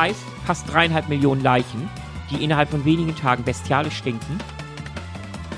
heißt 0.00 0.24
fast 0.46 0.72
dreieinhalb 0.72 1.08
Millionen 1.08 1.42
Leichen, 1.42 1.88
die 2.30 2.42
innerhalb 2.42 2.70
von 2.70 2.84
wenigen 2.86 3.14
Tagen 3.14 3.44
bestialisch 3.44 3.96
stinken. 3.98 4.38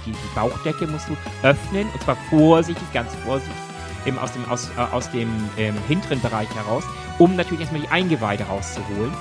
Die, 0.04 0.10
die 0.10 0.34
Bauchdecke 0.34 0.88
musst 0.88 1.08
du 1.08 1.16
öffnen 1.44 1.86
und 1.92 2.02
zwar 2.02 2.16
vorsichtig, 2.28 2.92
ganz 2.92 3.14
vorsichtig, 3.24 3.54
eben 4.04 4.18
aus 4.18 4.32
dem, 4.32 4.44
aus, 4.46 4.70
äh, 4.76 4.80
aus 4.80 5.10
dem 5.12 5.28
ähm, 5.56 5.76
hinteren 5.86 6.20
Bereich 6.20 6.48
heraus, 6.56 6.82
um 7.18 7.36
natürlich 7.36 7.60
erstmal 7.60 7.82
die 7.82 7.88
Eingeweide 7.88 8.42
rauszuholen. 8.44 9.12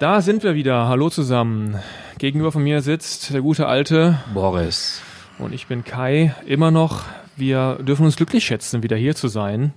Da 0.00 0.22
sind 0.22 0.42
wir 0.42 0.54
wieder. 0.54 0.88
Hallo 0.88 1.08
zusammen. 1.10 1.78
Gegenüber 2.18 2.50
von 2.50 2.64
mir 2.64 2.80
sitzt 2.80 3.32
der 3.32 3.42
gute 3.42 3.66
alte 3.66 4.18
Boris. 4.34 5.02
Und 5.40 5.54
ich 5.54 5.66
bin 5.66 5.84
Kai. 5.84 6.34
Immer 6.46 6.70
noch. 6.70 7.04
Wir 7.36 7.78
dürfen 7.80 8.04
uns 8.04 8.16
glücklich 8.16 8.44
schätzen, 8.44 8.82
wieder 8.82 8.96
hier 8.96 9.14
zu 9.14 9.28
sein. 9.28 9.72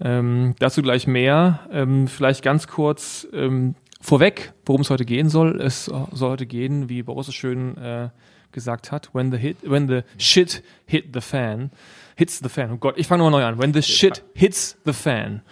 Ähm, 0.00 0.54
dazu 0.58 0.82
gleich 0.82 1.06
mehr. 1.06 1.60
Ähm, 1.72 2.06
vielleicht 2.06 2.42
ganz 2.42 2.66
kurz 2.66 3.26
ähm, 3.32 3.74
vorweg, 4.00 4.52
worum 4.66 4.82
es 4.82 4.90
heute 4.90 5.04
gehen 5.04 5.28
soll. 5.28 5.60
Es 5.60 5.86
soll 5.86 6.30
heute 6.30 6.46
gehen, 6.46 6.88
wie 6.88 7.02
Boris 7.02 7.28
es 7.28 7.34
schön 7.34 7.76
äh, 7.78 8.10
gesagt 8.52 8.92
hat, 8.92 9.10
when 9.14 9.30
the 9.30 9.38
hit, 9.38 9.56
when 9.62 9.88
the 9.88 10.02
shit 10.18 10.62
hit 10.86 11.06
the 11.14 11.20
fan, 11.20 11.70
hits 12.16 12.38
the 12.38 12.48
fan. 12.48 12.72
Oh 12.72 12.76
Gott, 12.76 12.98
ich 12.98 13.06
fange 13.06 13.22
nochmal 13.22 13.40
neu 13.40 13.46
an. 13.46 13.58
When 13.58 13.72
the 13.72 13.82
shit 13.82 14.22
hits 14.34 14.76
the 14.84 14.92
fan. 14.92 15.42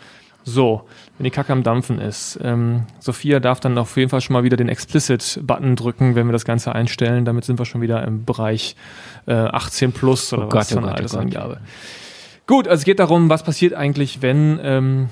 So, 0.44 0.86
wenn 1.18 1.24
die 1.24 1.30
Kacke 1.30 1.52
am 1.52 1.64
Dampfen 1.64 2.00
ist. 2.00 2.38
Ähm, 2.42 2.84
Sophia 3.00 3.40
darf 3.40 3.58
dann 3.60 3.76
auf 3.76 3.96
jeden 3.96 4.08
Fall 4.08 4.20
schon 4.20 4.34
mal 4.34 4.44
wieder 4.44 4.56
den 4.56 4.68
Explicit-Button 4.68 5.74
drücken, 5.74 6.14
wenn 6.14 6.26
wir 6.26 6.32
das 6.32 6.44
Ganze 6.44 6.72
einstellen. 6.74 7.24
Damit 7.24 7.44
sind 7.44 7.58
wir 7.58 7.66
schon 7.66 7.80
wieder 7.80 8.04
im 8.04 8.24
Bereich 8.24 8.76
äh, 9.26 9.32
18 9.32 9.92
plus 9.92 10.32
oder 10.32 10.44
Oh 10.46 10.52
was 10.52 10.70
Gott, 10.70 10.78
oh 10.78 10.80
Gott, 10.80 10.90
oh 10.90 10.94
Altersangabe. 10.94 11.60
Gut, 12.46 12.68
also 12.68 12.80
es 12.80 12.84
geht 12.84 13.00
darum, 13.00 13.28
was 13.28 13.42
passiert 13.42 13.74
eigentlich, 13.74 14.22
wenn 14.22 14.60
ähm, 14.62 15.08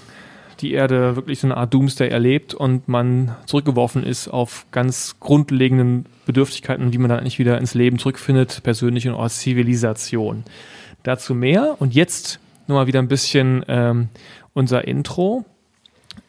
die 0.60 0.72
Erde 0.72 1.16
wirklich 1.16 1.40
so 1.40 1.48
eine 1.48 1.56
Art 1.56 1.74
Doomsday 1.74 2.08
erlebt 2.08 2.54
und 2.54 2.88
man 2.88 3.36
zurückgeworfen 3.46 4.04
ist 4.04 4.28
auf 4.28 4.66
ganz 4.70 5.16
grundlegenden 5.20 6.06
Bedürftigkeiten, 6.24 6.92
wie 6.92 6.98
man 6.98 7.10
dann 7.10 7.20
eigentlich 7.20 7.38
wieder 7.38 7.58
ins 7.58 7.74
Leben 7.74 7.98
zurückfindet, 7.98 8.62
persönlich 8.62 9.08
und 9.08 9.14
als 9.14 9.40
Zivilisation. 9.40 10.44
Dazu 11.02 11.34
mehr 11.34 11.76
und 11.78 11.94
jetzt 11.94 12.40
nochmal 12.68 12.86
wieder 12.86 13.00
ein 13.00 13.08
bisschen 13.08 13.64
ähm, 13.68 14.08
unser 14.54 14.86
Intro. 14.86 15.44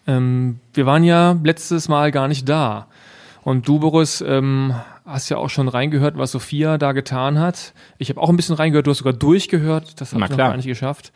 Ähm, 0.08 0.60
wir 0.74 0.86
waren 0.86 1.04
ja 1.04 1.38
letztes 1.44 1.90
Mal 1.90 2.12
gar 2.12 2.28
nicht 2.28 2.48
da. 2.50 2.88
Und 3.44 3.68
du, 3.68 3.80
Boris, 3.80 4.22
ähm, 4.22 4.74
hast 5.06 5.30
ja 5.30 5.38
auch 5.38 5.50
schon 5.50 5.68
reingehört, 5.68 6.18
was 6.18 6.32
Sophia 6.32 6.78
da 6.78 6.92
getan 6.92 7.40
hat. 7.40 7.74
Ich 7.98 8.10
habe 8.10 8.20
auch 8.20 8.30
ein 8.30 8.36
bisschen 8.36 8.56
reingehört, 8.56 8.88
du 8.88 8.92
hast 8.92 9.00
sogar 9.00 9.14
durchgehört. 9.14 10.02
Das 10.02 10.14
habe 10.14 10.24
ich 10.24 10.30
noch 10.32 10.38
gar 10.38 10.56
nicht 10.56 10.68
geschafft. 10.68 11.14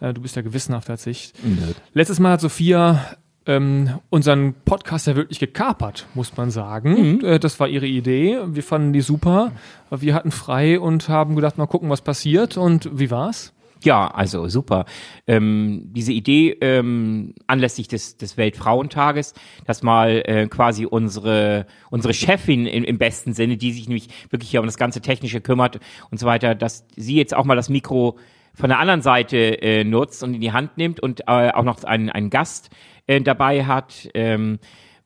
Äh, 0.00 0.14
du 0.14 0.22
bist 0.22 0.36
ja 0.36 0.42
gewissenhaft 0.42 0.88
als 0.90 1.06
ich. 1.06 1.32
Nö. 1.42 1.72
Letztes 1.92 2.18
Mal 2.18 2.32
hat 2.32 2.40
Sophia 2.40 3.16
ähm, 3.46 4.00
unseren 4.10 4.54
Podcast 4.64 5.06
ja 5.06 5.16
wirklich 5.16 5.38
gekapert, 5.38 6.06
muss 6.14 6.36
man 6.36 6.50
sagen. 6.50 7.20
Äh, 7.22 7.38
das 7.38 7.60
war 7.60 7.68
ihre 7.68 7.86
Idee. 7.86 8.38
Wir 8.46 8.62
fanden 8.62 8.92
die 8.92 9.00
super. 9.00 9.52
Wir 9.90 10.14
hatten 10.14 10.30
frei 10.30 10.80
und 10.80 11.08
haben 11.08 11.36
gedacht, 11.36 11.58
mal 11.58 11.66
gucken, 11.66 11.88
was 11.90 12.00
passiert. 12.00 12.56
Und 12.56 12.90
wie 12.98 13.10
war's? 13.10 13.52
Ja, 13.84 14.08
also 14.08 14.48
super. 14.48 14.86
Ähm, 15.26 15.82
diese 15.92 16.12
Idee 16.12 16.56
ähm, 16.60 17.34
anlässlich 17.46 17.88
des, 17.88 18.16
des 18.16 18.36
Weltfrauentages, 18.36 19.34
dass 19.66 19.82
mal 19.82 20.22
äh, 20.24 20.46
quasi 20.48 20.86
unsere 20.86 21.66
unsere 21.90 22.14
Chefin 22.14 22.66
im, 22.66 22.84
im 22.84 22.98
besten 22.98 23.32
Sinne, 23.34 23.56
die 23.56 23.72
sich 23.72 23.86
nämlich 23.86 24.08
wirklich 24.30 24.50
hier 24.50 24.60
um 24.60 24.66
das 24.66 24.78
ganze 24.78 25.00
Technische 25.00 25.40
kümmert 25.40 25.78
und 26.10 26.18
so 26.18 26.26
weiter, 26.26 26.54
dass 26.54 26.86
sie 26.96 27.16
jetzt 27.16 27.34
auch 27.36 27.44
mal 27.44 27.56
das 27.56 27.68
Mikro 27.68 28.18
von 28.54 28.70
der 28.70 28.78
anderen 28.78 29.02
Seite 29.02 29.36
äh, 29.60 29.84
nutzt 29.84 30.22
und 30.22 30.34
in 30.34 30.40
die 30.40 30.52
Hand 30.52 30.78
nimmt 30.78 30.98
und 31.00 31.20
äh, 31.28 31.50
auch 31.50 31.64
noch 31.64 31.84
einen, 31.84 32.08
einen 32.08 32.30
Gast 32.30 32.70
äh, 33.06 33.20
dabei 33.20 33.66
hat. 33.66 34.08
Ähm, 34.14 34.58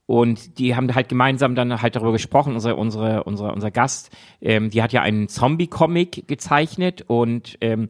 und 0.06 0.58
die 0.58 0.74
haben 0.74 0.92
halt 0.92 1.08
gemeinsam 1.08 1.54
dann 1.54 1.82
halt 1.82 1.94
darüber 1.94 2.12
gesprochen. 2.12 2.54
Unsere, 2.54 2.76
unsere, 2.76 3.24
unsere, 3.24 3.52
unser 3.52 3.70
Gast, 3.70 4.10
ähm, 4.40 4.70
die 4.70 4.82
hat 4.82 4.92
ja 4.92 5.02
einen 5.02 5.28
Zombie-Comic 5.28 6.26
gezeichnet 6.26 7.04
und 7.06 7.58
ähm, 7.60 7.88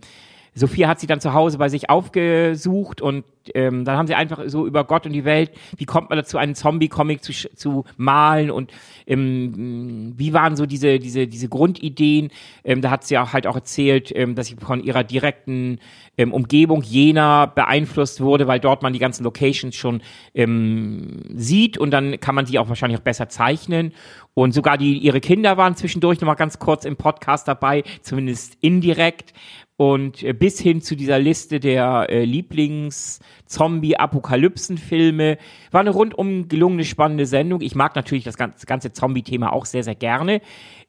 Sophia 0.55 0.88
hat 0.88 1.00
sie 1.00 1.06
dann 1.06 1.21
zu 1.21 1.33
Hause 1.33 1.59
bei 1.59 1.69
sich 1.69 1.91
aufgesucht 1.91 3.00
und 3.00 3.25
ähm, 3.55 3.84
dann 3.84 3.97
haben 3.97 4.06
sie 4.06 4.15
einfach 4.15 4.43
so 4.47 4.67
über 4.67 4.84
Gott 4.84 5.06
und 5.06 5.12
die 5.12 5.25
Welt, 5.25 5.51
wie 5.77 5.84
kommt 5.84 6.11
man 6.11 6.19
dazu, 6.19 6.39
einen 6.39 6.55
Zombie-Comic 6.55 7.23
zu, 7.23 7.33
zu 7.33 7.84
malen 7.97 8.51
und 8.51 8.73
ähm, 9.06 10.15
wie 10.17 10.33
waren 10.33 10.56
so 10.56 10.67
diese, 10.67 10.99
diese, 10.99 11.27
diese 11.27 11.49
Grundideen. 11.49 12.31
Ähm, 12.65 12.81
da 12.81 12.91
hat 12.91 13.05
sie 13.05 13.19
auch 13.19 13.33
halt 13.33 13.47
auch 13.47 13.56
erzählt, 13.56 14.12
ähm, 14.15 14.34
dass 14.34 14.49
sie 14.49 14.56
von 14.56 14.83
ihrer 14.83 15.05
direkten 15.05 15.78
ähm, 16.19 16.33
Umgebung 16.33 16.83
Jena 16.83 17.47
beeinflusst 17.47 18.21
wurde, 18.21 18.47
weil 18.47 18.61
dort 18.61 18.83
man 18.83 18.93
die 18.93 18.99
ganzen 18.99 19.25
Locations 19.25 19.75
schon 19.75 20.03
ähm, 20.34 21.22
sieht 21.34 21.78
und 21.78 21.91
dann 21.91 22.21
kann 22.21 22.34
man 22.34 22.45
die 22.45 22.59
auch 22.59 22.69
wahrscheinlich 22.69 22.99
auch 22.99 23.05
besser 23.05 23.28
zeichnen. 23.28 23.93
Und 24.34 24.53
sogar 24.53 24.78
die, 24.78 24.99
ihre 24.99 25.21
Kinder 25.21 25.57
waren 25.57 25.77
zwischendurch 25.77 26.21
nochmal 26.21 26.37
ganz 26.37 26.59
kurz 26.59 26.84
im 26.84 26.97
Podcast 26.97 27.49
dabei, 27.49 27.83
zumindest 28.03 28.57
indirekt. 28.61 29.33
Und 29.77 30.22
äh, 30.22 30.34
bis 30.34 30.61
hin 30.61 30.83
zu 30.83 30.95
dieser 30.95 31.19
Liste 31.19 31.59
der 31.59 32.07
äh, 32.11 32.25
Lieblings-Zombie-Apokalypsen-Filme. 33.50 35.38
War 35.71 35.81
eine 35.81 35.91
rundum 35.91 36.49
gelungene, 36.49 36.84
spannende 36.84 37.27
Sendung. 37.27 37.61
Ich 37.61 37.75
mag 37.75 37.97
natürlich 37.97 38.25
das 38.25 38.37
ganze, 38.37 38.93
Zombie-Thema 38.93 39.53
auch 39.53 39.66
sehr, 39.66 39.84
sehr 39.84 39.94
gerne. 39.94 40.41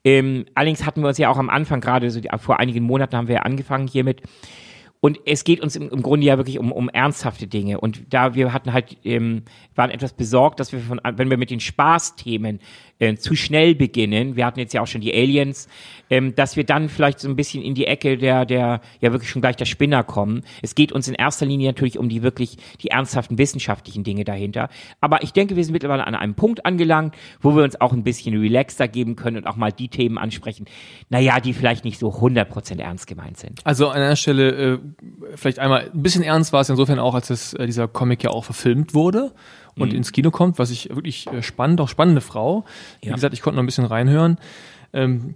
Ähm, 0.04 0.46
allerdings 0.56 0.86
hatten 0.86 1.02
wir 1.02 1.10
uns 1.10 1.18
ja 1.18 1.30
auch 1.30 1.38
am 1.38 1.50
Anfang, 1.50 1.82
gerade 1.82 2.10
so 2.10 2.20
vor 2.38 2.60
einigen 2.60 2.84
Monaten 2.84 3.16
haben 3.16 3.28
wir 3.28 3.36
ja 3.36 3.42
angefangen 3.42 3.88
hiermit. 3.88 4.22
Und 5.04 5.20
es 5.26 5.44
geht 5.44 5.62
uns 5.62 5.76
im, 5.76 5.90
im 5.90 6.04
Grunde 6.04 6.28
ja 6.28 6.38
wirklich 6.38 6.60
um, 6.60 6.72
um 6.72 6.88
ernsthafte 6.88 7.48
Dinge. 7.48 7.80
Und 7.80 8.14
da 8.14 8.36
wir 8.36 8.54
hatten 8.54 8.72
halt, 8.72 8.98
ähm, 9.04 9.44
waren 9.74 9.90
etwas 9.90 10.14
besorgt, 10.14 10.60
dass 10.60 10.72
wir 10.72 10.80
von, 10.80 11.02
wenn 11.04 11.30
wir 11.32 11.38
mit 11.38 11.50
den 11.50 11.60
Spaßthemen 11.60 12.60
äh, 13.02 13.16
zu 13.16 13.36
schnell 13.36 13.74
beginnen, 13.74 14.36
wir 14.36 14.46
hatten 14.46 14.60
jetzt 14.60 14.74
ja 14.74 14.82
auch 14.82 14.88
schon 14.88 15.02
die 15.02 15.14
Aliens, 15.14 15.68
ähm, 16.12 16.36
dass 16.36 16.56
wir 16.56 16.64
dann 16.64 16.88
vielleicht 16.88 17.20
so 17.20 17.28
ein 17.28 17.36
bisschen 17.36 17.64
in 17.64 17.74
die 17.74 17.88
Ecke 17.88 18.18
der, 18.18 18.46
der, 18.46 18.82
ja 19.00 19.12
wirklich 19.12 19.30
schon 19.30 19.42
gleich 19.42 19.56
der 19.56 19.66
Spinner 19.66 20.04
kommen. 20.04 20.44
Es 20.62 20.76
geht 20.76 20.92
uns 20.92 21.08
in 21.08 21.16
erster 21.16 21.46
Linie 21.46 21.70
natürlich 21.70 21.98
um 21.98 22.10
die 22.10 22.22
wirklich, 22.22 22.58
die 22.82 22.90
ernsthaften 22.90 23.40
wissenschaftlichen 23.40 24.04
Dinge 24.04 24.24
dahinter. 24.24 24.70
Aber 25.00 25.24
ich 25.24 25.34
denke, 25.34 25.56
wir 25.56 25.64
sind 25.64 25.74
mittlerweile 25.74 26.06
an 26.06 26.14
einem 26.14 26.36
Punkt 26.36 26.66
angelangt, 26.66 27.16
wo 27.42 27.56
wir 27.56 27.64
uns 27.64 27.80
auch 27.82 27.92
ein 27.92 28.04
bisschen 28.04 28.40
relaxter 28.40 28.88
geben 28.88 29.16
können 29.16 29.38
und 29.38 29.48
auch 29.48 29.56
mal 29.56 29.72
die 29.72 29.88
Themen 29.88 30.20
ansprechen, 30.20 30.66
naja, 31.10 31.40
die 31.40 31.54
vielleicht 31.54 31.84
nicht 31.86 31.98
so 31.98 32.10
100% 32.10 32.80
ernst 32.80 33.08
gemeint 33.08 33.38
sind. 33.38 33.62
Also 33.64 33.90
an 33.90 33.98
einer 33.98 34.16
Stelle 34.16 34.74
äh, 34.74 34.80
vielleicht 35.36 35.58
einmal 35.58 35.90
ein 35.92 36.04
bisschen 36.04 36.24
ernst 36.24 36.54
war 36.54 36.62
es 36.62 36.70
insofern 36.70 37.00
auch, 37.00 37.16
als 37.16 37.32
es, 37.32 37.54
äh, 37.54 37.66
dieser 37.66 37.88
Comic 37.88 38.24
ja 38.24 38.30
auch 38.30 38.46
verfilmt 38.46 38.94
wurde 38.94 39.32
und 39.78 39.94
ins 39.94 40.12
Kino 40.12 40.32
kommt, 40.32 40.60
was 40.60 40.70
ich 40.72 40.90
wirklich 40.90 41.28
äh, 41.28 41.42
spannend, 41.42 41.82
auch 41.82 41.90
spannende 41.90 42.22
Frau. 42.22 42.66
Wie 43.02 43.08
Ja. 43.10 43.16
gesagt, 43.16 43.34
ich 43.34 43.42
konnte 43.42 43.56
noch 43.56 43.64
ein 43.64 43.68
bisschen 43.68 43.86
reinhören. 43.86 44.38
Ähm, 44.94 45.36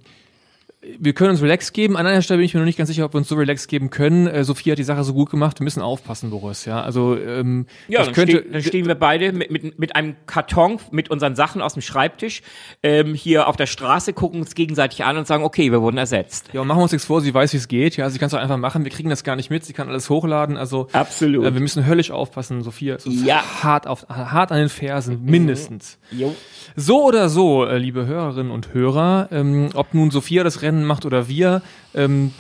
wir 1.00 1.14
können 1.14 1.32
uns 1.32 1.42
relax 1.42 1.74
geben. 1.74 1.98
An 1.98 2.06
einer 2.08 2.22
Stelle 2.22 2.38
bin 2.38 2.46
ich 2.46 2.54
mir 2.54 2.60
noch 2.60 2.66
nicht 2.66 2.78
ganz 2.78 2.90
sicher, 2.90 3.06
ob 3.06 3.14
wir 3.14 3.18
uns 3.18 3.28
so 3.28 3.36
relax 3.36 3.68
geben 3.68 3.90
können. 3.90 4.28
Äh, 4.28 4.44
Sophie 4.44 4.72
hat 4.72 4.78
die 4.78 4.84
Sache 4.84 5.04
so 5.04 5.14
gut 5.14 5.30
gemacht. 5.30 5.60
Wir 5.60 5.64
müssen 5.64 5.82
aufpassen, 5.82 6.30
Boris. 6.30 6.66
Ja, 6.66 6.82
also 6.82 7.18
ähm, 7.18 7.66
Ja, 7.88 8.00
das 8.00 8.08
dann, 8.08 8.16
könnte. 8.16 8.38
ste 8.42 8.52
dann 8.52 8.62
stehen 8.64 8.86
wir 8.88 8.96
beide 8.96 9.32
mit, 9.34 9.52
mit, 9.52 9.80
mit 9.80 9.96
einem 9.96 10.16
Karton 10.26 10.80
mit 10.92 11.10
unseren 11.10 11.36
Sachen 11.36 11.62
aus 11.62 11.74
dem 11.74 11.82
Schreibtisch 11.82 12.42
ähm, 12.84 13.14
hier 13.14 13.48
auf 13.48 13.56
der 13.56 13.66
Straße, 13.66 14.14
gucken 14.14 14.40
uns 14.42 14.56
gegenseitig 14.56 15.04
an 15.04 15.18
und 15.18 15.28
sagen, 15.28 15.44
okay, 15.44 15.72
wir 15.72 15.82
wurden 15.82 15.98
ersetzt. 15.98 16.50
ja, 16.54 16.62
und 16.62 16.68
machen 16.68 16.80
wir 16.80 16.84
uns 16.84 16.92
nichts 16.92 17.06
vor. 17.08 17.22
Sie 17.22 17.34
weiß, 17.34 17.54
wie 17.54 17.58
es 17.58 17.68
geht. 17.68 17.98
Ja, 17.98 18.10
sie 18.10 18.20
kann 18.20 18.28
es 18.28 18.34
auch 18.34 18.40
einfach 18.40 18.58
machen. 18.58 18.84
Wir 18.84 18.92
kriegen 18.92 19.10
das 19.10 19.24
gar 19.24 19.36
nicht 19.36 19.50
mit. 19.50 19.66
Sie 19.66 19.74
kann 19.74 19.90
alles 19.90 20.10
hochladen. 20.10 20.58
Also 20.58 20.88
Absolut. 20.94 21.46
Äh, 21.46 21.54
wir 21.54 21.62
müssen 21.62 21.86
höllisch 21.86 22.12
aufpassen. 22.12 22.62
Sophia 22.64 22.96
ist 22.96 23.08
uns 23.08 23.24
Ja. 23.26 23.42
hart 23.64 23.88
auf 23.88 24.08
hart 24.10 24.52
an 24.52 24.60
den 24.60 24.70
Fersen 24.70 25.24
mindestens. 25.26 25.98
Jo. 26.12 26.36
So 26.76 27.04
oder 27.06 27.30
so, 27.30 27.66
äh, 27.66 27.78
liebe 27.78 28.06
Hörerinnen 28.06 28.52
und 28.52 28.74
Hörer, 28.74 29.30
ähm, 29.32 29.70
ob 29.74 29.94
nun 29.94 30.12
Sophia 30.12 30.44
das 30.44 30.62
Rennen 30.62 30.75
macht 30.84 31.06
oder 31.06 31.28
wir, 31.28 31.62
ähm, 31.94 32.32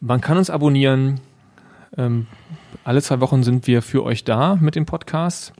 man 0.00 0.20
kann 0.20 0.38
uns 0.38 0.50
abonnieren. 0.50 1.20
Ähm, 1.96 2.26
alle 2.84 3.02
zwei 3.02 3.20
Wochen 3.20 3.42
sind 3.42 3.66
wir 3.66 3.82
für 3.82 4.04
euch 4.04 4.24
da 4.24 4.56
mit 4.56 4.74
dem 4.74 4.86
Podcast. 4.86 5.52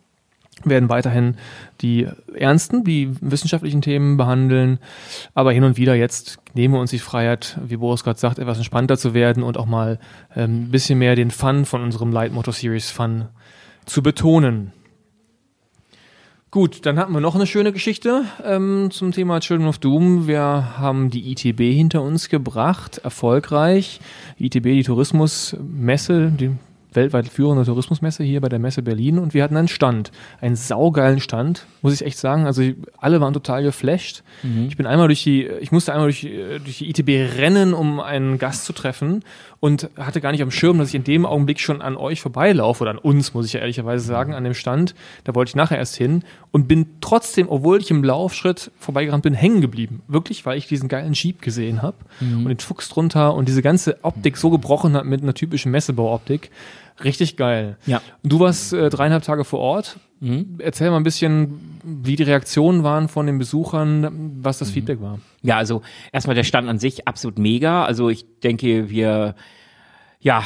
Werden 0.65 0.89
weiterhin 0.89 1.37
die 1.83 2.09
ernsten, 2.35 2.83
die 2.83 3.11
wissenschaftlichen 3.21 3.83
Themen 3.83 4.17
behandeln, 4.17 4.79
aber 5.35 5.53
hin 5.53 5.65
und 5.65 5.77
wieder 5.77 5.95
jetzt 5.95 6.39
nehmen 6.55 6.73
wir 6.73 6.81
uns 6.81 6.91
die 6.91 6.99
Freiheit, 6.99 7.59
wie 7.63 7.77
Boris 7.77 8.05
gerade 8.05 8.19
sagt, 8.19 8.39
etwas 8.39 8.57
entspannter 8.57 8.97
zu 8.97 9.13
werden 9.13 9.43
und 9.43 9.59
auch 9.59 9.67
mal 9.67 9.99
ähm, 10.35 10.65
ein 10.65 10.71
bisschen 10.71 10.99
mehr 10.99 11.15
den 11.15 11.31
Fun 11.31 11.67
von 11.67 11.83
unserem 11.83 12.11
Leitmotto 12.11 12.53
Series 12.53 12.91
Fun 12.91 13.27
zu 13.85 14.03
betonen. 14.03 14.73
Gut, 16.53 16.87
dann 16.87 16.97
hatten 16.99 17.13
wir 17.13 17.21
noch 17.21 17.35
eine 17.35 17.47
schöne 17.47 17.73
Geschichte 17.73 18.25
ähm, 18.45 18.91
zum 18.93 19.11
Thema 19.11 19.41
Children 19.41 19.69
of 19.69 19.79
Doom. 19.79 20.29
Wir 20.29 20.79
haben 20.79 21.11
die 21.11 21.33
ITB 21.33 21.75
hinter 21.75 22.03
uns 22.03 22.29
gebracht, 22.29 22.99
erfolgreich. 22.99 24.01
Die 24.39 24.47
ITB, 24.47 24.65
die 24.65 24.85
Tourismusmesse, 24.85 26.31
die 26.31 26.53
weltweit 26.97 27.29
führende 27.29 27.65
Tourismusmesse 27.65 28.25
hier 28.25 28.41
bei 28.41 28.49
der 28.49 28.59
Messe 28.59 28.83
Berlin 28.83 29.19
und 29.19 29.35
wir 29.35 29.45
hatten 29.45 29.57
einen 29.57 29.69
Stand, 29.69 30.11
einen 30.41 30.57
saugeilen 30.57 31.21
Stand, 31.21 31.67
muss 31.83 31.93
ich 31.93 32.05
echt 32.05 32.19
sagen. 32.19 32.47
Also 32.47 32.63
alle 32.97 33.21
waren 33.21 33.35
total 33.35 33.63
geflasht. 33.63 34.23
Mhm. 34.43 34.67
Ich 34.69 34.77
bin 34.77 34.87
einmal 34.87 35.09
durch 35.09 35.23
die, 35.23 35.45
ich 35.45 35.73
musste 35.73 35.93
einmal 35.93 36.07
durch, 36.07 36.25
äh, 36.25 36.59
durch 36.59 36.79
die 36.79 36.89
ITB 36.89 37.39
rennen, 37.39 37.75
um 37.75 38.01
einen 38.01 38.39
Gast 38.39 38.65
zu 38.65 38.73
treffen 38.73 39.23
und 39.61 39.91
hatte 39.97 40.21
gar 40.21 40.33
nicht 40.33 40.43
am 40.43 40.51
Schirm, 40.51 40.79
dass 40.79 40.89
ich 40.89 40.95
in 40.95 41.05
dem 41.05 41.27
Augenblick 41.27 41.61
schon 41.61 41.83
an 41.83 41.97
euch 41.97 42.21
vorbeilaufe 42.21 42.83
oder 42.83 42.93
an 42.93 42.99
uns, 42.99 43.35
muss 43.35 43.47
ich 43.47 43.55
ja 43.55 43.61
ehrlicherweise 43.61 44.05
sagen, 44.05 44.35
an 44.35 44.45
dem 44.45 44.55
Stand. 44.55 44.95
Da 45.25 45.35
wollte 45.35 45.51
ich 45.51 45.57
nachher 45.57 45.79
erst 45.79 45.97
hin 45.97 46.23
und 46.51 46.69
bin 46.69 46.87
trotzdem, 47.01 47.49
obwohl 47.49 47.81
ich 47.81 47.91
im 47.91 48.05
Laufschritt 48.05 48.71
vorbeigerannt 48.79 49.23
bin, 49.23 49.35
hängen 49.35 49.61
geblieben. 49.61 50.03
Wirklich, 50.09 50.45
weil 50.47 50.59
ich 50.59 50.67
diesen 50.67 50.89
geilen 50.89 51.15
Jeep 51.15 51.43
gesehen 51.43 51.83
habe 51.83 51.97
mhm. 52.21 52.43
und 52.43 52.49
den 52.49 52.59
Fuchs 52.59 52.89
drunter 52.89 53.35
und 53.35 53.49
diese 53.49 53.63
ganze 53.63 53.99
Optik 54.03 54.37
so 54.37 54.51
gebrochen 54.51 54.95
hat 54.95 55.05
mit 55.05 55.23
einer 55.23 55.35
typischen 55.35 55.73
Messebauoptik. 55.73 56.51
Richtig 57.05 57.37
geil. 57.37 57.77
Ja. 57.87 58.01
Du 58.23 58.41
warst 58.41 58.73
äh, 58.73 58.89
dreieinhalb 58.89 59.23
Tage 59.23 59.45
vor 59.45 59.61
Ort. 59.61 59.99
Mhm. 60.21 60.57
Erzähl 60.59 60.91
mal 60.91 60.97
ein 60.97 61.03
bisschen, 61.03 61.81
wie 61.85 62.17
die 62.17 62.23
Reaktionen 62.23 62.83
waren 62.83 63.09
von 63.09 63.27
den 63.27 63.39
Besuchern, 63.39 64.39
was 64.43 64.59
das 64.59 64.71
mhm. 64.71 64.75
Feedback 64.75 65.01
war. 65.01 65.19
Ja, 65.43 65.57
also 65.57 65.83
erstmal 66.13 66.37
der 66.37 66.45
Stand 66.45 66.69
an 66.69 66.79
sich 66.79 67.07
absolut 67.07 67.39
mega. 67.39 67.85
Also 67.85 68.09
ich 68.09 68.25
denke, 68.41 68.89
wir 68.89 69.35
ja, 70.21 70.43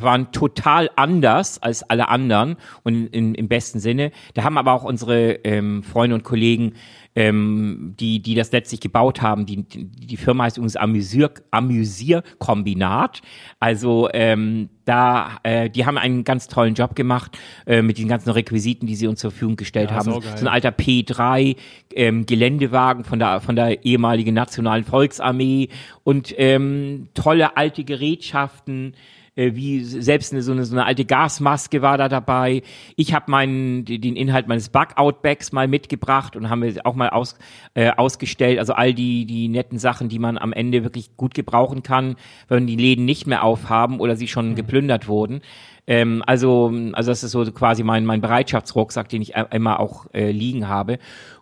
waren 0.00 0.30
total 0.32 0.90
anders 0.96 1.60
als 1.60 1.82
alle 1.82 2.08
anderen 2.08 2.56
und 2.82 3.06
in, 3.06 3.34
im 3.34 3.48
besten 3.48 3.80
Sinne. 3.80 4.12
Da 4.34 4.44
haben 4.44 4.58
aber 4.58 4.72
auch 4.72 4.84
unsere 4.84 5.32
ähm, 5.44 5.82
Freunde 5.82 6.14
und 6.14 6.22
Kollegen 6.22 6.74
ähm, 7.16 7.94
die, 7.98 8.20
die 8.20 8.34
das 8.34 8.52
letztlich 8.52 8.80
gebaut 8.80 9.22
haben. 9.22 9.46
Die, 9.46 9.62
die 9.62 10.16
Firma 10.16 10.44
heißt 10.44 10.56
übrigens 10.56 10.76
Amüsier, 10.76 11.32
Amüsierkombinat. 11.50 13.22
Also 13.60 14.08
ähm, 14.12 14.68
da, 14.84 15.38
äh, 15.42 15.70
die 15.70 15.86
haben 15.86 15.96
einen 15.96 16.24
ganz 16.24 16.48
tollen 16.48 16.74
Job 16.74 16.94
gemacht 16.94 17.38
äh, 17.66 17.82
mit 17.82 17.98
den 17.98 18.08
ganzen 18.08 18.30
Requisiten, 18.30 18.86
die 18.86 18.96
sie 18.96 19.06
uns 19.06 19.20
zur 19.20 19.30
Verfügung 19.30 19.56
gestellt 19.56 19.90
ja, 19.90 19.96
haben. 19.96 20.12
So, 20.12 20.22
ein 20.40 20.48
alter 20.48 20.70
P3 20.70 21.56
ähm, 21.94 22.26
Geländewagen 22.26 23.04
von 23.04 23.18
der 23.18 23.40
von 23.40 23.56
der 23.56 23.84
ehemaligen 23.84 24.34
Nationalen 24.34 24.84
Volksarmee 24.84 25.68
und 26.02 26.34
ähm, 26.36 27.08
tolle 27.14 27.56
alte 27.56 27.84
Gerätschaften 27.84 28.94
wie 29.36 29.82
selbst 29.82 30.32
eine, 30.32 30.42
so, 30.42 30.52
eine, 30.52 30.64
so 30.64 30.74
eine 30.74 30.86
alte 30.86 31.04
Gasmaske 31.04 31.82
war 31.82 31.98
da 31.98 32.08
dabei. 32.08 32.62
Ich 32.96 33.12
habe 33.14 33.30
meinen 33.30 33.84
den 33.84 34.16
Inhalt 34.16 34.46
meines 34.46 34.68
Bug-Out-Bags 34.68 35.52
mal 35.52 35.66
mitgebracht 35.66 36.36
und 36.36 36.50
haben 36.50 36.62
wir 36.62 36.86
auch 36.86 36.94
mal 36.94 37.10
aus, 37.10 37.36
äh, 37.74 37.90
ausgestellt. 37.90 38.58
Also 38.58 38.74
all 38.74 38.94
die 38.94 39.26
die 39.26 39.48
netten 39.48 39.78
Sachen, 39.78 40.08
die 40.08 40.18
man 40.18 40.38
am 40.38 40.52
Ende 40.52 40.84
wirklich 40.84 41.16
gut 41.16 41.34
gebrauchen 41.34 41.82
kann, 41.82 42.16
wenn 42.48 42.66
die 42.66 42.76
Läden 42.76 43.04
nicht 43.04 43.26
mehr 43.26 43.42
aufhaben 43.42 44.00
oder 44.00 44.16
sie 44.16 44.28
schon 44.28 44.50
mhm. 44.50 44.54
geplündert 44.54 45.08
wurden. 45.08 45.40
Ähm, 45.86 46.22
also 46.26 46.72
also 46.92 47.10
das 47.10 47.24
ist 47.24 47.32
so 47.32 47.44
quasi 47.52 47.82
mein 47.82 48.06
mein 48.06 48.20
Bereitschaftsrucksack, 48.20 49.08
den 49.08 49.22
ich 49.22 49.34
immer 49.50 49.80
auch 49.80 50.06
äh, 50.14 50.30
liegen 50.30 50.68
habe. 50.68 50.98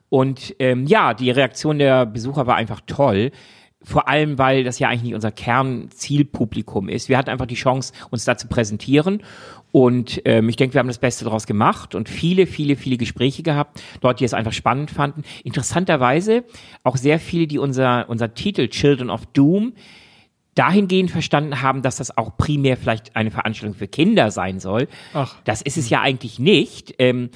Und 0.09 0.55
ähm, 0.59 0.87
ja, 0.87 1.15
die 1.15 1.31
Reaktion 1.31 1.79
der 1.79 2.05
Besucher 2.07 2.47
war 2.47 2.57
einfach 2.57 2.81
toll 2.87 3.33
vor 3.85 4.09
allem, 4.09 4.39
weil 4.39 4.65
das 4.65 4.79
ja 4.79 4.89
eigentlich 4.89 5.03
nicht 5.03 5.15
unser 5.15 5.33
Kernzielpublikum 5.33 6.89
ist. 6.89 7.09
Wir 7.09 7.19
hatten 7.19 7.31
einfach 7.31 7.47
die 7.47 7.55
Chance, 7.55 7.93
uns 8.11 8.25
da 8.25 8.37
zu 8.37 8.49
präsentieren. 8.49 9.23
Und 9.73 10.21
ähm, 10.27 10.49
ich 10.49 10.57
denke, 10.57 10.75
wir 10.75 10.81
haben 10.81 10.89
das 10.89 10.99
Beste 10.99 11.25
daraus 11.25 11.47
gemacht 11.47 11.95
und 11.95 12.09
viele, 12.09 12.47
viele, 12.47 12.77
viele 12.77 12.99
Gespräche 12.99 13.43
gehabt, 13.43 13.83
dort, 14.01 14.21
die 14.21 14.25
es 14.25 14.35
einfach 14.35 14.53
spannend 14.53 14.91
fanden. 14.91 15.23
Interessanterweise 15.45 16.45
auch 16.85 16.97
sehr 16.97 17.19
viele, 17.19 17.47
die 17.47 17.59
unser, 17.59 18.09
unser 18.09 18.35
Titel 18.35 18.69
Children 18.69 19.09
of 19.09 19.25
Doom 19.27 19.73
dahingehend 20.55 21.11
verstanden 21.11 21.63
haben, 21.63 21.81
dass 21.81 21.97
das 21.97 22.17
auch 22.17 22.37
primär 22.37 22.77
vielleicht 22.77 23.17
eine 23.17 23.31
Veranstaltung 23.31 23.75
für 23.75 23.89
Kinder 23.89 24.31
sein 24.31 24.61
soll. 24.61 24.89
Ach. 25.15 25.37
Das 25.45 25.63
ist 25.63 25.79
es 25.79 25.89
ja 25.89 26.03
eigentlich 26.03 26.39
nicht. 26.39 26.95
Ähm, 26.99 27.31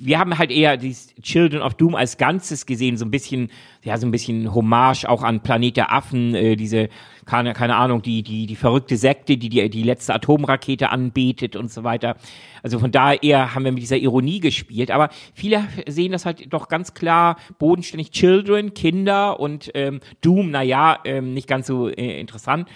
wir 0.00 0.18
haben 0.18 0.36
halt 0.38 0.50
eher 0.50 0.76
die 0.76 0.96
Children 1.22 1.60
of 1.62 1.74
Doom 1.74 1.94
als 1.94 2.16
Ganzes 2.16 2.64
gesehen, 2.64 2.96
so 2.96 3.04
ein 3.04 3.10
bisschen, 3.10 3.50
ja, 3.84 3.98
so 3.98 4.06
ein 4.06 4.10
bisschen 4.10 4.54
Hommage 4.54 5.04
auch 5.04 5.22
an 5.22 5.40
Planet 5.40 5.76
der 5.76 5.92
Affen, 5.92 6.34
äh, 6.34 6.56
diese, 6.56 6.88
keine, 7.26 7.52
keine 7.52 7.76
Ahnung, 7.76 8.00
die, 8.00 8.22
die, 8.22 8.46
die 8.46 8.56
verrückte 8.56 8.96
Sekte, 8.96 9.36
die, 9.36 9.50
die 9.50 9.68
die 9.68 9.82
letzte 9.82 10.14
Atomrakete 10.14 10.90
anbetet 10.90 11.54
und 11.54 11.70
so 11.70 11.84
weiter. 11.84 12.16
Also 12.62 12.78
von 12.78 12.90
daher 12.90 13.54
haben 13.54 13.64
wir 13.64 13.72
mit 13.72 13.82
dieser 13.82 13.98
Ironie 13.98 14.40
gespielt. 14.40 14.90
Aber 14.90 15.10
viele 15.34 15.64
sehen 15.86 16.12
das 16.12 16.24
halt 16.24 16.52
doch 16.52 16.68
ganz 16.68 16.94
klar 16.94 17.36
bodenständig 17.58 18.10
Children, 18.10 18.72
Kinder 18.72 19.38
und 19.38 19.70
ähm, 19.74 20.00
Doom, 20.22 20.50
naja, 20.50 20.98
ähm, 21.04 21.34
nicht 21.34 21.46
ganz 21.46 21.66
so 21.66 21.88
äh, 21.88 22.18
interessant. 22.18 22.68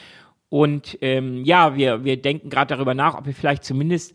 Und 0.51 0.99
ähm, 1.01 1.45
ja, 1.45 1.75
wir, 1.75 2.05
wir 2.05 2.21
denken 2.21 2.51
gerade 2.51 2.75
darüber 2.75 2.95
nach, 2.95 3.17
ob 3.17 3.27
wir 3.27 3.35
vielleicht 3.35 3.65
zumindest 3.65 4.15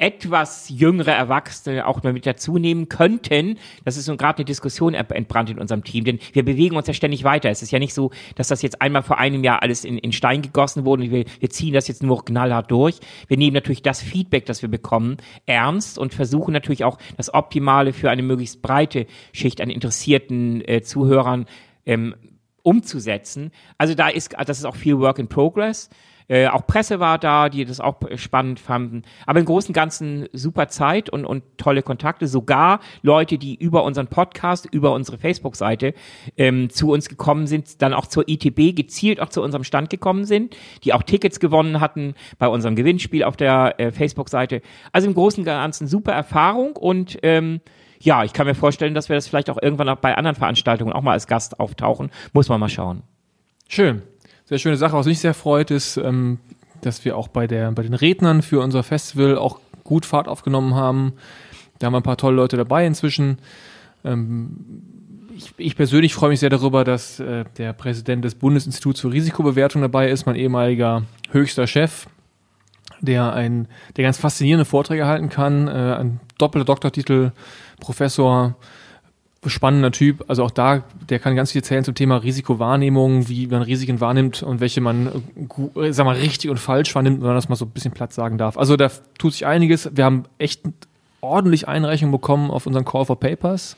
etwas 0.00 0.70
jüngere 0.70 1.12
Erwachsene 1.12 1.86
auch 1.86 2.02
mal 2.02 2.14
mit 2.14 2.24
dazu 2.24 2.56
nehmen 2.56 2.88
könnten. 2.88 3.58
Das 3.84 3.98
ist 3.98 4.06
so 4.06 4.16
gerade 4.16 4.38
eine 4.38 4.46
Diskussion 4.46 4.94
entbrannt 4.94 5.50
in 5.50 5.58
unserem 5.58 5.84
Team, 5.84 6.04
denn 6.04 6.18
wir 6.32 6.42
bewegen 6.42 6.76
uns 6.76 6.86
ja 6.86 6.94
ständig 6.94 7.22
weiter. 7.22 7.50
Es 7.50 7.62
ist 7.62 7.70
ja 7.70 7.78
nicht 7.78 7.92
so, 7.92 8.10
dass 8.34 8.48
das 8.48 8.62
jetzt 8.62 8.80
einmal 8.80 9.02
vor 9.02 9.18
einem 9.18 9.44
Jahr 9.44 9.62
alles 9.62 9.84
in, 9.84 9.98
in 9.98 10.12
Stein 10.12 10.40
gegossen 10.40 10.86
wurde 10.86 11.04
und 11.04 11.10
wir, 11.10 11.26
wir 11.38 11.50
ziehen 11.50 11.74
das 11.74 11.86
jetzt 11.86 12.02
nur 12.02 12.24
knallhart 12.24 12.70
durch. 12.70 12.98
Wir 13.28 13.36
nehmen 13.36 13.52
natürlich 13.52 13.82
das 13.82 14.00
Feedback, 14.00 14.46
das 14.46 14.62
wir 14.62 14.70
bekommen, 14.70 15.18
ernst 15.44 15.98
und 15.98 16.14
versuchen 16.14 16.52
natürlich 16.52 16.84
auch 16.84 16.96
das 17.18 17.34
Optimale 17.34 17.92
für 17.92 18.10
eine 18.10 18.22
möglichst 18.22 18.62
breite 18.62 19.06
Schicht 19.32 19.60
an 19.60 19.68
interessierten 19.68 20.66
äh, 20.66 20.80
Zuhörern 20.80 21.44
ähm, 21.84 22.14
umzusetzen. 22.62 23.50
Also 23.76 23.94
da 23.94 24.08
ist, 24.08 24.34
das 24.46 24.58
ist 24.58 24.64
auch 24.64 24.76
viel 24.76 24.98
Work 24.98 25.18
in 25.18 25.28
Progress. 25.28 25.90
Äh, 26.30 26.46
auch 26.46 26.64
Presse 26.64 27.00
war 27.00 27.18
da, 27.18 27.48
die 27.48 27.64
das 27.64 27.80
auch 27.80 27.96
spannend 28.14 28.60
fanden. 28.60 29.02
Aber 29.26 29.40
im 29.40 29.46
Großen 29.46 29.70
und 29.70 29.74
Ganzen 29.74 30.28
super 30.32 30.68
Zeit 30.68 31.10
und, 31.10 31.24
und 31.24 31.42
tolle 31.58 31.82
Kontakte. 31.82 32.28
Sogar 32.28 32.78
Leute, 33.02 33.36
die 33.36 33.56
über 33.56 33.82
unseren 33.82 34.06
Podcast, 34.06 34.68
über 34.70 34.92
unsere 34.92 35.18
Facebook-Seite 35.18 35.92
ähm, 36.36 36.70
zu 36.70 36.92
uns 36.92 37.08
gekommen 37.08 37.48
sind, 37.48 37.82
dann 37.82 37.92
auch 37.92 38.06
zur 38.06 38.28
ITB 38.28 38.76
gezielt 38.76 39.18
auch 39.18 39.28
zu 39.28 39.42
unserem 39.42 39.64
Stand 39.64 39.90
gekommen 39.90 40.24
sind, 40.24 40.56
die 40.84 40.94
auch 40.94 41.02
Tickets 41.02 41.40
gewonnen 41.40 41.80
hatten 41.80 42.14
bei 42.38 42.46
unserem 42.46 42.76
Gewinnspiel 42.76 43.24
auf 43.24 43.36
der 43.36 43.80
äh, 43.80 43.90
Facebook-Seite. 43.90 44.62
Also 44.92 45.08
im 45.08 45.14
Großen 45.14 45.40
und 45.40 45.46
Ganzen 45.46 45.88
super 45.88 46.12
Erfahrung 46.12 46.76
und 46.76 47.18
ähm, 47.24 47.60
ja, 47.98 48.22
ich 48.22 48.32
kann 48.32 48.46
mir 48.46 48.54
vorstellen, 48.54 48.94
dass 48.94 49.08
wir 49.08 49.16
das 49.16 49.26
vielleicht 49.26 49.50
auch 49.50 49.58
irgendwann 49.60 49.88
auch 49.88 49.96
bei 49.96 50.14
anderen 50.14 50.36
Veranstaltungen 50.36 50.92
auch 50.92 51.02
mal 51.02 51.12
als 51.12 51.26
Gast 51.26 51.58
auftauchen. 51.58 52.10
Muss 52.32 52.48
man 52.48 52.60
mal 52.60 52.68
schauen. 52.68 53.02
Schön 53.68 54.02
sehr 54.50 54.58
schöne 54.58 54.76
Sache. 54.76 54.96
Was 54.96 55.06
mich 55.06 55.20
sehr 55.20 55.32
freut, 55.32 55.70
ist, 55.70 55.96
ähm, 55.96 56.38
dass 56.80 57.04
wir 57.04 57.16
auch 57.16 57.28
bei, 57.28 57.46
der, 57.46 57.70
bei 57.70 57.82
den 57.82 57.94
Rednern 57.94 58.42
für 58.42 58.60
unser 58.60 58.82
Festival 58.82 59.38
auch 59.38 59.60
gut 59.84 60.04
Fahrt 60.04 60.26
aufgenommen 60.26 60.74
haben. 60.74 61.12
Da 61.78 61.86
haben 61.86 61.94
wir 61.94 62.00
ein 62.00 62.02
paar 62.02 62.16
tolle 62.16 62.36
Leute 62.36 62.56
dabei 62.56 62.84
inzwischen. 62.84 63.38
Ähm, 64.04 64.82
ich, 65.36 65.54
ich, 65.56 65.76
persönlich 65.76 66.14
freue 66.14 66.30
mich 66.30 66.40
sehr 66.40 66.50
darüber, 66.50 66.82
dass 66.82 67.20
äh, 67.20 67.44
der 67.58 67.72
Präsident 67.72 68.24
des 68.24 68.34
Bundesinstituts 68.34 69.00
für 69.00 69.12
Risikobewertung 69.12 69.82
dabei 69.82 70.10
ist, 70.10 70.26
mein 70.26 70.34
ehemaliger 70.34 71.04
höchster 71.30 71.68
Chef, 71.68 72.08
der 73.00 73.32
ein, 73.32 73.68
der 73.96 74.02
ganz 74.02 74.18
faszinierende 74.18 74.64
Vorträge 74.64 75.06
halten 75.06 75.28
kann, 75.28 75.68
äh, 75.68 75.70
ein 75.70 76.18
doppelter 76.38 76.64
Doktortitel, 76.64 77.30
Professor, 77.78 78.56
spannender 79.46 79.90
Typ. 79.90 80.24
Also 80.28 80.44
auch 80.44 80.50
da, 80.50 80.84
der 81.08 81.18
kann 81.18 81.34
ganz 81.34 81.52
viel 81.52 81.60
erzählen 81.60 81.82
zum 81.82 81.94
Thema 81.94 82.16
Risikowahrnehmung, 82.16 83.28
wie 83.28 83.46
man 83.46 83.62
Risiken 83.62 84.00
wahrnimmt 84.00 84.42
und 84.42 84.60
welche 84.60 84.80
man, 84.80 85.22
äh, 85.76 85.92
sag 85.92 86.04
mal, 86.04 86.16
richtig 86.16 86.50
und 86.50 86.58
falsch 86.58 86.94
wahrnimmt, 86.94 87.20
wenn 87.20 87.28
man 87.28 87.36
das 87.36 87.48
mal 87.48 87.56
so 87.56 87.64
ein 87.64 87.70
bisschen 87.70 87.92
platt 87.92 88.12
sagen 88.12 88.36
darf. 88.36 88.58
Also 88.58 88.76
da 88.76 88.90
tut 89.18 89.32
sich 89.32 89.46
einiges. 89.46 89.90
Wir 89.94 90.04
haben 90.04 90.24
echt 90.38 90.62
ordentlich 91.22 91.68
Einreichungen 91.68 92.12
bekommen 92.12 92.50
auf 92.50 92.66
unseren 92.66 92.84
Call 92.84 93.06
for 93.06 93.18
Papers. 93.18 93.76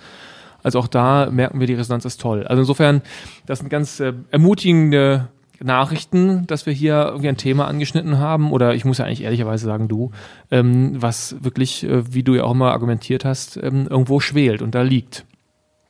Also 0.65 0.79
auch 0.79 0.89
da 0.89 1.29
merken 1.31 1.61
wir, 1.61 1.67
die 1.67 1.75
Resonanz 1.75 2.05
ist 2.05 2.21
toll. 2.21 2.45
Also 2.47 2.63
insofern, 2.63 3.03
das 3.47 3.61
sind 3.61 3.69
ganz 3.69 4.01
äh, 4.01 4.13
ermutigende 4.31 5.29
Nachrichten, 5.61 6.47
dass 6.47 6.67
wir 6.67 6.73
hier 6.73 7.07
irgendwie 7.07 7.29
ein 7.29 7.37
Thema 7.37 7.67
angeschnitten 7.69 8.19
haben, 8.19 8.53
oder 8.53 8.75
ich 8.75 8.85
muss 8.85 8.99
ja 8.99 9.05
eigentlich 9.05 9.23
ehrlicherweise 9.23 9.67
sagen, 9.67 9.89
du, 9.89 10.11
ähm, 10.51 11.01
was 11.01 11.37
wirklich, 11.41 11.85
äh, 11.85 12.13
wie 12.13 12.23
du 12.23 12.35
ja 12.35 12.45
auch 12.45 12.53
immer 12.53 12.73
argumentiert 12.73 13.25
hast, 13.25 13.57
ähm, 13.57 13.87
irgendwo 13.89 14.21
schwelt 14.21 14.63
und 14.63 14.75
da 14.75 14.83
liegt. 14.83 15.25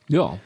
Ja. 0.07 0.37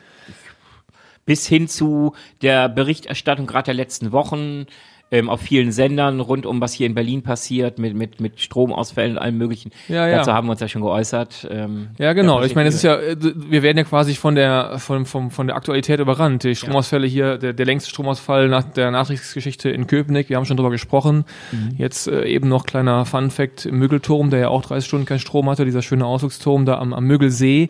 Bis 1.26 1.46
hin 1.46 1.68
zu 1.68 2.14
der 2.42 2.70
Berichterstattung 2.70 3.48
gerade 3.48 3.66
der 3.66 3.74
letzten 3.74 4.12
Wochen 4.12 4.66
ähm, 5.10 5.30
auf 5.30 5.40
vielen 5.42 5.72
Sendern 5.72 6.20
rund 6.20 6.46
um 6.46 6.60
was 6.60 6.74
hier 6.74 6.86
in 6.86 6.94
Berlin 6.94 7.22
passiert 7.22 7.80
mit 7.80 7.96
mit 7.96 8.20
mit 8.20 8.42
Stromausfällen 8.42 9.14
und 9.14 9.18
allem 9.18 9.38
möglichen. 9.38 9.72
Ja, 9.88 10.08
ja. 10.08 10.18
Dazu 10.18 10.34
haben 10.34 10.48
wir 10.48 10.52
uns 10.52 10.60
ja 10.60 10.68
schon 10.68 10.82
geäußert. 10.82 11.48
Ähm, 11.50 11.90
ja, 11.98 12.14
genau. 12.14 12.44
Ich 12.44 12.56
meine, 12.56 12.70
es 12.70 12.76
ist 12.76 12.84
ja, 12.84 12.96
äh, 12.96 13.16
wir 13.20 13.64
werden 13.64 13.78
ja 13.78 13.84
quasi 13.86 14.16
von 14.16 14.36
der 14.36 14.80
von 14.80 15.06
von 15.06 15.32
von 15.32 15.48
der 15.48 15.56
Aktualität 15.56 16.00
überrannt. 16.00 16.44
Die 16.44 16.56
Stromausfälle 16.56 17.08
hier, 17.08 17.38
der, 17.38 17.54
der 17.54 17.66
längste 17.66 17.90
Stromausfall 17.90 18.50
nach 18.50 18.64
der 18.64 18.92
Nachkriegsgeschichte 18.92 19.70
in 19.70 19.88
Köpenick. 19.88 20.30
Wir 20.30 20.36
haben 20.36 20.46
schon 20.46 20.58
drüber 20.58 20.72
gesprochen. 20.72 21.24
Mhm. 21.52 21.76
Jetzt 21.78 22.08
äh, 22.08 22.26
eben 22.26 22.50
noch 22.50 22.66
kleiner 22.66 23.06
Fun 23.06 23.32
Fact: 23.32 23.72
Müggelturm, 23.72 24.30
der 24.30 24.40
ja 24.40 24.48
auch 24.50 24.62
30 24.62 24.88
Stunden 24.88 25.06
keinen 25.06 25.20
Strom 25.20 25.50
hatte. 25.50 25.64
Dieser 25.64 25.82
schöne 25.82 26.06
Ausflugsturm 26.06 26.66
da 26.66 26.80
am, 26.80 26.94
am 26.94 27.06
Müggelsee 27.06 27.70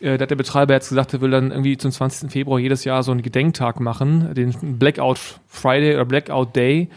äh, 0.00 0.16
da 0.16 0.22
hat 0.22 0.30
der 0.30 0.36
Betreiber 0.36 0.74
jetzt 0.74 0.88
gesagt, 0.88 1.12
er 1.14 1.20
will 1.20 1.30
dann 1.30 1.50
irgendwie 1.50 1.76
zum 1.76 1.90
20. 1.90 2.30
Februar 2.30 2.58
jedes 2.58 2.84
Jahr 2.84 3.02
so 3.02 3.10
einen 3.10 3.22
Gedenktag 3.22 3.80
machen, 3.80 4.34
den 4.34 4.78
Blackout 4.78 5.18
Friday 5.46 5.94
oder 5.94 6.04
Blackout 6.04 6.54
Day, 6.54 6.88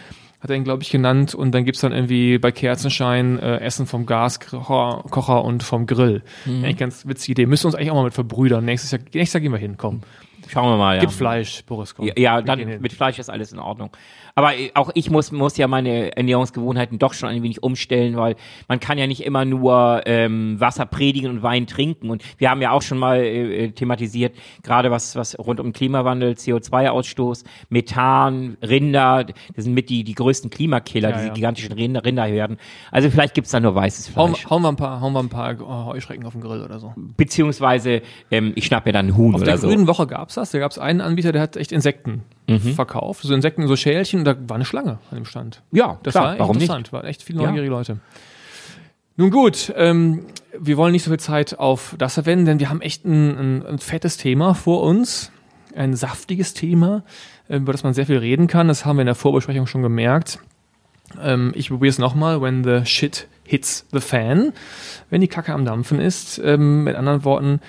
hat 0.42 0.50
er 0.50 0.56
ihn, 0.56 0.64
glaube 0.64 0.84
ich, 0.84 0.90
genannt. 0.90 1.36
Und 1.36 1.54
dann 1.54 1.66
gibt's 1.66 1.82
dann 1.82 1.92
irgendwie 1.92 2.38
bei 2.38 2.52
Kerzenschein 2.52 3.40
äh, 3.40 3.58
Essen 3.58 3.86
vom 3.86 4.06
Gaskocher 4.06 5.04
Kocher 5.10 5.44
und 5.44 5.64
vom 5.64 5.86
Grill. 5.86 6.24
Mhm. 6.46 6.64
Eigentlich 6.64 6.78
ganz 6.78 7.08
witzige 7.08 7.32
Idee. 7.34 7.46
Müssen 7.46 7.64
wir 7.64 7.68
uns 7.68 7.76
eigentlich 7.76 7.92
auch 7.92 7.96
mal 7.96 8.06
mit 8.06 8.14
verbrüdern. 8.14 8.66
Nächstes 8.66 8.92
Jahr, 8.92 9.02
nächstes 9.14 9.34
Jahr 9.34 9.42
gehen 9.42 9.52
wir 9.52 9.60
hin, 9.60 9.76
komm. 9.78 10.02
Schauen 10.48 10.70
wir 10.70 10.78
mal, 10.78 10.96
ja. 10.96 11.02
Gibt 11.02 11.14
Fleisch, 11.14 11.64
Boris. 11.66 11.96
Komm. 11.96 12.08
Ja, 12.08 12.14
ja 12.18 12.42
dann 12.42 12.82
mit 12.82 12.92
Fleisch 12.92 13.20
ist 13.20 13.30
alles 13.30 13.54
in 13.54 13.60
Ordnung. 13.60 13.92
Aber 14.36 14.52
auch 14.76 14.92
ich 14.94 15.10
muss, 15.10 15.32
muss 15.32 15.58
ja 15.58 15.68
meine 15.68 16.16
Ernährungsgewohnheiten 16.16 17.00
doch 17.00 17.14
schon 17.14 17.30
ein 17.30 17.44
wenig 17.44 17.64
umstellen, 17.64 18.16
weil 18.16 18.36
man 18.68 18.80
kann 18.80 18.98
ja 18.98 19.08
nicht 19.08 19.24
immer 19.24 19.46
nur 19.46 20.02
ähm, 20.06 20.60
Wasser 20.60 20.86
predigen 20.86 21.30
und 21.30 21.44
Wein 21.44 21.68
trinken. 21.68 22.10
Und 22.10 22.24
wir 22.38 22.50
haben 22.50 22.62
ja 22.62 22.72
auch 22.72 22.82
schon 22.82 22.98
mal 22.98 23.20
äh, 23.20 23.72
thematisiert, 23.72 24.36
gerade 24.64 24.92
was, 24.92 25.16
was 25.16 25.38
rund 25.38 25.60
um 25.60 25.74
Klimawandel, 25.74 26.34
CO2-Ausstoß, 26.34 27.44
Methan, 27.70 28.58
Rinder, 28.62 29.26
das 29.56 29.66
sind 29.66 29.74
mit 29.74 29.90
die, 29.90 30.04
die 30.04 30.16
größten 30.16 30.50
Klimakiller, 30.50 31.10
ja, 31.10 31.16
diese 31.16 31.28
ja. 31.28 31.34
gigantischen 31.34 31.72
Rinder, 31.74 32.04
Rinderhörden. 32.04 32.58
Also 32.92 33.10
vielleicht 33.10 33.34
gibt's 33.34 33.52
da 33.52 33.60
nur 33.60 33.76
weißes 33.76 34.10
Fleisch. 34.10 34.46
Hauen, 34.46 34.50
hauen, 34.50 34.62
wir 34.64 34.70
ein 34.70 34.76
paar, 34.76 35.02
hauen 35.02 35.14
wir 35.14 35.20
ein 35.20 35.30
paar 35.30 35.86
Heuschrecken 35.86 36.26
auf 36.26 36.34
den 36.34 36.42
Grill 36.42 36.62
oder 36.62 36.80
so. 36.80 36.94
Beziehungsweise 37.18 38.02
ähm, 38.30 38.54
ich 38.56 38.66
schnapp 38.66 38.86
mir 38.86 38.94
dann 38.94 39.08
einen 39.08 39.18
Huhn 39.18 39.36
auf 39.36 39.42
oder 39.42 39.58
so. 39.58 39.68
Auf 39.68 39.70
der 39.70 39.70
grünen 39.70 39.88
Woche 39.88 40.08
gab's 40.08 40.36
das. 40.36 40.52
Da 40.52 40.60
gab's 40.60 40.78
einen 40.78 41.02
Anbieter, 41.02 41.32
der 41.32 41.42
hat 41.42 41.58
echt 41.58 41.72
Insekten 41.72 42.24
mhm. 42.54 42.74
verkauft. 42.74 43.24
So 43.24 43.34
Insekten, 43.34 43.68
so 43.68 43.76
Schälchen 43.76 44.20
und 44.20 44.26
da 44.26 44.36
war 44.48 44.56
eine 44.56 44.66
Schlange 44.66 45.00
an 45.10 45.16
dem 45.16 45.26
Stand. 45.26 45.62
Ja, 45.72 46.00
das 46.04 46.14
klar, 46.14 46.32
war 46.32 46.40
warum 46.40 46.56
interessant. 46.56 46.88
Nicht? 46.88 46.94
Waren 46.94 47.06
echt 47.06 47.24
viele 47.24 47.40
neugierige 47.40 47.72
ja. 47.72 47.78
Leute. 47.78 47.98
Nun 49.18 49.30
gut, 49.30 49.72
ähm, 49.76 50.26
wir 50.58 50.78
wollen 50.78 50.94
nicht 50.94 51.04
so 51.04 51.12
viel 51.12 51.20
Zeit 51.20 51.60
auf 51.60 51.96
das 51.98 52.16
verwenden, 52.16 52.46
denn 52.46 52.60
wir 52.60 52.70
haben 52.70 52.82
echt 52.82 53.06
ein, 53.06 53.38
ein, 53.38 53.66
ein 53.66 53.80
fettes 53.80 54.18
Thema 54.18 54.54
vor 54.54 54.82
uns. 54.82 55.32
Ein 55.76 55.96
saftiges 55.96 56.54
Thema, 56.54 57.04
äh, 57.48 57.58
über 57.58 57.72
das 57.72 57.84
man 57.84 57.94
sehr 57.94 58.06
viel 58.06 58.18
reden 58.18 58.48
kann. 58.48 58.68
Das 58.68 58.86
haben 58.86 58.98
wir 58.98 59.02
in 59.02 59.08
der 59.08 59.16
Vorbesprechung 59.16 59.68
schon 59.68 59.82
gemerkt. 59.82 60.40
Ähm, 61.22 61.52
ich 61.56 61.70
probiere 61.70 61.90
es 61.90 62.00
nochmal. 62.00 62.42
When 62.42 62.64
the 62.64 62.86
shit 62.86 63.28
hits 63.44 63.86
the 63.92 64.00
fan. 64.00 64.54
Wenn 65.10 65.22
die 65.22 65.28
Kacke 65.28 65.54
am 65.54 65.66
Dampfen 65.66 66.00
ist. 66.00 66.42
Ähm, 66.44 66.84
mit 66.84 66.96
anderen 66.96 67.24
Worten, 67.24 67.60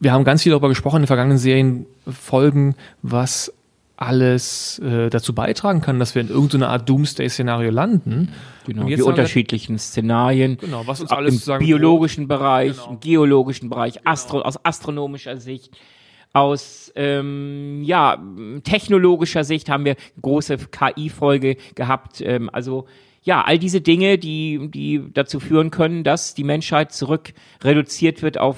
wir 0.00 0.12
haben 0.12 0.24
ganz 0.24 0.42
viel 0.42 0.50
darüber 0.50 0.68
gesprochen 0.68 0.96
in 0.96 1.02
den 1.02 1.06
vergangenen 1.08 1.38
Serienfolgen, 1.38 2.74
was 3.02 3.52
alles 3.96 4.78
äh, 4.78 5.10
dazu 5.10 5.34
beitragen 5.34 5.80
kann, 5.80 5.98
dass 5.98 6.14
wir 6.14 6.22
in 6.22 6.28
irgendeiner 6.28 6.68
Art 6.68 6.88
Doomsday-Szenario 6.88 7.72
landen. 7.72 8.32
Genau, 8.64 8.86
die 8.86 9.02
unterschiedlichen 9.02 9.74
wir, 9.74 9.80
Szenarien. 9.80 10.56
Genau, 10.58 10.86
was 10.86 11.00
uns 11.00 11.10
alles 11.10 11.34
im 11.34 11.40
sagen, 11.40 11.64
biologischen 11.64 12.28
Bereich, 12.28 12.76
genau. 12.76 12.90
im 12.90 13.00
geologischen 13.00 13.68
Bereich, 13.68 13.94
genau. 13.94 14.10
Astro 14.10 14.40
aus 14.42 14.64
astronomischer 14.64 15.38
Sicht. 15.38 15.76
Aus 16.32 16.92
ähm, 16.94 17.82
ja, 17.82 18.22
technologischer 18.62 19.42
Sicht 19.42 19.68
haben 19.68 19.84
wir 19.84 19.96
große 20.22 20.58
KI-Folge 20.58 21.56
gehabt. 21.74 22.20
Ähm, 22.20 22.50
also 22.52 22.86
ja, 23.24 23.42
all 23.42 23.58
diese 23.58 23.80
Dinge, 23.80 24.16
die, 24.16 24.70
die 24.70 25.02
dazu 25.12 25.40
führen 25.40 25.70
können, 25.72 26.04
dass 26.04 26.34
die 26.34 26.44
Menschheit 26.44 26.92
zurück 26.92 27.32
reduziert 27.64 28.22
wird 28.22 28.38
auf 28.38 28.56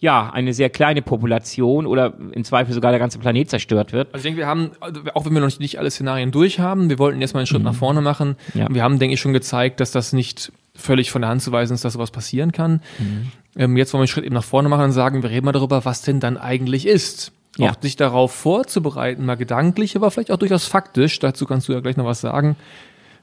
ja, 0.00 0.30
eine 0.30 0.54
sehr 0.54 0.70
kleine 0.70 1.02
Population 1.02 1.84
oder 1.86 2.14
im 2.32 2.44
Zweifel 2.44 2.72
sogar 2.72 2.92
der 2.92 3.00
ganze 3.00 3.18
Planet 3.18 3.50
zerstört 3.50 3.92
wird. 3.92 4.08
Also 4.14 4.18
ich 4.18 4.22
denke, 4.22 4.38
wir 4.38 4.46
haben, 4.46 4.70
auch 5.14 5.26
wenn 5.26 5.34
wir 5.34 5.40
noch 5.40 5.58
nicht 5.58 5.78
alle 5.78 5.90
Szenarien 5.90 6.30
durch 6.30 6.60
haben, 6.60 6.88
wir 6.88 7.00
wollten 7.00 7.20
erstmal 7.20 7.40
einen 7.40 7.48
Schritt 7.48 7.60
mhm. 7.60 7.66
nach 7.66 7.74
vorne 7.74 8.00
machen. 8.00 8.36
Ja. 8.54 8.68
Wir 8.70 8.84
haben, 8.84 9.00
denke 9.00 9.14
ich, 9.14 9.20
schon 9.20 9.32
gezeigt, 9.32 9.80
dass 9.80 9.90
das 9.90 10.12
nicht 10.12 10.52
völlig 10.76 11.10
von 11.10 11.22
der 11.22 11.30
Hand 11.30 11.42
zu 11.42 11.50
weisen 11.50 11.74
ist, 11.74 11.84
dass 11.84 11.94
sowas 11.94 12.12
passieren 12.12 12.52
kann. 12.52 12.80
Mhm. 12.98 13.32
Ähm, 13.56 13.76
jetzt 13.76 13.92
wollen 13.92 13.98
wir 13.98 14.02
einen 14.02 14.08
Schritt 14.08 14.24
eben 14.24 14.34
nach 14.34 14.44
vorne 14.44 14.68
machen 14.68 14.84
und 14.84 14.92
sagen, 14.92 15.22
wir 15.24 15.30
reden 15.30 15.44
mal 15.44 15.52
darüber, 15.52 15.84
was 15.84 16.02
denn 16.02 16.20
dann 16.20 16.36
eigentlich 16.36 16.86
ist. 16.86 17.32
Ja. 17.56 17.70
Auch 17.70 17.74
sich 17.80 17.96
darauf 17.96 18.30
vorzubereiten, 18.32 19.26
mal 19.26 19.36
gedanklich, 19.36 19.96
aber 19.96 20.12
vielleicht 20.12 20.30
auch 20.30 20.36
durchaus 20.36 20.64
faktisch. 20.64 21.18
Dazu 21.18 21.44
kannst 21.44 21.68
du 21.68 21.72
ja 21.72 21.80
gleich 21.80 21.96
noch 21.96 22.04
was 22.04 22.20
sagen. 22.20 22.54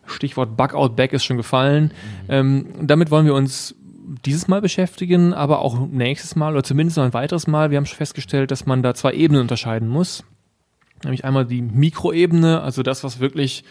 Stichwort 0.08 0.58
Bug-out 0.58 0.98
Back 0.98 1.14
ist 1.14 1.24
schon 1.24 1.38
gefallen. 1.38 1.86
Mhm. 1.86 2.30
Ähm, 2.30 2.66
damit 2.82 3.12
wollen 3.12 3.26
wir 3.26 3.34
uns 3.34 3.76
dieses 4.26 4.48
Mal 4.48 4.62
beschäftigen, 4.62 5.34
aber 5.34 5.60
auch 5.60 5.88
nächstes 5.88 6.36
Mal 6.36 6.54
oder 6.54 6.64
zumindest 6.64 6.98
noch 6.98 7.06
ein 7.06 7.14
weiteres 7.14 7.48
Mal. 7.48 7.72
Wir 7.72 7.78
haben 7.78 7.86
schon 7.86 7.98
festgestellt, 7.98 8.52
dass 8.52 8.66
man 8.66 8.84
da 8.84 8.94
zwei 8.94 9.14
Ebenen 9.14 9.42
unterscheiden 9.42 9.88
muss. 9.88 10.24
Nämlich 11.04 11.26
einmal 11.26 11.46
die 11.46 11.62
Mikroebene, 11.62 12.62
also 12.62 12.84
das, 12.84 13.04
was 13.04 13.20
wirklich 13.20 13.64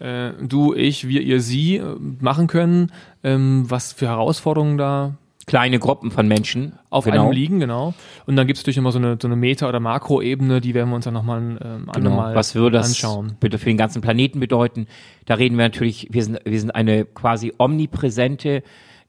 äh, 0.00 0.32
du, 0.40 0.74
ich, 0.74 1.08
wir, 1.08 1.20
ihr, 1.20 1.40
sie 1.40 1.76
äh, 1.76 1.96
machen 2.20 2.46
können, 2.46 2.92
ähm, 3.22 3.64
was 3.68 3.92
für 3.92 4.08
Herausforderungen 4.08 4.78
da 4.78 5.14
kleine 5.46 5.78
Gruppen 5.78 6.10
von 6.10 6.26
Menschen 6.26 6.78
auf 6.90 7.04
genau. 7.04 7.24
einem 7.24 7.32
liegen, 7.32 7.60
genau. 7.60 7.94
Und 8.26 8.36
dann 8.36 8.46
gibt 8.46 8.56
es 8.56 8.62
natürlich 8.62 8.78
immer 8.78 8.92
so 8.92 8.98
eine, 8.98 9.18
so 9.20 9.28
eine 9.28 9.36
Meta- 9.36 9.68
oder 9.68 9.78
Makroebene, 9.78 10.60
die 10.60 10.74
werden 10.74 10.88
wir 10.88 10.96
uns 10.96 11.04
dann 11.04 11.14
nochmal 11.14 11.58
ähm, 11.62 11.90
genau. 11.92 12.16
Mal 12.16 12.34
Was 12.34 12.54
würde 12.54 12.78
das 12.78 12.88
anschauen. 12.88 13.36
bitte 13.40 13.58
für 13.58 13.66
den 13.66 13.76
ganzen 13.76 14.00
Planeten 14.00 14.40
bedeuten? 14.40 14.86
Da 15.26 15.34
reden 15.34 15.56
wir 15.58 15.64
natürlich, 15.64 16.08
wir 16.10 16.24
sind, 16.24 16.40
wir 16.44 16.58
sind 16.58 16.70
eine 16.70 17.04
quasi 17.04 17.52
omnipräsente 17.58 18.62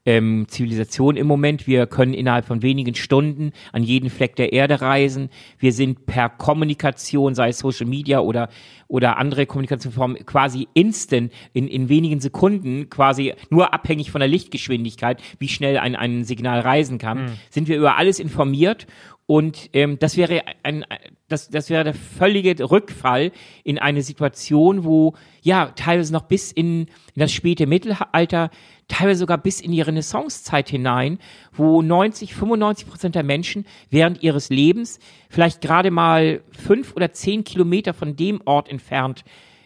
ähm, 0.06 0.46
Zivilisation 0.48 1.16
im 1.16 1.26
Moment. 1.26 1.66
Wir 1.66 1.86
können 1.86 2.14
innerhalb 2.14 2.46
von 2.46 2.62
wenigen 2.62 2.94
Stunden 2.94 3.52
an 3.72 3.82
jeden 3.82 4.08
Fleck 4.08 4.36
der 4.36 4.52
Erde 4.52 4.80
reisen. 4.80 5.28
Wir 5.58 5.72
sind 5.72 6.06
per 6.06 6.28
Kommunikation, 6.30 7.34
sei 7.34 7.50
es 7.50 7.58
Social 7.58 7.86
Media 7.86 8.20
oder 8.20 8.48
oder 8.88 9.18
andere 9.18 9.46
Kommunikationsformen, 9.46 10.24
quasi 10.26 10.68
instant 10.74 11.32
in, 11.52 11.66
in 11.66 11.88
wenigen 11.88 12.20
Sekunden, 12.20 12.88
quasi 12.88 13.34
nur 13.50 13.74
abhängig 13.74 14.12
von 14.12 14.20
der 14.20 14.28
Lichtgeschwindigkeit, 14.28 15.20
wie 15.40 15.48
schnell 15.48 15.78
ein, 15.78 15.96
ein 15.96 16.22
Signal 16.22 16.60
reisen 16.60 16.98
kann, 16.98 17.24
mhm. 17.24 17.32
sind 17.50 17.66
wir 17.66 17.76
über 17.76 17.96
alles 17.96 18.20
informiert 18.20 18.86
und 19.26 19.70
ähm, 19.72 19.98
das 19.98 20.16
wäre 20.16 20.42
ein, 20.62 20.84
das, 21.26 21.48
das 21.48 21.68
wäre 21.68 21.82
der 21.82 21.94
völlige 21.94 22.70
Rückfall 22.70 23.32
in 23.64 23.78
eine 23.78 24.02
Situation, 24.02 24.84
wo 24.84 25.14
ja 25.42 25.72
teilweise 25.74 26.12
noch 26.12 26.22
bis 26.22 26.52
in, 26.52 26.82
in 26.82 26.86
das 27.16 27.32
späte 27.32 27.66
Mittelalter 27.66 28.50
teilweise 28.88 29.20
sogar 29.20 29.38
bis 29.38 29.60
in 29.60 29.72
die 29.72 29.80
Renaissancezeit 29.80 30.68
hinein, 30.68 31.18
wo 31.52 31.82
90, 31.82 32.34
95 32.34 32.88
Prozent 32.88 33.14
der 33.14 33.24
Menschen 33.24 33.66
während 33.90 34.22
ihres 34.22 34.48
Lebens 34.48 34.98
vielleicht 35.28 35.60
gerade 35.60 35.90
mal 35.90 36.42
fünf 36.50 36.94
oder 36.94 37.12
zehn 37.12 37.44
Kilometer 37.44 37.94
von 37.94 38.16
dem 38.16 38.40
Ort 38.44 38.68
entfernt 38.68 39.24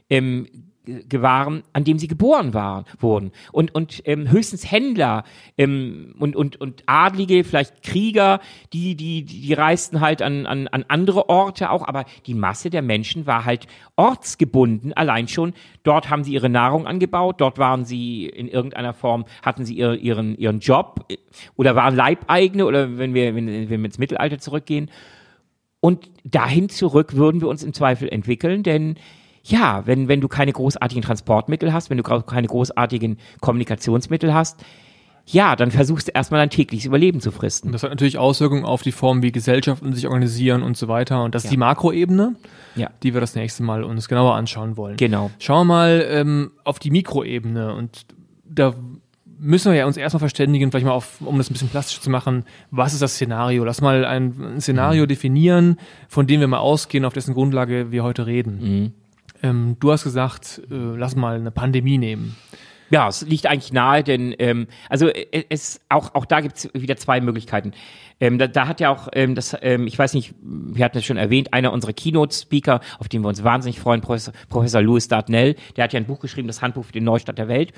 ähm, 0.09 0.70
gewahren, 1.09 1.63
an 1.73 1.85
dem 1.85 1.99
sie 1.99 2.09
geboren 2.09 2.55
waren, 2.55 2.85
wurden. 2.99 3.33
Und, 3.53 3.75
und 3.75 4.03
ähm, 4.07 4.31
höchstens 4.31 4.71
Händler 4.71 5.25
ähm, 5.57 6.15
und, 6.19 6.37
und, 6.37 6.61
und 6.61 6.83
Adlige, 6.87 7.45
vielleicht 7.45 7.83
Krieger, 7.83 8.41
die, 8.73 8.95
die, 8.95 9.25
die 9.25 9.53
reisten 9.53 10.01
halt 10.01 10.23
an, 10.23 10.47
an, 10.47 10.69
an 10.69 10.85
andere 10.89 11.29
Orte 11.29 11.71
auch, 11.71 11.87
aber 11.87 12.05
die 12.27 12.35
Masse 12.35 12.71
der 12.71 12.83
Menschen 12.83 13.27
war 13.27 13.45
halt 13.45 13.67
ortsgebunden, 13.97 14.93
allein 14.93 15.29
schon. 15.29 15.55
Dort 15.83 16.11
haben 16.11 16.25
sie 16.25 16.33
ihre 16.33 16.49
Nahrung 16.49 16.87
angebaut, 16.87 17.41
dort 17.41 17.59
waren 17.59 17.85
sie 17.85 18.27
in 18.27 18.49
irgendeiner 18.49 18.93
Form, 18.93 19.25
hatten 19.43 19.65
sie 19.65 19.75
ihr, 19.75 19.95
ihren, 19.95 20.37
ihren 20.37 20.61
Job 20.61 21.05
äh, 21.09 21.17
oder 21.57 21.77
waren 21.77 21.95
Leibeigene 21.95 22.67
oder 22.67 22.99
wenn 22.99 23.15
wir, 23.15 23.35
wenn, 23.35 23.47
wenn 23.47 23.69
wir 23.69 23.85
ins 23.85 23.99
Mittelalter 23.99 24.39
zurückgehen. 24.39 24.91
Und 25.81 26.11
dahin 26.25 26.69
zurück 26.69 27.17
würden 27.17 27.41
wir 27.41 27.49
uns 27.49 27.63
im 27.63 27.73
Zweifel 27.73 28.09
entwickeln, 28.09 28.63
denn 28.63 28.97
ja, 29.43 29.87
wenn, 29.87 30.09
wenn 30.09 30.21
du 30.21 30.29
keine 30.29 30.53
großartigen 30.53 31.03
Transportmittel 31.03 31.73
hast, 31.73 31.91
wenn 31.91 31.99
du 31.99 32.03
keine 32.03 32.47
großartigen 32.47 33.19
Kommunikationsmittel 33.41 34.35
hast, 34.35 34.63
ja, 35.27 35.55
dann 35.55 35.71
versuchst 35.71 36.09
du 36.09 36.13
erstmal 36.13 36.41
dein 36.41 36.51
tägliches 36.51 36.87
Überleben 36.87 37.21
zu 37.21 37.31
fristen. 37.31 37.69
Und 37.69 37.73
das 37.73 37.83
hat 37.83 37.91
natürlich 37.91 38.19
Auswirkungen 38.19 38.65
auf 38.65 38.83
die 38.83 38.93
Form, 38.93 39.23
wie 39.23 39.31
Gesellschaften 39.31 39.93
sich 39.93 40.07
organisieren 40.07 40.63
und 40.63 40.77
so 40.77 40.89
weiter. 40.89 41.23
Und 41.23 41.35
das 41.35 41.45
ja. 41.45 41.49
ist 41.49 41.53
die 41.53 41.57
Makroebene, 41.57 42.35
ja. 42.75 42.91
die 43.03 43.15
wir 43.15 43.21
das 43.21 43.35
nächste 43.35 43.63
Mal 43.63 43.85
uns 43.85 44.09
genauer 44.09 44.35
anschauen 44.35 44.77
wollen. 44.77 44.97
Genau. 44.97 45.31
Schauen 45.39 45.67
wir 45.69 45.75
mal 45.75 46.07
ähm, 46.11 46.51
auf 46.65 46.79
die 46.79 46.91
Mikroebene. 46.91 47.75
Und 47.75 48.07
da 48.45 48.75
müssen 49.39 49.73
wir 49.73 49.79
ja 49.79 49.87
uns 49.87 49.97
erstmal 49.97 50.19
verständigen, 50.19 50.71
vielleicht 50.71 50.87
mal 50.87 50.93
auf, 50.93 51.21
um 51.21 51.39
das 51.39 51.49
ein 51.49 51.53
bisschen 51.53 51.69
plastisch 51.69 52.01
zu 52.01 52.11
machen, 52.11 52.45
was 52.71 52.93
ist 52.93 53.03
das 53.03 53.15
Szenario? 53.15 53.65
Lass 53.65 53.81
mal 53.81 54.05
ein, 54.05 54.35
ein 54.41 54.61
Szenario 54.61 55.05
mhm. 55.05 55.09
definieren, 55.09 55.77
von 56.09 56.27
dem 56.27 56.41
wir 56.41 56.49
mal 56.49 56.59
ausgehen, 56.59 57.05
auf 57.05 57.13
dessen 57.13 57.35
Grundlage 57.35 57.93
wir 57.93 58.03
heute 58.03 58.27
reden. 58.27 58.59
Mhm. 58.61 58.93
Ähm, 59.43 59.77
du 59.81 59.93
hast 59.93 60.05
gesagt, 60.05 60.63
äh, 60.71 60.75
lass 60.75 61.17
mal 61.17 61.37
eine 61.37 61.51
Pandemie 61.51 61.99
nehmen. 61.99 62.37
Ja, 62.91 63.07
es 63.07 63.23
liegt 63.23 63.47
eigentlich 63.47 63.73
nahe, 63.73 64.03
denn 64.03 64.35
ähm, 64.41 64.67
also 64.89 65.09
äh, 65.09 65.45
es 65.49 65.81
auch 65.89 66.15
auch 66.15 66.25
da 66.25 66.41
gibt's 66.41 66.69
wieder 66.75 66.97
zwei 66.97 67.21
Möglichkeiten. 67.21 67.73
Ähm, 68.19 68.37
da, 68.37 68.49
da 68.49 68.67
hat 68.67 68.81
ja 68.81 68.91
auch 68.91 69.09
ähm, 69.13 69.37
das, 69.37 69.57
ähm, 69.63 69.87
ich 69.87 69.97
weiß 69.97 70.13
nicht, 70.15 70.35
wir 70.43 70.85
hatten 70.85 70.99
es 70.99 71.05
schon 71.05 71.17
erwähnt, 71.17 71.55
einer 71.55 71.73
unserer 71.73 71.93
Keynote-Speaker, 71.93 72.81
auf 72.99 73.09
den 73.09 73.23
wir 73.23 73.29
uns 73.29 73.45
wahnsinnig 73.45 73.79
freuen, 73.79 74.01
Professor, 74.01 74.35
Professor 74.49 74.83
Louis 74.83 75.07
Dartnell, 75.07 75.55
der 75.77 75.85
hat 75.85 75.93
ja 75.93 76.01
ein 76.01 76.07
Buch 76.07 76.19
geschrieben, 76.21 76.49
das 76.49 76.61
Handbuch 76.61 76.85
für 76.85 76.93
den 76.93 77.05
Neustart 77.05 77.39
der 77.39 77.49
Welt, 77.49 77.73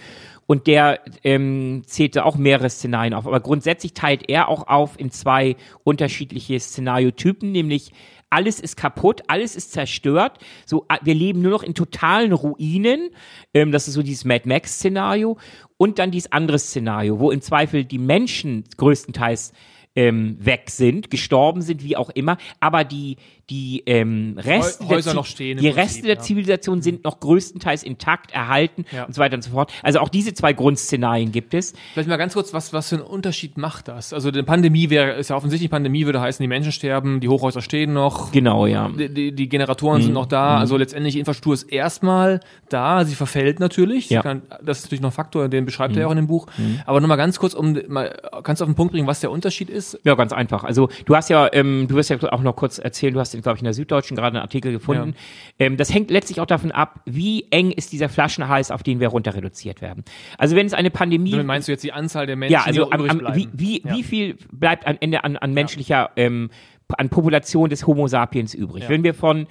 und 0.47 0.66
der 0.66 1.00
ähm, 1.23 1.83
zählte 1.87 2.25
auch 2.25 2.37
mehrere 2.37 2.71
Szenarien 2.71 3.14
auf. 3.14 3.26
Aber 3.26 3.40
grundsätzlich 3.40 3.92
teilt 3.92 4.28
er 4.28 4.49
auch 4.49 4.66
auf 4.66 4.99
in 4.99 5.11
zwei 5.11 5.57
unterschiedliche 5.85 6.59
Szenariotypen, 6.59 7.52
nämlich 7.52 7.92
alles 8.33 8.61
ist 8.61 8.77
kaputt, 8.77 9.23
alles 9.29 9.57
ist 9.57 9.73
zerstört. 9.73 10.39
So, 10.67 10.87
wir 11.03 11.15
leben 11.15 11.43
nur 11.43 11.53
noch 11.53 11.62
in 11.62 11.75
totalen 11.75 12.33
Ruinen. 12.33 13.11
Ähm, 13.55 13.73
das 13.73 13.89
ist 13.89 13.95
so 13.95 14.03
dieses 14.03 14.25
Mad 14.25 14.49
Max-Szenario. 14.49 15.39
Und 15.77 15.99
dann 15.99 16.11
dieses 16.11 16.33
andere 16.33 16.59
Szenario, 16.59 17.19
wo 17.19 17.31
im 17.31 17.41
Zweifel 17.41 17.85
die 17.85 17.99
Menschen 17.99 18.65
größtenteils 18.77 19.53
ähm, 19.95 20.37
weg 20.41 20.71
sind, 20.71 21.11
gestorben 21.11 21.61
sind, 21.61 21.85
wie 21.85 21.97
auch 21.97 22.11
immer, 22.11 22.39
aber 22.61 22.85
die, 22.85 23.17
die 23.51 23.83
ähm, 23.87 24.37
Reste, 24.39 24.87
Häuser 24.89 25.11
der, 25.11 25.15
noch 25.15 25.27
stehen 25.27 25.59
die 25.59 25.65
Prinzip, 25.71 25.83
Reste 25.83 26.03
der 26.03 26.15
ja. 26.17 26.21
Zivilisation 26.21 26.81
sind 26.81 27.05
noch 27.05 27.21
größtenteils 27.21 27.83
intakt 27.83 28.31
erhalten 28.33 28.85
Ja. 28.93 29.05
und 29.05 29.15
so 29.15 29.21
weiter 29.21 29.35
und 29.35 29.43
so 29.43 29.51
fort. 29.51 29.73
Also 29.83 29.99
auch 29.99 30.09
diese 30.09 30.33
zwei 30.33 30.53
Grundszenarien 30.53 31.33
gibt 31.33 31.53
es. 31.55 31.75
Vielleicht 31.93 32.09
mal 32.09 32.17
ganz 32.17 32.35
kurz, 32.35 32.55
was, 32.55 32.73
was 32.73 32.89
für 32.89 32.97
einen 32.97 33.05
Unterschied 33.05 33.59
macht 33.59 33.89
das? 33.89 34.13
Also 34.13 34.31
die 34.31 34.43
Pandemie 34.43 34.91
wäre, 34.91 35.13
ist 35.13 35.31
ja 35.31 35.37
offensichtlich, 35.37 35.71
Pandemie 35.71 36.07
würde 36.07 36.21
heißen, 36.21 36.43
die 36.43 36.49
Menschen 36.49 36.73
sterben, 36.73 37.21
die 37.21 37.29
Hochhäuser 37.29 37.63
stehen 37.63 37.93
noch, 37.93 38.33
Genau, 38.33 38.67
ja. 38.67 38.89
die, 38.89 39.13
die, 39.13 39.33
die 39.35 39.49
Generatoren 39.49 39.99
Mhm. 39.99 40.05
sind 40.05 40.13
noch 40.15 40.27
da, 40.27 40.59
also 40.59 40.77
letztendlich 40.77 41.17
Infrastruktur 41.17 41.55
ist 41.55 41.65
erstmal 41.65 42.41
da, 42.69 43.05
sie 43.05 43.15
verfällt 43.15 43.61
natürlich, 43.61 44.09
Ja. 44.09 44.21
Mhm. 44.21 44.23
kann, 44.23 44.43
das 44.63 44.79
ist 44.79 44.85
natürlich 44.85 45.03
noch 45.03 45.11
ein 45.11 45.15
Faktor, 45.15 45.49
den 45.49 45.65
beschreibt 45.65 45.97
er 45.97 46.03
ja 46.03 46.07
auch 46.07 46.13
in 46.13 46.17
dem 46.17 46.27
Buch, 46.29 46.47
aber 46.87 47.01
nochmal 47.01 47.17
ganz 47.19 47.39
kurz, 47.39 47.55
um 47.55 47.77
mal, 47.89 48.17
kannst 48.45 48.61
du 48.61 48.65
auf 48.65 48.71
den 48.71 48.77
Punkt 48.77 48.93
bringen, 48.93 49.07
was 49.07 49.21
der 49.21 49.31
Unterschied 49.31 49.69
ist? 49.69 49.99
Ja, 50.05 50.15
ganz 50.15 50.33
einfach. 50.33 50.65
Also 50.65 50.89
du 51.05 51.17
hast 51.17 51.29
ja, 51.29 51.49
ähm, 51.53 51.87
du 51.89 51.97
wirst 51.97 52.09
ja 52.11 52.17
auch 52.33 52.43
noch 52.43 52.57
kurz 52.57 52.79
erzählen, 52.79 53.13
du 53.15 53.21
hast, 53.21 53.32
glaube 53.41 53.57
ich, 53.57 53.62
in 53.62 53.65
der 53.65 53.75
Süddeutschen 53.75 54.17
gerade 54.17 54.37
einen 54.37 54.43
Artikel 54.43 54.73
gefunden. 54.73 55.15
Ähm, 55.59 55.77
das 55.77 55.93
hängt 55.95 56.11
letztlich 56.11 56.41
auch 56.41 56.47
davon 56.47 56.71
ab, 56.71 57.01
wie 57.07 57.47
eng 57.51 57.71
ist 57.71 57.93
dieser 57.93 58.09
Flaschenhals, 58.09 58.71
auf 58.71 58.83
den 58.83 59.01
wir 59.01 59.09
runter 59.09 59.35
reduziert 59.35 59.81
werden. 59.81 60.05
Also 60.37 60.57
wenn 60.57 60.67
es 60.67 60.75
eine 60.75 60.91
Pandemie 60.91 61.31
Damit 61.31 61.47
meinst 61.47 61.69
du 61.69 61.73
jetzt 61.73 61.85
die 61.85 61.93
Anzahl 61.93 62.27
der 62.27 62.37
Menschen, 62.37 62.53
ja, 62.53 62.62
also 62.65 62.85
die 62.85 62.93
am, 62.93 63.01
übrig 63.01 63.11
am, 63.12 63.19
bleiben? 63.19 63.37
wie, 63.37 63.49
wie, 63.53 63.83
Ja. 63.89 63.97
wie 63.97 64.03
viel 64.03 64.37
bleibt 64.53 64.87
am 64.87 64.97
Ende 65.01 65.25
an, 65.25 65.37
an 65.37 65.55
menschlicher, 65.55 66.11
ähm, 66.17 66.51
an 66.89 67.09
Population 67.09 67.71
des 67.71 67.87
Homo 67.87 68.07
sapiens 68.09 68.53
übrig? 68.55 68.83
Ja. 68.85 68.89
Wenn 68.91 69.05
wir 69.05 69.15
von, 69.15 69.47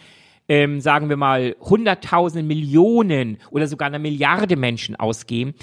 ähm, 0.48 0.80
sagen 0.82 1.10
wir 1.10 1.18
mal, 1.18 1.56
hunderttausend 1.60 2.48
Millionen 2.48 3.38
oder 3.50 3.68
sogar 3.68 3.88
einer 3.88 4.00
Milliarde 4.00 4.56
Menschen 4.58 4.96
ausgehen, 4.96 5.54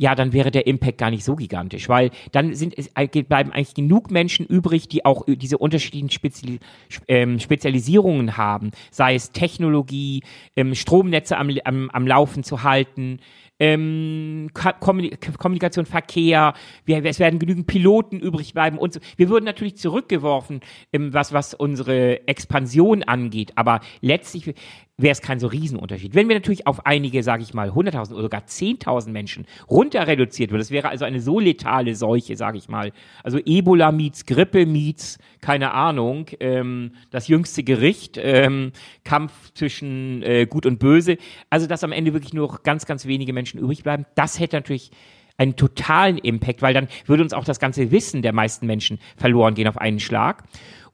ja, 0.00 0.14
dann 0.14 0.32
wäre 0.32 0.52
der 0.52 0.68
Impact 0.68 0.96
gar 0.96 1.10
nicht 1.10 1.24
so 1.24 1.34
gigantisch, 1.34 1.88
weil 1.88 2.10
dann 2.30 2.54
sind 2.54 2.74
äh, 2.78 3.22
bleiben 3.24 3.50
eigentlich 3.50 3.74
genug 3.74 4.12
Menschen 4.12 4.46
übrig, 4.46 4.86
die 4.86 5.04
auch 5.04 5.26
äh, 5.26 5.34
diese 5.34 5.58
unterschiedlichen 5.58 6.08
Speziali 6.08 6.60
ähm, 7.08 7.40
Spezialisierungen 7.40 8.36
haben, 8.36 8.70
sei 8.92 9.16
es 9.16 9.32
Technologie, 9.32 10.22
ähm, 10.54 10.76
Stromnetze 10.76 11.36
am, 11.36 11.50
am, 11.64 11.90
am 11.90 12.06
Laufen 12.06 12.44
zu 12.44 12.62
halten, 12.62 13.18
ähm, 13.58 14.50
Ka- 14.54 14.74
Kommunik 14.74 15.36
Kommunikation, 15.36 15.84
Verkehr, 15.84 16.54
es 16.86 17.18
werden 17.18 17.40
genügend 17.40 17.66
Piloten 17.66 18.20
übrig 18.20 18.54
bleiben 18.54 18.78
und 18.78 18.94
so. 18.94 19.00
Wir 19.16 19.28
würden 19.28 19.44
natürlich 19.44 19.76
zurückgeworfen, 19.78 20.60
ähm, 20.92 21.12
was, 21.12 21.32
was 21.32 21.54
unsere 21.54 22.28
Expansion 22.28 23.02
angeht, 23.02 23.50
aber 23.56 23.80
letztlich 24.00 24.54
wäre 24.98 25.12
es 25.12 25.22
kein 25.22 25.38
so 25.38 25.46
Riesenunterschied. 25.46 26.14
Wenn 26.14 26.28
wir 26.28 26.34
natürlich 26.34 26.66
auf 26.66 26.84
einige, 26.84 27.22
sage 27.22 27.44
ich 27.44 27.54
mal, 27.54 27.70
100.000 27.70 28.12
oder 28.12 28.22
sogar 28.22 28.42
10.000 28.42 29.10
Menschen 29.10 29.46
runter 29.70 30.06
reduziert 30.06 30.50
wird, 30.50 30.60
das 30.60 30.72
wäre 30.72 30.88
also 30.88 31.04
eine 31.04 31.20
so 31.20 31.38
letale 31.38 31.94
Seuche, 31.94 32.36
sage 32.36 32.58
ich 32.58 32.68
mal. 32.68 32.92
Also 33.22 33.38
Ebola 33.38 33.92
meets 33.92 34.26
Grippe 34.26 34.66
meets, 34.66 35.18
keine 35.40 35.72
Ahnung, 35.72 36.26
ähm, 36.40 36.92
das 37.10 37.28
jüngste 37.28 37.62
Gericht, 37.62 38.18
ähm, 38.20 38.72
Kampf 39.04 39.52
zwischen 39.54 40.22
äh, 40.24 40.46
Gut 40.46 40.66
und 40.66 40.80
Böse. 40.80 41.16
Also 41.48 41.68
dass 41.68 41.84
am 41.84 41.92
Ende 41.92 42.12
wirklich 42.12 42.34
nur 42.34 42.48
noch 42.48 42.64
ganz, 42.64 42.84
ganz 42.84 43.06
wenige 43.06 43.32
Menschen 43.32 43.60
übrig 43.60 43.84
bleiben. 43.84 44.04
Das 44.16 44.40
hätte 44.40 44.56
natürlich 44.56 44.90
einen 45.36 45.54
totalen 45.54 46.18
Impact, 46.18 46.60
weil 46.60 46.74
dann 46.74 46.88
würde 47.06 47.22
uns 47.22 47.32
auch 47.32 47.44
das 47.44 47.60
ganze 47.60 47.92
Wissen 47.92 48.22
der 48.22 48.32
meisten 48.32 48.66
Menschen 48.66 48.98
verloren 49.16 49.54
gehen 49.54 49.68
auf 49.68 49.78
einen 49.78 50.00
Schlag. 50.00 50.42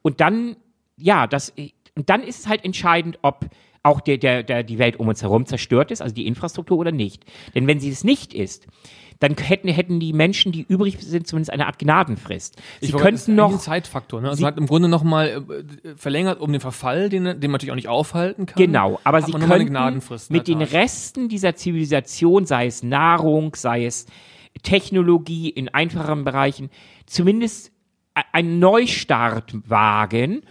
Und 0.03 0.21
dann, 0.21 0.57
ja, 0.99 1.27
das, 1.27 1.55
und 1.97 2.11
dann 2.11 2.23
ist 2.23 2.41
es 2.41 2.49
halt 2.49 2.63
entscheidend, 2.63 3.19
ob 3.23 3.47
auch 3.85 4.01
der, 4.01 4.19
der, 4.19 4.43
der, 4.43 4.63
die 4.65 4.79
Welt 4.79 4.97
um 4.99 5.09
uns 5.09 5.23
herum 5.23 5.47
zerstört 5.47 5.91
ist, 5.91 6.03
also 6.03 6.15
die 6.15 6.27
Infrastruktur 6.27 6.79
oder 6.79 6.91
nicht. 6.91 7.25
Denn 7.55 7.67
wenn 7.67 7.79
sie 7.79 7.91
es 7.91 8.03
nicht 8.03 8.35
ist, 8.35 8.67
dann 9.21 9.37
hätten, 9.37 9.69
hätten 9.69 10.01
die 10.01 10.13
Menschen, 10.13 10.53
die 10.53 10.63
übrig 10.69 10.99
sind, 11.01 11.27
zumindest 11.27 11.53
eine 11.53 11.67
Art 11.67 11.79
Gnadenfrist. 11.79 12.57
Sie 12.81 12.87
ist 12.89 12.93
könnten 12.93 13.07
eigentlich 13.09 13.29
ein 13.29 13.37
noch, 13.37 13.59
Zeitfaktor, 13.59 14.21
ne? 14.21 14.29
Also 14.31 14.41
Sie- 14.41 14.47
hat 14.47 14.59
im 14.59 14.67
Grunde 14.67 14.89
nochmal 14.89 15.45
äh, 15.85 15.95
verlängert 15.97 16.41
um 16.41 16.51
den 16.51 16.61
Verfall, 16.61 17.09
den, 17.11 17.25
den 17.25 17.41
man 17.43 17.53
natürlich 17.53 17.71
auch 17.71 17.77
nicht 17.77 17.89
aufhalten 17.89 18.47
kann. 18.47 18.57
Genau, 18.57 19.01
aber 19.05 19.23
sie 19.23 19.33
noch 19.33 19.41
Gnadenfrist. 19.41 20.31
mit 20.31 20.49
den. 20.49 20.63
Resten 20.63 21.29
dieser 21.29 21.55
Zivilisation, 21.55 22.47
sei 22.47 22.67
es 22.67 22.83
Nahrung, 22.83 23.55
sei 23.55 23.85
es 23.85 24.07
Technologie 24.63 25.49
in 25.51 25.69
einfacheren 25.69 26.25
Bereichen, 26.25 26.71
zumindest 27.07 27.71
e- 28.17 28.23
einen 28.33 28.59
Neustart 28.59 29.55
wagen 29.69 30.43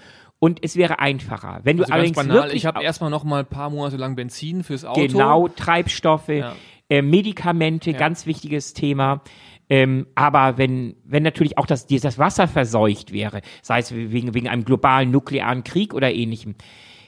und 0.43 0.59
es 0.61 0.75
wäre 0.75 0.99
einfacher. 0.99 1.61
Wenn 1.63 1.77
also 1.77 1.83
du 1.85 1.89
ganz 1.89 1.91
allerdings 1.91 2.15
banal, 2.17 2.35
wirklich 2.35 2.55
ich 2.55 2.65
habe 2.65 2.83
erstmal 2.83 3.09
noch 3.09 3.23
mal 3.23 3.39
ein 3.39 3.45
paar 3.45 3.69
Monate 3.69 3.95
lang 3.95 4.17
Benzin 4.17 4.65
fürs 4.65 4.83
Auto. 4.83 4.99
genau 4.99 5.47
Treibstoffe, 5.47 6.27
Ja. 6.27 6.53
äh, 6.89 7.01
Medikamente, 7.01 7.91
Ja. 7.91 7.97
ganz 7.97 8.25
wichtiges 8.25 8.73
Thema. 8.73 9.21
Ähm, 9.69 10.05
aber 10.15 10.57
wenn, 10.57 10.97
wenn 11.05 11.23
natürlich 11.23 11.57
auch 11.57 11.65
das, 11.65 11.87
das 11.87 12.19
Wasser 12.19 12.49
verseucht 12.49 13.13
wäre, 13.13 13.39
sei 13.61 13.79
es 13.79 13.95
wegen, 13.95 14.33
wegen 14.33 14.49
einem 14.49 14.65
globalen 14.65 15.11
nuklearen 15.11 15.63
Krieg 15.63 15.93
oder 15.93 16.13
ähnlichem, 16.13 16.55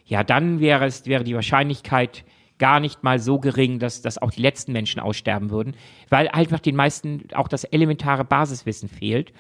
ja, 0.06 0.24
dann 0.24 0.62
wäre 0.62 0.86
es, 0.86 1.06
wäre 1.06 1.26
die 1.26 1.36
Wahrscheinlichkeit 1.36 2.24
gar 2.58 2.80
nicht 2.80 3.04
mal 3.04 3.20
so 3.20 3.40
gering, 3.40 3.80
dass, 3.80 4.02
dass 4.02 4.18
auch 4.18 4.32
die 4.32 4.42
letzten 4.42 4.72
Menschen 4.72 5.02
aussterben 5.02 5.50
würden, 5.50 5.76
weil 6.10 6.30
einfach 6.30 6.60
den 6.60 6.78
meisten 6.78 7.24
auch 7.34 7.50
das 7.50 7.66
elementare 7.66 8.24
Basiswissen 8.24 8.88
fehlt. 8.88 9.34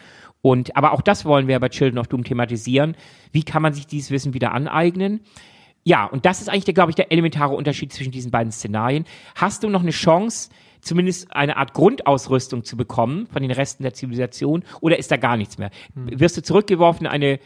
Und, 0.45 0.77
aber 0.77 0.91
auch 0.91 1.01
das 1.01 1.25
wollen 1.25 1.47
wir 1.47 1.59
bei 1.59 1.69
Children 1.69 1.97
of 1.97 2.05
Doom 2.05 2.23
thematisieren. 2.23 2.95
Wie 3.31 3.41
kann 3.41 3.63
man 3.63 3.73
sich 3.73 3.87
dieses 3.87 4.11
Wissen 4.11 4.35
wieder 4.35 4.51
aneignen? 4.51 5.21
Ja, 5.83 6.05
und 6.05 6.27
das 6.27 6.39
ist 6.39 6.49
eigentlich, 6.49 6.65
der, 6.65 6.75
glaube 6.75 6.91
ich, 6.91 6.95
der 6.95 7.11
elementare 7.11 7.55
Unterschied 7.55 7.91
zwischen 7.91 8.11
diesen 8.11 8.29
beiden 8.29 8.51
Szenarien. 8.51 9.05
Hast 9.33 9.63
du 9.63 9.69
noch 9.69 9.81
eine 9.81 9.89
Chance, 9.89 10.51
zumindest 10.81 11.35
eine 11.35 11.57
Art 11.57 11.73
Grundausrüstung 11.73 12.63
zu 12.63 12.77
bekommen 12.77 13.25
von 13.25 13.41
den 13.41 13.49
Resten 13.49 13.81
der 13.81 13.95
Zivilisation, 13.95 14.63
oder 14.81 14.99
ist 14.99 15.09
da 15.09 15.17
gar 15.17 15.35
nichts 15.35 15.57
mehr? 15.57 15.71
Wirst 15.95 16.37
du 16.37 16.43
zurückgeworfen 16.43 17.07
in 17.07 17.11
eine 17.11 17.39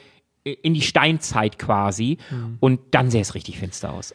in 0.43 0.73
die 0.73 0.81
Steinzeit 0.81 1.57
quasi 1.57 2.17
und 2.59 2.79
dann 2.91 3.12
sähe 3.12 3.21
es 3.21 3.33
richtig 3.33 3.59
finster 3.59 3.93
aus. 3.93 4.13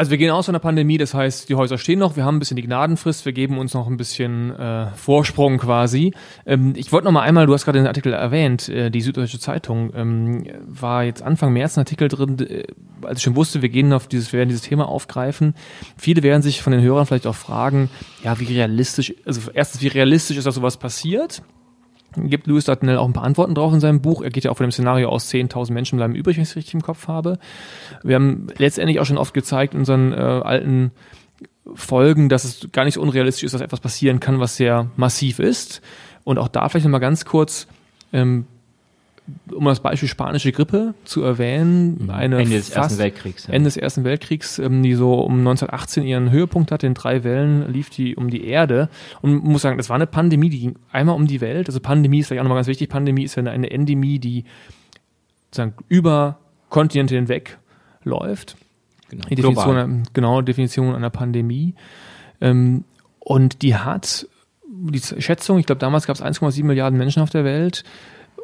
Also 0.00 0.12
wir 0.12 0.16
gehen 0.16 0.30
aus 0.30 0.46
von 0.46 0.54
der 0.54 0.60
Pandemie, 0.60 0.96
das 0.96 1.12
heißt, 1.12 1.50
die 1.50 1.56
Häuser 1.56 1.76
stehen 1.76 1.98
noch, 1.98 2.16
wir 2.16 2.24
haben 2.24 2.36
ein 2.36 2.38
bisschen 2.38 2.56
die 2.56 2.62
Gnadenfrist, 2.62 3.26
wir 3.26 3.34
geben 3.34 3.58
uns 3.58 3.74
noch 3.74 3.86
ein 3.86 3.98
bisschen 3.98 4.50
äh, 4.58 4.86
Vorsprung 4.94 5.58
quasi. 5.58 6.14
Ähm, 6.46 6.72
ich 6.74 6.90
wollte 6.90 7.04
noch 7.04 7.12
mal 7.12 7.20
einmal, 7.20 7.44
du 7.44 7.52
hast 7.52 7.66
gerade 7.66 7.80
den 7.80 7.86
Artikel 7.86 8.14
erwähnt, 8.14 8.70
äh, 8.70 8.88
die 8.88 9.02
Süddeutsche 9.02 9.38
Zeitung, 9.38 9.92
ähm, 9.94 10.46
war 10.66 11.04
jetzt 11.04 11.20
Anfang 11.20 11.52
März 11.52 11.76
ein 11.76 11.80
Artikel 11.80 12.08
drin, 12.08 12.38
äh, 12.38 12.64
als 13.02 13.18
ich 13.18 13.24
schon 13.24 13.36
wusste, 13.36 13.60
wir 13.60 13.68
gehen 13.68 13.92
auf 13.92 14.06
dieses, 14.06 14.32
wir 14.32 14.38
werden 14.38 14.48
dieses 14.48 14.64
Thema 14.64 14.88
aufgreifen. 14.88 15.52
Viele 15.98 16.22
werden 16.22 16.40
sich 16.40 16.62
von 16.62 16.72
den 16.72 16.80
Hörern 16.80 17.04
vielleicht 17.04 17.26
auch 17.26 17.34
fragen, 17.34 17.90
ja, 18.24 18.40
wie 18.40 18.44
realistisch, 18.44 19.12
also 19.26 19.50
erstens, 19.52 19.82
wie 19.82 19.88
realistisch 19.88 20.38
ist, 20.38 20.46
dass 20.46 20.54
sowas 20.54 20.78
passiert? 20.78 21.42
Gibt 22.16 22.46
Louis 22.46 22.64
Dartnell 22.64 22.96
auch 22.96 23.06
ein 23.06 23.12
paar 23.12 23.24
Antworten 23.24 23.54
drauf 23.54 23.72
in 23.72 23.80
seinem 23.80 24.00
Buch. 24.00 24.22
Er 24.22 24.30
geht 24.30 24.44
ja 24.44 24.50
auch 24.50 24.56
von 24.56 24.66
dem 24.66 24.72
Szenario 24.72 25.08
aus, 25.08 25.30
10.000 25.30 25.72
Menschen 25.72 25.96
bleiben 25.96 26.14
übrig, 26.14 26.36
wenn 26.36 26.42
ich 26.42 26.50
es 26.50 26.56
richtig 26.56 26.74
im 26.74 26.82
Kopf 26.82 27.08
habe. 27.08 27.38
Wir 28.02 28.16
haben 28.16 28.48
letztendlich 28.58 29.00
auch 29.00 29.06
schon 29.06 29.18
oft 29.18 29.34
gezeigt 29.34 29.74
in 29.74 29.80
unseren 29.80 30.12
äh, 30.12 30.16
alten 30.16 30.92
Folgen, 31.74 32.28
dass 32.28 32.44
es 32.44 32.68
gar 32.72 32.84
nicht 32.84 32.94
so 32.94 33.00
unrealistisch 33.02 33.44
ist, 33.44 33.52
dass 33.52 33.60
etwas 33.60 33.80
passieren 33.80 34.20
kann, 34.20 34.40
was 34.40 34.56
sehr 34.56 34.90
massiv 34.96 35.38
ist. 35.38 35.82
Und 36.24 36.38
auch 36.38 36.48
da 36.48 36.68
vielleicht 36.68 36.84
nochmal 36.84 37.00
ganz 37.00 37.24
kurz, 37.24 37.66
ähm, 38.12 38.46
um 39.54 39.64
das 39.64 39.80
Beispiel 39.80 40.08
spanische 40.08 40.52
Grippe 40.52 40.94
zu 41.04 41.22
erwähnen, 41.22 42.08
eine 42.10 42.38
Ende 42.40 42.56
des 42.56 42.70
Ersten 42.70 42.98
Weltkriegs. 42.98 43.46
Ja. 43.46 43.54
Ende 43.54 43.68
des 43.68 43.76
Ersten 43.76 44.04
Weltkriegs, 44.04 44.58
ähm, 44.58 44.82
die 44.82 44.94
so 44.94 45.14
um 45.20 45.38
1918 45.38 46.04
ihren 46.04 46.30
Höhepunkt 46.30 46.70
hatte, 46.72 46.86
in 46.86 46.94
drei 46.94 47.24
Wellen 47.24 47.72
lief 47.72 47.90
die 47.90 48.16
um 48.16 48.30
die 48.30 48.44
Erde. 48.46 48.88
Und 49.22 49.42
man 49.42 49.52
muss 49.52 49.62
sagen, 49.62 49.76
das 49.76 49.88
war 49.88 49.96
eine 49.96 50.06
Pandemie, 50.06 50.50
die 50.50 50.60
ging 50.60 50.76
einmal 50.92 51.14
um 51.14 51.26
die 51.26 51.40
Welt. 51.40 51.68
Also 51.68 51.80
Pandemie 51.80 52.20
ist 52.20 52.28
vielleicht 52.28 52.40
auch 52.40 52.44
nochmal 52.44 52.58
ganz 52.58 52.68
wichtig. 52.68 52.88
Pandemie 52.88 53.24
ist 53.24 53.36
ja 53.36 53.42
eine, 53.44 53.70
Endemie, 53.70 54.18
die 54.18 54.44
sozusagen 55.46 55.74
über 55.88 56.38
Kontinente 56.68 57.14
hinweg 57.14 57.58
läuft. 58.04 58.56
genau. 59.08 59.24
Die 59.28 59.34
Definition, 59.34 59.76
einer- 59.76 60.02
genau, 60.12 60.40
Definition 60.42 60.94
einer 60.94 61.10
Pandemie. 61.10 61.74
Ähm, 62.40 62.84
und 63.18 63.62
die 63.62 63.74
hat 63.76 64.26
die 64.72 65.00
Schätzung, 65.20 65.58
ich 65.58 65.66
glaube, 65.66 65.80
damals 65.80 66.06
gab 66.06 66.14
es 66.16 66.22
1,7 66.22 66.64
Milliarden 66.64 66.96
Menschen 66.98 67.22
auf 67.22 67.30
der 67.30 67.44
Welt. 67.44 67.82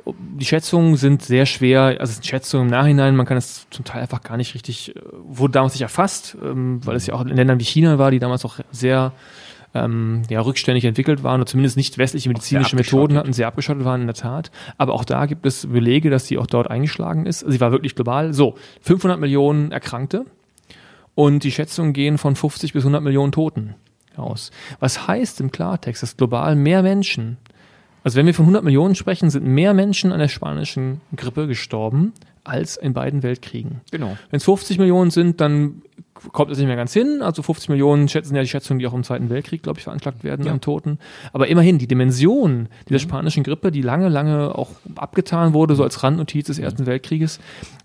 Die 0.06 0.44
Schätzungen 0.44 0.96
sind 0.96 1.22
sehr 1.22 1.46
schwer, 1.46 1.82
also 1.82 2.04
es 2.04 2.14
sind 2.14 2.26
Schätzungen 2.26 2.66
im 2.66 2.70
Nachhinein, 2.70 3.16
man 3.16 3.26
kann 3.26 3.36
es 3.36 3.66
zum 3.70 3.84
Teil 3.84 4.02
einfach 4.02 4.22
gar 4.22 4.36
nicht 4.36 4.54
richtig, 4.54 4.94
äh, 4.94 5.00
wurde 5.12 5.52
damals 5.52 5.74
nicht 5.74 5.82
erfasst, 5.82 6.36
ähm, 6.42 6.80
weil 6.84 6.96
es 6.96 7.06
ja 7.06 7.14
auch 7.14 7.22
in 7.22 7.28
Ländern 7.28 7.58
wie 7.58 7.64
China 7.64 7.98
war, 7.98 8.10
die 8.10 8.18
damals 8.18 8.44
auch 8.44 8.60
sehr 8.70 9.12
ähm, 9.74 10.22
ja, 10.30 10.40
rückständig 10.40 10.84
entwickelt 10.84 11.22
waren 11.22 11.40
oder 11.40 11.46
zumindest 11.46 11.76
nicht 11.76 11.98
westliche 11.98 12.28
medizinische 12.28 12.76
Methoden 12.76 13.16
hatten, 13.16 13.32
sehr 13.32 13.46
abgeschottet 13.46 13.84
waren 13.84 14.00
in 14.00 14.06
der 14.06 14.14
Tat. 14.14 14.50
Aber 14.78 14.94
auch 14.94 15.04
da 15.04 15.26
gibt 15.26 15.44
es 15.44 15.66
Belege, 15.66 16.10
dass 16.10 16.26
sie 16.26 16.38
auch 16.38 16.46
dort 16.46 16.70
eingeschlagen 16.70 17.26
ist. 17.26 17.40
Sie 17.40 17.60
war 17.60 17.72
wirklich 17.72 17.94
global. 17.94 18.32
So, 18.32 18.54
500 18.82 19.18
Millionen 19.20 19.72
Erkrankte 19.72 20.24
und 21.14 21.44
die 21.44 21.52
Schätzungen 21.52 21.92
gehen 21.92 22.18
von 22.18 22.36
50 22.36 22.72
bis 22.72 22.82
100 22.82 23.02
Millionen 23.02 23.32
Toten 23.32 23.74
aus. 24.16 24.50
Was 24.80 25.06
heißt 25.06 25.40
im 25.40 25.50
Klartext, 25.50 26.02
dass 26.02 26.16
global 26.16 26.56
mehr 26.56 26.82
Menschen, 26.82 27.38
also 28.06 28.18
wenn 28.18 28.26
wir 28.26 28.34
von 28.34 28.44
100 28.44 28.62
Millionen 28.62 28.94
sprechen, 28.94 29.30
sind 29.30 29.44
mehr 29.44 29.74
Menschen 29.74 30.12
an 30.12 30.20
der 30.20 30.28
spanischen 30.28 31.00
Grippe 31.16 31.48
gestorben 31.48 32.12
als 32.44 32.76
in 32.76 32.92
beiden 32.92 33.24
Weltkriegen. 33.24 33.80
Genau. 33.90 34.16
Wenn 34.30 34.36
es 34.36 34.44
50 34.44 34.78
Millionen 34.78 35.10
sind, 35.10 35.40
dann 35.40 35.82
kommt 36.32 36.52
es 36.52 36.58
nicht 36.58 36.68
mehr 36.68 36.76
ganz 36.76 36.92
hin. 36.92 37.20
Also 37.20 37.42
50 37.42 37.68
Millionen 37.68 38.08
schätzen 38.08 38.36
ja 38.36 38.42
die 38.42 38.48
Schätzungen, 38.48 38.78
die 38.78 38.86
auch 38.86 38.94
im 38.94 39.02
Zweiten 39.02 39.28
Weltkrieg, 39.28 39.64
glaube 39.64 39.80
ich, 39.80 39.82
veranschlagt 39.82 40.22
werden 40.22 40.46
Ja. 40.46 40.52
an 40.52 40.60
Toten. 40.60 41.00
Aber 41.32 41.48
immerhin, 41.48 41.78
die 41.78 41.88
Dimension 41.88 42.68
dieser 42.88 43.00
spanischen 43.00 43.42
Grippe, 43.42 43.72
die 43.72 43.82
lange, 43.82 44.08
lange 44.08 44.54
auch 44.54 44.70
abgetan 44.94 45.52
wurde, 45.52 45.74
so 45.74 45.82
als 45.82 46.04
Randnotiz 46.04 46.46
des 46.46 46.60
Ersten 46.60 46.86
Weltkrieges, 46.86 47.40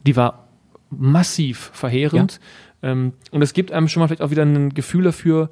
die 0.05 0.15
war 0.15 0.49
massiv 0.91 1.71
verheerend. 1.73 2.39
Ja. 2.83 2.91
Ähm, 2.91 3.13
und 3.31 3.41
es 3.41 3.53
gibt 3.53 3.71
einem 3.71 3.87
schon 3.87 4.01
mal 4.01 4.07
vielleicht 4.07 4.21
auch 4.21 4.29
wieder 4.29 4.43
ein 4.45 4.69
Gefühl 4.75 5.05
dafür, 5.05 5.49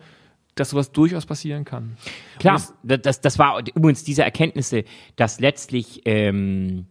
dass 0.60 0.72
sowas 0.72 0.92
durchaus 0.92 1.26
passieren 1.26 1.66
kann. 1.66 1.98
Klar, 2.40 2.62
das, 2.84 3.02
das, 3.02 3.22
das 3.22 3.40
war 3.40 3.60
übrigens 3.60 4.04
diese 4.04 4.24
Erkenntnisse, 4.24 4.84
dass 5.16 5.40
letztlich 5.40 6.02
ähm, 6.06 6.86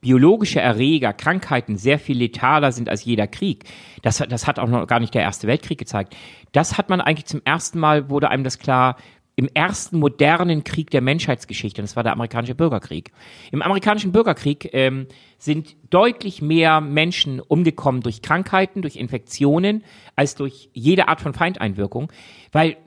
biologische 0.00 0.60
Erreger, 0.60 1.12
Krankheiten 1.12 1.76
sehr 1.76 1.98
viel 1.98 2.18
letaler 2.18 2.70
sind 2.72 2.88
als 2.88 3.04
jeder 3.04 3.26
Krieg. 3.26 3.64
Das, 4.02 4.18
das 4.18 4.46
hat 4.46 4.58
auch 4.58 4.68
noch 4.68 4.86
gar 4.86 5.00
nicht 5.00 5.14
der 5.14 5.22
Erste 5.22 5.46
Weltkrieg 5.46 5.78
gezeigt. 5.78 6.14
Das 6.52 6.78
hat 6.78 6.88
man 6.90 7.00
eigentlich 7.00 7.26
zum 7.26 7.42
ersten 7.44 7.80
Mal, 7.80 8.08
wurde 8.08 8.28
einem 8.30 8.44
das 8.44 8.58
klar, 8.58 8.96
im 9.38 9.50
ersten 9.52 9.98
modernen 9.98 10.64
Krieg 10.64 10.90
der 10.90 11.02
Menschheitsgeschichte, 11.02 11.82
und 11.82 11.86
das 11.88 11.94
war 11.94 12.02
der 12.02 12.12
amerikanische 12.12 12.54
Bürgerkrieg. 12.54 13.12
Im 13.52 13.60
amerikanischen 13.60 14.10
Bürgerkrieg 14.10 14.70
ähm, 14.72 15.08
sind 15.38 15.76
deutlich 15.90 16.40
mehr 16.40 16.80
Menschen 16.80 17.40
umgekommen 17.40 18.00
durch 18.00 18.22
Krankheiten, 18.22 18.80
durch 18.80 18.96
Infektionen, 18.96 19.84
als 20.14 20.36
durch 20.36 20.70
jede 20.72 21.08
Art 21.08 21.20
von 21.20 21.34
Feindeinwirkung, 21.34 22.10
weil 22.50 22.78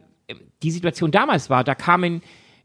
die 0.63 0.72
Situation 0.72 1.12
damals 1.12 1.50
war, 1.50 1.63
da 1.63 1.76
kamen 1.76 2.22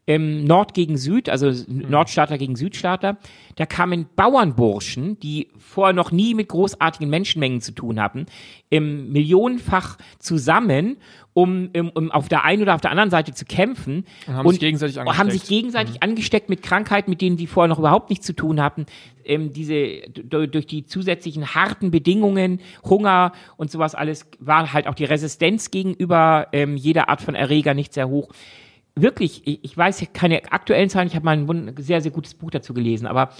ähm, 0.06 0.44
Nord 0.44 0.74
gegen 0.74 0.96
Süd, 0.96 1.28
also 1.28 1.46
mhm. 1.46 1.88
Nordstaatler 1.88 2.38
gegen 2.38 2.56
Südstaatler. 2.56 3.16
Da 3.56 3.66
kamen 3.66 4.06
Bauernburschen, 4.16 5.18
die 5.20 5.48
vorher 5.58 5.94
noch 5.94 6.12
nie 6.12 6.34
mit 6.34 6.48
großartigen 6.48 7.08
Menschenmengen 7.08 7.60
zu 7.60 7.72
tun 7.72 8.00
hatten, 8.00 8.26
im 8.68 9.12
millionenfach 9.12 9.96
zusammen, 10.18 10.98
um, 11.34 11.68
um, 11.76 11.90
um 11.90 12.10
auf 12.12 12.28
der 12.28 12.44
einen 12.44 12.62
oder 12.62 12.74
auf 12.74 12.80
der 12.80 12.92
anderen 12.92 13.10
Seite 13.10 13.34
zu 13.34 13.44
kämpfen. 13.44 14.06
Und 14.26 14.34
haben 14.34 14.46
und 14.46 14.52
sich 14.52 14.60
gegenseitig 14.60 14.98
angesteckt. 14.98 15.18
Haben 15.18 15.30
sich 15.30 15.44
gegenseitig 15.44 15.94
mhm. 15.96 16.00
angesteckt 16.02 16.48
mit 16.48 16.62
Krankheiten, 16.62 17.10
mit 17.10 17.20
denen 17.20 17.36
die 17.36 17.46
vorher 17.46 17.68
noch 17.68 17.78
überhaupt 17.78 18.08
nichts 18.08 18.24
zu 18.24 18.34
tun 18.34 18.62
hatten. 18.62 18.86
Ähm, 19.24 19.52
diese 19.52 20.02
durch 20.08 20.66
die 20.66 20.86
zusätzlichen 20.86 21.54
harten 21.54 21.90
Bedingungen, 21.90 22.60
Hunger 22.84 23.32
und 23.56 23.70
sowas 23.70 23.94
alles, 23.94 24.26
war 24.38 24.72
halt 24.72 24.86
auch 24.86 24.94
die 24.94 25.04
Resistenz 25.04 25.70
gegenüber 25.70 26.48
ähm, 26.52 26.76
jeder 26.76 27.08
Art 27.08 27.20
von 27.20 27.34
Erreger 27.34 27.74
nicht 27.74 27.92
sehr 27.92 28.08
hoch 28.08 28.30
wirklich, 28.96 29.42
ich, 29.44 29.58
ich 29.64 29.76
weiß 29.76 30.06
keine 30.12 30.52
aktuellen 30.52 30.88
Zahlen, 30.88 31.08
ich 31.08 31.16
habe 31.16 31.24
mal 31.24 31.36
ein 31.36 31.74
sehr, 31.78 32.00
sehr 32.00 32.12
gutes 32.12 32.34
Buch 32.34 32.52
dazu 32.52 32.74
gelesen, 32.74 33.08
aber 33.08 33.30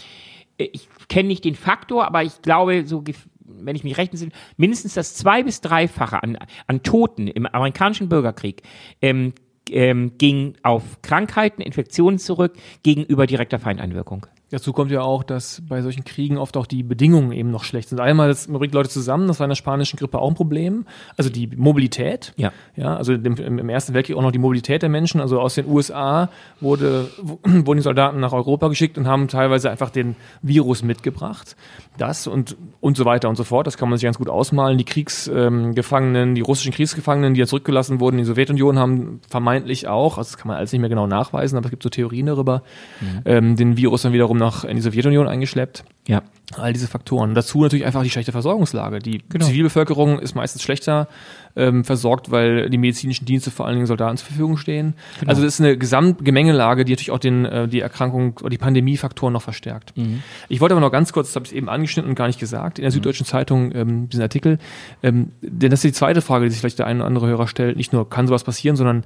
äh, 0.58 0.68
ich 0.72 0.88
kenne 1.08 1.28
nicht 1.28 1.44
den 1.44 1.54
Faktor, 1.54 2.06
aber 2.06 2.22
ich 2.22 2.42
glaube, 2.42 2.86
so 2.86 3.04
wenn 3.44 3.76
ich 3.76 3.84
mich 3.84 3.96
recht 3.98 4.12
entsinne, 4.12 4.32
mindestens 4.56 4.94
das 4.94 5.14
zwei- 5.14 5.42
bis 5.42 5.60
dreifache 5.60 6.22
an, 6.22 6.38
an 6.66 6.82
Toten 6.82 7.28
im 7.28 7.46
amerikanischen 7.46 8.08
Bürgerkrieg 8.08 8.62
ähm, 9.02 9.32
ähm, 9.70 10.12
ging 10.18 10.54
auf 10.62 11.00
Krankheiten, 11.02 11.62
Infektionen 11.62 12.18
zurück 12.18 12.54
gegenüber 12.82 13.26
direkter 13.26 13.58
Feindeinwirkung. 13.58 14.26
Dazu 14.54 14.72
kommt 14.72 14.92
ja 14.92 15.02
auch, 15.02 15.24
dass 15.24 15.64
bei 15.68 15.82
solchen 15.82 16.04
Kriegen 16.04 16.38
oft 16.38 16.56
auch 16.56 16.66
die 16.66 16.84
Bedingungen 16.84 17.32
eben 17.32 17.50
noch 17.50 17.64
schlecht 17.64 17.88
sind. 17.88 17.98
Einmal, 17.98 18.28
das 18.28 18.46
bringt 18.46 18.72
Leute 18.72 18.88
zusammen, 18.88 19.26
das 19.26 19.40
war 19.40 19.46
in 19.46 19.50
der 19.50 19.56
spanischen 19.56 19.96
Grippe 19.96 20.20
auch 20.20 20.28
ein 20.28 20.36
Problem. 20.36 20.86
Also 21.16 21.28
die 21.28 21.48
Mobilität. 21.48 22.32
Ja. 22.36 22.52
Ja, 22.76 22.96
also 22.96 23.14
im, 23.14 23.36
im 23.36 23.68
Ersten 23.68 23.94
Weltkrieg 23.94 24.16
auch 24.16 24.22
noch 24.22 24.30
die 24.30 24.38
Mobilität 24.38 24.82
der 24.82 24.90
Menschen. 24.90 25.20
Also 25.20 25.40
aus 25.40 25.56
den 25.56 25.66
USA 25.66 26.28
wurde, 26.60 27.08
wurden 27.42 27.78
die 27.78 27.82
Soldaten 27.82 28.20
nach 28.20 28.32
Europa 28.32 28.68
geschickt 28.68 28.96
und 28.96 29.08
haben 29.08 29.26
teilweise 29.26 29.72
einfach 29.72 29.90
den 29.90 30.14
Virus 30.40 30.84
mitgebracht. 30.84 31.56
Das 31.98 32.28
und, 32.28 32.56
und 32.80 32.96
so 32.96 33.04
weiter 33.04 33.28
und 33.28 33.34
so 33.34 33.42
fort. 33.42 33.66
Das 33.66 33.76
kann 33.76 33.88
man 33.88 33.98
sich 33.98 34.04
ganz 34.04 34.18
gut 34.18 34.28
ausmalen. 34.28 34.78
Die 34.78 34.84
Kriegsgefangenen, 34.84 36.36
die 36.36 36.42
russischen 36.42 36.72
Kriegsgefangenen, 36.72 37.34
die 37.34 37.40
ja 37.40 37.46
zurückgelassen 37.46 37.98
wurden 37.98 38.18
in 38.18 38.24
die 38.24 38.28
Sowjetunion, 38.28 38.78
haben 38.78 39.20
vermeintlich 39.28 39.88
auch, 39.88 40.16
also 40.16 40.30
das 40.30 40.36
kann 40.36 40.46
man 40.46 40.58
alles 40.58 40.70
nicht 40.70 40.80
mehr 40.80 40.90
genau 40.90 41.08
nachweisen, 41.08 41.56
aber 41.56 41.66
es 41.66 41.70
gibt 41.70 41.82
so 41.82 41.88
Theorien 41.88 42.26
darüber, 42.26 42.62
mhm. 43.00 43.22
ähm, 43.24 43.56
den 43.56 43.76
Virus 43.76 44.02
dann 44.02 44.12
wiederum 44.12 44.38
nach 44.44 44.64
in 44.64 44.76
die 44.76 44.82
Sowjetunion 44.82 45.26
eingeschleppt. 45.26 45.84
Ja. 46.06 46.22
All 46.56 46.72
diese 46.72 46.86
Faktoren. 46.86 47.34
Dazu 47.34 47.62
natürlich 47.62 47.86
einfach 47.86 48.02
die 48.02 48.10
schlechte 48.10 48.32
Versorgungslage. 48.32 48.98
Die 48.98 49.22
genau. 49.28 49.46
Zivilbevölkerung 49.46 50.18
ist 50.18 50.34
meistens 50.34 50.62
schlechter 50.62 51.08
ähm, 51.56 51.84
versorgt, 51.84 52.30
weil 52.30 52.68
die 52.70 52.78
medizinischen 52.78 53.24
Dienste 53.24 53.50
vor 53.50 53.66
allen 53.66 53.76
Dingen 53.76 53.86
Soldaten 53.86 54.16
zur 54.16 54.26
Verfügung 54.26 54.56
stehen. 54.56 54.94
Genau. 55.20 55.30
Also 55.30 55.42
das 55.42 55.54
ist 55.54 55.60
eine 55.60 55.76
Gesamtgemengelage, 55.76 56.84
die 56.84 56.92
natürlich 56.92 57.10
auch 57.10 57.18
den, 57.18 57.44
äh, 57.44 57.68
die 57.68 57.80
Erkrankung 57.80 58.36
oder 58.40 58.50
die 58.50 58.58
Pandemiefaktoren 58.58 59.32
noch 59.32 59.42
verstärkt. 59.42 59.96
Mhm. 59.96 60.22
Ich 60.48 60.60
wollte 60.60 60.74
aber 60.74 60.80
noch 60.80 60.92
ganz 60.92 61.12
kurz, 61.12 61.28
das 61.28 61.36
habe 61.36 61.46
ich 61.46 61.54
eben 61.54 61.68
angeschnitten 61.68 62.08
und 62.10 62.16
gar 62.16 62.26
nicht 62.26 62.40
gesagt, 62.40 62.78
in 62.78 62.82
der 62.82 62.90
mhm. 62.90 62.94
Süddeutschen 62.94 63.26
Zeitung 63.26 63.72
ähm, 63.74 64.08
diesen 64.08 64.22
Artikel, 64.22 64.58
ähm, 65.02 65.32
denn 65.42 65.70
das 65.70 65.84
ist 65.84 65.84
die 65.84 65.98
zweite 65.98 66.22
Frage, 66.22 66.44
die 66.44 66.50
sich 66.50 66.60
vielleicht 66.60 66.78
der 66.78 66.86
eine 66.86 67.00
oder 67.00 67.06
andere 67.06 67.26
Hörer 67.28 67.46
stellt. 67.46 67.76
Nicht 67.76 67.92
nur, 67.92 68.08
kann 68.08 68.26
sowas 68.26 68.44
passieren, 68.44 68.76
sondern 68.76 69.04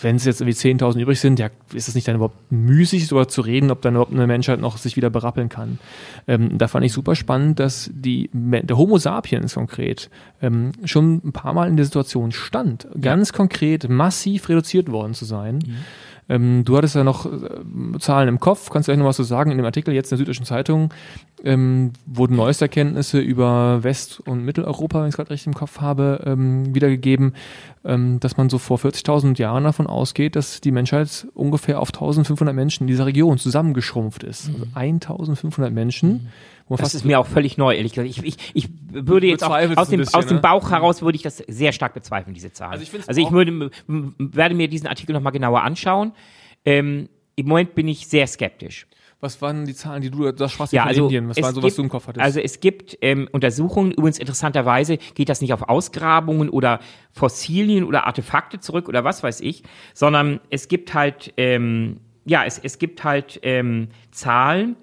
wenn 0.00 0.16
es 0.16 0.24
jetzt 0.24 0.40
irgendwie 0.40 0.56
10.000 0.56 0.98
übrig 0.98 1.20
sind, 1.20 1.38
ja, 1.38 1.50
ist 1.74 1.86
es 1.86 1.94
nicht 1.94 2.08
dann 2.08 2.16
überhaupt 2.16 2.50
müßig, 2.50 3.06
darüber 3.08 3.28
zu 3.28 3.42
reden, 3.42 3.70
ob 3.70 3.82
dann 3.82 3.94
überhaupt 3.94 4.12
eine 4.12 4.26
Menschheit 4.26 4.60
noch 4.60 4.78
sich 4.78 4.96
wieder 4.96 5.10
berappeln 5.10 5.50
kann. 5.50 5.78
Ähm, 6.26 6.56
da 6.56 6.68
fand 6.68 6.86
ich 6.86 6.92
super 6.92 7.14
spannend, 7.14 7.60
dass 7.60 7.90
die, 7.92 8.30
der 8.32 8.78
Homo 8.78 8.96
sapiens 8.96 9.54
konkret 9.54 10.08
ähm, 10.40 10.72
schon 10.84 11.20
ein 11.22 11.32
paar 11.32 11.51
Mal 11.54 11.68
in 11.68 11.76
der 11.76 11.86
Situation 11.86 12.32
stand, 12.32 12.86
ganz 13.00 13.32
konkret 13.32 13.88
massiv 13.88 14.48
reduziert 14.48 14.90
worden 14.90 15.14
zu 15.14 15.24
sein. 15.24 15.56
Mhm. 15.56 15.76
Ähm, 16.28 16.64
du 16.64 16.76
hattest 16.76 16.94
ja 16.94 17.04
noch 17.04 17.26
äh, 17.26 17.98
Zahlen 17.98 18.28
im 18.28 18.40
Kopf, 18.40 18.70
kannst 18.70 18.88
du 18.88 18.92
gleich 18.92 18.98
noch 18.98 19.06
was 19.06 19.16
zu 19.16 19.22
sagen? 19.22 19.50
In 19.50 19.58
dem 19.58 19.66
Artikel 19.66 19.92
jetzt 19.92 20.12
in 20.12 20.16
der 20.16 20.18
Süddeutschen 20.18 20.46
Zeitung 20.46 20.94
ähm, 21.44 21.92
wurden 22.06 22.36
neueste 22.36 22.66
Erkenntnisse 22.66 23.18
über 23.18 23.82
West- 23.82 24.20
und 24.20 24.44
Mitteleuropa, 24.44 25.00
wenn 25.00 25.08
ich 25.08 25.12
es 25.12 25.16
gerade 25.16 25.30
richtig 25.30 25.48
im 25.48 25.54
Kopf 25.54 25.80
habe, 25.80 26.22
ähm, 26.24 26.74
wiedergegeben, 26.74 27.34
ähm, 27.84 28.20
dass 28.20 28.36
man 28.36 28.48
so 28.48 28.58
vor 28.58 28.78
40.000 28.78 29.38
Jahren 29.38 29.64
davon 29.64 29.86
ausgeht, 29.86 30.36
dass 30.36 30.60
die 30.60 30.70
Menschheit 30.70 31.26
ungefähr 31.34 31.80
auf 31.80 31.90
1.500 31.90 32.52
Menschen 32.52 32.84
in 32.84 32.86
dieser 32.86 33.06
Region 33.06 33.38
zusammengeschrumpft 33.38 34.22
ist. 34.22 34.48
Also 34.48 34.66
1.500 34.74 35.68
mhm. 35.68 35.74
Menschen. 35.74 36.10
Mhm 36.10 36.28
das 36.68 36.94
ist 36.94 37.04
mir 37.04 37.18
auch 37.18 37.26
völlig 37.26 37.58
neu, 37.58 37.74
ehrlich 37.74 37.92
gesagt. 37.92 38.10
Ich, 38.10 38.24
ich, 38.24 38.36
ich 38.54 38.68
würde 38.90 39.26
jetzt 39.26 39.44
auch 39.44 39.50
aus 39.76 39.88
dem, 39.88 39.98
bisschen, 39.98 40.14
aus 40.14 40.26
dem 40.26 40.36
ne? 40.36 40.42
Bauch 40.42 40.64
ne? 40.64 40.70
heraus 40.70 41.02
würde 41.02 41.16
ich 41.16 41.22
das 41.22 41.38
sehr 41.38 41.72
stark 41.72 41.94
bezweifeln, 41.94 42.34
diese 42.34 42.52
Zahlen. 42.52 42.72
Also 42.72 42.84
ich, 42.84 43.08
also 43.08 43.20
ich 43.20 43.30
würde, 43.30 43.70
werde 43.86 44.54
mir 44.54 44.68
diesen 44.68 44.86
Artikel 44.86 45.12
nochmal 45.12 45.32
genauer 45.32 45.62
anschauen. 45.62 46.12
Ähm, 46.64 47.08
Im 47.36 47.46
Moment 47.46 47.74
bin 47.74 47.88
ich 47.88 48.06
sehr 48.06 48.26
skeptisch. 48.26 48.86
Was 49.22 49.40
waren 49.40 49.66
die 49.66 49.74
Zahlen, 49.74 50.02
die 50.02 50.10
du, 50.10 50.32
das 50.32 50.50
Schwarze 50.50 50.74
ja, 50.74 50.84
also 50.84 51.04
Indien, 51.04 51.28
was 51.28 51.40
war 51.40 51.52
so, 51.52 51.62
was 51.62 51.76
du 51.76 51.82
im 51.82 51.88
Kopf 51.88 52.08
hattest? 52.08 52.24
Also 52.24 52.40
es 52.40 52.58
gibt 52.58 52.98
ähm, 53.02 53.28
Untersuchungen, 53.30 53.92
übrigens 53.92 54.18
interessanterweise 54.18 54.98
geht 55.14 55.28
das 55.28 55.40
nicht 55.40 55.52
auf 55.52 55.62
Ausgrabungen 55.68 56.48
oder 56.48 56.80
Fossilien 57.12 57.84
oder 57.84 58.08
Artefakte 58.08 58.58
zurück 58.58 58.88
oder 58.88 59.04
was 59.04 59.22
weiß 59.22 59.40
ich, 59.42 59.62
sondern 59.94 60.40
es 60.50 60.66
gibt 60.66 60.92
halt, 60.92 61.32
ähm, 61.36 62.00
ja, 62.24 62.44
es, 62.44 62.58
es 62.58 62.80
gibt 62.80 63.04
halt 63.04 63.38
ähm, 63.44 63.90
Zahlen, 64.10 64.74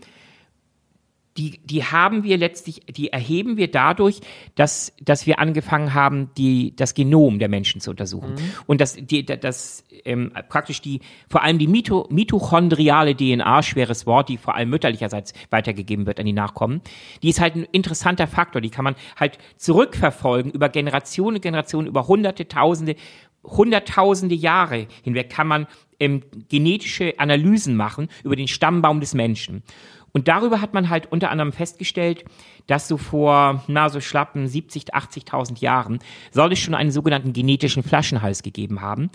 die, 1.37 1.59
die 1.63 1.83
haben 1.83 2.23
wir 2.23 2.37
letztlich, 2.37 2.81
die 2.85 3.13
erheben 3.13 3.55
wir 3.55 3.71
dadurch, 3.71 4.19
dass, 4.55 4.93
dass 5.01 5.25
wir 5.25 5.39
angefangen 5.39 5.93
haben, 5.93 6.31
die, 6.37 6.75
das 6.75 6.93
Genom 6.93 7.39
der 7.39 7.49
Menschen 7.49 7.81
zu 7.81 7.91
untersuchen. 7.91 8.33
Mhm. 8.33 8.51
Und 8.67 8.81
dass 8.81 8.95
die, 8.95 9.25
das 9.25 9.83
ähm, 10.05 10.31
praktisch 10.49 10.81
die, 10.81 11.01
vor 11.29 11.43
allem 11.43 11.57
die 11.57 11.67
Mito, 11.67 12.07
mitochondriale 12.09 13.15
DNA, 13.15 13.63
schweres 13.63 14.05
Wort, 14.05 14.29
die 14.29 14.37
vor 14.37 14.55
allem 14.55 14.69
mütterlicherseits 14.69 15.33
weitergegeben 15.49 16.05
wird 16.05 16.19
an 16.19 16.25
die 16.25 16.33
Nachkommen, 16.33 16.81
die 17.23 17.29
ist 17.29 17.39
halt 17.39 17.55
ein 17.55 17.67
interessanter 17.71 18.27
Faktor. 18.27 18.61
Die 18.61 18.69
kann 18.69 18.83
man 18.83 18.95
halt 19.17 19.37
zurückverfolgen 19.57 20.51
über 20.51 20.69
Generationen, 20.69 21.41
Generationen, 21.41 21.87
über 21.87 22.07
hunderte, 22.07 22.47
tausende, 22.47 22.95
hunderttausende 23.43 24.35
Jahre 24.35 24.87
hinweg 25.03 25.29
kann 25.29 25.47
man 25.47 25.67
ähm, 25.99 26.23
genetische 26.49 27.13
Analysen 27.19 27.75
machen 27.75 28.07
über 28.23 28.35
den 28.35 28.47
Stammbaum 28.47 28.99
des 28.99 29.13
Menschen. 29.13 29.63
Und 30.11 30.27
darüber 30.27 30.61
hat 30.61 30.73
man 30.73 30.89
halt 30.89 31.11
unter 31.11 31.29
anderem 31.29 31.51
festgestellt, 31.51 32.25
dass 32.67 32.87
so 32.87 32.97
vor, 32.97 33.63
na, 33.67 33.89
so 33.89 33.99
schlappen 33.99 34.47
70, 34.47 34.93
80.000 34.93 35.59
Jahren 35.59 35.99
soll 36.31 36.53
es 36.53 36.59
schon 36.59 36.75
einen 36.75 36.91
sogenannten 36.91 37.33
genetischen 37.33 37.83
Flaschenhals 37.83 38.43
gegeben 38.43 38.81
haben. 38.81 39.09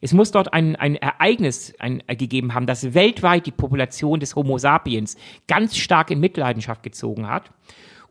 Es 0.00 0.12
muss 0.12 0.30
dort 0.30 0.52
ein, 0.52 0.76
ein 0.76 0.96
Ereignis 0.96 1.74
ein, 1.78 2.02
äh, 2.06 2.16
gegeben 2.16 2.54
haben, 2.54 2.66
das 2.66 2.94
weltweit 2.94 3.46
die 3.46 3.50
Population 3.50 4.20
des 4.20 4.34
Homo 4.34 4.58
sapiens 4.58 5.16
ganz 5.46 5.76
stark 5.76 6.10
in 6.10 6.20
Mitleidenschaft 6.20 6.82
gezogen 6.82 7.28
hat. 7.28 7.50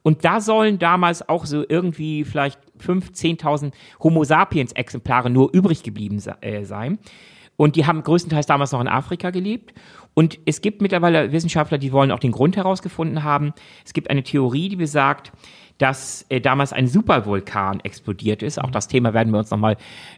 Und 0.01 0.23
da 0.23 0.39
sollen 0.39 0.79
damals 0.79 1.27
auch 1.27 1.45
so 1.45 1.65
irgendwie 1.67 2.23
vielleicht 2.23 2.59
5.000, 2.79 3.41
10.000 3.41 3.71
Homo 4.01 4.23
sapiens 4.23 4.71
Exemplare 4.71 5.29
nur 5.29 5.53
übrig 5.53 5.83
geblieben 5.83 6.21
äh, 6.41 6.63
sein. 6.63 6.99
Und 7.59 7.75
die 7.75 7.85
haben 7.85 8.03
größtenteils 8.03 8.45
damals 8.45 8.71
noch 8.71 8.79
in 8.79 8.87
Afrika 8.87 9.31
gelebt. 9.31 9.73
Und 10.13 10.39
es 10.45 10.61
gibt 10.61 10.81
mittlerweile 10.81 11.33
Wissenschaftler, 11.33 11.77
die 11.77 11.91
wollen 11.91 12.09
auch 12.09 12.19
den 12.19 12.31
Grund 12.31 12.55
herausgefunden 12.55 13.25
haben. 13.25 13.51
Es 13.83 13.91
gibt 13.91 14.09
eine 14.09 14.23
Theorie, 14.23 14.69
die 14.69 14.77
besagt, 14.77 15.33
dass 15.77 16.25
äh, 16.29 16.39
damals 16.39 16.71
ein 16.71 16.87
Supervulkan 16.87 17.81
explodiert 17.81 18.43
ist. 18.43 18.61
Auch 18.61 18.71
das 18.71 18.87
Thema 18.87 19.13
werden 19.13 19.33
wir 19.33 19.39
uns 19.39 19.51
nochmal 19.51 19.75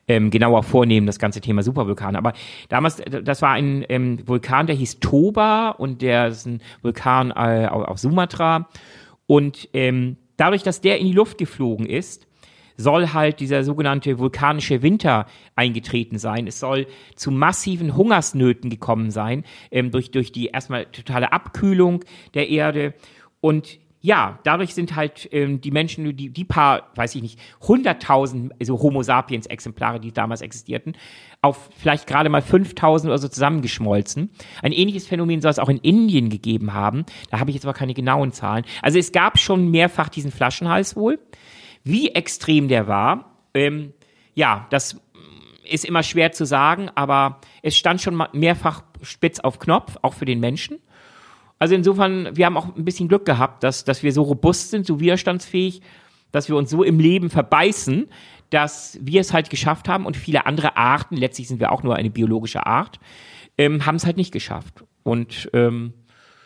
ähm, 0.07 0.29
genauer 0.29 0.61
vornehmen, 0.61 1.07
das 1.07 1.17
ganze 1.17 1.41
Thema 1.41 1.63
Supervulkan. 1.63 2.15
Aber 2.15 2.33
damals, 2.69 3.01
das 3.23 3.41
war 3.41 3.53
ein 3.53 3.83
ähm, 3.89 4.19
Vulkan, 4.27 4.67
der 4.67 4.75
hieß 4.75 4.99
Toba 4.99 5.69
und 5.69 6.03
der 6.03 6.27
ist 6.27 6.45
ein 6.45 6.61
Vulkan 6.83 7.31
äh, 7.31 7.67
auf 7.71 7.97
Sumatra. 7.97 8.69
Und 9.25 9.67
ähm, 9.73 10.17
dadurch, 10.37 10.61
dass 10.61 10.79
der 10.79 10.99
in 10.99 11.07
die 11.07 11.13
Luft 11.13 11.39
geflogen 11.39 11.87
ist, 11.87 12.27
soll 12.77 13.13
halt 13.13 13.39
dieser 13.39 13.63
sogenannte 13.63 14.19
vulkanische 14.19 14.81
Winter 14.81 15.25
eingetreten 15.55 16.17
sein. 16.17 16.47
Es 16.47 16.59
soll 16.59 16.87
zu 17.15 17.31
massiven 17.31 17.95
Hungersnöten 17.95 18.69
gekommen 18.69 19.11
sein, 19.11 19.43
ähm, 19.71 19.91
durch, 19.91 20.11
durch 20.11 20.31
die 20.31 20.47
erstmal 20.47 20.85
totale 20.85 21.31
Abkühlung 21.31 22.03
der 22.33 22.49
Erde. 22.49 22.93
Und 23.39 23.79
ja, 24.01 24.39
dadurch 24.43 24.73
sind 24.73 24.95
halt 24.95 25.29
ähm, 25.31 25.61
die 25.61 25.69
Menschen, 25.69 26.15
die, 26.17 26.29
die 26.29 26.43
paar, 26.43 26.89
weiß 26.95 27.13
ich 27.15 27.21
nicht, 27.21 27.39
hunderttausend 27.61 28.51
also 28.59 28.81
Homo 28.81 29.03
sapiens 29.03 29.45
Exemplare, 29.45 29.99
die 29.99 30.11
damals 30.11 30.41
existierten, 30.41 30.95
auf 31.41 31.69
vielleicht 31.77 32.07
gerade 32.07 32.29
mal 32.29 32.41
5000 32.41 33.09
oder 33.09 33.19
so 33.19 33.27
zusammengeschmolzen. 33.27 34.31
Ein 34.63 34.71
ähnliches 34.71 35.07
Phänomen 35.07 35.41
soll 35.41 35.51
es 35.51 35.59
auch 35.59 35.69
in 35.69 35.77
Indien 35.77 36.29
gegeben 36.29 36.73
haben. 36.73 37.05
Da 37.29 37.39
habe 37.39 37.51
ich 37.51 37.55
jetzt 37.55 37.65
aber 37.65 37.73
keine 37.73 37.93
genauen 37.93 38.31
Zahlen. 38.31 38.65
Also 38.81 38.97
es 38.97 39.11
gab 39.11 39.37
schon 39.37 39.69
mehrfach 39.69 40.09
diesen 40.09 40.31
Flaschenhals 40.31 40.95
wohl. 40.95 41.19
Wie 41.83 42.09
extrem 42.09 42.67
der 42.67 42.87
war, 42.87 43.37
ähm, 43.53 43.93
ja, 44.33 44.67
das 44.69 44.99
ist 45.69 45.85
immer 45.85 46.03
schwer 46.03 46.31
zu 46.31 46.45
sagen, 46.45 46.89
aber 46.95 47.39
es 47.61 47.77
stand 47.77 48.01
schon 48.01 48.21
mehrfach 48.33 48.83
spitz 49.01 49.39
auf 49.39 49.59
Knopf, 49.59 49.97
auch 50.01 50.13
für 50.13 50.25
den 50.25 50.39
Menschen. 50.39 50.79
Also 51.59 51.75
insofern, 51.75 52.35
wir 52.35 52.45
haben 52.45 52.57
auch 52.57 52.75
ein 52.75 52.85
bisschen 52.85 53.07
Glück 53.07 53.25
gehabt, 53.25 53.63
dass, 53.63 53.83
dass 53.83 54.03
wir 54.03 54.11
so 54.11 54.23
robust 54.23 54.71
sind, 54.71 54.85
so 54.85 54.99
widerstandsfähig, 54.99 55.81
dass 56.31 56.49
wir 56.49 56.55
uns 56.55 56.69
so 56.69 56.83
im 56.83 56.99
Leben 56.99 57.29
verbeißen, 57.29 58.07
dass 58.49 58.97
wir 59.01 59.21
es 59.21 59.33
halt 59.33 59.49
geschafft 59.49 59.87
haben 59.87 60.05
und 60.05 60.17
viele 60.17 60.45
andere 60.45 60.75
Arten, 60.75 61.15
letztlich 61.15 61.47
sind 61.47 61.59
wir 61.59 61.71
auch 61.71 61.83
nur 61.83 61.95
eine 61.95 62.09
biologische 62.09 62.65
Art, 62.65 62.99
ähm, 63.57 63.85
haben 63.85 63.95
es 63.95 64.05
halt 64.05 64.17
nicht 64.17 64.31
geschafft. 64.31 64.83
Und 65.03 65.49
ähm, 65.53 65.93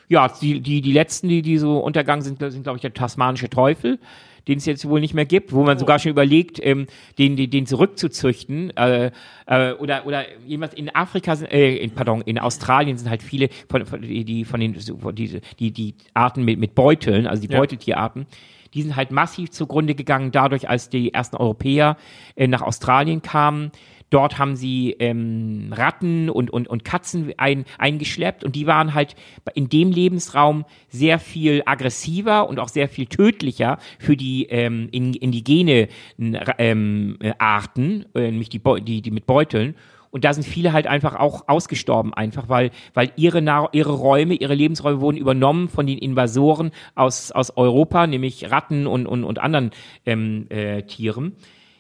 ja, 0.07 0.27
die, 0.27 0.59
die, 0.61 0.81
die 0.81 0.91
letzten, 0.91 1.29
die, 1.29 1.41
die 1.41 1.57
so 1.57 1.79
untergangen 1.79 2.21
sind, 2.21 2.39
sind, 2.39 2.63
glaube 2.63 2.77
ich, 2.77 2.81
der 2.81 2.93
tasmanische 2.93 3.49
Teufel 3.49 3.99
den 4.47 4.57
es 4.57 4.65
jetzt 4.65 4.87
wohl 4.87 4.99
nicht 4.99 5.13
mehr 5.13 5.25
gibt, 5.25 5.53
wo 5.53 5.63
man 5.63 5.77
oh. 5.77 5.79
sogar 5.79 5.99
schon 5.99 6.11
überlegt, 6.11 6.59
ähm, 6.63 6.87
den, 7.17 7.35
den, 7.35 7.49
den 7.49 7.65
zurückzuzüchten. 7.65 8.75
Äh, 8.77 9.11
äh, 9.47 9.73
oder, 9.73 10.05
oder 10.05 10.25
jemand 10.45 10.73
in 10.73 10.93
Afrika, 10.93 11.33
äh, 11.33 11.77
in, 11.77 11.91
pardon, 11.91 12.21
in 12.21 12.39
Australien 12.39 12.97
sind 12.97 13.09
halt 13.09 13.23
viele 13.23 13.49
von, 13.69 13.85
von 13.85 14.01
die, 14.01 14.45
von 14.45 14.59
den 14.59 14.73
die, 14.73 15.41
die, 15.59 15.71
die 15.71 15.95
Arten 16.13 16.43
mit, 16.43 16.59
mit 16.59 16.75
Beuteln, 16.75 17.27
also 17.27 17.41
die 17.41 17.51
ja. 17.51 17.59
Beuteltierarten, 17.59 18.25
die 18.73 18.81
sind 18.81 18.95
halt 18.95 19.11
massiv 19.11 19.51
zugrunde 19.51 19.95
gegangen, 19.95 20.31
dadurch, 20.31 20.69
als 20.69 20.89
die 20.89 21.13
ersten 21.13 21.37
Europäer 21.37 21.97
äh, 22.35 22.47
nach 22.47 22.61
Australien 22.61 23.21
kamen 23.21 23.71
Dort 24.11 24.37
haben 24.37 24.55
sie 24.55 24.95
ähm, 24.99 25.73
Ratten 25.75 26.29
und, 26.29 26.51
und, 26.51 26.67
und 26.67 26.85
Katzen 26.85 27.33
ein, 27.37 27.65
eingeschleppt 27.77 28.43
und 28.43 28.55
die 28.55 28.67
waren 28.67 28.93
halt 28.93 29.15
in 29.55 29.67
dem 29.67 29.91
Lebensraum 29.91 30.65
sehr 30.89 31.17
viel 31.19 31.63
aggressiver 31.65 32.47
und 32.47 32.59
auch 32.59 32.69
sehr 32.69 32.87
viel 32.87 33.07
tödlicher 33.07 33.79
für 33.97 34.15
die 34.15 34.45
ähm, 34.45 34.89
indigene 34.91 35.87
ähm, 36.19 37.17
Arten, 37.39 38.05
äh, 38.13 38.31
nämlich 38.31 38.49
die, 38.49 38.61
die, 38.81 39.01
die 39.01 39.11
mit 39.11 39.25
Beuteln. 39.25 39.75
Und 40.11 40.23
da 40.23 40.33
sind 40.33 40.45
viele 40.45 40.71
halt 40.71 40.87
einfach 40.87 41.15
auch 41.15 41.49
ausgestorben, 41.49 42.13
einfach 42.13 42.47
weil, 42.47 42.71
weil 42.93 43.11
ihre, 43.17 43.39
ihre 43.73 43.91
Räume, 43.91 44.35
ihre 44.35 44.55
Lebensräume 44.55 45.01
wurden 45.01 45.17
übernommen 45.17 45.67
von 45.67 45.87
den 45.87 45.97
Invasoren 45.97 46.71
aus, 46.93 47.33
aus 47.33 47.57
Europa, 47.57 48.07
nämlich 48.07 48.49
Ratten 48.49 48.87
und, 48.87 49.07
und, 49.07 49.25
und 49.25 49.39
anderen 49.39 49.71
ähm, 50.05 50.45
äh, 50.49 50.83
Tieren 50.83 51.35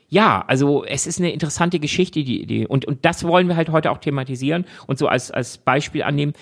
ja, 0.07 0.43
also 0.47 0.85
es 0.85 1.07
ist 1.07 1.19
eine 1.19 1.31
interessante 1.31 1.79
Geschichte, 1.79 2.23
die, 2.23 2.45
die, 2.45 2.67
und, 2.67 2.85
und 2.85 3.05
das 3.05 3.23
wollen 3.23 3.47
wir 3.47 3.55
halt 3.55 3.69
heute 3.69 3.91
auch 3.91 3.97
thematisieren 3.97 4.65
und 4.87 4.99
so 4.99 5.07
als, 5.07 5.31
als 5.31 5.57
Beispiel 5.57 6.03
annehmen. 6.03 6.33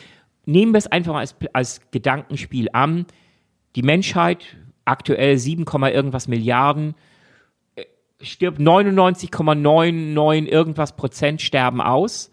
Nehmen 0.45 0.73
wir 0.73 0.79
es 0.79 0.87
einfach 0.87 1.15
als, 1.15 1.35
als 1.53 1.81
Gedankenspiel 1.91 2.67
an. 2.73 3.05
Die 3.75 3.81
Menschheit, 3.81 4.43
aktuell 4.83 5.37
7, 5.37 5.65
irgendwas 5.65 6.27
Milliarden, 6.27 6.95
äh, 7.75 7.85
stirbt 8.21 8.59
99,99 8.59 10.45
irgendwas 10.45 10.95
Prozent 10.97 11.41
sterben 11.41 11.81
aus. 11.81 12.31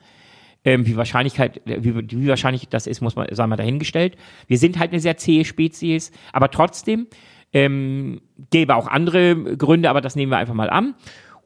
Ähm, 0.63 0.87
wie, 0.87 0.97
Wahrscheinlichkeit, 0.97 1.63
wie, 1.65 1.95
wie 2.11 2.29
wahrscheinlich 2.29 2.69
das 2.69 2.87
ist, 2.87 3.01
muss 3.01 3.17
man, 3.17 3.35
sagen 3.35 3.51
wir 3.51 3.57
dahingestellt. 3.57 4.17
Wir 4.47 4.59
sind 4.59 4.79
halt 4.79 4.91
eine 4.91 5.01
sehr 5.01 5.17
zähe 5.17 5.47
Spezies, 5.47 6.11
aber 6.35 6.51
trotzdem 6.51 7.07
ähm, 7.53 8.21
gäbe 8.51 8.77
auch 8.77 8.87
andere 8.87 9.57
Gründe, 9.57 9.91
aber 9.91 10.01
das 10.01 10.17
nehmen 10.17 10.33
wir 10.33 10.39
einfach 10.39 10.55
mal 10.55 10.71
an. 10.71 10.95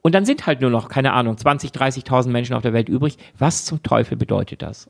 Und 0.01 0.13
dann 0.13 0.25
sind 0.25 0.45
halt 0.45 0.61
nur 0.61 0.69
noch, 0.69 0.87
keine 0.87 1.13
Ahnung, 1.13 1.37
20, 1.37 1.71
30.000 1.71 2.29
Menschen 2.29 2.55
auf 2.55 2.61
der 2.61 2.73
Welt 2.73 2.89
übrig. 2.89 3.17
Was 3.39 3.65
zum 3.65 3.81
Teufel 3.81 4.17
bedeutet 4.17 4.61
das? 4.61 4.89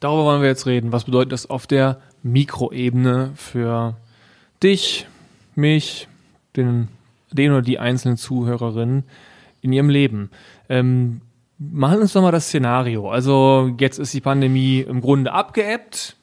Darüber 0.00 0.24
wollen 0.24 0.42
wir 0.42 0.48
jetzt 0.48 0.66
reden. 0.66 0.92
Was 0.92 1.04
bedeutet 1.04 1.32
das 1.32 1.48
auf 1.48 1.66
der 1.66 2.00
Mikroebene 2.22 3.32
für 3.36 3.96
dich, 4.62 5.06
mich, 5.54 6.08
den, 6.56 6.88
den 7.32 7.52
oder 7.52 7.62
die 7.62 7.78
einzelnen 7.78 8.18
Zuhörerinnen 8.18 9.04
in 9.62 9.72
ihrem 9.72 9.88
Leben? 9.88 10.30
Ähm, 10.68 11.22
machen 11.58 12.00
uns 12.00 12.12
doch 12.12 12.22
mal 12.22 12.32
das 12.32 12.48
Szenario. 12.48 13.10
Also 13.10 13.74
jetzt 13.78 13.98
ist 13.98 14.12
die 14.12 14.20
Pandemie 14.20 14.80
im 14.80 15.00
Grunde 15.00 15.32
abgeebbt 15.32 16.16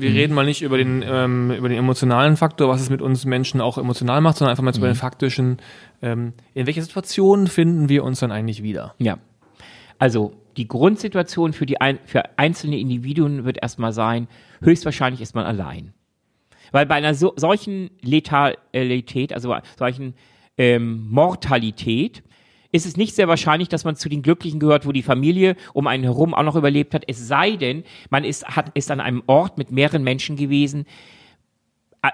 wir 0.00 0.10
mhm. 0.10 0.16
reden 0.16 0.34
mal 0.34 0.44
nicht 0.44 0.62
über 0.62 0.78
den, 0.78 1.04
ähm, 1.06 1.50
über 1.50 1.68
den 1.68 1.78
emotionalen 1.78 2.36
Faktor, 2.36 2.68
was 2.68 2.80
es 2.80 2.90
mit 2.90 3.02
uns 3.02 3.24
Menschen 3.24 3.60
auch 3.60 3.78
emotional 3.78 4.20
macht, 4.20 4.38
sondern 4.38 4.52
einfach 4.52 4.62
mal 4.62 4.72
mhm. 4.72 4.78
über 4.78 4.88
den 4.88 4.96
faktischen, 4.96 5.58
ähm, 6.02 6.32
in 6.54 6.66
welcher 6.66 6.82
Situation 6.82 7.46
finden 7.46 7.88
wir 7.88 8.04
uns 8.04 8.20
dann 8.20 8.32
eigentlich 8.32 8.62
wieder? 8.62 8.94
Ja. 8.98 9.18
Also 9.98 10.34
die 10.56 10.68
Grundsituation 10.68 11.52
für, 11.52 11.66
die 11.66 11.80
ein, 11.80 11.98
für 12.04 12.38
einzelne 12.38 12.78
Individuen 12.78 13.44
wird 13.44 13.58
erstmal 13.62 13.92
sein, 13.92 14.28
höchstwahrscheinlich 14.62 15.20
ist 15.20 15.34
man 15.34 15.44
allein. 15.44 15.92
Weil 16.72 16.86
bei 16.86 16.94
einer 16.94 17.14
so, 17.14 17.32
solchen 17.36 17.90
Letalität, 18.02 19.32
also 19.32 19.54
solchen 19.78 20.14
ähm, 20.58 21.06
Mortalität, 21.10 22.22
ist 22.72 22.86
es 22.86 22.96
nicht 22.96 23.14
sehr 23.14 23.28
wahrscheinlich, 23.28 23.68
dass 23.68 23.84
man 23.84 23.96
zu 23.96 24.08
den 24.08 24.22
Glücklichen 24.22 24.60
gehört, 24.60 24.86
wo 24.86 24.92
die 24.92 25.02
Familie 25.02 25.56
um 25.72 25.86
einen 25.86 26.04
herum 26.04 26.34
auch 26.34 26.42
noch 26.42 26.56
überlebt 26.56 26.94
hat. 26.94 27.04
Es 27.06 27.26
sei 27.26 27.56
denn, 27.56 27.84
man 28.10 28.24
ist, 28.24 28.46
hat, 28.46 28.70
ist 28.74 28.90
an 28.90 29.00
einem 29.00 29.22
Ort 29.26 29.58
mit 29.58 29.70
mehreren 29.70 30.02
Menschen 30.02 30.36
gewesen, 30.36 30.86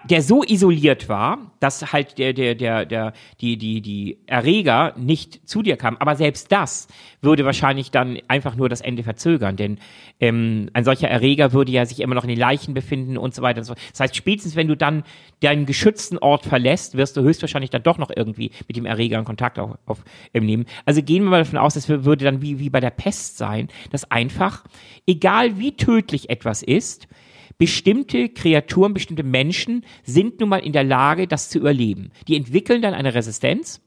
der 0.05 0.23
so 0.23 0.43
isoliert 0.43 1.09
war, 1.09 1.53
dass 1.61 1.93
halt 1.93 2.19
der, 2.19 2.33
der, 2.33 2.55
der, 2.55 2.87
der, 2.87 3.13
die, 3.41 3.57
die, 3.57 3.81
die 3.81 4.19
Erreger 4.27 4.95
nicht 4.97 5.49
zu 5.49 5.63
dir 5.63 5.77
kamen. 5.77 5.97
Aber 5.99 6.17
selbst 6.17 6.53
das 6.53 6.89
würde 7.21 7.45
wahrscheinlich 7.45 7.91
dann 7.91 8.19
einfach 8.29 8.57
nur 8.57 8.69
das 8.69 8.81
Ende 8.81 9.03
verzögern, 9.03 9.57
denn 9.57 9.79
ähm, 10.21 10.71
ein 10.73 10.85
solcher 10.85 11.09
Erreger 11.09 11.53
würde 11.53 11.73
ja 11.73 11.87
sich 11.87 12.01
immer 12.01 12.15
noch 12.15 12.25
in 12.25 12.29
den 12.29 12.39
Leichen 12.39 12.75
befinden 12.75 13.17
und 13.17 13.35
so 13.35 13.43
weiter 13.43 13.59
und 13.59 13.65
so. 13.65 13.75
Das 13.91 14.01
heißt, 14.01 14.17
spätestens 14.17 14.57
wenn 14.57 14.69
du 14.69 14.77
dann 14.77 15.05
deinen 15.41 15.67
geschützten 15.67 16.19
Ort 16.19 16.45
verlässt, 16.45 16.97
wirst 16.97 17.17
du 17.17 17.23
höchstwahrscheinlich 17.23 17.71
dann 17.71 17.83
doch 17.83 17.99
noch 17.99 18.11
irgendwie 18.15 18.51
mit 18.69 18.77
dem 18.77 18.87
Erreger 18.87 19.19
in 19.19 19.25
Kontakt 19.25 19.59
auf, 19.59 19.79
auf 19.87 20.05
ähm. 20.35 20.65
Also 20.85 21.03
gehen 21.03 21.25
wir 21.25 21.31
mal 21.31 21.39
davon 21.39 21.59
aus, 21.59 21.75
das 21.75 21.89
würde 21.89 22.25
dann 22.25 22.43
wie, 22.43 22.59
wie 22.59 22.71
bei 22.71 22.81
der 22.81 22.91
Pest 22.91 23.39
sein, 23.39 23.69
dass 23.91 24.11
einfach, 24.11 24.65
egal 25.07 25.59
wie 25.59 25.77
tödlich 25.77 26.31
etwas 26.31 26.63
ist, 26.63 27.09
bestimmte 27.59 28.29
Kreaturen, 28.29 28.95
bestimmte 28.95 29.23
Menschen 29.23 29.85
sind 30.05 30.41
nun 30.41 30.49
mal 30.49 30.59
in 30.59 30.73
der 30.73 30.85
Lage, 30.85 31.27
das 31.27 31.49
zu 31.49 31.59
überleben. 31.59 32.11
Die 32.29 32.37
entwickeln 32.37 32.83
dann 32.83 32.95
eine 32.95 33.15
Resistenz 33.15 33.81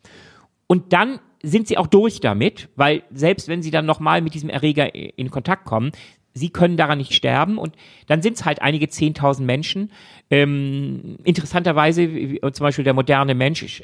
und 0.67 0.93
dann 0.93 1.19
sind 1.43 1.67
sie 1.67 1.77
auch 1.77 1.87
durch 1.87 2.19
damit, 2.19 2.69
weil 2.75 3.03
selbst 3.11 3.47
wenn 3.47 3.61
sie 3.61 3.71
dann 3.71 3.85
nochmal 3.85 4.21
mit 4.21 4.33
diesem 4.33 4.49
Erreger 4.49 4.95
in 4.95 5.29
Kontakt 5.29 5.65
kommen, 5.65 5.91
sie 6.35 6.49
können 6.49 6.75
daran 6.75 6.97
nicht 6.97 7.13
sterben 7.13 7.57
und 7.57 7.75
dann 8.07 8.21
sind 8.21 8.37
es 8.37 8.45
halt 8.45 8.61
einige 8.61 8.89
zehntausend 8.89 9.47
Menschen. 9.47 9.91
Ähm, 10.29 11.17
interessanterweise, 11.23 12.07
zum 12.51 12.63
Beispiel 12.63 12.83
der 12.83 12.93
moderne 12.93 13.35
Mensch, 13.35 13.63
ich, 13.63 13.83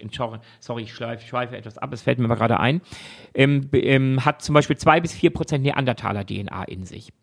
sorry, 0.59 0.83
ich 0.83 0.93
schweife, 0.93 1.25
schweife 1.25 1.55
etwas 1.55 1.77
ab, 1.77 1.93
es 1.93 2.01
fällt 2.01 2.19
mir 2.19 2.27
mal 2.27 2.35
gerade 2.35 2.59
ein, 2.59 2.81
ähm, 3.33 3.69
ähm, 3.73 4.25
hat 4.25 4.41
zum 4.41 4.53
Beispiel 4.53 4.77
zwei 4.77 4.99
bis 4.99 5.13
vier 5.13 5.31
Prozent 5.31 5.63
Neandertaler 5.63 6.25
DNA 6.25 6.63
in 6.65 6.85
sich 6.85 7.13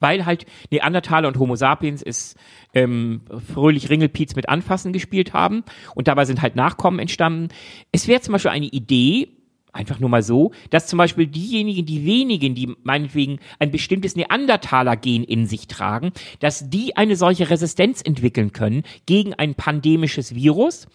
weil 0.00 0.26
halt 0.26 0.46
Neandertaler 0.70 1.28
und 1.28 1.38
Homo 1.38 1.56
sapiens 1.56 2.02
ist 2.02 2.36
ähm, 2.74 3.22
fröhlich 3.52 3.90
Ringelpiez 3.90 4.36
mit 4.36 4.48
Anfassen 4.48 4.92
gespielt 4.92 5.32
haben 5.32 5.64
und 5.94 6.08
dabei 6.08 6.24
sind 6.24 6.42
halt 6.42 6.56
Nachkommen 6.56 6.98
entstanden. 6.98 7.48
Es 7.92 8.08
wäre 8.08 8.20
zum 8.20 8.32
Beispiel 8.32 8.50
eine 8.50 8.66
Idee, 8.66 9.28
einfach 9.76 10.00
nur 10.00 10.08
mal 10.08 10.22
so, 10.22 10.52
dass 10.70 10.86
zum 10.86 10.96
Beispiel 10.96 11.26
diejenigen, 11.26 11.86
die 11.86 12.04
wenigen, 12.04 12.54
die 12.54 12.74
meinetwegen 12.82 13.38
ein 13.58 13.70
bestimmtes 13.70 14.16
Neandertaler-Gen 14.16 15.22
in 15.22 15.46
sich 15.46 15.68
tragen, 15.68 16.12
dass 16.40 16.68
die 16.70 16.96
eine 16.96 17.14
solche 17.14 17.50
Resistenz 17.50 18.02
entwickeln 18.02 18.52
können 18.52 18.82
gegen 19.04 19.34
ein 19.34 19.54
pandemisches 19.54 20.34
Virus 20.34 20.88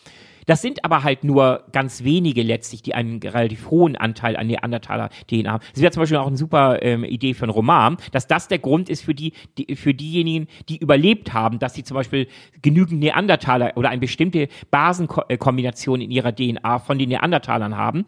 das 0.46 0.62
sind 0.62 0.84
aber 0.86 1.04
halt 1.04 1.24
nur 1.24 1.64
ganz 1.72 2.04
wenige 2.04 2.44
letztlich, 2.44 2.82
die 2.82 2.94
einen 2.94 3.20
relativ 3.22 3.70
hohen 3.70 3.96
Anteil 3.96 4.38
an 4.38 4.48
Neandertaler-DNA 4.48 5.52
haben. 5.52 5.64
Das 5.74 5.82
wäre 5.82 5.92
zum 5.92 6.02
Beispiel 6.02 6.18
auch 6.18 6.28
eine 6.28 6.38
super 6.38 6.82
ähm, 6.82 7.04
Idee 7.04 7.34
für 7.34 7.44
einen 7.44 7.52
Roman, 7.52 7.98
dass 8.12 8.28
das 8.28 8.48
der 8.48 8.60
Grund 8.60 8.90
ist 8.90 9.04
für 9.04 9.14
die, 9.14 9.34
die, 9.58 9.76
für 9.76 9.94
diejenigen, 9.94 10.48
die 10.70 10.78
überlebt 10.78 11.34
haben, 11.34 11.60
dass 11.60 11.74
sie 11.74 11.84
zum 11.84 11.96
Beispiel 11.96 12.28
genügend 12.62 13.00
Neandertaler 13.00 13.74
oder 13.76 13.90
eine 13.90 14.02
bestimmte 14.02 14.48
Basenkombination 14.70 16.02
in 16.02 16.12
ihrer 16.12 16.36
DNA 16.36 16.80
von 16.80 16.98
den 16.98 17.10
Neandertalern 17.10 17.78
haben. 17.78 18.06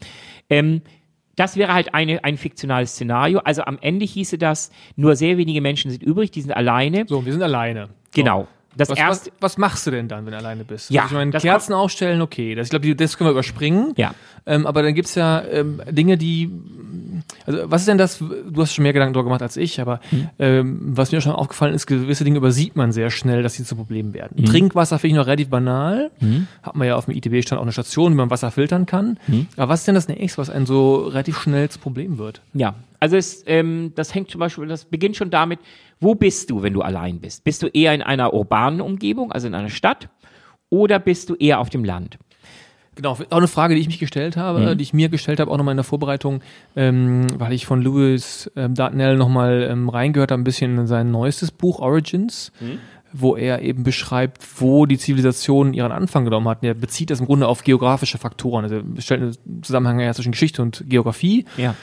Ähm, 0.50 0.82
das 1.36 1.58
wäre 1.58 1.74
halt 1.74 1.94
eine, 1.94 2.24
ein 2.24 2.38
fiktionales 2.38 2.92
Szenario. 2.92 3.40
Also 3.40 3.64
am 3.64 3.80
Ende 3.82 4.06
hieße 4.06 4.38
das, 4.38 4.72
nur 4.96 5.16
sehr 5.16 5.38
wenige 5.38 5.62
Menschen 5.62 5.90
sind 5.90 6.04
übrig, 6.04 6.32
die 6.32 6.42
sind 6.42 6.52
alleine. 6.52 7.06
So, 7.08 7.26
wir 7.26 7.34
sind 7.34 7.42
alleine. 7.42 7.90
So. 8.36 8.48
Das 8.76 8.90
was, 8.90 8.98
erste, 8.98 9.32
was, 9.40 9.52
was, 9.52 9.58
machst 9.58 9.86
du 9.88 9.92
denn 9.92 10.08
dann, 10.08 10.26
wenn 10.26 10.32
du 10.32 10.38
alleine 10.38 10.64
bist? 10.64 10.90
Ja, 10.90 11.04
also 11.04 11.16
ich 11.16 11.20
meine, 11.20 11.32
Kerzen 11.32 11.74
aufstellen, 11.74 12.22
okay. 12.22 12.56
Das, 12.56 12.68
ich 12.68 12.70
glaube, 12.72 12.96
das 12.96 13.18
können 13.18 13.28
wir 13.28 13.32
überspringen. 13.32 13.94
Ja. 13.98 14.14
Ähm, 14.46 14.66
aber 14.66 14.82
dann 14.84 14.94
gibt's 14.94 15.16
ja 15.16 15.42
ähm, 15.44 15.82
Dinge, 15.90 16.18
die 16.18 16.50
Also 17.46 17.60
was 17.72 17.82
ist 17.82 17.88
denn 17.88 17.98
das, 17.98 18.18
du 18.20 18.62
hast 18.62 18.74
schon 18.74 18.84
mehr 18.84 18.94
Gedanken 18.94 19.14
darüber 19.14 19.30
gemacht 19.30 19.42
als 19.42 19.58
ich, 19.58 19.80
aber 19.80 20.00
Mhm. 20.12 20.30
ähm, 20.40 20.80
was 20.98 21.12
mir 21.12 21.22
schon 21.22 21.32
aufgefallen 21.34 21.74
ist, 21.74 21.86
gewisse 21.88 22.24
Dinge 22.24 22.38
übersieht 22.38 22.76
man 22.76 22.92
sehr 22.92 23.10
schnell, 23.10 23.44
dass 23.44 23.54
sie 23.54 23.64
zu 23.64 23.76
Problemen 23.76 24.14
werden. 24.14 24.36
Mhm. 24.42 24.46
Trinkwasser 24.46 25.00
finde 25.00 25.14
ich 25.16 25.18
noch 25.20 25.28
relativ 25.28 25.50
banal. 25.50 26.12
Hat 26.64 26.76
man 26.76 26.88
ja 26.88 26.96
auf 26.96 27.06
dem 27.06 27.16
ITB-Stand 27.16 27.60
auch 27.60 27.64
eine 27.64 27.72
Station, 27.72 28.12
wie 28.14 28.18
man 28.18 28.30
Wasser 28.30 28.52
filtern 28.52 28.86
kann. 28.86 29.18
Mhm. 29.28 29.48
Aber 29.56 29.70
was 29.70 29.82
ist 29.82 29.88
denn 29.88 29.96
das 29.96 30.08
nächste, 30.08 30.40
was 30.40 30.50
einem 30.50 30.66
so 30.66 31.06
relativ 31.08 31.40
schnell 31.42 31.70
zu 31.70 31.80
Problem 31.80 32.18
wird? 32.18 32.42
Ja, 32.54 32.76
also 33.00 33.18
es, 33.18 33.44
ähm, 33.48 33.92
das 33.96 34.14
hängt 34.16 34.32
zum 34.32 34.40
Beispiel, 34.40 34.66
das 34.68 34.86
beginnt 34.86 35.16
schon 35.18 35.30
damit, 35.30 35.60
wo 36.00 36.16
bist 36.16 36.50
du, 36.50 36.62
wenn 36.64 36.74
du 36.74 36.82
allein 36.82 37.20
bist? 37.20 37.44
Bist 37.44 37.64
du 37.64 37.68
eher 37.68 37.94
in 37.94 38.02
einer 38.02 38.34
urbanen 38.34 38.82
Umgebung, 38.82 39.32
also 39.32 39.48
in 39.48 39.56
einer 39.56 39.70
Stadt, 39.70 40.10
oder 40.70 41.00
bist 41.00 41.30
du 41.30 41.36
eher 41.36 41.60
auf 41.60 41.70
dem 41.70 41.84
Land? 41.84 42.18
Genau, 42.96 43.14
auch 43.14 43.38
eine 43.38 43.48
Frage, 43.48 43.74
die 43.74 43.82
ich 43.82 43.88
mich 43.88 43.98
gestellt 43.98 44.38
habe, 44.38 44.60
Mhm. 44.60 44.78
die 44.78 44.84
ich 44.84 44.94
mir 44.94 45.10
gestellt 45.10 45.40
habe, 45.40 45.50
auch 45.50 45.58
nochmal 45.58 45.74
in 45.74 45.78
der 45.78 45.84
Vorbereitung, 45.84 46.42
ähm, 46.76 47.26
weil 47.40 47.52
ich 47.54 47.66
von 47.66 47.82
Louis 47.82 48.52
ähm, 48.56 48.76
Dartnell 48.76 49.18
nochmal 49.18 49.68
ähm, 49.72 49.90
reingehört 49.90 50.32
habe, 50.32 50.40
ein 50.42 50.44
bisschen 50.44 50.78
in 50.78 50.86
sein 50.88 51.10
neuestes 51.10 51.50
Buch 51.52 51.80
Origins, 51.80 52.52
Mhm. 52.62 52.78
wo 53.12 53.36
er 53.36 53.62
eben 53.64 53.84
beschreibt, 53.84 54.44
wo 54.62 54.86
die 54.86 55.00
Zivilisation 55.00 55.74
ihren 55.74 55.92
Anfang 55.92 56.24
genommen 56.26 56.48
hat. 56.48 56.62
Und 56.62 56.68
er 56.68 56.76
bezieht 56.76 57.10
das 57.10 57.20
im 57.20 57.26
Grunde 57.26 57.48
auf 57.48 57.64
geografische 57.64 58.20
Faktoren. 58.20 58.64
Also 58.66 58.76
er 58.96 59.02
stellt 59.02 59.22
einen 59.22 59.64
Zusammenhang 59.64 60.00
her 60.00 60.14
zwischen 60.14 60.32
Geschichte 60.32 60.62
und 60.62 60.84
Geografie. 60.88 61.46
Ja. 61.58 61.74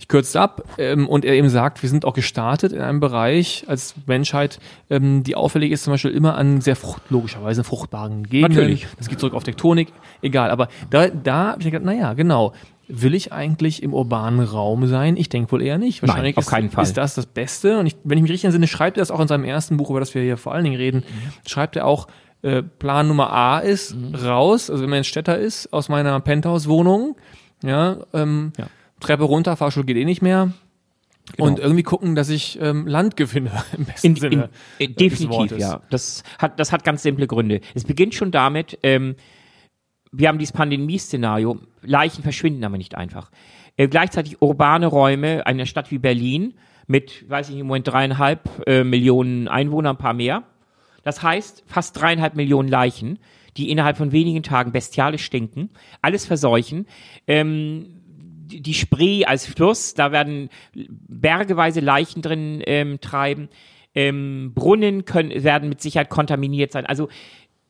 Ich 0.00 0.08
kürze 0.08 0.40
ab 0.40 0.64
ähm, 0.78 1.06
und 1.06 1.26
er 1.26 1.34
eben 1.34 1.50
sagt, 1.50 1.82
wir 1.82 1.90
sind 1.90 2.06
auch 2.06 2.14
gestartet 2.14 2.72
in 2.72 2.80
einem 2.80 3.00
Bereich 3.00 3.64
als 3.68 3.94
Menschheit, 4.06 4.58
ähm, 4.88 5.22
die 5.24 5.36
auffällig 5.36 5.72
ist 5.72 5.84
zum 5.84 5.92
Beispiel 5.92 6.12
immer 6.12 6.36
an 6.36 6.62
sehr 6.62 6.74
frucht, 6.74 7.02
logischerweise 7.10 7.64
fruchtbaren 7.64 8.22
Gegenden. 8.24 8.56
Natürlich. 8.56 8.86
Das 8.96 9.10
geht 9.10 9.20
zurück 9.20 9.34
auf 9.34 9.44
Tektonik, 9.44 9.92
egal. 10.22 10.50
Aber 10.50 10.68
da, 10.88 11.08
da 11.08 11.48
habe 11.48 11.60
ich 11.60 11.66
gedacht, 11.66 11.84
naja, 11.84 12.14
genau. 12.14 12.54
Will 12.88 13.14
ich 13.14 13.32
eigentlich 13.32 13.82
im 13.82 13.92
urbanen 13.92 14.40
Raum 14.40 14.86
sein? 14.86 15.18
Ich 15.18 15.28
denke 15.28 15.52
wohl 15.52 15.62
eher 15.62 15.76
nicht. 15.76 16.00
Wahrscheinlich 16.02 16.36
auf 16.38 16.50
ist, 16.50 16.78
ist 16.88 16.96
das 16.96 17.14
das 17.14 17.26
Beste. 17.26 17.78
Und 17.78 17.86
ich, 17.86 17.96
wenn 18.02 18.16
ich 18.16 18.22
mich 18.22 18.32
richtig 18.32 18.46
entsinne, 18.46 18.66
schreibt 18.66 18.96
er 18.96 19.02
das 19.02 19.10
auch 19.10 19.20
in 19.20 19.28
seinem 19.28 19.44
ersten 19.44 19.76
Buch, 19.76 19.90
über 19.90 20.00
das 20.00 20.14
wir 20.14 20.22
hier 20.22 20.38
vor 20.38 20.54
allen 20.54 20.64
Dingen 20.64 20.76
reden, 20.76 21.04
schreibt 21.46 21.76
er 21.76 21.86
auch, 21.86 22.08
äh, 22.42 22.62
Plan 22.62 23.06
Nummer 23.06 23.30
A 23.32 23.58
ist 23.58 23.94
raus, 24.24 24.70
also 24.70 24.82
wenn 24.82 24.88
man 24.90 25.00
ein 25.00 25.04
Städter 25.04 25.38
ist, 25.38 25.72
aus 25.74 25.90
meiner 25.90 26.18
Penthouse-Wohnung, 26.20 27.16
ja, 27.62 27.98
ähm, 28.14 28.52
Ja. 28.56 28.66
Treppe 29.00 29.24
runter, 29.24 29.56
Fahrstuhl 29.56 29.84
geht 29.84 29.96
eh 29.96 30.04
nicht 30.04 30.22
mehr. 30.22 30.52
Genau. 31.36 31.48
Und 31.48 31.58
irgendwie 31.58 31.82
gucken, 31.82 32.14
dass 32.14 32.28
ich 32.28 32.58
ähm, 32.60 32.86
Land 32.86 33.16
gewinne, 33.16 33.50
im 33.76 33.84
besten 33.84 34.06
In, 34.08 34.16
Sinne. 34.16 34.50
in, 34.78 34.90
äh, 34.90 34.92
des 34.92 34.96
definitiv, 34.96 35.38
Wortes. 35.38 35.58
ja. 35.58 35.80
Das 35.90 36.22
hat, 36.38 36.58
das 36.58 36.72
hat 36.72 36.84
ganz 36.84 37.02
simple 37.02 37.26
Gründe. 37.26 37.60
Es 37.74 37.84
beginnt 37.84 38.14
schon 38.14 38.30
damit, 38.30 38.78
ähm, 38.82 39.16
wir 40.12 40.28
haben 40.28 40.38
dieses 40.38 40.52
Pandemie-Szenario, 40.52 41.60
Leichen 41.82 42.22
verschwinden 42.22 42.64
aber 42.64 42.78
nicht 42.78 42.96
einfach. 42.96 43.30
Äh, 43.76 43.88
gleichzeitig 43.88 44.42
urbane 44.42 44.86
Räume 44.86 45.46
einer 45.46 45.66
Stadt 45.66 45.90
wie 45.90 45.98
Berlin 45.98 46.54
mit, 46.88 47.28
weiß 47.30 47.48
ich 47.48 47.54
nicht, 47.54 47.60
im 47.60 47.68
Moment 47.68 47.86
dreieinhalb 47.86 48.66
äh, 48.66 48.82
Millionen 48.82 49.46
Einwohner, 49.46 49.90
ein 49.90 49.98
paar 49.98 50.14
mehr. 50.14 50.42
Das 51.04 51.22
heißt, 51.22 51.62
fast 51.66 51.98
dreieinhalb 52.00 52.34
Millionen 52.34 52.68
Leichen, 52.68 53.20
die 53.56 53.70
innerhalb 53.70 53.96
von 53.96 54.10
wenigen 54.12 54.42
Tagen 54.42 54.72
bestialisch 54.72 55.24
stinken, 55.24 55.70
alles 56.02 56.26
verseuchen. 56.26 56.86
Ähm, 57.28 57.99
die 58.50 58.74
Spree 58.74 59.24
als 59.24 59.46
Fluss, 59.46 59.94
da 59.94 60.12
werden 60.12 60.50
bergeweise 60.74 61.80
Leichen 61.80 62.22
drin 62.22 62.62
ähm, 62.66 63.00
treiben. 63.00 63.48
Ähm, 63.94 64.52
Brunnen 64.54 65.04
können, 65.04 65.42
werden 65.42 65.68
mit 65.68 65.80
Sicherheit 65.80 66.10
kontaminiert 66.10 66.72
sein. 66.72 66.86
Also 66.86 67.08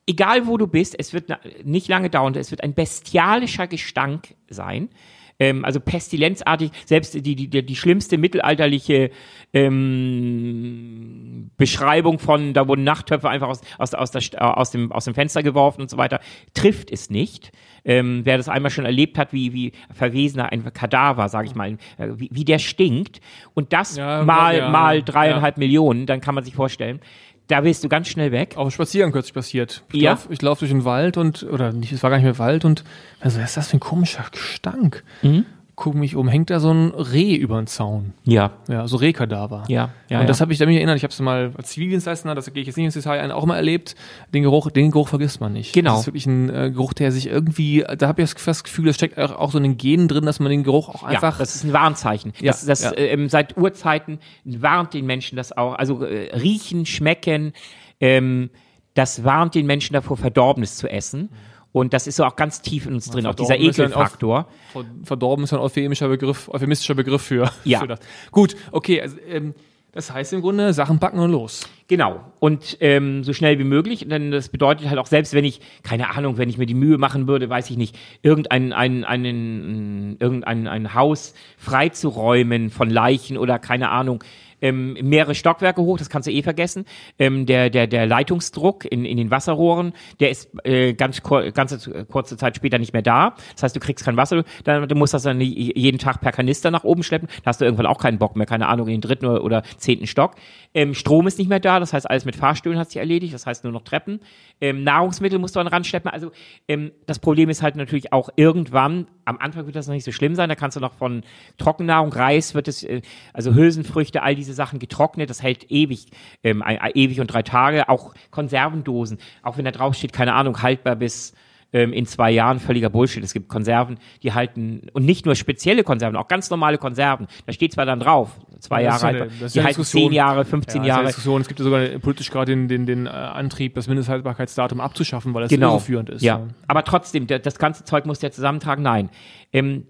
egal 0.06 0.46
wo 0.46 0.56
du 0.56 0.66
bist, 0.66 0.94
es 0.98 1.12
wird 1.12 1.32
nicht 1.64 1.88
lange 1.88 2.10
dauern, 2.10 2.34
es 2.34 2.50
wird 2.50 2.62
ein 2.62 2.74
bestialischer 2.74 3.66
Gestank 3.66 4.34
sein. 4.48 4.90
Ähm, 5.38 5.64
also 5.64 5.80
pestilenzartig, 5.80 6.70
selbst 6.84 7.14
die, 7.14 7.34
die, 7.34 7.48
die, 7.48 7.76
schlimmste 7.76 8.18
mittelalterliche 8.18 9.10
ähm, 9.54 11.50
Beschreibung 11.56 12.18
von, 12.18 12.52
da 12.52 12.68
wurden 12.68 12.84
Nachttöpfe 12.84 13.30
einfach 13.30 13.48
aus, 13.48 13.62
aus, 13.78 13.94
aus, 13.94 14.10
der, 14.10 14.22
äh, 14.34 14.36
aus, 14.36 14.70
dem, 14.70 14.92
aus 14.92 15.06
dem 15.06 15.14
Fenster 15.14 15.42
geworfen 15.42 15.80
und 15.80 15.88
so 15.88 15.96
weiter, 15.96 16.20
trifft 16.52 16.90
es 16.90 17.08
nicht. 17.08 17.52
Ähm, 17.84 18.22
wer 18.24 18.36
das 18.36 18.48
einmal 18.48 18.70
schon 18.70 18.84
erlebt 18.84 19.18
hat, 19.18 19.32
wie, 19.32 19.52
wie 19.52 19.72
verwesener 19.92 20.52
ein 20.52 20.72
Kadaver, 20.72 21.28
sage 21.28 21.46
ich 21.48 21.54
mal, 21.54 21.72
äh, 21.98 22.08
wie, 22.16 22.28
wie 22.32 22.44
der 22.44 22.58
stinkt 22.58 23.20
und 23.54 23.72
das 23.72 23.96
Ja, 23.96 24.22
mal, 24.24 24.56
ja, 24.58 24.70
mal 24.70 25.02
dreieinhalb 25.02 25.56
Millionen, 25.58 26.06
dann 26.06 26.20
kann 26.20 26.34
man 26.34 26.44
sich 26.44 26.54
vorstellen, 26.54 27.00
da 27.46 27.62
bist 27.62 27.82
du 27.82 27.88
ganz 27.88 28.08
schnell 28.08 28.30
weg. 28.32 28.54
Auf 28.56 28.68
dem 28.68 28.70
Spaziergang 28.70 29.12
kürzlich 29.12 29.34
passiert. 29.34 29.82
Ich 29.92 30.02
Ja? 30.02 30.12
lauf, 30.12 30.28
laufe 30.40 30.60
durch 30.60 30.70
den 30.70 30.84
Wald 30.84 31.16
und, 31.16 31.42
oder 31.42 31.72
nicht, 31.72 31.92
es 31.92 32.02
war 32.02 32.10
gar 32.10 32.16
nicht 32.16 32.24
mehr 32.24 32.38
Wald 32.38 32.64
und, 32.64 32.84
also, 33.20 33.40
was 33.40 33.50
ist 33.50 33.56
das 33.56 33.68
für 33.68 33.76
ein 33.78 33.80
komischer 33.80 34.24
Gestank? 34.30 35.02
Mhm. 35.22 35.46
Guck 35.80 35.94
mich 35.94 36.14
um, 36.14 36.28
hängt 36.28 36.50
da 36.50 36.60
so 36.60 36.70
ein 36.70 36.90
Reh 36.90 37.34
über 37.34 37.56
den 37.56 37.66
Zaun. 37.66 38.12
Ja, 38.24 38.50
Ja, 38.68 38.86
so 38.86 38.98
Rehkadaver. 38.98 39.64
ja, 39.68 39.88
ja. 40.10 40.20
und 40.20 40.28
das 40.28 40.38
ja. 40.38 40.42
habe 40.42 40.52
ich 40.52 40.58
damit 40.58 40.76
erinnert. 40.76 40.98
Ich 40.98 41.04
habe 41.04 41.10
es 41.10 41.18
mal 41.20 41.52
als 41.56 41.70
Zivildienstleister, 41.70 42.34
das 42.34 42.52
gehe 42.52 42.60
ich 42.60 42.66
jetzt 42.66 42.76
nicht 42.76 42.84
ins 42.84 42.92
Detail 42.92 43.18
ein, 43.20 43.30
auch 43.30 43.46
mal 43.46 43.56
erlebt. 43.56 43.96
Den 44.34 44.42
Geruch, 44.42 44.70
den 44.70 44.90
Geruch 44.90 45.08
vergisst 45.08 45.40
man 45.40 45.54
nicht. 45.54 45.72
Genau. 45.72 45.92
Das 45.92 46.00
ist 46.00 46.06
wirklich 46.08 46.26
ein 46.26 46.50
äh, 46.50 46.70
Geruch, 46.70 46.92
der 46.92 47.12
sich 47.12 47.28
irgendwie, 47.28 47.82
da 47.96 48.08
habe 48.08 48.20
ich 48.20 48.30
das, 48.30 48.44
das 48.44 48.62
Gefühl, 48.62 48.88
es 48.88 48.96
steckt 48.96 49.18
auch, 49.18 49.30
auch 49.30 49.52
so 49.52 49.56
in 49.56 49.64
den 49.64 49.78
Genen 49.78 50.06
drin, 50.06 50.26
dass 50.26 50.38
man 50.38 50.50
den 50.50 50.64
Geruch 50.64 50.90
auch 50.90 51.02
einfach. 51.02 51.36
ja, 51.36 51.38
das 51.38 51.54
ist 51.54 51.64
ein 51.64 51.72
Warnzeichen. 51.72 52.34
Ja, 52.40 52.48
das, 52.48 52.66
das 52.66 52.82
ja. 52.82 52.92
ähm, 52.98 53.30
seit 53.30 53.56
Urzeiten 53.56 54.18
warnt 54.44 54.92
den 54.92 55.06
Menschen 55.06 55.36
das 55.36 55.56
auch. 55.56 55.76
Also 55.76 56.04
äh, 56.04 56.36
riechen, 56.36 56.84
schmecken, 56.84 57.54
ähm, 58.00 58.50
das 58.92 59.24
warnt 59.24 59.54
den 59.54 59.64
Menschen 59.64 59.94
davor, 59.94 60.18
Verdorbenes 60.18 60.76
zu 60.76 60.90
essen. 60.90 61.30
Und 61.72 61.92
das 61.92 62.06
ist 62.08 62.16
so 62.16 62.24
auch 62.24 62.34
ganz 62.36 62.62
tief 62.62 62.86
in 62.86 62.94
uns 62.94 63.08
drin, 63.10 63.26
auch 63.26 63.34
dieser 63.34 63.56
ist 63.56 63.78
Ekelfaktor. 63.78 64.48
Ver- 64.72 64.84
Verdorben 65.04 65.44
ist 65.44 65.52
ein 65.52 65.60
euphemischer 65.60 66.08
Begriff, 66.08 66.48
euphemistischer 66.48 66.94
Begriff 66.94 67.22
für, 67.22 67.50
Ja. 67.64 67.78
für 67.80 67.86
das. 67.86 68.00
Gut, 68.32 68.56
okay, 68.72 69.00
also, 69.00 69.16
ähm, 69.28 69.54
das 69.92 70.12
heißt 70.12 70.32
im 70.32 70.40
Grunde, 70.40 70.72
Sachen 70.72 70.98
packen 71.00 71.18
und 71.18 71.30
los. 71.32 71.68
Genau. 71.88 72.20
Und 72.38 72.76
ähm, 72.80 73.24
so 73.24 73.32
schnell 73.32 73.58
wie 73.58 73.64
möglich. 73.64 74.06
Denn 74.08 74.30
das 74.30 74.48
bedeutet 74.48 74.88
halt 74.88 74.98
auch, 75.00 75.06
selbst 75.06 75.34
wenn 75.34 75.44
ich, 75.44 75.60
keine 75.82 76.10
Ahnung, 76.16 76.38
wenn 76.38 76.48
ich 76.48 76.58
mir 76.58 76.66
die 76.66 76.74
Mühe 76.74 76.96
machen 76.96 77.26
würde, 77.26 77.48
weiß 77.50 77.68
ich 77.70 77.76
nicht, 77.76 77.98
irgendein 78.22 78.72
ein, 78.72 79.02
einen, 79.04 80.16
irgendein 80.20 80.68
ein 80.68 80.94
Haus 80.94 81.34
freizuräumen 81.58 82.70
von 82.70 82.88
Leichen 82.88 83.36
oder 83.36 83.58
keine 83.58 83.90
Ahnung, 83.90 84.22
ähm, 84.60 84.94
mehrere 85.02 85.34
Stockwerke 85.34 85.82
hoch, 85.82 85.98
das 85.98 86.10
kannst 86.10 86.28
du 86.28 86.32
eh 86.32 86.42
vergessen. 86.42 86.84
Ähm, 87.18 87.46
der, 87.46 87.70
der, 87.70 87.86
der 87.86 88.06
Leitungsdruck 88.06 88.84
in, 88.84 89.04
in 89.04 89.16
den 89.16 89.30
Wasserrohren, 89.30 89.92
der 90.20 90.30
ist 90.30 90.50
äh, 90.64 90.94
ganz 90.94 91.22
kur 91.22 91.50
ganze 91.52 91.90
äh, 91.92 92.04
kurze 92.04 92.36
Zeit 92.36 92.56
später 92.56 92.78
nicht 92.78 92.92
mehr 92.92 93.02
da. 93.02 93.34
Das 93.54 93.62
heißt, 93.62 93.76
du 93.76 93.80
kriegst 93.80 94.04
kein 94.04 94.16
Wasser, 94.16 94.44
dann, 94.64 94.88
du 94.88 94.94
musst 94.94 95.14
das 95.14 95.22
dann 95.22 95.40
jeden 95.40 95.98
Tag 95.98 96.20
per 96.20 96.32
Kanister 96.32 96.70
nach 96.70 96.84
oben 96.84 97.02
schleppen. 97.02 97.28
Da 97.42 97.48
hast 97.48 97.60
du 97.60 97.64
irgendwann 97.64 97.86
auch 97.86 97.98
keinen 97.98 98.18
Bock 98.18 98.36
mehr, 98.36 98.46
keine 98.46 98.68
Ahnung, 98.68 98.88
in 98.88 98.94
den 98.94 99.00
dritten 99.00 99.26
oder, 99.26 99.62
zehnten 99.78 100.06
Stock. 100.06 100.34
Ähm, 100.74 100.94
Strom 100.94 101.26
ist 101.26 101.38
nicht 101.38 101.48
mehr 101.48 101.60
da, 101.60 101.80
das 101.80 101.92
heißt, 101.92 102.08
alles 102.08 102.24
mit 102.24 102.36
Fahrstühlen 102.36 102.78
hat 102.78 102.90
sich 102.90 102.98
erledigt, 102.98 103.34
das 103.34 103.46
heißt 103.46 103.64
nur 103.64 103.72
noch 103.72 103.82
Treppen. 103.82 104.20
Ähm, 104.60 104.84
Nahrungsmittel 104.84 105.38
musst 105.38 105.56
du 105.56 105.60
dann 105.60 105.66
ranschleppen. 105.66 106.10
Also 106.10 106.30
ähm, 106.68 106.92
das 107.06 107.18
Problem 107.18 107.48
ist 107.48 107.62
halt 107.62 107.76
natürlich 107.76 108.12
auch 108.12 108.30
irgendwann, 108.36 109.06
am 109.24 109.38
Anfang 109.38 109.66
wird 109.66 109.76
das 109.76 109.86
noch 109.86 109.94
nicht 109.94 110.04
so 110.04 110.12
schlimm 110.12 110.34
sein, 110.34 110.48
da 110.48 110.54
kannst 110.54 110.76
du 110.76 110.80
noch 110.80 110.94
von 110.94 111.22
Trockennahrung, 111.58 112.12
Reis 112.12 112.54
wird 112.54 112.68
es, 112.68 112.82
äh, 112.82 113.02
also 113.32 113.54
Hülsenfrüchte, 113.54 114.22
all 114.22 114.34
diese 114.34 114.54
Sachen 114.54 114.78
getrocknet, 114.78 115.30
das 115.30 115.42
hält 115.42 115.70
ewig, 115.70 116.06
ähm, 116.42 116.62
ewig 116.94 117.20
und 117.20 117.28
drei 117.28 117.42
Tage. 117.42 117.88
Auch 117.88 118.14
Konservendosen, 118.30 119.18
auch 119.42 119.56
wenn 119.56 119.64
da 119.64 119.70
drauf 119.70 119.94
steht, 119.94 120.12
keine 120.12 120.34
Ahnung, 120.34 120.62
haltbar 120.62 120.96
bis 120.96 121.34
ähm, 121.72 121.92
in 121.92 122.06
zwei 122.06 122.30
Jahren 122.30 122.58
völliger 122.58 122.90
Bullshit. 122.90 123.22
Es 123.22 123.32
gibt 123.32 123.48
Konserven, 123.48 123.98
die 124.22 124.32
halten, 124.32 124.88
und 124.92 125.04
nicht 125.04 125.26
nur 125.26 125.34
spezielle 125.34 125.84
Konserven, 125.84 126.16
auch 126.16 126.28
ganz 126.28 126.50
normale 126.50 126.78
Konserven. 126.78 127.26
Da 127.46 127.52
steht 127.52 127.72
zwar 127.72 127.86
dann 127.86 128.00
drauf, 128.00 128.30
zwei 128.58 128.82
Jahre 128.82 129.02
ja 129.02 129.08
eine- 129.08 129.24
ist 129.44 129.54
die 129.54 129.58
ja 129.58 129.64
halten 129.64 129.84
zehn 129.84 130.12
Jahre, 130.12 130.44
15 130.44 130.82
Ja, 130.82 130.88
Jahre. 130.88 131.06
Diskussion. 131.06 131.40
Es 131.40 131.48
gibt 131.48 131.60
ja 131.60 131.64
sogar 131.64 131.86
politisch 132.00 132.30
gerade 132.30 132.52
den, 132.52 132.68
den, 132.68 132.86
den 132.86 133.06
äh, 133.06 133.10
Antrieb, 133.10 133.74
das 133.74 133.88
Mindesthaltbarkeitsdatum 133.88 134.80
abzuschaffen, 134.80 135.32
weil 135.34 135.42
das 135.42 135.50
genau. 135.50 135.72
irreführend 135.72 136.10
ist. 136.10 136.22
Ja. 136.22 136.48
Aber 136.66 136.84
trotzdem, 136.84 137.26
das 137.26 137.58
ganze 137.58 137.84
Zeug 137.84 138.06
muss 138.06 138.18
der 138.18 138.32
zusammentragen. 138.32 138.82
Nein. 138.82 139.10
Ähm, 139.52 139.86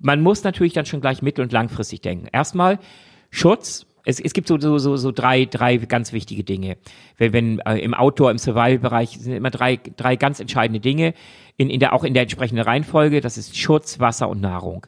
man 0.00 0.20
muss 0.20 0.44
natürlich 0.44 0.72
dann 0.72 0.86
schon 0.86 1.00
gleich 1.00 1.22
mittel- 1.22 1.42
und 1.42 1.52
langfristig 1.52 2.00
denken. 2.00 2.28
Erstmal 2.32 2.78
Schutz. 3.30 3.86
Es, 4.08 4.18
es 4.18 4.32
gibt 4.32 4.48
so, 4.48 4.58
so, 4.58 4.78
so, 4.78 4.96
so 4.96 5.12
drei, 5.12 5.44
drei 5.44 5.76
ganz 5.76 6.14
wichtige 6.14 6.42
Dinge. 6.42 6.78
Wenn, 7.18 7.34
wenn 7.34 7.58
äh, 7.60 7.76
im 7.76 7.92
Outdoor, 7.92 8.30
im 8.30 8.38
Survival-Bereich 8.38 9.18
sind 9.18 9.34
immer 9.34 9.50
drei, 9.50 9.78
drei 9.96 10.16
ganz 10.16 10.40
entscheidende 10.40 10.80
Dinge, 10.80 11.12
in, 11.58 11.68
in 11.68 11.78
der, 11.78 11.92
auch 11.92 12.04
in 12.04 12.14
der 12.14 12.22
entsprechenden 12.22 12.64
Reihenfolge. 12.64 13.20
Das 13.20 13.36
ist 13.36 13.58
Schutz, 13.58 14.00
Wasser 14.00 14.30
und 14.30 14.40
Nahrung. 14.40 14.86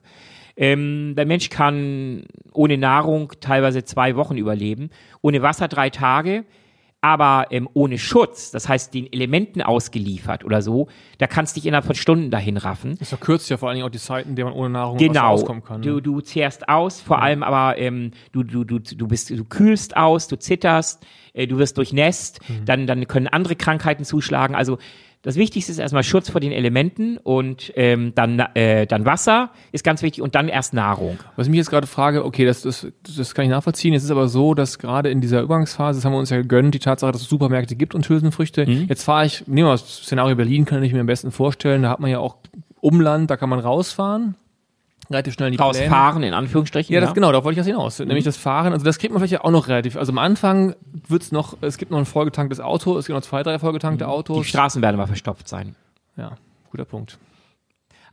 Ähm, 0.57 1.12
der 1.16 1.27
Mensch 1.27 1.51
kann 1.51 2.25
ohne 2.53 2.79
Nahrung 2.79 3.33
teilweise 3.41 3.85
zwei 3.85 4.16
Wochen 4.16 4.39
überleben, 4.39 4.89
ohne 5.21 5.43
Wasser 5.43 5.68
drei 5.68 5.91
Tage, 5.91 6.45
aber 7.03 7.46
ähm, 7.51 7.68
ohne 7.72 7.98
Schutz, 7.98 8.51
das 8.51 8.68
heißt 8.68 8.92
den 8.92 9.11
Elementen 9.12 9.62
ausgeliefert 9.62 10.44
oder 10.44 10.61
so, 10.61 10.88
da 11.18 11.26
kannst 11.26 11.57
du 11.57 11.61
dich 11.61 11.66
innerhalb 11.66 11.86
von 11.86 11.94
Stunden 11.94 12.30
dahin 12.30 12.57
raffen. 12.59 12.96
Das 12.98 13.09
verkürzt 13.09 13.48
ja 13.48 13.57
vor 13.57 13.68
allen 13.68 13.76
Dingen 13.76 13.86
auch 13.86 13.90
die 13.90 13.98
Zeiten, 13.98 14.30
in 14.30 14.36
denen 14.36 14.51
man 14.51 14.59
ohne 14.59 14.70
Nahrung 14.70 14.98
Genau, 14.98 15.28
auskommen 15.32 15.62
kann. 15.64 15.80
du, 15.82 15.94
ne? 15.96 16.03
du 16.03 16.20
zehrst 16.20 16.68
aus, 16.68 17.01
vor 17.01 17.22
allem 17.22 17.42
aber 17.42 17.78
ähm, 17.78 18.11
du, 18.32 18.42
du, 18.42 18.64
du, 18.64 18.78
du 18.78 19.09
bist, 19.09 19.30
du 19.30 19.44
kühlst 19.44 19.96
aus, 19.96 20.28
du 20.28 20.36
zitterst, 20.38 21.05
äh, 21.32 21.46
du 21.46 21.57
wirst 21.59 21.78
durchnässt, 21.78 22.40
Mhm. 22.48 22.64
dann, 22.66 22.86
dann 22.86 23.07
können 23.09 23.28
andere 23.28 23.57
Krankheiten 23.57 24.05
zuschlagen. 24.05 24.55
Also 24.55 24.78
das 25.23 25.37
Wichtigste 25.37 25.71
ist 25.71 25.79
erstmal 25.79 26.03
Schutz 26.03 26.31
vor 26.31 26.41
den 26.41 26.53
Elementen 26.53 27.18
und 27.18 27.73
ähm, 27.77 28.12
dann, 28.14 28.39
äh, 28.55 28.87
dann 28.87 29.05
Wasser 29.05 29.51
ist 29.71 29.85
ganz 29.85 30.03
wichtig 30.03 30.23
und 30.23 30.35
dann 30.35 30.49
erst 30.49 30.73
Nahrung. 30.73 31.18
Was 31.37 31.47
ich 31.47 31.51
mich 31.51 31.59
jetzt 31.59 31.71
gerade 31.71 31.87
frage, 31.87 32.25
okay, 32.25 32.47
das, 32.47 32.62
das, 32.62 32.87
das 33.16 33.35
kann 33.35 33.45
ich 33.45 33.51
nachvollziehen. 33.51 33.93
Es 33.93 34.03
ist 34.03 34.11
aber 34.11 34.29
so, 34.29 34.55
dass 34.55 34.79
gerade 34.79 35.11
in 35.11 35.21
dieser 35.21 35.43
Übergangsphase, 35.43 35.99
das 35.99 36.05
haben 36.07 36.12
wir 36.12 36.18
uns 36.18 36.31
ja 36.31 36.39
gegönnt, 36.39 36.75
die 36.75 36.79
Tatsache, 36.79 37.12
dass 37.12 37.21
es 37.21 37.29
Supermärkte 37.29 37.77
gibt 37.77 37.95
und 37.95 38.09
Hülsenfrüchte. 38.09 38.66
Mhm. 38.66 38.87
Jetzt 38.89 39.05
fahre 39.05 39.27
ich, 39.27 39.47
nehmen 39.47 39.68
wir 39.68 39.73
das 39.73 40.05
Szenario 40.05 40.37
Berlin, 40.37 40.64
kann 40.64 40.83
ich 40.83 40.93
mir 40.93 41.01
am 41.01 41.07
besten 41.07 41.33
vorstellen, 41.33 41.83
da 41.83 41.91
hat 41.91 42.01
man 42.01 42.11
ja 42.11 42.18
auch 42.18 42.37
Umland, 42.81 43.31
da 43.31 43.37
kann 43.37 43.51
man 43.51 43.59
rausfahren 43.59 44.37
relativ 45.11 45.35
schnell 45.35 45.49
in 45.49 45.57
die 45.57 45.63
Rausfahren, 45.63 46.23
in 46.23 46.35
Anführungsstrichen. 46.35 46.95
Ja, 46.95 47.01
das 47.01 47.11
ja. 47.11 47.15
genau, 47.15 47.33
da 47.33 47.45
wollte 47.45 47.61
ich 47.61 47.67
das 47.67 47.67
hinaus. 47.67 47.99
Mhm. 47.99 48.07
Nämlich 48.07 48.25
das 48.25 48.37
Fahren, 48.37 48.73
also 48.73 48.85
das 48.85 48.99
kriegt 48.99 49.13
man 49.13 49.21
vielleicht 49.21 49.45
auch 49.45 49.51
noch 49.51 49.69
relativ. 49.69 49.97
Also 49.97 50.13
am 50.13 50.19
Anfang 50.19 50.75
wird's 51.09 51.33
noch, 51.33 51.57
es 51.61 51.79
gibt 51.79 51.91
noch 51.91 51.99
ein 51.99 52.07
vollgetanktes 52.07 52.61
Auto, 52.61 52.97
es 52.97 53.07
gibt 53.07 53.17
noch 53.17 53.25
zwei, 53.25 53.43
drei 53.43 53.59
vollgetankte 53.59 54.05
mhm. 54.05 54.11
Autos. 54.11 54.43
Die 54.43 54.49
Straßen 54.49 54.81
werden 54.83 54.97
mal 54.97 55.07
verstopft 55.07 55.49
sein. 55.49 55.75
Ja, 56.17 56.37
guter 56.71 56.85
Punkt. 56.85 57.19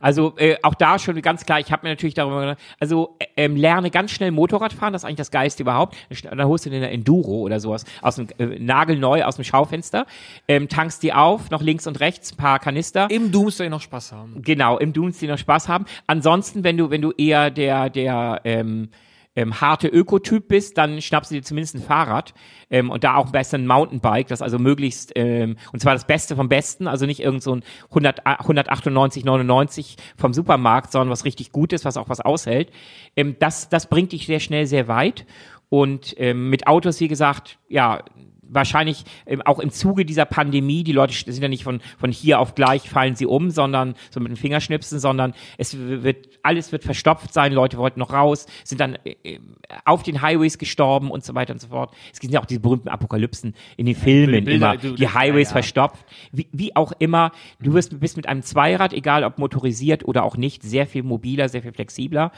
Also 0.00 0.34
äh, 0.36 0.56
auch 0.62 0.74
da 0.74 0.98
schon 0.98 1.20
ganz 1.22 1.44
klar, 1.44 1.60
ich 1.60 1.72
habe 1.72 1.86
mir 1.86 1.90
natürlich 1.90 2.14
darüber 2.14 2.40
gedacht, 2.40 2.58
also 2.80 3.16
äh, 3.18 3.26
ähm, 3.36 3.56
lerne 3.56 3.90
ganz 3.90 4.10
schnell 4.10 4.30
Motorrad 4.30 4.72
fahren, 4.72 4.92
das 4.92 5.02
ist 5.02 5.06
eigentlich 5.06 5.16
das 5.16 5.30
Geiste 5.30 5.62
überhaupt. 5.62 5.96
Dann 6.22 6.44
holst 6.44 6.66
du 6.66 6.70
dir 6.70 6.76
eine 6.76 6.90
Enduro 6.90 7.40
oder 7.40 7.60
sowas 7.60 7.84
aus 8.02 8.16
dem 8.16 8.28
äh, 8.38 8.58
nagelneu 8.58 9.24
aus 9.24 9.36
dem 9.36 9.44
Schaufenster, 9.44 10.06
ähm, 10.46 10.68
tankst 10.68 11.02
die 11.02 11.12
auf, 11.12 11.50
noch 11.50 11.62
links 11.62 11.86
und 11.86 12.00
rechts 12.00 12.32
ein 12.32 12.36
paar 12.36 12.58
Kanister. 12.58 13.10
Im 13.10 13.32
Doomsday 13.32 13.68
noch 13.68 13.82
Spaß 13.82 14.12
haben. 14.12 14.42
Genau, 14.42 14.78
im 14.78 14.92
Doomsday 14.92 15.28
noch 15.28 15.38
Spaß 15.38 15.68
haben. 15.68 15.86
Ansonsten, 16.06 16.64
wenn 16.64 16.76
du 16.76 16.90
wenn 16.90 17.02
du 17.02 17.12
eher 17.12 17.50
der 17.50 17.90
der 17.90 18.40
ähm, 18.44 18.90
ähm, 19.38 19.60
harte 19.60 19.86
Ökotyp 19.86 20.48
bist, 20.48 20.76
dann 20.78 21.00
schnappst 21.00 21.30
du 21.30 21.36
dir 21.36 21.42
zumindest 21.42 21.76
ein 21.76 21.82
Fahrrad 21.82 22.34
ähm, 22.70 22.90
und 22.90 23.04
da 23.04 23.14
auch 23.14 23.30
besser 23.30 23.56
ein 23.56 23.68
Mountainbike, 23.68 24.26
das 24.26 24.42
also 24.42 24.58
möglichst, 24.58 25.12
ähm, 25.14 25.56
und 25.72 25.78
zwar 25.78 25.92
das 25.92 26.08
Beste 26.08 26.34
vom 26.34 26.48
Besten, 26.48 26.88
also 26.88 27.06
nicht 27.06 27.20
irgend 27.20 27.44
so 27.44 27.54
ein 27.54 27.62
100, 27.90 28.26
198, 28.26 29.24
99 29.24 29.96
vom 30.16 30.34
Supermarkt, 30.34 30.90
sondern 30.90 31.10
was 31.10 31.24
richtig 31.24 31.52
gut 31.52 31.72
ist, 31.72 31.84
was 31.84 31.96
auch 31.96 32.08
was 32.08 32.20
aushält. 32.20 32.72
Ähm, 33.14 33.36
das, 33.38 33.68
das 33.68 33.86
bringt 33.86 34.10
dich 34.10 34.26
sehr 34.26 34.40
schnell 34.40 34.66
sehr 34.66 34.88
weit. 34.88 35.24
Und 35.68 36.14
ähm, 36.18 36.50
mit 36.50 36.66
Autos, 36.66 36.98
wie 36.98 37.08
gesagt, 37.08 37.58
ja, 37.68 38.02
wahrscheinlich 38.48 39.04
ähm, 39.26 39.42
auch 39.42 39.58
im 39.58 39.70
Zuge 39.70 40.04
dieser 40.04 40.24
Pandemie, 40.24 40.84
die 40.84 40.92
Leute 40.92 41.14
sind 41.14 41.42
ja 41.42 41.48
nicht 41.48 41.64
von, 41.64 41.80
von 41.98 42.10
hier 42.10 42.40
auf 42.40 42.54
gleich 42.54 42.88
fallen 42.88 43.14
sie 43.14 43.26
um, 43.26 43.50
sondern 43.50 43.94
so 44.10 44.20
mit 44.20 44.30
den 44.30 44.36
Fingerschnipsen, 44.36 44.98
sondern 44.98 45.34
es 45.56 45.76
wird, 45.76 46.28
alles 46.42 46.72
wird 46.72 46.84
verstopft 46.84 47.32
sein, 47.32 47.52
Leute 47.52 47.78
wollten 47.78 48.00
noch 48.00 48.12
raus, 48.12 48.46
sind 48.64 48.80
dann 48.80 48.96
äh, 49.04 49.16
äh, 49.22 49.38
auf 49.84 50.02
den 50.02 50.22
Highways 50.22 50.58
gestorben 50.58 51.10
und 51.10 51.24
so 51.24 51.34
weiter 51.34 51.52
und 51.52 51.60
so 51.60 51.68
fort. 51.68 51.94
Es 52.12 52.20
gibt 52.20 52.32
ja 52.32 52.40
auch 52.40 52.46
diese 52.46 52.60
berühmten 52.60 52.88
Apokalypsen 52.88 53.54
in 53.76 53.86
den 53.86 53.94
Filmen 53.94 54.44
Bilder, 54.44 54.72
immer, 54.72 54.76
du, 54.76 54.94
die 54.94 55.08
Highways 55.08 55.48
ja, 55.48 55.50
ja. 55.50 55.62
verstopft. 55.62 56.04
Wie, 56.32 56.48
wie 56.52 56.74
auch 56.76 56.92
immer, 56.98 57.32
du 57.60 57.74
wirst, 57.74 57.98
bist 58.00 58.16
mit 58.16 58.26
einem 58.26 58.42
Zweirad, 58.42 58.92
egal 58.92 59.24
ob 59.24 59.38
motorisiert 59.38 60.06
oder 60.06 60.24
auch 60.24 60.36
nicht, 60.36 60.62
sehr 60.62 60.86
viel 60.86 61.02
mobiler, 61.02 61.48
sehr 61.48 61.62
viel 61.62 61.72
flexibler. 61.72 62.32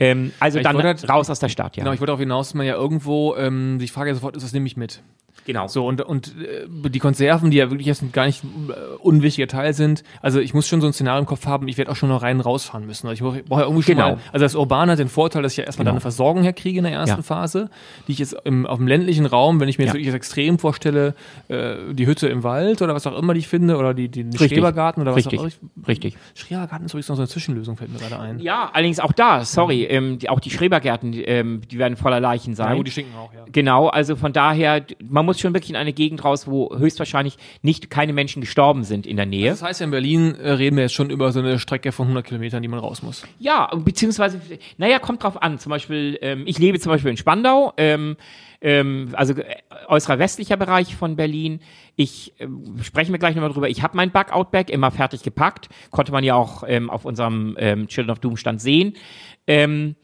Ähm, 0.00 0.32
also 0.40 0.58
ich 0.58 0.64
dann 0.64 0.82
halt, 0.82 1.08
raus 1.08 1.30
aus 1.30 1.38
der 1.38 1.48
Stadt, 1.48 1.76
ja. 1.76 1.84
Genau, 1.84 1.94
ich 1.94 2.00
wollte 2.00 2.12
auch 2.12 2.18
hinaus, 2.18 2.54
man 2.54 2.66
ja 2.66 2.74
irgendwo, 2.74 3.36
ähm, 3.36 3.78
ich 3.80 3.92
frage 3.92 4.10
ja 4.10 4.14
sofort, 4.14 4.36
ist 4.36 4.42
das 4.42 4.52
nehme 4.52 4.66
ich 4.66 4.76
mit? 4.76 5.02
Genau. 5.46 5.68
So, 5.68 5.86
und, 5.86 6.00
und 6.00 6.34
äh, 6.40 6.66
die 6.88 6.98
Konserven, 6.98 7.50
die 7.50 7.58
ja 7.58 7.70
wirklich 7.70 7.86
jetzt 7.86 8.12
gar 8.12 8.26
nicht 8.26 8.42
äh, 8.44 8.96
unwichtiger 9.00 9.46
Teil 9.46 9.74
sind, 9.74 10.02
also 10.22 10.40
ich 10.40 10.54
muss 10.54 10.66
schon 10.66 10.80
so 10.80 10.86
ein 10.86 10.92
Szenario 10.92 11.20
im 11.20 11.26
Kopf 11.26 11.46
haben, 11.46 11.68
ich 11.68 11.76
werde 11.76 11.90
auch 11.90 11.96
schon 11.96 12.08
noch 12.08 12.22
rein 12.22 12.40
rausfahren 12.40 12.86
müssen. 12.86 13.08
Also 13.08 13.34
ich 13.34 13.44
brauche 13.44 13.60
ja 13.60 13.66
irgendwie 13.66 13.82
schon 13.82 13.96
genau. 13.96 14.10
mal, 14.12 14.18
also 14.32 14.44
das 14.44 14.54
Urbane 14.54 14.92
hat 14.92 14.98
den 14.98 15.08
Vorteil, 15.08 15.42
dass 15.42 15.52
ich 15.52 15.58
ja 15.58 15.64
erstmal 15.64 15.84
genau. 15.84 15.90
dann 15.90 15.96
eine 15.96 16.00
Versorgung 16.00 16.42
herkriege 16.42 16.78
in 16.78 16.84
der 16.84 16.94
ersten 16.94 17.18
ja. 17.18 17.22
Phase, 17.22 17.68
die 18.08 18.12
ich 18.12 18.18
jetzt 18.18 18.34
im, 18.44 18.66
auf 18.66 18.78
dem 18.78 18.88
ländlichen 18.88 19.26
Raum, 19.26 19.60
wenn 19.60 19.68
ich 19.68 19.78
mir 19.78 19.84
ja. 19.84 19.88
jetzt 19.88 19.94
wirklich 19.94 20.08
das 20.08 20.14
Extrem 20.14 20.58
vorstelle, 20.58 21.14
äh, 21.48 21.76
die 21.92 22.06
Hütte 22.06 22.28
im 22.28 22.42
Wald 22.42 22.80
oder 22.80 22.94
was 22.94 23.06
auch 23.06 23.16
immer 23.18 23.34
die 23.34 23.40
ich 23.40 23.48
finde, 23.48 23.76
oder 23.76 23.92
die, 23.92 24.08
den 24.08 24.32
Schrebergarten 24.36 25.02
oder 25.02 25.14
Richtig. 25.14 25.40
was 25.40 25.54
auch 25.54 25.58
immer. 25.76 25.88
Richtig. 25.88 26.16
Schrebergarten 26.34 26.86
ist 26.86 26.92
übrigens 26.92 27.08
noch 27.08 27.16
so 27.16 27.22
eine 27.22 27.28
Zwischenlösung, 27.28 27.76
fällt 27.76 27.92
mir 27.92 27.98
gerade 27.98 28.18
ein. 28.18 28.38
Ja, 28.38 28.70
allerdings 28.72 29.00
auch 29.00 29.12
da, 29.12 29.44
sorry, 29.44 29.84
ähm, 29.84 30.18
die, 30.18 30.30
auch 30.30 30.40
die 30.40 30.50
Schrebergärten, 30.50 31.12
die, 31.12 31.24
ähm, 31.24 31.60
die 31.70 31.78
werden 31.78 31.96
voller 31.96 32.20
Leichen 32.20 32.54
sein. 32.54 32.70
Ja, 32.70 32.74
gut, 32.76 32.86
die 32.86 32.92
stinken 32.92 33.14
auch, 33.16 33.32
ja. 33.34 33.44
Genau, 33.52 33.88
also 33.88 34.16
von 34.16 34.32
daher, 34.32 34.82
man 35.06 35.23
muss 35.24 35.40
schon 35.40 35.54
wirklich 35.54 35.70
in 35.70 35.76
eine 35.76 35.92
Gegend 35.92 36.24
raus, 36.24 36.46
wo 36.46 36.76
höchstwahrscheinlich 36.76 37.36
nicht 37.62 37.90
keine 37.90 38.12
Menschen 38.12 38.40
gestorben 38.40 38.84
sind 38.84 39.06
in 39.06 39.16
der 39.16 39.26
Nähe. 39.26 39.50
Das 39.50 39.62
heißt, 39.62 39.80
in 39.80 39.90
Berlin 39.90 40.34
äh, 40.34 40.52
reden 40.52 40.76
wir 40.76 40.84
jetzt 40.84 40.94
schon 40.94 41.10
über 41.10 41.32
so 41.32 41.40
eine 41.40 41.58
Strecke 41.58 41.92
von 41.92 42.06
100 42.06 42.26
Kilometern, 42.26 42.62
die 42.62 42.68
man 42.68 42.78
raus 42.78 43.02
muss. 43.02 43.26
Ja, 43.38 43.70
beziehungsweise, 43.74 44.40
naja, 44.78 44.98
kommt 44.98 45.22
drauf 45.22 45.42
an. 45.42 45.58
Zum 45.58 45.70
Beispiel, 45.70 46.18
ähm, 46.22 46.44
ich 46.46 46.58
lebe 46.58 46.78
zum 46.78 46.90
Beispiel 46.90 47.10
in 47.10 47.16
Spandau, 47.16 47.72
ähm, 47.76 48.16
ähm, 48.60 49.10
also 49.12 49.34
äh, 49.34 49.56
äußerer 49.88 50.18
westlicher 50.18 50.56
Bereich 50.56 50.96
von 50.96 51.16
Berlin. 51.16 51.60
Ich 51.96 52.32
äh, 52.40 52.48
sprechen 52.82 53.12
wir 53.12 53.18
gleich 53.18 53.34
nochmal 53.34 53.52
drüber. 53.52 53.68
Ich 53.68 53.82
habe 53.82 53.96
mein 53.96 54.10
Bug-Outback 54.10 54.70
immer 54.70 54.90
fertig 54.90 55.22
gepackt. 55.22 55.68
Konnte 55.90 56.12
man 56.12 56.24
ja 56.24 56.34
auch 56.34 56.64
ähm, 56.66 56.90
auf 56.90 57.04
unserem 57.04 57.56
ähm, 57.58 57.88
Children 57.88 58.12
of 58.12 58.18
Doom 58.20 58.36
Stand 58.36 58.60
sehen. 58.60 58.94
Ähm, 59.46 59.96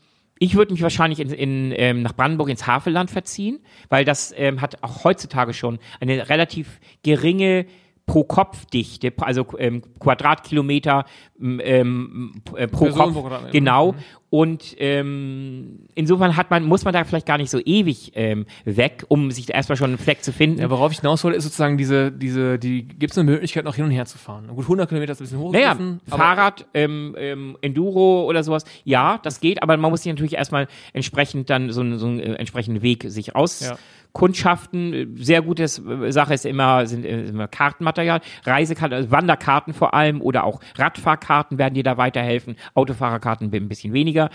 ich 0.42 0.54
würde 0.56 0.72
mich 0.72 0.82
wahrscheinlich 0.82 1.20
in, 1.20 1.30
in, 1.30 1.74
ähm, 1.76 2.02
nach 2.02 2.14
Brandenburg 2.14 2.48
ins 2.48 2.66
Havelland 2.66 3.10
verziehen, 3.10 3.60
weil 3.90 4.06
das 4.06 4.32
ähm, 4.36 4.62
hat 4.62 4.82
auch 4.82 5.04
heutzutage 5.04 5.52
schon 5.52 5.78
eine 6.00 6.30
relativ 6.30 6.80
geringe 7.02 7.66
Pro-Kopf-Dichte, 8.06 9.12
also 9.18 9.46
ähm, 9.58 9.82
Quadratkilometer 10.00 11.04
ähm, 11.40 12.42
äh, 12.56 12.66
pro 12.66 12.86
Person 12.86 13.14
Kopf. 13.14 13.52
Genau. 13.52 13.92
Mhm. 13.92 13.96
Und 14.30 14.76
ähm, 14.78 15.86
insofern 15.96 16.36
hat 16.36 16.50
man, 16.50 16.64
muss 16.64 16.84
man 16.84 16.94
da 16.94 17.02
vielleicht 17.02 17.26
gar 17.26 17.36
nicht 17.36 17.50
so 17.50 17.58
ewig 17.58 18.12
ähm, 18.14 18.46
weg, 18.64 19.04
um 19.08 19.32
sich 19.32 19.52
erstmal 19.52 19.76
schon 19.76 19.90
einen 19.90 19.98
Fleck 19.98 20.22
zu 20.22 20.32
finden. 20.32 20.60
Ja, 20.60 20.70
worauf 20.70 20.92
ich 20.92 21.00
hinaus 21.00 21.24
wollte, 21.24 21.36
ist 21.38 21.44
sozusagen 21.44 21.76
diese, 21.76 22.12
diese, 22.12 22.58
die 22.58 22.86
gibt 22.86 23.12
es 23.12 23.18
eine 23.18 23.28
Möglichkeit, 23.28 23.64
noch 23.64 23.74
hin 23.74 23.84
und 23.84 23.90
her 23.90 24.06
zu 24.06 24.18
fahren. 24.18 24.46
Gut, 24.48 24.64
100 24.64 24.88
Kilometer 24.88 25.12
ist 25.12 25.20
ein 25.20 25.24
bisschen 25.24 25.38
hoch. 25.38 25.52
Naja, 25.52 25.76
Fahrrad, 26.06 26.66
ähm, 26.74 27.16
ähm, 27.18 27.58
Enduro 27.60 28.24
oder 28.24 28.44
sowas, 28.44 28.64
ja, 28.84 29.18
das 29.24 29.40
geht, 29.40 29.62
aber 29.64 29.76
man 29.76 29.90
muss 29.90 30.02
sich 30.02 30.12
natürlich 30.12 30.34
erstmal 30.34 30.68
entsprechend 30.92 31.50
dann 31.50 31.72
so, 31.72 31.96
so 31.96 32.06
einen 32.06 32.20
äh, 32.20 32.34
entsprechenden 32.34 32.82
Weg 32.82 33.04
sich 33.08 33.34
aus. 33.34 33.60
Ja 33.60 33.78
Kundschaften, 34.12 35.16
sehr 35.16 35.42
gute 35.42 35.68
Sache 35.68 36.34
ist 36.34 36.46
immer, 36.46 36.86
sind 36.86 37.04
immer 37.04 37.48
Kartenmaterial, 37.48 38.20
Reisekarten, 38.44 38.96
also 38.96 39.10
Wanderkarten 39.10 39.74
vor 39.74 39.94
allem 39.94 40.20
oder 40.20 40.44
auch 40.44 40.60
Radfahrkarten 40.76 41.58
werden 41.58 41.74
dir 41.74 41.84
da 41.84 41.96
weiterhelfen, 41.96 42.56
Autofahrerkarten 42.74 43.54
ein 43.54 43.68
bisschen 43.68 43.92
weniger. 43.92 44.30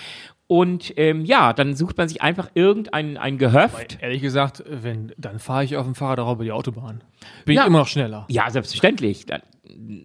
Und 0.48 0.94
ähm, 0.98 1.26
ja, 1.26 1.54
dann 1.54 1.76
sucht 1.76 1.98
man 1.98 2.08
sich 2.08 2.22
einfach 2.22 2.50
irgendein 2.54 3.18
ein 3.18 3.40
Gehöft. 3.40 3.98
Ehrlich 4.00 4.22
gesagt, 4.22 4.64
wenn, 4.68 5.12
dann 5.18 5.40
fahre 5.40 5.64
ich 5.64 5.76
auf 5.76 5.86
dem 5.86 5.96
Fahrrad 5.96 6.20
auch 6.20 6.34
über 6.34 6.44
die 6.44 6.52
Autobahn. 6.52 7.04
Bin 7.46 7.56
ja, 7.56 7.64
ich 7.64 7.68
immer 7.68 7.80
noch 7.80 7.88
schneller. 7.88 8.26
Ja, 8.30 8.48
selbstverständlich. 8.52 9.26
Dann, 9.26 9.42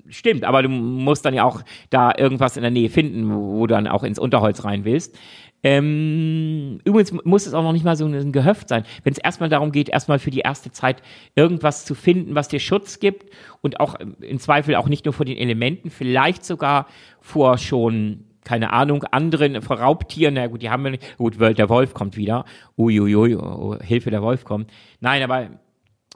stimmt, 0.09 0.45
aber 0.45 0.63
du 0.63 0.71
musst 0.71 1.27
dann 1.27 1.35
ja 1.35 1.45
auch 1.45 1.63
da 1.91 2.13
irgendwas 2.17 2.57
in 2.57 2.63
der 2.63 2.71
Nähe 2.71 2.89
finden, 2.89 3.31
wo, 3.31 3.59
wo 3.59 3.67
du 3.67 3.75
dann 3.75 3.87
auch 3.87 4.03
ins 4.03 4.19
Unterholz 4.19 4.65
rein 4.65 4.87
willst. 4.87 5.19
Ähm, 5.63 6.81
übrigens 6.85 7.13
muss 7.25 7.47
es 7.47 7.55
auch 7.55 7.63
noch 7.63 7.73
nicht 7.73 7.85
mal 7.85 7.97
so 7.97 8.07
ein 8.07 8.33
Gehöft 8.33 8.69
sein. 8.69 8.85
Wenn 9.05 9.13
es 9.13 9.19
erstmal 9.19 9.49
darum 9.49 9.73
geht, 9.73 9.89
erstmal 9.89 10.19
für 10.19 10.31
die 10.31 10.41
erste 10.41 10.71
Zeit 10.71 11.03
irgendwas 11.35 11.85
zu 11.85 11.95
finden, 11.95 12.35
was 12.35 12.49
dir 12.49 12.61
Schutz 12.61 12.99
gibt 12.99 13.31
und 13.61 13.81
auch 13.81 13.95
im 13.95 14.39
Zweifel 14.39 14.77
auch 14.77 14.89
nicht 14.89 15.05
nur 15.05 15.15
vor 15.15 15.27
den 15.27 15.37
Elementen, 15.37 15.91
vielleicht 15.91 16.45
sogar 16.45 16.87
vor 17.21 17.59
schon 17.59 18.25
keine 18.43 18.73
Ahnung, 18.73 19.05
anderen 19.05 19.61
vor 19.61 19.79
Raubtieren, 19.79 20.35
na 20.35 20.47
gut, 20.47 20.63
die 20.63 20.71
haben 20.71 20.83
wir 20.83 20.93
nicht. 20.93 21.19
Gut, 21.19 21.39
der 21.39 21.69
Wolf 21.69 21.93
kommt 21.93 22.17
wieder. 22.17 22.47
Uiuiui, 22.77 23.37
oh, 23.37 23.77
Hilfe, 23.81 24.11
der 24.11 24.23
Wolf 24.23 24.45
kommt. 24.45 24.73
Nein, 25.01 25.23
aber 25.23 25.51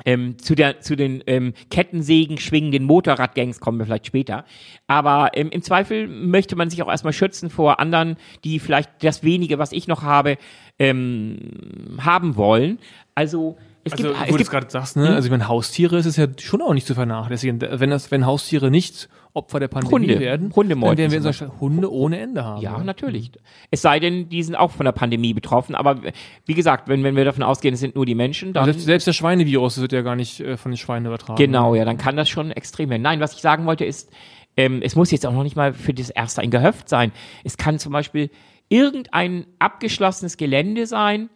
ähm, 0.05 0.38
zu, 0.38 0.55
der, 0.55 0.80
zu 0.80 0.97
den 0.97 1.22
ähm, 1.26 1.55
Kettensägen 1.70 2.38
schwingenden 2.38 2.84
Motorradgangs 2.84 3.61
kommen 3.61 3.78
wir 3.78 3.86
vielleicht 3.86 4.07
später. 4.07 4.45
Aber 4.86 5.30
ähm, 5.34 5.51
im 5.51 5.62
Zweifel 5.62 6.09
möchte 6.09 6.57
man 6.57 6.70
sich 6.70 6.82
auch 6.82 6.88
erstmal 6.88 7.12
schützen 7.12 7.51
vor 7.51 7.78
anderen, 7.78 8.16
die 8.42 8.59
vielleicht 8.59 9.05
das 9.05 9.22
wenige, 9.22 9.59
was 9.59 9.72
ich 9.72 9.86
noch 9.86 10.03
habe, 10.03 10.36
ähm, 10.78 11.97
haben 12.01 12.36
wollen. 12.36 12.78
Also 13.14 13.57
es 13.84 13.92
also, 13.92 14.05
gibt, 14.09 14.32
wo 14.32 14.36
du 14.36 14.42
es 14.42 14.51
gerade 14.51 14.70
sagst, 14.70 14.97
ne? 14.97 15.09
Hm? 15.09 15.14
Also 15.14 15.30
meine, 15.30 15.47
Haustiere 15.47 15.99
ist 15.99 16.07
es 16.07 16.16
ja 16.16 16.26
schon 16.40 16.62
auch 16.62 16.74
nicht 16.74 16.86
zu 16.86 16.95
vernachlässigen. 16.95 17.61
Wenn 17.61 17.90
das, 17.90 18.11
wenn 18.11 18.26
Haustiere 18.26 18.70
nicht 18.70 19.09
Opfer 19.35 19.59
der 19.59 19.66
Pandemie 19.66 19.93
Hunde, 19.93 20.20
werden, 20.20 20.53
Hunde 20.55 20.76
dann 20.76 20.97
werden 20.97 21.11
wir 21.11 21.20
Deutschland 21.20 21.61
Hunde 21.61 21.93
ohne 21.93 22.20
Ende 22.20 22.45
haben. 22.45 22.62
Ja, 22.62 22.78
natürlich. 22.78 23.32
Es 23.72 23.82
sei 23.82 23.99
denn, 23.99 24.28
die 24.28 24.45
sind 24.45 24.55
auch 24.55 24.70
von 24.70 24.85
der 24.85 24.93
Pandemie 24.93 25.35
betroffen. 25.35 25.74
Aber 25.74 26.01
wie 26.47 26.55
gesagt, 26.55 26.89
wenn, 26.89 27.03
wenn 27.03 27.16
wir 27.16 27.24
davon 27.24 27.43
ausgehen, 27.43 27.74
es 27.74 27.80
sind 27.80 27.97
nur 27.97 28.07
die 28.07 28.14
Menschen, 28.14 28.53
dann. 28.53 28.66
Selbst, 28.66 28.85
selbst 28.85 29.07
der 29.09 29.12
Schweinevirus 29.12 29.80
wird 29.80 29.93
ja 29.93 30.03
gar 30.03 30.14
nicht 30.14 30.39
äh, 30.39 30.57
von 30.57 30.70
den 30.70 30.76
Schweinen 30.76 31.07
übertragen. 31.07 31.37
Genau, 31.37 31.74
ja, 31.74 31.85
dann 31.85 31.99
kann 31.99 32.16
das 32.16 32.28
schon 32.28 32.53
extrem 32.53 32.91
werden. 32.91 33.03
Nein, 33.03 33.18
was 33.18 33.35
ich 33.35 33.41
sagen 33.41 33.66
wollte 33.66 33.85
ist, 33.85 34.12
ähm, 34.57 34.80
es 34.82 34.95
muss 34.95 35.11
jetzt 35.11 35.26
auch 35.26 35.32
noch 35.32 35.43
nicht 35.43 35.57
mal 35.57 35.74
für 35.74 35.93
das 35.93 36.11
erste 36.11 36.41
ein 36.41 36.51
Gehöft 36.51 36.89
sein. 36.89 37.11
Es 37.43 37.57
kann 37.57 37.80
zum 37.80 37.93
Beispiel 37.93 38.30
irgendein 38.68 39.47
abgeschlossenes 39.59 40.37
Gelände 40.37 40.87
sein, 40.87 41.28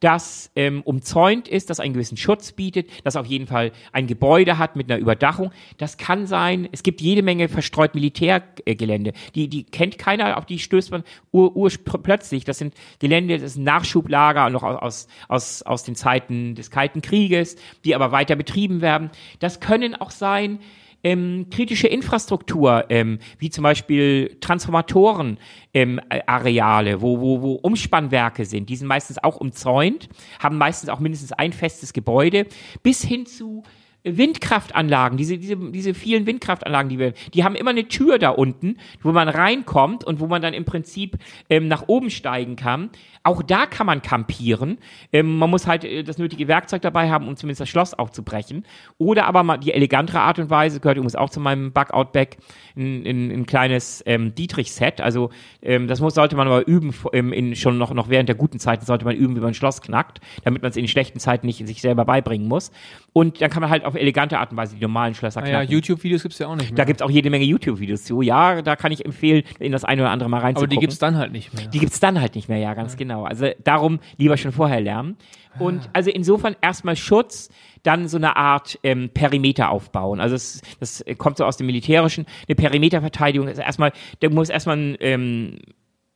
das 0.00 0.50
ähm, 0.56 0.82
umzäunt 0.82 1.48
ist, 1.48 1.70
das 1.70 1.80
einen 1.80 1.94
gewissen 1.94 2.16
Schutz 2.16 2.52
bietet, 2.52 2.88
das 3.04 3.16
auf 3.16 3.26
jeden 3.26 3.46
Fall 3.46 3.72
ein 3.92 4.06
Gebäude 4.06 4.58
hat 4.58 4.76
mit 4.76 4.90
einer 4.90 5.00
Überdachung. 5.00 5.52
Das 5.78 5.96
kann 5.96 6.26
sein, 6.26 6.68
es 6.72 6.82
gibt 6.82 7.00
jede 7.00 7.22
Menge 7.22 7.48
verstreut 7.48 7.94
Militärgelände. 7.94 9.12
Die, 9.34 9.48
die 9.48 9.64
kennt 9.64 9.98
keiner, 9.98 10.36
auf 10.36 10.44
die 10.44 10.58
stößt 10.58 10.90
man 10.90 11.02
ur, 11.32 11.56
ur, 11.56 11.70
plötzlich. 12.02 12.44
Das 12.44 12.58
sind 12.58 12.74
Gelände, 12.98 13.38
das 13.38 13.56
ein 13.56 13.64
Nachschublager 13.64 14.50
noch 14.50 14.62
aus, 14.62 15.08
aus, 15.28 15.62
aus 15.62 15.84
den 15.84 15.94
Zeiten 15.94 16.54
des 16.54 16.70
Kalten 16.70 17.00
Krieges, 17.00 17.56
die 17.84 17.94
aber 17.94 18.12
weiter 18.12 18.36
betrieben 18.36 18.82
werden. 18.82 19.10
Das 19.38 19.60
können 19.60 19.94
auch 19.94 20.10
sein, 20.10 20.58
ähm, 21.02 21.46
kritische 21.50 21.86
Infrastruktur, 21.86 22.86
ähm, 22.88 23.18
wie 23.38 23.50
zum 23.50 23.62
Beispiel 23.62 24.36
Transformatoren, 24.40 25.38
ähm, 25.74 26.00
Areale, 26.26 27.00
wo, 27.00 27.20
wo, 27.20 27.42
wo 27.42 27.52
Umspannwerke 27.54 28.44
sind, 28.44 28.68
die 28.68 28.76
sind 28.76 28.88
meistens 28.88 29.22
auch 29.22 29.36
umzäunt, 29.36 30.08
haben 30.38 30.58
meistens 30.58 30.90
auch 30.90 31.00
mindestens 31.00 31.32
ein 31.32 31.52
festes 31.52 31.92
Gebäude, 31.92 32.46
bis 32.82 33.02
hin 33.02 33.26
zu 33.26 33.62
Windkraftanlagen, 34.06 35.18
diese, 35.18 35.36
diese, 35.36 35.56
diese 35.56 35.92
vielen 35.92 36.26
Windkraftanlagen, 36.26 36.88
die 36.88 36.98
wir, 36.98 37.12
die 37.34 37.42
haben 37.42 37.56
immer 37.56 37.70
eine 37.70 37.88
Tür 37.88 38.18
da 38.18 38.30
unten, 38.30 38.76
wo 39.02 39.10
man 39.12 39.28
reinkommt 39.28 40.04
und 40.04 40.20
wo 40.20 40.28
man 40.28 40.40
dann 40.40 40.54
im 40.54 40.64
Prinzip 40.64 41.18
ähm, 41.50 41.66
nach 41.66 41.88
oben 41.88 42.10
steigen 42.10 42.54
kann. 42.54 42.90
Auch 43.24 43.42
da 43.42 43.66
kann 43.66 43.86
man 43.86 44.02
campieren. 44.02 44.78
Ähm, 45.12 45.38
man 45.38 45.50
muss 45.50 45.66
halt 45.66 45.84
äh, 45.84 46.04
das 46.04 46.18
nötige 46.18 46.46
Werkzeug 46.46 46.82
dabei 46.82 47.10
haben, 47.10 47.26
um 47.26 47.36
zumindest 47.36 47.62
das 47.62 47.68
Schloss 47.68 47.94
aufzubrechen. 47.94 48.64
Oder 48.98 49.26
aber 49.26 49.42
mal 49.42 49.56
die 49.56 49.72
elegantere 49.72 50.20
Art 50.20 50.38
und 50.38 50.48
Weise, 50.48 50.78
gehört 50.78 50.96
übrigens 50.96 51.16
auch 51.16 51.30
zu 51.30 51.40
meinem 51.40 51.72
Bug-Out-Back, 51.72 52.36
ein, 52.76 53.04
ein, 53.04 53.30
ein 53.32 53.46
kleines 53.46 54.04
ähm, 54.06 54.34
Dietrich-Set. 54.34 55.00
Also 55.00 55.30
ähm, 55.62 55.88
das 55.88 56.00
muss, 56.00 56.14
sollte 56.14 56.36
man 56.36 56.46
aber 56.46 56.68
üben, 56.68 56.94
ähm, 57.12 57.32
in, 57.32 57.56
schon 57.56 57.78
noch, 57.78 57.92
noch 57.92 58.08
während 58.08 58.28
der 58.28 58.36
guten 58.36 58.60
Zeiten 58.60 58.86
sollte 58.86 59.04
man 59.04 59.16
üben, 59.16 59.34
wie 59.34 59.40
man 59.40 59.48
ein 59.48 59.54
Schloss 59.54 59.82
knackt, 59.82 60.20
damit 60.44 60.62
man 60.62 60.70
es 60.70 60.76
in 60.76 60.84
den 60.84 60.88
schlechten 60.88 61.18
Zeiten 61.18 61.46
nicht 61.46 61.66
sich 61.66 61.80
selber 61.80 62.04
beibringen 62.04 62.46
muss. 62.46 62.70
Und 63.12 63.40
dann 63.40 63.50
kann 63.50 63.62
man 63.62 63.70
halt 63.70 63.84
auf 63.84 63.95
elegante 63.96 64.38
Art 64.38 64.50
und 64.50 64.56
Weise 64.56 64.76
die 64.76 64.82
normalen 64.82 65.14
Schlösser 65.14 65.42
knacken. 65.42 65.54
Ja, 65.54 65.62
YouTube-Videos 65.62 66.22
gibt's 66.22 66.38
ja 66.38 66.48
auch 66.48 66.56
nicht 66.56 66.70
mehr. 66.70 66.76
Da 66.76 66.84
gibt's 66.84 67.02
auch 67.02 67.10
jede 67.10 67.30
Menge 67.30 67.44
YouTube-Videos 67.44 68.04
zu. 68.04 68.22
Ja, 68.22 68.62
da 68.62 68.76
kann 68.76 68.92
ich 68.92 69.04
empfehlen, 69.04 69.42
in 69.58 69.72
das 69.72 69.84
eine 69.84 70.02
oder 70.02 70.10
andere 70.10 70.28
mal 70.28 70.40
reinzugucken. 70.40 70.66
Aber 70.66 70.80
die 70.80 70.80
gibt's 70.80 70.98
dann 70.98 71.16
halt 71.16 71.32
nicht 71.32 71.54
mehr. 71.54 71.66
Die 71.68 71.78
gibt's 71.78 72.00
dann 72.00 72.20
halt 72.20 72.34
nicht 72.34 72.48
mehr, 72.48 72.58
ja, 72.58 72.74
ganz 72.74 72.92
ja. 72.92 72.98
genau. 72.98 73.24
Also 73.24 73.48
darum 73.64 74.00
lieber 74.16 74.36
schon 74.36 74.52
vorher 74.52 74.80
lernen. 74.80 75.16
Und 75.58 75.86
ah. 75.86 75.90
also 75.94 76.10
insofern 76.10 76.56
erstmal 76.60 76.96
Schutz, 76.96 77.48
dann 77.82 78.08
so 78.08 78.16
eine 78.16 78.36
Art 78.36 78.78
ähm, 78.82 79.10
Perimeter 79.10 79.70
aufbauen. 79.70 80.20
Also 80.20 80.34
das, 80.34 80.60
das 80.80 81.04
kommt 81.18 81.36
so 81.38 81.44
aus 81.44 81.56
dem 81.56 81.66
Militärischen. 81.66 82.26
Eine 82.48 82.56
Perimeterverteidigung 82.56 83.48
ist 83.48 83.58
erstmal, 83.58 83.92
der 84.22 84.30
muss 84.30 84.48
erstmal 84.48 84.76
ein, 84.76 84.96
ähm, 85.00 85.58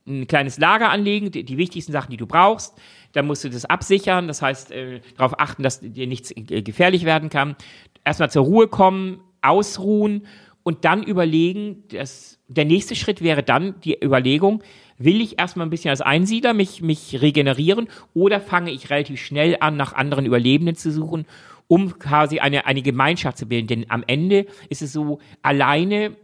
ein 0.06 0.26
kleines 0.26 0.58
Lager 0.58 0.90
anlegen, 0.90 1.30
die, 1.30 1.44
die, 1.44 1.58
wichtigsten 1.58 1.92
Sachen, 1.92 2.10
die 2.10 2.16
du 2.16 2.26
brauchst. 2.26 2.76
Dann 3.12 3.26
musst 3.26 3.44
du 3.44 3.50
das 3.50 3.64
absichern, 3.64 4.28
das 4.28 4.42
heißt 4.42 4.70
äh, 4.70 5.00
darauf 5.16 5.38
achten, 5.38 5.62
dass 5.62 5.80
dir 5.80 6.06
nichts 6.06 6.30
äh, 6.30 6.62
gefährlich 6.62 7.04
werden 7.04 7.28
kann. 7.28 7.56
Erstmal 8.04 8.30
zur 8.30 8.44
Ruhe 8.44 8.68
kommen, 8.68 9.20
ausruhen 9.42 10.26
und 10.62 10.84
dann 10.84 11.02
überlegen, 11.02 11.84
dass 11.88 12.38
der 12.48 12.64
nächste 12.64 12.94
Schritt 12.94 13.22
wäre 13.22 13.42
dann 13.42 13.80
die 13.80 14.02
Überlegung, 14.02 14.62
will 14.98 15.20
ich 15.20 15.38
erstmal 15.38 15.66
ein 15.66 15.70
bisschen 15.70 15.90
als 15.90 16.02
Einsiedler 16.02 16.52
mich, 16.52 16.82
mich 16.82 17.20
regenerieren 17.20 17.88
oder 18.14 18.40
fange 18.40 18.70
ich 18.70 18.90
relativ 18.90 19.20
schnell 19.20 19.56
an, 19.60 19.76
nach 19.76 19.94
anderen 19.94 20.26
Überlebenden 20.26 20.76
zu 20.76 20.92
suchen, 20.92 21.26
um 21.68 21.98
quasi 21.98 22.40
eine, 22.40 22.66
eine 22.66 22.82
Gemeinschaft 22.82 23.38
zu 23.38 23.46
bilden. 23.46 23.68
Denn 23.68 23.86
am 23.88 24.04
Ende 24.06 24.46
ist 24.68 24.82
es 24.82 24.92
so, 24.92 25.20
alleine, 25.42 26.16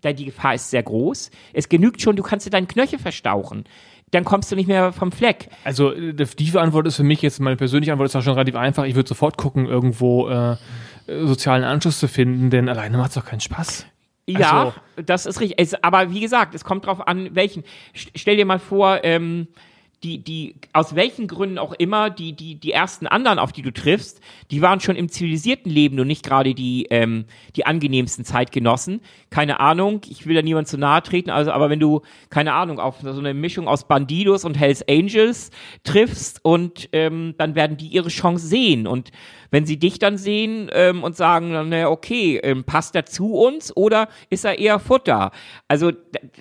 da 0.00 0.12
die 0.12 0.26
Gefahr 0.26 0.54
ist 0.54 0.70
sehr 0.70 0.82
groß. 0.82 1.30
Es 1.52 1.68
genügt 1.68 2.02
schon, 2.02 2.16
du 2.16 2.22
kannst 2.22 2.46
dir 2.46 2.50
deinen 2.50 2.68
Knöchel 2.68 2.98
verstauchen 2.98 3.64
dann 4.10 4.24
kommst 4.24 4.50
du 4.50 4.56
nicht 4.56 4.68
mehr 4.68 4.92
vom 4.92 5.12
Fleck. 5.12 5.48
Also 5.64 5.92
die 5.92 6.58
Antwort 6.58 6.86
ist 6.86 6.96
für 6.96 7.02
mich 7.04 7.22
jetzt, 7.22 7.40
meine 7.40 7.56
persönliche 7.56 7.92
Antwort 7.92 8.08
ist 8.08 8.16
auch 8.16 8.22
schon 8.22 8.34
relativ 8.34 8.56
einfach. 8.56 8.84
Ich 8.84 8.94
würde 8.94 9.08
sofort 9.08 9.36
gucken, 9.36 9.66
irgendwo 9.66 10.28
äh, 10.28 10.56
sozialen 11.06 11.64
Anschluss 11.64 11.98
zu 11.98 12.08
finden, 12.08 12.50
denn 12.50 12.68
alleine 12.68 12.96
macht 12.96 13.10
es 13.10 13.14
doch 13.14 13.24
keinen 13.24 13.40
Spaß. 13.40 13.86
Ja, 14.26 14.64
also. 14.64 14.74
das 15.04 15.26
ist 15.26 15.40
richtig. 15.40 15.58
Es, 15.58 15.82
aber 15.82 16.12
wie 16.12 16.20
gesagt, 16.20 16.54
es 16.54 16.64
kommt 16.64 16.86
drauf 16.86 17.06
an, 17.06 17.34
welchen. 17.34 17.64
Stell 17.94 18.36
dir 18.36 18.44
mal 18.44 18.58
vor, 18.58 19.00
ähm, 19.02 19.48
die, 20.04 20.18
die, 20.18 20.54
aus 20.72 20.94
welchen 20.94 21.26
Gründen 21.26 21.58
auch 21.58 21.72
immer, 21.72 22.08
die, 22.08 22.32
die, 22.32 22.54
die 22.54 22.72
ersten 22.72 23.08
anderen, 23.08 23.38
auf 23.40 23.52
die 23.52 23.62
du 23.62 23.72
triffst, 23.72 24.20
die 24.50 24.62
waren 24.62 24.78
schon 24.78 24.94
im 24.94 25.08
zivilisierten 25.08 25.70
Leben 25.70 25.98
und 25.98 26.06
nicht 26.06 26.24
gerade 26.24 26.54
die, 26.54 26.86
ähm, 26.90 27.24
die 27.56 27.66
angenehmsten 27.66 28.24
Zeitgenossen. 28.24 29.00
Keine 29.30 29.58
Ahnung, 29.58 30.02
ich 30.08 30.26
will 30.26 30.36
da 30.36 30.42
niemand 30.42 30.68
zu 30.68 30.78
nahe 30.78 31.02
treten, 31.02 31.30
also, 31.30 31.50
aber 31.50 31.68
wenn 31.68 31.80
du, 31.80 32.02
keine 32.30 32.52
Ahnung, 32.52 32.78
auf 32.78 33.00
so 33.00 33.10
eine 33.10 33.34
Mischung 33.34 33.66
aus 33.66 33.88
Bandidos 33.88 34.44
und 34.44 34.56
Hells 34.56 34.86
Angels 34.88 35.50
triffst 35.82 36.44
und 36.44 36.88
ähm, 36.92 37.34
dann 37.36 37.56
werden 37.56 37.76
die 37.76 37.88
ihre 37.88 38.08
Chance 38.08 38.46
sehen 38.46 38.86
und 38.86 39.10
wenn 39.50 39.66
sie 39.66 39.78
dich 39.78 39.98
dann 39.98 40.18
sehen 40.18 40.70
ähm, 40.72 41.02
und 41.02 41.16
sagen, 41.16 41.50
naja, 41.50 41.88
okay, 41.88 42.38
ähm, 42.42 42.64
passt 42.64 42.94
er 42.94 43.06
zu 43.06 43.34
uns 43.34 43.74
oder 43.76 44.08
ist 44.30 44.44
er 44.44 44.58
eher 44.58 44.78
Futter? 44.78 45.32
Also 45.68 45.92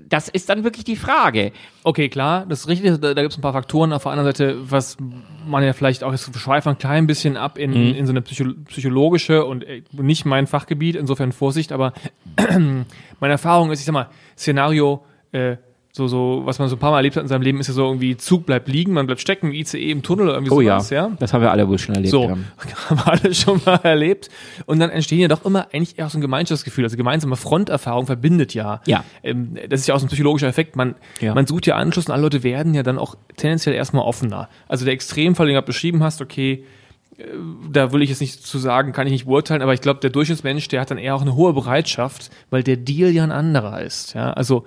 das 0.07 0.27
ist 0.27 0.49
dann 0.49 0.63
wirklich 0.63 0.83
die 0.83 0.95
Frage. 0.95 1.51
Okay, 1.87 2.09
klar, 2.09 2.45
das 2.45 2.59
ist 2.59 2.67
richtig, 2.67 2.99
da, 2.99 3.13
da 3.13 3.21
gibt 3.21 3.31
es 3.31 3.37
ein 3.37 3.41
paar 3.41 3.53
Faktoren. 3.53 3.93
Auf 3.93 4.03
der 4.03 4.11
anderen 4.11 4.27
Seite, 4.29 4.57
was 4.69 4.97
man 5.47 5.63
ja 5.63 5.71
vielleicht 5.71 6.03
auch, 6.03 6.11
jetzt 6.11 6.37
schweifen 6.37 6.71
ein 6.71 6.77
klein 6.77 7.07
bisschen 7.07 7.37
ab 7.37 7.57
in, 7.57 7.71
mhm. 7.71 7.95
in 7.95 8.05
so 8.05 8.11
eine 8.11 8.21
Psycho 8.21 8.51
psychologische 8.65 9.45
und 9.45 9.63
äh, 9.63 9.83
nicht 9.93 10.25
mein 10.25 10.47
Fachgebiet, 10.47 10.97
insofern 10.97 11.31
Vorsicht, 11.31 11.71
aber 11.71 11.93
meine 12.49 13.31
Erfahrung 13.31 13.71
ist, 13.71 13.79
ich 13.79 13.85
sag 13.85 13.93
mal, 13.93 14.09
Szenario, 14.37 15.05
äh, 15.31 15.55
so, 15.97 16.07
so, 16.07 16.41
was 16.45 16.59
man 16.59 16.69
so 16.69 16.75
ein 16.75 16.79
paar 16.79 16.91
Mal 16.91 16.97
erlebt 16.97 17.15
hat 17.15 17.23
in 17.23 17.27
seinem 17.27 17.41
Leben, 17.41 17.59
ist 17.59 17.67
ja 17.67 17.73
so 17.73 17.85
irgendwie, 17.85 18.15
Zug 18.15 18.45
bleibt 18.45 18.67
liegen, 18.69 18.93
man 18.93 19.07
bleibt 19.07 19.19
stecken, 19.19 19.51
ICE 19.51 19.91
im 19.91 20.03
Tunnel 20.03 20.27
oder 20.27 20.35
irgendwie 20.35 20.53
oh, 20.53 20.61
sowas, 20.61 20.89
ja. 20.91 21.07
ja. 21.07 21.17
Das 21.19 21.33
haben 21.33 21.41
wir 21.41 21.51
alle 21.51 21.67
wohl 21.67 21.77
schon 21.77 21.95
erlebt. 21.95 22.11
So, 22.11 22.29
haben. 22.29 22.45
haben 22.89 22.97
wir 22.97 23.07
alle 23.07 23.33
schon 23.33 23.59
mal 23.65 23.79
erlebt. 23.83 24.29
Und 24.65 24.79
dann 24.79 24.89
entstehen 24.89 25.19
ja 25.19 25.27
doch 25.27 25.43
immer 25.43 25.67
eigentlich 25.73 25.99
eher 25.99 26.07
so 26.09 26.17
ein 26.17 26.21
Gemeinschaftsgefühl. 26.21 26.85
Also 26.85 26.95
gemeinsame 26.95 27.35
Fronterfahrung 27.35 28.05
verbindet 28.05 28.53
ja. 28.53 28.81
Ja. 28.85 29.03
Ähm, 29.23 29.57
das 29.67 29.81
ist 29.81 29.87
ja 29.87 29.95
auch 29.95 29.99
so 29.99 30.05
ein 30.05 30.09
psychologischer 30.09 30.47
Effekt. 30.47 30.75
Man, 30.75 30.95
ja. 31.19 31.33
man 31.33 31.45
sucht 31.47 31.65
ja 31.65 31.75
Anschluss 31.75 32.05
und 32.05 32.13
alle 32.13 32.21
Leute 32.21 32.43
werden 32.43 32.73
ja 32.73 32.83
dann 32.83 32.97
auch 32.97 33.15
tendenziell 33.35 33.75
erstmal 33.75 34.03
offener. 34.05 34.47
Also 34.67 34.85
der 34.85 34.93
Extremfall, 34.93 35.47
den 35.47 35.55
du 35.55 35.61
beschrieben 35.63 36.03
hast, 36.03 36.21
okay, 36.21 36.63
da 37.71 37.91
will 37.91 38.03
ich 38.03 38.09
jetzt 38.09 38.21
nicht 38.21 38.45
zu 38.45 38.59
sagen, 38.59 38.91
kann 38.91 39.07
ich 39.07 39.13
nicht 39.13 39.25
beurteilen, 39.25 39.61
aber 39.61 39.73
ich 39.73 39.81
glaube, 39.81 39.99
der 39.99 40.11
Durchschnittsmensch, 40.11 40.67
der 40.67 40.81
hat 40.81 40.91
dann 40.91 40.99
eher 40.99 41.15
auch 41.15 41.21
eine 41.21 41.35
hohe 41.35 41.53
Bereitschaft, 41.53 42.29
weil 42.51 42.61
der 42.61 42.77
Deal 42.77 43.09
ja 43.09 43.23
ein 43.23 43.31
anderer 43.31 43.81
ist. 43.81 44.13
Ja, 44.13 44.33
also 44.33 44.65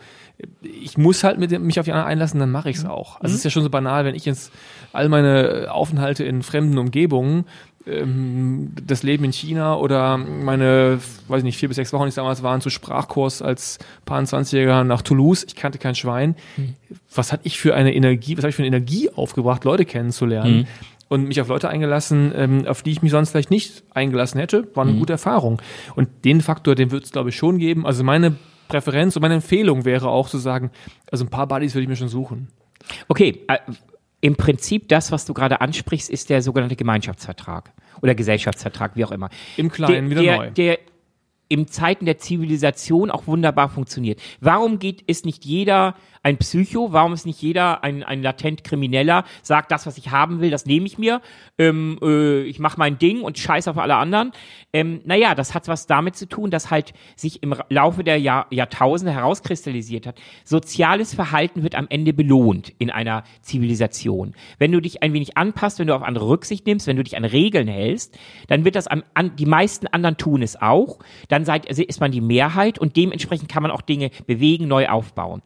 ich 0.63 0.99
muss 0.99 1.23
halt 1.23 1.39
mit 1.39 1.51
mich 1.61 1.79
auf 1.79 1.85
die 1.85 1.93
anderen 1.93 2.09
einlassen, 2.09 2.41
dann 2.41 2.51
mache 2.51 2.71
ich 2.71 2.79
es 2.79 2.85
mhm. 2.85 2.91
auch. 2.91 3.21
Also 3.21 3.33
es 3.33 3.41
ist 3.41 3.45
ja 3.45 3.51
schon 3.51 3.63
so 3.63 3.71
banal, 3.71 4.05
wenn 4.05 4.15
ich 4.15 4.25
jetzt 4.25 4.53
all 4.93 5.09
meine 5.09 5.69
Aufenthalte 5.71 6.25
in 6.25 6.43
fremden 6.43 6.79
Umgebungen, 6.79 7.45
ähm, 7.87 8.73
das 8.85 9.05
Leben 9.05 9.25
in 9.25 9.33
China 9.33 9.77
oder 9.77 10.17
meine, 10.17 10.99
weiß 11.29 11.39
ich 11.39 11.45
nicht, 11.45 11.59
vier 11.59 11.69
bis 11.69 11.77
sechs 11.77 11.93
Wochen, 11.93 12.05
die 12.05 12.09
es 12.09 12.15
damals 12.17 12.43
waren, 12.43 12.61
zu 12.61 12.71
Sprachkurs 12.71 13.43
als 13.43 13.79
Paar 14.07 14.21
20-Jähriger 14.21 14.83
nach 14.83 15.03
Toulouse. 15.03 15.45
Ich 15.45 15.55
kannte 15.55 15.79
kein 15.79 15.95
Schwein. 15.95 16.35
Mhm. 16.57 16.75
Was 17.15 17.33
hatte 17.33 17.43
ich 17.47 17.61
für 17.61 17.75
eine 17.77 17.95
Energie, 17.95 18.37
was 18.37 18.43
habe 18.43 18.51
ich 18.51 18.57
für 18.57 18.63
eine 18.63 18.77
Energie 18.77 19.09
aufgebracht, 19.11 19.65
Leute 19.65 19.85
kennenzulernen? 19.85 20.61
Mhm 20.61 20.67
und 21.11 21.27
mich 21.27 21.41
auf 21.41 21.49
Leute 21.49 21.69
eingelassen, 21.69 22.33
ähm, 22.37 22.67
auf 22.67 22.83
die 22.83 22.93
ich 22.93 23.03
mich 23.03 23.11
sonst 23.11 23.31
vielleicht 23.31 23.51
nicht 23.51 23.83
eingelassen 23.91 24.39
hätte. 24.39 24.69
War 24.75 24.85
eine 24.85 24.93
mhm. 24.93 25.01
gute 25.01 25.13
Erfahrung. 25.15 25.61
Und 25.97 26.09
den 26.25 26.41
Faktor, 26.41 26.77
den 26.77 26.93
wird 26.93 27.05
es, 27.05 27.11
glaube 27.11 27.31
ich, 27.31 27.37
schon 27.37 27.59
geben. 27.59 27.85
Also 27.85 28.05
meine 28.05 28.37
Präferenz 28.69 29.17
und 29.17 29.23
meine 29.23 29.35
Empfehlung 29.35 29.85
wäre 29.85 30.09
auch 30.09 30.29
zu 30.29 30.39
sagen, 30.39 30.71
also 31.11 31.25
ein 31.25 31.29
paar 31.29 31.49
Buddies 31.49 31.75
würde 31.75 31.83
ich 31.83 31.89
mir 31.89 31.97
schon 31.97 32.09
suchen. 32.09 32.47
Okay, 33.09 33.45
äh, 33.49 33.59
im 34.21 34.37
Prinzip 34.37 34.89
das, 34.89 35.11
was 35.11 35.25
du 35.25 35.35
gerade 35.35 35.61
ansprichst, 35.61 36.09
ist 36.09 36.31
der 36.31 36.43
sogenannte 36.43 36.77
Gemeinschaftsvertrag 36.77 37.73
oder 38.03 38.15
Gesellschaftsvertrag, 38.15 38.95
wie 38.95 39.05
auch 39.05 39.11
immer. 39.11 39.31
Im 39.57 39.69
Kleinen 39.69 40.11
der, 40.11 40.11
wieder 40.11 40.23
der, 40.23 40.37
neu. 40.37 40.51
Der 40.53 40.79
im 41.49 41.67
Zeiten 41.67 42.05
der 42.05 42.19
Zivilisation 42.19 43.11
auch 43.11 43.27
wunderbar 43.27 43.69
funktioniert. 43.69 44.21
Warum 44.41 44.79
geht, 44.79 45.03
ist 45.03 45.27
nicht 45.27 45.45
jeder 45.45 45.97
ein 46.23 46.39
Psycho? 46.39 46.93
Warum 46.93 47.13
ist 47.13 47.27
nicht 47.27 47.41
jeder 47.41 47.83
ein, 47.83 48.03
ein 48.03 48.23
latent 48.23 48.65
Krimineller? 48.65 49.25
Sagt, 49.43 49.71
das, 49.71 49.87
was 49.87 49.99
ich 49.99 50.11
haben 50.11 50.41
will, 50.41 50.51
das 50.51 50.67
nehme 50.67 50.87
ich 50.87 50.99
mir. 50.99 51.21
Ähm, 51.59 51.99
äh, 52.03 52.43
ich 52.43 52.59
mache 52.59 52.79
mein 52.79 52.99
Ding 52.99 53.23
und 53.23 53.39
scheiß 53.39 53.69
auf 53.69 53.79
alle 53.79 53.97
anderen. 53.97 54.33
Ähm, 54.73 55.01
naja, 55.05 55.35
das 55.35 55.55
hat 55.55 55.69
was 55.69 55.87
damit 55.87 56.17
zu 56.17 56.29
tun, 56.29 56.51
dass 56.51 56.71
halt 56.71 56.93
sich 57.17 57.43
im 57.43 57.55
Laufe 57.69 58.05
der 58.05 58.19
Jahr, 58.19 58.47
Jahrtausende 58.51 59.13
herauskristallisiert 59.13 60.07
hat. 60.07 60.21
Soziales 60.45 61.15
Verhalten 61.15 61.63
wird 61.63 61.75
am 61.75 61.87
Ende 61.89 62.13
belohnt 62.13 62.73
in 62.79 62.91
einer 62.91 63.25
Zivilisation. 63.43 64.35
Wenn 64.59 64.73
du 64.73 64.81
dich 64.81 65.03
ein 65.03 65.13
wenig 65.13 65.37
anpasst, 65.37 65.79
wenn 65.79 65.87
du 65.87 65.95
auf 65.95 66.03
andere 66.03 66.29
Rücksicht 66.29 66.67
nimmst, 66.67 66.87
wenn 66.87 66.97
du 66.97 67.05
dich 67.05 67.17
an 67.17 67.25
Regeln 67.25 67.69
hältst, 67.69 68.19
dann 68.49 68.65
wird 68.65 68.77
das 68.77 68.87
am, 68.87 69.03
an, 69.15 69.37
die 69.37 69.47
meisten 69.47 69.87
anderen 69.87 70.17
tun 70.17 70.43
es 70.43 70.61
auch. 70.61 70.99
Dann 71.29 71.45
seid, 71.45 71.67
ist 71.67 72.01
man 72.01 72.13
die 72.13 72.21
Mehrheit 72.21 72.79
und 72.79 72.97
dementsprechend 72.97 73.49
kann 73.49 73.63
man 73.63 73.73
auch 73.73 73.83
Dinge 73.83 74.11
bewegen, 74.27 74.69
neu 74.69 74.89
aufbauen. 74.89 75.43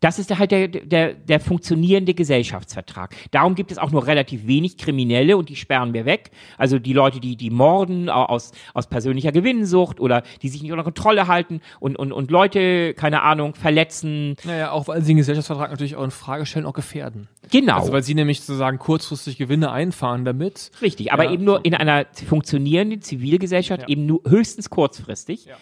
Das 0.00 0.18
ist 0.18 0.36
halt 0.36 0.50
der, 0.50 0.68
der, 0.68 1.12
der 1.12 1.40
funktionierende 1.40 2.14
Gesellschaftsvertrag. 2.14 3.14
Darum 3.30 3.54
gibt 3.54 3.70
es 3.70 3.76
auch 3.78 3.90
nur 3.90 4.06
relativ 4.06 4.46
wenig 4.46 4.78
Kriminelle 4.78 5.36
und 5.36 5.50
die 5.50 5.56
sperren 5.56 5.92
wir 5.92 6.06
weg. 6.06 6.30
Also 6.56 6.78
die 6.78 6.94
Leute, 6.94 7.20
die, 7.20 7.36
die 7.36 7.50
morden 7.50 8.08
aus, 8.08 8.52
aus 8.72 8.86
persönlicher 8.86 9.30
Gewinnsucht 9.30 10.00
oder 10.00 10.22
die 10.40 10.48
sich 10.48 10.62
nicht 10.62 10.72
unter 10.72 10.84
Kontrolle 10.84 11.26
halten 11.26 11.60
und, 11.80 11.96
und, 11.96 12.12
und 12.12 12.30
Leute, 12.30 12.94
keine 12.94 13.22
Ahnung, 13.22 13.54
verletzen. 13.54 14.36
Naja, 14.44 14.70
auch 14.70 14.88
weil 14.88 15.02
sie 15.02 15.08
den 15.08 15.18
Gesellschaftsvertrag 15.18 15.70
natürlich 15.70 15.96
auch 15.96 16.04
in 16.04 16.10
Frage 16.10 16.46
stellen, 16.46 16.64
auch 16.64 16.72
gefährden. 16.72 17.28
Genau. 17.50 17.80
Also 17.80 17.92
weil 17.92 18.02
sie 18.02 18.14
nämlich 18.14 18.40
sozusagen 18.40 18.78
kurzfristig 18.78 19.36
Gewinne 19.36 19.70
einfahren 19.70 20.24
damit. 20.24 20.70
Richtig, 20.80 21.12
aber 21.12 21.24
ja. 21.24 21.32
eben 21.32 21.44
nur 21.44 21.64
in 21.64 21.74
einer 21.74 22.06
funktionierenden 22.26 23.02
Zivilgesellschaft, 23.02 23.82
ja. 23.82 23.88
eben 23.88 24.06
nur 24.06 24.22
höchstens 24.26 24.70
kurzfristig. 24.70 25.46
Ja. 25.46 25.56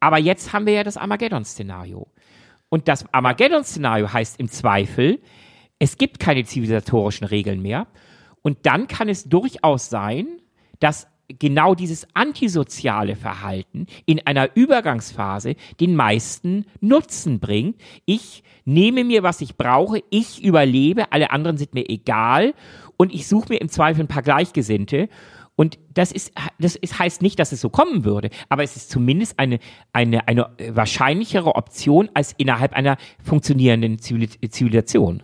Aber 0.00 0.18
jetzt 0.18 0.52
haben 0.52 0.66
wir 0.66 0.72
ja 0.72 0.84
das 0.84 0.96
Armageddon-Szenario. 0.96 2.08
Und 2.68 2.88
das 2.88 3.04
Armageddon-Szenario 3.12 4.12
heißt 4.12 4.40
im 4.40 4.48
Zweifel, 4.48 5.20
es 5.78 5.98
gibt 5.98 6.18
keine 6.18 6.44
zivilisatorischen 6.44 7.26
Regeln 7.26 7.62
mehr. 7.62 7.86
Und 8.42 8.58
dann 8.66 8.88
kann 8.88 9.08
es 9.08 9.24
durchaus 9.24 9.90
sein, 9.90 10.26
dass 10.80 11.08
genau 11.28 11.74
dieses 11.74 12.06
antisoziale 12.14 13.16
Verhalten 13.16 13.86
in 14.04 14.24
einer 14.26 14.54
Übergangsphase 14.54 15.56
den 15.80 15.96
meisten 15.96 16.66
Nutzen 16.80 17.40
bringt. 17.40 17.80
Ich 18.04 18.44
nehme 18.64 19.04
mir, 19.04 19.22
was 19.22 19.40
ich 19.40 19.56
brauche, 19.56 20.02
ich 20.10 20.42
überlebe, 20.44 21.12
alle 21.12 21.30
anderen 21.30 21.56
sind 21.56 21.74
mir 21.74 21.88
egal 21.88 22.54
und 22.96 23.12
ich 23.12 23.26
suche 23.26 23.48
mir 23.50 23.60
im 23.60 23.68
Zweifel 23.68 24.02
ein 24.02 24.08
paar 24.08 24.22
Gleichgesinnte. 24.22 25.08
Und 25.56 25.78
das 25.94 26.12
ist, 26.12 26.32
das 26.58 26.76
ist, 26.76 26.98
heißt 26.98 27.22
nicht, 27.22 27.38
dass 27.38 27.50
es 27.50 27.62
so 27.62 27.70
kommen 27.70 28.04
würde, 28.04 28.28
aber 28.50 28.62
es 28.62 28.76
ist 28.76 28.90
zumindest 28.90 29.38
eine, 29.38 29.58
eine, 29.92 30.28
eine 30.28 30.50
wahrscheinlichere 30.68 31.54
Option 31.54 32.10
als 32.12 32.34
innerhalb 32.36 32.74
einer 32.74 32.98
funktionierenden 33.24 33.98
Zivilisation. 33.98 35.22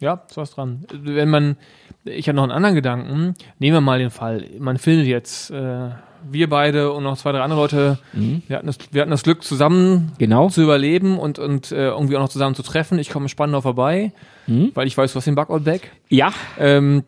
Ja, 0.00 0.22
ist 0.26 0.36
was 0.36 0.52
dran. 0.52 0.86
Wenn 0.92 1.28
man, 1.28 1.56
ich 2.04 2.26
habe 2.26 2.36
noch 2.36 2.42
einen 2.42 2.52
anderen 2.52 2.74
Gedanken. 2.74 3.34
Nehmen 3.58 3.76
wir 3.76 3.80
mal 3.80 3.98
den 3.98 4.10
Fall, 4.10 4.46
man 4.58 4.78
findet 4.78 5.06
jetzt, 5.06 5.50
äh, 5.50 5.90
wir 6.28 6.48
beide 6.48 6.92
und 6.92 7.04
noch 7.04 7.16
zwei, 7.16 7.32
drei 7.32 7.40
andere 7.40 7.60
Leute, 7.60 7.98
mhm. 8.12 8.42
wir, 8.48 8.56
hatten 8.56 8.66
das, 8.66 8.78
wir 8.90 9.02
hatten 9.02 9.10
das 9.10 9.22
Glück, 9.22 9.44
zusammen 9.44 10.12
genau. 10.18 10.48
zu 10.48 10.62
überleben 10.62 11.18
und, 11.18 11.38
und 11.38 11.70
äh, 11.70 11.88
irgendwie 11.88 12.16
auch 12.16 12.22
noch 12.22 12.28
zusammen 12.28 12.54
zu 12.54 12.62
treffen. 12.62 12.98
Ich 12.98 13.10
komme 13.10 13.28
spannender 13.28 13.62
vorbei, 13.62 14.12
mhm. 14.46 14.72
weil 14.74 14.86
ich 14.86 14.96
weiß, 14.96 15.14
was 15.14 15.26
den 15.26 15.34
Bug-Out-Back. 15.34 15.92
Ja. 16.08 16.32
Ähm, 16.58 17.04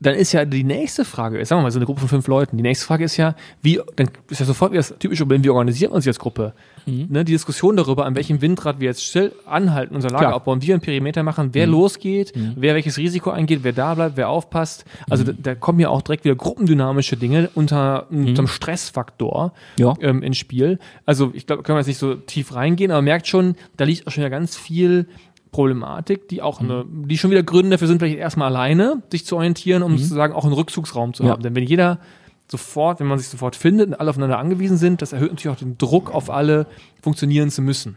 dann 0.00 0.14
ist 0.14 0.32
ja 0.32 0.44
die 0.44 0.64
nächste 0.64 1.04
Frage, 1.04 1.44
sagen 1.44 1.60
wir 1.60 1.64
mal 1.64 1.70
so 1.70 1.78
eine 1.78 1.86
Gruppe 1.86 2.00
von 2.00 2.08
fünf 2.08 2.26
Leuten, 2.26 2.56
die 2.56 2.62
nächste 2.62 2.86
Frage 2.86 3.04
ist 3.04 3.16
ja, 3.16 3.34
wie, 3.62 3.80
dann 3.96 4.10
ist 4.28 4.40
ja 4.40 4.46
sofort 4.46 4.72
wieder 4.72 4.80
das 4.80 4.94
typische 4.98 5.24
Problem, 5.24 5.44
wie 5.44 5.50
organisieren 5.50 5.92
wir 5.92 5.96
uns 5.96 6.06
als 6.06 6.18
Gruppe? 6.18 6.54
Mhm. 6.86 7.06
Ne, 7.10 7.24
die 7.24 7.32
Diskussion 7.32 7.76
darüber, 7.76 8.06
an 8.06 8.14
welchem 8.14 8.40
Windrad 8.40 8.80
wir 8.80 8.86
jetzt 8.88 9.04
still 9.04 9.32
anhalten, 9.46 9.94
unser 9.94 10.08
Lager 10.08 10.26
Klar. 10.26 10.34
aufbauen, 10.36 10.62
wie 10.62 10.68
wir 10.68 10.74
einen 10.74 10.82
Perimeter 10.82 11.22
machen, 11.22 11.50
wer 11.52 11.66
mhm. 11.66 11.72
losgeht, 11.72 12.34
mhm. 12.34 12.54
wer 12.56 12.74
welches 12.74 12.96
Risiko 12.96 13.30
eingeht, 13.30 13.60
wer 13.62 13.72
da 13.72 13.94
bleibt, 13.94 14.16
wer 14.16 14.28
aufpasst. 14.28 14.84
Also 15.08 15.24
da, 15.24 15.32
da, 15.36 15.54
kommen 15.54 15.80
ja 15.80 15.90
auch 15.90 16.02
direkt 16.02 16.24
wieder 16.24 16.36
gruppendynamische 16.36 17.16
Dinge 17.16 17.50
unter, 17.54 18.06
unter 18.10 18.40
einem 18.40 18.48
Stressfaktor 18.48 19.52
ja. 19.78 19.94
ähm, 20.00 20.22
ins 20.22 20.38
Spiel. 20.38 20.78
Also 21.06 21.32
ich 21.34 21.46
glaube, 21.46 21.62
können 21.62 21.76
wir 21.76 21.80
jetzt 21.80 21.88
nicht 21.88 21.98
so 21.98 22.14
tief 22.14 22.54
reingehen, 22.54 22.90
aber 22.90 23.02
merkt 23.02 23.26
schon, 23.26 23.56
da 23.76 23.84
liegt 23.84 24.06
auch 24.06 24.12
schon 24.12 24.22
ja 24.22 24.28
ganz 24.28 24.56
viel 24.56 25.06
Problematik, 25.50 26.28
die 26.28 26.42
auch 26.42 26.60
eine, 26.60 26.84
die 26.88 27.18
schon 27.18 27.30
wieder 27.30 27.42
Gründe 27.42 27.70
dafür 27.70 27.88
sind, 27.88 27.98
vielleicht 27.98 28.18
erstmal 28.18 28.48
alleine 28.48 29.02
sich 29.10 29.26
zu 29.26 29.36
orientieren, 29.36 29.82
um 29.82 29.92
mhm. 29.92 29.98
sozusagen 29.98 30.32
auch 30.32 30.44
einen 30.44 30.52
Rückzugsraum 30.52 31.14
zu 31.14 31.24
ja. 31.24 31.30
haben. 31.30 31.42
Denn 31.42 31.54
wenn 31.54 31.64
jeder 31.64 31.98
sofort, 32.48 33.00
wenn 33.00 33.06
man 33.06 33.18
sich 33.18 33.28
sofort 33.28 33.56
findet 33.56 33.88
und 33.88 33.94
alle 33.94 34.10
aufeinander 34.10 34.38
angewiesen 34.38 34.76
sind, 34.76 35.02
das 35.02 35.12
erhöht 35.12 35.30
natürlich 35.30 35.54
auch 35.54 35.60
den 35.60 35.78
Druck 35.78 36.12
auf 36.12 36.30
alle, 36.30 36.66
funktionieren 37.02 37.50
zu 37.50 37.62
müssen. 37.62 37.96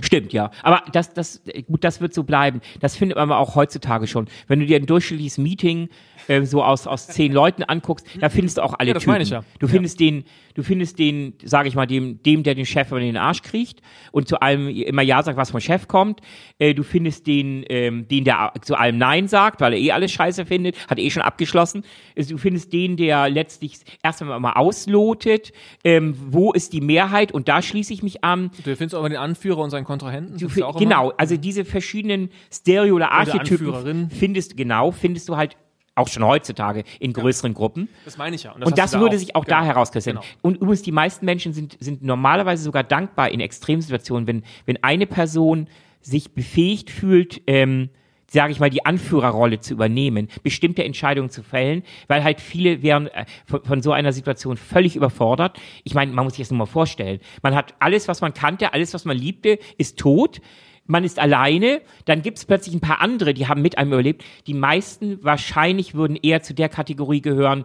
Stimmt, 0.00 0.32
ja. 0.32 0.50
Aber 0.62 0.82
das, 0.92 1.12
das, 1.12 1.42
gut, 1.66 1.84
das 1.84 2.00
wird 2.00 2.14
so 2.14 2.24
bleiben. 2.24 2.60
Das 2.80 2.96
findet 2.96 3.18
man 3.18 3.30
auch 3.32 3.54
heutzutage 3.54 4.06
schon. 4.06 4.28
Wenn 4.46 4.60
du 4.60 4.66
dir 4.66 4.76
ein 4.76 4.86
durchschnittliches 4.86 5.38
Meeting 5.38 5.88
äh, 6.28 6.42
so 6.44 6.62
aus, 6.62 6.86
aus 6.86 7.06
zehn 7.08 7.32
Leuten 7.32 7.62
anguckst, 7.62 8.06
da 8.20 8.28
findest 8.28 8.58
du 8.58 8.62
auch 8.62 8.74
alle 8.78 8.88
ja, 8.88 8.94
das 8.94 9.02
Typen. 9.02 9.12
Meine 9.12 9.24
ich 9.24 9.30
ja. 9.30 9.44
Du 9.58 9.68
findest 9.68 10.00
ja. 10.00 10.06
den, 10.06 10.24
du 10.54 10.62
findest 10.62 10.98
den, 10.98 11.34
sage 11.42 11.68
ich 11.68 11.74
mal, 11.74 11.86
dem, 11.86 12.22
dem, 12.22 12.42
der 12.42 12.54
den 12.54 12.66
Chef 12.66 12.90
in 12.92 12.98
den 12.98 13.16
Arsch 13.16 13.42
kriegt 13.42 13.80
und 14.12 14.28
zu 14.28 14.40
allem 14.40 14.68
immer 14.68 15.02
Ja 15.02 15.22
sagt, 15.22 15.36
was 15.36 15.50
vom 15.50 15.60
Chef 15.60 15.88
kommt. 15.88 16.20
Äh, 16.58 16.74
du 16.74 16.82
findest 16.82 17.26
den, 17.26 17.64
ähm, 17.68 18.08
den, 18.08 18.24
der 18.24 18.52
zu 18.62 18.76
allem 18.76 18.98
Nein 18.98 19.28
sagt, 19.28 19.60
weil 19.60 19.72
er 19.72 19.78
eh 19.78 19.92
alles 19.92 20.12
scheiße 20.12 20.46
findet, 20.46 20.88
hat 20.88 20.98
eh 20.98 21.10
schon 21.10 21.22
abgeschlossen. 21.22 21.84
Also, 22.16 22.34
du 22.34 22.38
findest 22.38 22.72
den, 22.72 22.96
der 22.96 23.28
letztlich 23.28 23.80
erst 24.02 24.22
einmal 24.22 24.40
mal 24.40 24.52
auslotet, 24.52 25.52
ähm, 25.82 26.14
wo 26.28 26.52
ist 26.52 26.72
die 26.72 26.80
Mehrheit 26.80 27.32
und 27.32 27.48
da 27.48 27.62
schließe 27.62 27.92
ich 27.92 28.02
mich 28.02 28.24
an. 28.24 28.50
Du 28.64 28.76
findest 28.76 28.94
auch 28.94 29.06
den 29.06 29.16
Anführer 29.16 29.58
und 29.58 29.70
seinen 29.70 29.84
Kontrahenten. 29.84 30.38
Du, 30.38 30.48
genau, 30.78 31.12
also 31.16 31.36
diese 31.36 31.64
verschiedenen 31.64 32.30
Stereo- 32.52 32.94
oder 32.94 33.12
Archetypen 33.12 34.10
findest, 34.10 34.56
genau, 34.56 34.90
findest 34.90 35.28
du 35.28 35.36
halt 35.36 35.56
auch 35.94 36.08
schon 36.08 36.24
heutzutage 36.24 36.84
in 36.98 37.12
größeren 37.12 37.52
ja. 37.52 37.56
Gruppen. 37.56 37.88
Das 38.04 38.18
meine 38.18 38.36
ich 38.36 38.44
ja. 38.44 38.52
Und 38.52 38.62
das, 38.62 38.68
und 38.68 38.78
das 38.78 38.92
würde 38.94 39.16
da 39.16 39.18
sich 39.18 39.36
auch 39.36 39.44
genau. 39.44 39.60
da 39.60 39.64
herauskristallisieren. 39.64 40.20
Genau. 40.20 40.40
Und 40.42 40.56
übrigens, 40.56 40.82
die 40.82 40.92
meisten 40.92 41.24
Menschen 41.24 41.52
sind, 41.52 41.76
sind 41.80 42.02
normalerweise 42.02 42.62
sogar 42.64 42.82
dankbar 42.82 43.30
in 43.30 43.40
Extremsituationen, 43.40 44.26
wenn, 44.26 44.42
wenn 44.66 44.82
eine 44.82 45.06
Person 45.06 45.68
sich 46.00 46.32
befähigt 46.32 46.90
fühlt, 46.90 47.40
ähm, 47.46 47.90
sage 48.26 48.52
ich 48.52 48.58
mal, 48.58 48.70
die 48.70 48.84
Anführerrolle 48.84 49.60
zu 49.60 49.72
übernehmen, 49.72 50.28
bestimmte 50.42 50.84
Entscheidungen 50.84 51.30
zu 51.30 51.42
fällen, 51.42 51.84
weil 52.08 52.24
halt 52.24 52.40
viele 52.40 52.82
wären 52.82 53.06
äh, 53.06 53.24
von, 53.46 53.62
von, 53.64 53.82
so 53.82 53.92
einer 53.92 54.12
Situation 54.12 54.56
völlig 54.56 54.96
überfordert. 54.96 55.58
Ich 55.84 55.94
meine, 55.94 56.12
man 56.12 56.24
muss 56.24 56.34
sich 56.34 56.42
das 56.42 56.50
nur 56.50 56.58
mal 56.58 56.66
vorstellen. 56.66 57.20
Man 57.42 57.54
hat 57.54 57.74
alles, 57.78 58.08
was 58.08 58.20
man 58.20 58.34
kannte, 58.34 58.72
alles, 58.72 58.92
was 58.92 59.04
man 59.04 59.16
liebte, 59.16 59.58
ist 59.78 59.98
tot 59.98 60.40
man 60.86 61.04
ist 61.04 61.18
alleine, 61.18 61.80
dann 62.04 62.22
gibt 62.22 62.38
es 62.38 62.44
plötzlich 62.44 62.74
ein 62.74 62.80
paar 62.80 63.00
andere, 63.00 63.34
die 63.34 63.46
haben 63.46 63.62
mit 63.62 63.78
einem 63.78 63.92
überlebt. 63.92 64.24
Die 64.46 64.54
meisten 64.54 65.22
wahrscheinlich 65.24 65.94
würden 65.94 66.16
eher 66.16 66.42
zu 66.42 66.54
der 66.54 66.68
Kategorie 66.68 67.22
gehören, 67.22 67.64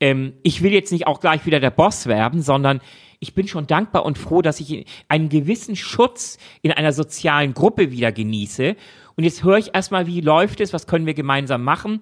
ähm, 0.00 0.34
ich 0.42 0.62
will 0.62 0.72
jetzt 0.72 0.92
nicht 0.92 1.06
auch 1.06 1.20
gleich 1.20 1.46
wieder 1.46 1.60
der 1.60 1.70
Boss 1.70 2.06
werden, 2.06 2.42
sondern 2.42 2.80
ich 3.20 3.34
bin 3.34 3.46
schon 3.46 3.66
dankbar 3.66 4.06
und 4.06 4.16
froh, 4.16 4.40
dass 4.40 4.60
ich 4.60 4.86
einen 5.08 5.28
gewissen 5.28 5.76
Schutz 5.76 6.38
in 6.62 6.72
einer 6.72 6.92
sozialen 6.92 7.52
Gruppe 7.52 7.90
wieder 7.90 8.12
genieße. 8.12 8.76
Und 9.16 9.24
jetzt 9.24 9.44
höre 9.44 9.58
ich 9.58 9.74
erstmal, 9.74 10.06
wie 10.06 10.22
läuft 10.22 10.60
es, 10.60 10.72
was 10.72 10.86
können 10.86 11.04
wir 11.04 11.12
gemeinsam 11.12 11.62
machen. 11.62 12.00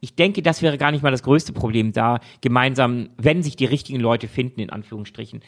Ich 0.00 0.14
denke, 0.14 0.42
das 0.42 0.60
wäre 0.62 0.78
gar 0.78 0.92
nicht 0.92 1.02
mal 1.02 1.10
das 1.10 1.22
größte 1.22 1.52
Problem 1.52 1.92
da, 1.92 2.20
gemeinsam, 2.42 3.08
wenn 3.16 3.42
sich 3.42 3.56
die 3.56 3.64
richtigen 3.64 3.98
Leute 3.98 4.28
finden, 4.28 4.60
in 4.60 4.70
Anführungsstrichen, 4.70 5.40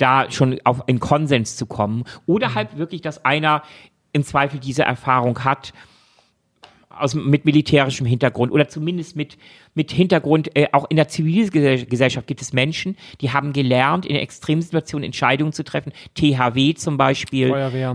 da 0.00 0.30
schon 0.30 0.60
auf 0.64 0.88
einen 0.88 1.00
Konsens 1.00 1.56
zu 1.56 1.66
kommen. 1.66 2.04
Oder 2.26 2.50
mhm. 2.50 2.54
halt 2.54 2.78
wirklich, 2.78 3.00
dass 3.00 3.24
einer 3.24 3.62
im 4.12 4.24
Zweifel 4.24 4.58
diese 4.58 4.82
Erfahrung 4.82 5.44
hat, 5.44 5.72
aus, 6.88 7.14
mit 7.14 7.44
militärischem 7.44 8.06
Hintergrund 8.06 8.52
oder 8.52 8.68
zumindest 8.68 9.16
mit 9.16 9.38
mit 9.74 9.92
Hintergrund, 9.92 10.56
äh, 10.56 10.68
auch 10.72 10.88
in 10.90 10.96
der 10.96 11.08
Zivilgesellschaft 11.08 12.26
gibt 12.26 12.42
es 12.42 12.52
Menschen, 12.52 12.96
die 13.20 13.30
haben 13.30 13.52
gelernt, 13.52 14.06
in 14.06 14.16
Extremsituationen 14.16 15.04
Entscheidungen 15.04 15.52
zu 15.52 15.64
treffen. 15.64 15.92
THW 16.14 16.74
zum 16.74 16.96
Beispiel. 16.96 17.50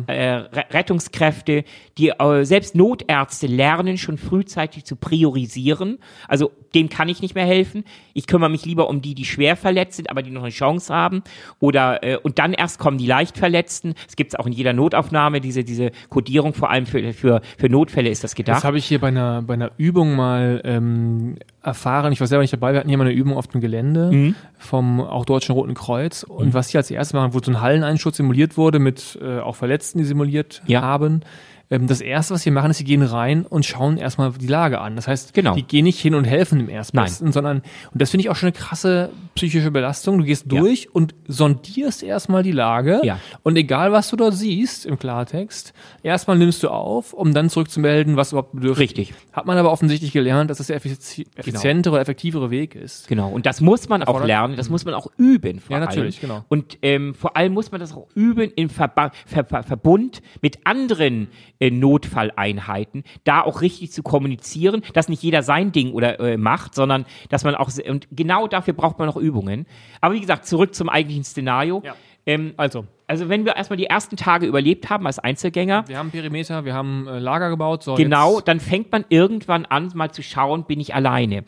Äh, 0.08 0.44
Rettungskräfte, 0.72 1.64
die 1.98 2.10
äh, 2.10 2.46
selbst 2.46 2.76
Notärzte 2.76 3.48
lernen 3.48 3.98
schon 3.98 4.18
frühzeitig 4.18 4.86
zu 4.86 4.96
priorisieren. 4.96 6.00
Also 6.28 6.52
dem 6.74 6.90
kann 6.90 7.10
ich 7.10 7.22
nicht 7.22 7.36
mehr 7.36 7.46
helfen. 7.46 7.84
Ich 8.14 8.28
kümmere 8.28 8.50
mich 8.50 8.66
lieber 8.66 8.90
um 8.90 9.02
die, 9.02 9.16
die 9.16 9.26
schwer 9.26 9.56
verletzt 9.56 9.98
sind, 9.98 10.10
aber 10.10 10.22
die 10.22 10.32
noch 10.32 10.44
eine 10.44 10.52
Chance 10.52 10.94
haben. 10.94 11.24
Oder 11.60 12.04
äh, 12.04 12.18
und 12.18 12.40
dann 12.40 12.54
erst 12.54 12.80
kommen 12.80 12.98
die 12.98 13.08
leicht 13.08 13.38
Verletzten. 13.38 13.96
Es 14.08 14.16
gibt 14.16 14.34
es 14.34 14.40
auch 14.40 14.46
in 14.46 14.54
jeder 14.54 14.74
Notaufnahme 14.74 15.42
diese 15.42 15.64
diese 15.64 15.92
Kodierung, 16.10 16.54
vor 16.54 16.70
allem 16.70 16.86
für 16.86 17.14
für 17.14 17.42
für 17.58 17.70
Notfälle 17.70 18.10
ist 18.10 18.24
das 18.24 18.36
gedacht. 18.36 18.58
Das 18.58 18.64
habe 18.64 18.78
ich 18.78 18.86
hier 18.86 19.00
bei 19.00 19.08
einer 19.08 19.42
bei 19.42 19.54
einer 19.56 19.72
Übung 19.78 20.16
mal 20.16 20.62
ähm, 20.64 21.36
erfahren, 21.66 22.12
ich 22.12 22.20
war 22.20 22.28
selber 22.28 22.42
nicht 22.42 22.54
dabei, 22.54 22.74
wir 22.74 22.80
hatten 22.80 22.90
hier 22.90 22.98
mal 22.98 23.06
eine 23.06 23.14
Übung 23.14 23.38
auf 23.38 23.48
dem 23.48 23.62
Gelände 23.62 24.12
mhm. 24.12 24.36
vom 24.58 25.02
auch 25.02 25.26
Deutschen 25.26 25.54
Roten 25.54 25.74
Kreuz 25.74 26.24
und 26.24 26.48
mhm. 26.48 26.54
was 26.54 26.70
sie 26.70 26.78
als 26.78 26.92
erstes 26.92 27.14
machen, 27.14 27.34
wo 27.34 27.40
so 27.40 27.52
ein 27.52 27.62
Halleneinschuss 27.62 28.18
simuliert 28.18 28.58
wurde 28.58 28.80
mit 28.80 29.18
äh, 29.22 29.40
auch 29.40 29.56
Verletzten, 29.56 29.98
die 29.98 30.06
simuliert 30.06 30.62
ja. 30.68 30.82
haben 30.82 31.22
ähm, 31.70 31.88
das 31.88 32.02
erste, 32.02 32.34
was 32.34 32.44
sie 32.44 32.52
machen, 32.52 32.72
ist, 32.72 32.78
sie 32.78 32.84
gehen 32.84 33.02
rein 33.02 33.46
und 33.46 33.66
schauen 33.66 33.98
erstmal 33.98 34.32
die 34.32 34.48
Lage 34.48 34.80
an. 34.80 34.96
Das 34.96 35.08
heißt, 35.08 35.34
genau. 35.34 35.56
die 35.56 35.64
gehen 35.64 35.84
nicht 35.84 36.00
hin 36.00 36.16
und 36.16 36.26
helfen 36.26 36.60
im 36.60 36.70
ersten 36.70 36.98
Besten, 36.98 37.32
sondern, 37.32 37.58
und 37.92 38.02
das 38.02 38.12
finde 38.12 38.24
ich 38.24 38.30
auch 38.30 38.36
schon 38.36 38.48
eine 38.48 38.58
krasse 38.58 39.10
psychische 39.36 39.72
Belastung. 39.72 40.20
Du 40.20 40.26
gehst 40.26 40.52
durch 40.52 40.84
ja. 40.84 40.90
und 40.94 41.16
sondierst 41.28 42.04
erstmal 42.04 42.44
die 42.44 42.52
Lage. 42.52 43.02
Ja. 43.04 43.20
Und 43.44 43.58
egal, 43.58 43.92
was 43.92 44.10
du 44.10 44.16
dort 44.16 44.36
siehst 44.36 44.86
im 44.86 44.98
Klartext, 44.98 45.74
erstmal 46.04 46.38
nimmst 46.38 46.64
du 46.64 46.70
auf, 46.70 47.14
um 47.14 47.34
dann 47.34 47.50
zurückzumelden, 47.50 48.16
was 48.16 48.32
überhaupt 48.32 48.54
bedürftig 48.54 48.86
Richtig. 48.86 49.14
Hat 49.34 49.46
man 49.46 49.58
aber 49.58 49.72
offensichtlich 49.72 50.12
gelernt, 50.12 50.50
dass 50.50 50.60
das 50.60 50.68
der 50.68 50.80
genau. 50.80 50.96
effizientere, 51.36 51.94
genau. 51.94 52.02
effektivere 52.02 52.52
Weg 52.52 52.76
ist. 52.76 53.08
Genau. 53.08 53.30
Und 53.30 53.46
das 53.46 53.62
muss 53.62 53.90
man 53.90 54.04
auch 54.04 54.24
lernen, 54.24 54.56
das 54.58 54.70
muss 54.70 54.86
man 54.86 54.94
auch 54.94 55.08
üben. 55.18 55.60
Vor 55.60 55.76
ja, 55.76 55.80
natürlich, 55.80 56.20
allem. 56.20 56.30
genau. 56.30 56.46
Und 56.50 56.78
ähm, 56.82 57.14
vor 57.16 57.36
allem 57.36 57.54
muss 57.54 57.72
man 57.72 57.82
das 57.82 57.94
auch 57.94 58.08
üben 58.16 58.52
im 58.56 58.70
Verba 58.70 59.12
Ver 59.26 59.44
Ver 59.46 59.64
Verbund 59.64 60.22
mit 60.42 60.60
anderen 60.66 61.28
äh, 61.60 61.72
Notfall 61.72 62.32
Einheiten, 62.36 63.04
da 63.24 63.42
auch 63.42 63.62
richtig 63.62 63.92
zu 63.92 64.04
kommunizieren, 64.04 64.82
dass 64.94 65.10
nicht 65.10 65.24
jeder 65.24 65.44
sein 65.44 65.72
Ding 65.72 65.94
oder 65.94 66.20
äh, 66.20 66.38
macht, 66.38 66.76
sondern 66.76 67.06
dass 67.30 67.44
man 67.44 67.56
auch 67.56 67.72
und 67.88 68.08
genau 68.12 68.48
dafür 68.48 68.74
braucht 68.74 69.00
man 69.00 69.08
noch 69.08 69.18
Übungen. 69.18 69.66
Aber 70.02 70.14
wie 70.14 70.22
gesagt, 70.22 70.46
zurück 70.46 70.76
zum 70.76 70.90
eigentlichen 70.90 71.24
Szenario. 71.24 71.82
Ja. 71.84 71.96
Ähm, 72.26 72.54
also. 72.58 72.86
Also 73.08 73.30
wenn 73.30 73.46
wir 73.46 73.56
erstmal 73.56 73.78
die 73.78 73.86
ersten 73.86 74.18
Tage 74.18 74.48
überlebt 74.48 74.90
haben 74.90 75.06
als 75.06 75.20
Einzelgänger. 75.20 75.88
Wir 75.88 76.00
haben 76.00 76.10
Perimeter, 76.10 76.66
wir 76.66 76.74
haben 76.74 77.08
äh, 77.08 77.20
Lager 77.20 77.50
gebaut. 77.50 77.84
So 77.84 77.96
genau, 77.96 78.42
dann 78.42 78.60
fängt 78.60 78.92
man 78.92 79.06
irgendwann 79.10 79.66
an, 79.66 79.92
mal 79.94 80.12
zu 80.12 80.24
schauen, 80.24 80.66
bin 80.66 80.80
ich 80.80 80.96
alleine. 80.96 81.44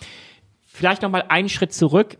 Vielleicht 0.63 1.01
nochmal 1.01 1.25
einen 1.29 1.49
Schritt 1.49 1.73
zurück. 1.73 2.19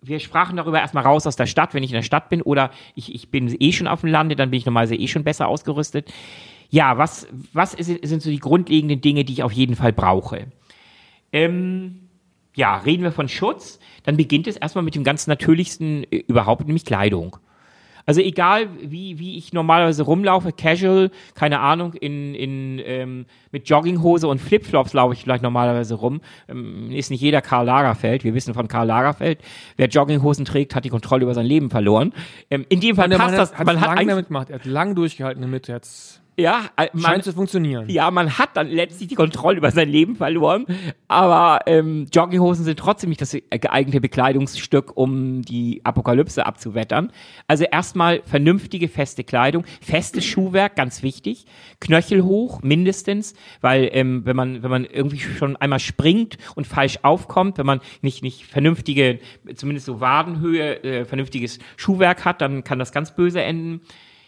Wir 0.00 0.20
sprachen 0.20 0.56
darüber 0.56 0.80
erstmal 0.80 1.04
raus 1.04 1.26
aus 1.26 1.36
der 1.36 1.46
Stadt, 1.46 1.74
wenn 1.74 1.82
ich 1.82 1.90
in 1.90 1.96
der 1.96 2.02
Stadt 2.02 2.30
bin, 2.30 2.40
oder 2.40 2.70
ich, 2.94 3.14
ich 3.14 3.30
bin 3.30 3.54
eh 3.60 3.72
schon 3.72 3.88
auf 3.88 4.00
dem 4.00 4.10
Lande, 4.10 4.36
dann 4.36 4.50
bin 4.50 4.58
ich 4.58 4.64
normalerweise 4.64 4.94
eh 4.94 5.08
schon 5.08 5.24
besser 5.24 5.48
ausgerüstet 5.48 6.10
ja, 6.70 6.98
was, 6.98 7.26
was 7.52 7.74
ist, 7.74 7.86
sind 7.86 8.22
so 8.22 8.30
die 8.30 8.38
grundlegenden 8.38 9.00
Dinge, 9.00 9.24
die 9.24 9.34
ich 9.34 9.42
auf 9.42 9.52
jeden 9.52 9.76
Fall 9.76 9.92
brauche? 9.92 10.46
Ähm, 11.32 12.08
ja, 12.54 12.78
reden 12.78 13.02
wir 13.02 13.12
von 13.12 13.28
Schutz, 13.28 13.78
dann 14.04 14.16
beginnt 14.16 14.46
es 14.46 14.56
erstmal 14.56 14.84
mit 14.84 14.94
dem 14.94 15.04
ganz 15.04 15.26
natürlichsten 15.26 16.04
äh, 16.10 16.24
überhaupt, 16.26 16.66
nämlich 16.66 16.84
Kleidung. 16.84 17.36
Also 18.08 18.20
egal, 18.20 18.68
wie, 18.80 19.18
wie 19.18 19.36
ich 19.36 19.52
normalerweise 19.52 20.04
rumlaufe, 20.04 20.52
casual, 20.52 21.10
keine 21.34 21.58
Ahnung, 21.58 21.92
in, 21.94 22.36
in, 22.36 22.80
ähm, 22.84 23.26
mit 23.50 23.68
Jogginghose 23.68 24.28
und 24.28 24.40
Flipflops 24.40 24.92
laufe 24.92 25.12
ich 25.14 25.22
vielleicht 25.22 25.42
normalerweise 25.42 25.96
rum. 25.96 26.20
Ähm, 26.48 26.92
ist 26.92 27.10
nicht 27.10 27.20
jeder 27.20 27.42
Karl 27.42 27.66
Lagerfeld. 27.66 28.22
Wir 28.22 28.32
wissen 28.32 28.54
von 28.54 28.68
Karl 28.68 28.86
Lagerfeld, 28.86 29.40
wer 29.76 29.88
Jogginghosen 29.88 30.44
trägt, 30.44 30.76
hat 30.76 30.84
die 30.84 30.88
Kontrolle 30.88 31.24
über 31.24 31.34
sein 31.34 31.46
Leben 31.46 31.68
verloren. 31.68 32.12
Ähm, 32.48 32.64
in 32.68 32.80
dem 32.80 32.94
Fall 32.94 33.08
passt 33.08 33.36
das. 33.36 33.58
Hat, 33.58 33.66
man 33.66 33.80
hat 33.80 33.96
lang 33.96 34.06
damit 34.06 34.28
gemacht. 34.28 34.50
Er 34.50 34.60
hat 34.60 34.66
lang 34.66 34.94
durchgehalten 34.94 35.42
damit. 35.42 35.68
Er 35.68 35.74
hat's 35.74 36.20
ja, 36.38 36.66
äh, 36.76 36.88
man, 36.92 37.02
scheint 37.02 37.24
zu 37.24 37.32
funktionieren. 37.32 37.88
ja, 37.88 38.10
man 38.10 38.38
hat 38.38 38.50
dann 38.56 38.68
letztlich 38.68 39.08
die 39.08 39.14
Kontrolle 39.14 39.56
über 39.56 39.70
sein 39.70 39.88
Leben 39.88 40.16
verloren, 40.16 40.66
aber 41.08 41.60
ähm, 41.66 42.06
Jogginghosen 42.12 42.64
sind 42.64 42.78
trotzdem 42.78 43.08
nicht 43.08 43.22
das 43.22 43.36
geeignete 43.50 44.00
Bekleidungsstück, 44.00 44.96
um 44.96 45.42
die 45.42 45.80
Apokalypse 45.84 46.44
abzuwettern. 46.44 47.10
Also 47.48 47.64
erstmal 47.64 48.22
vernünftige, 48.24 48.88
feste 48.88 49.24
Kleidung, 49.24 49.64
festes 49.80 50.24
Schuhwerk, 50.24 50.76
ganz 50.76 51.02
wichtig, 51.02 51.46
Knöchel 51.80 52.22
hoch 52.22 52.60
mindestens, 52.62 53.34
weil 53.62 53.88
ähm, 53.92 54.26
wenn 54.26 54.36
man 54.36 54.62
wenn 54.62 54.70
man 54.70 54.84
irgendwie 54.84 55.20
schon 55.20 55.56
einmal 55.56 55.80
springt 55.80 56.36
und 56.54 56.66
falsch 56.66 56.98
aufkommt, 57.02 57.56
wenn 57.56 57.66
man 57.66 57.80
nicht 58.02 58.22
nicht 58.22 58.44
vernünftige, 58.44 59.20
zumindest 59.54 59.86
so 59.86 60.00
Wadenhöhe, 60.00 60.82
äh, 60.84 61.04
vernünftiges 61.06 61.58
Schuhwerk 61.76 62.24
hat, 62.26 62.42
dann 62.42 62.62
kann 62.62 62.78
das 62.78 62.92
ganz 62.92 63.14
böse 63.14 63.42
enden. 63.42 63.80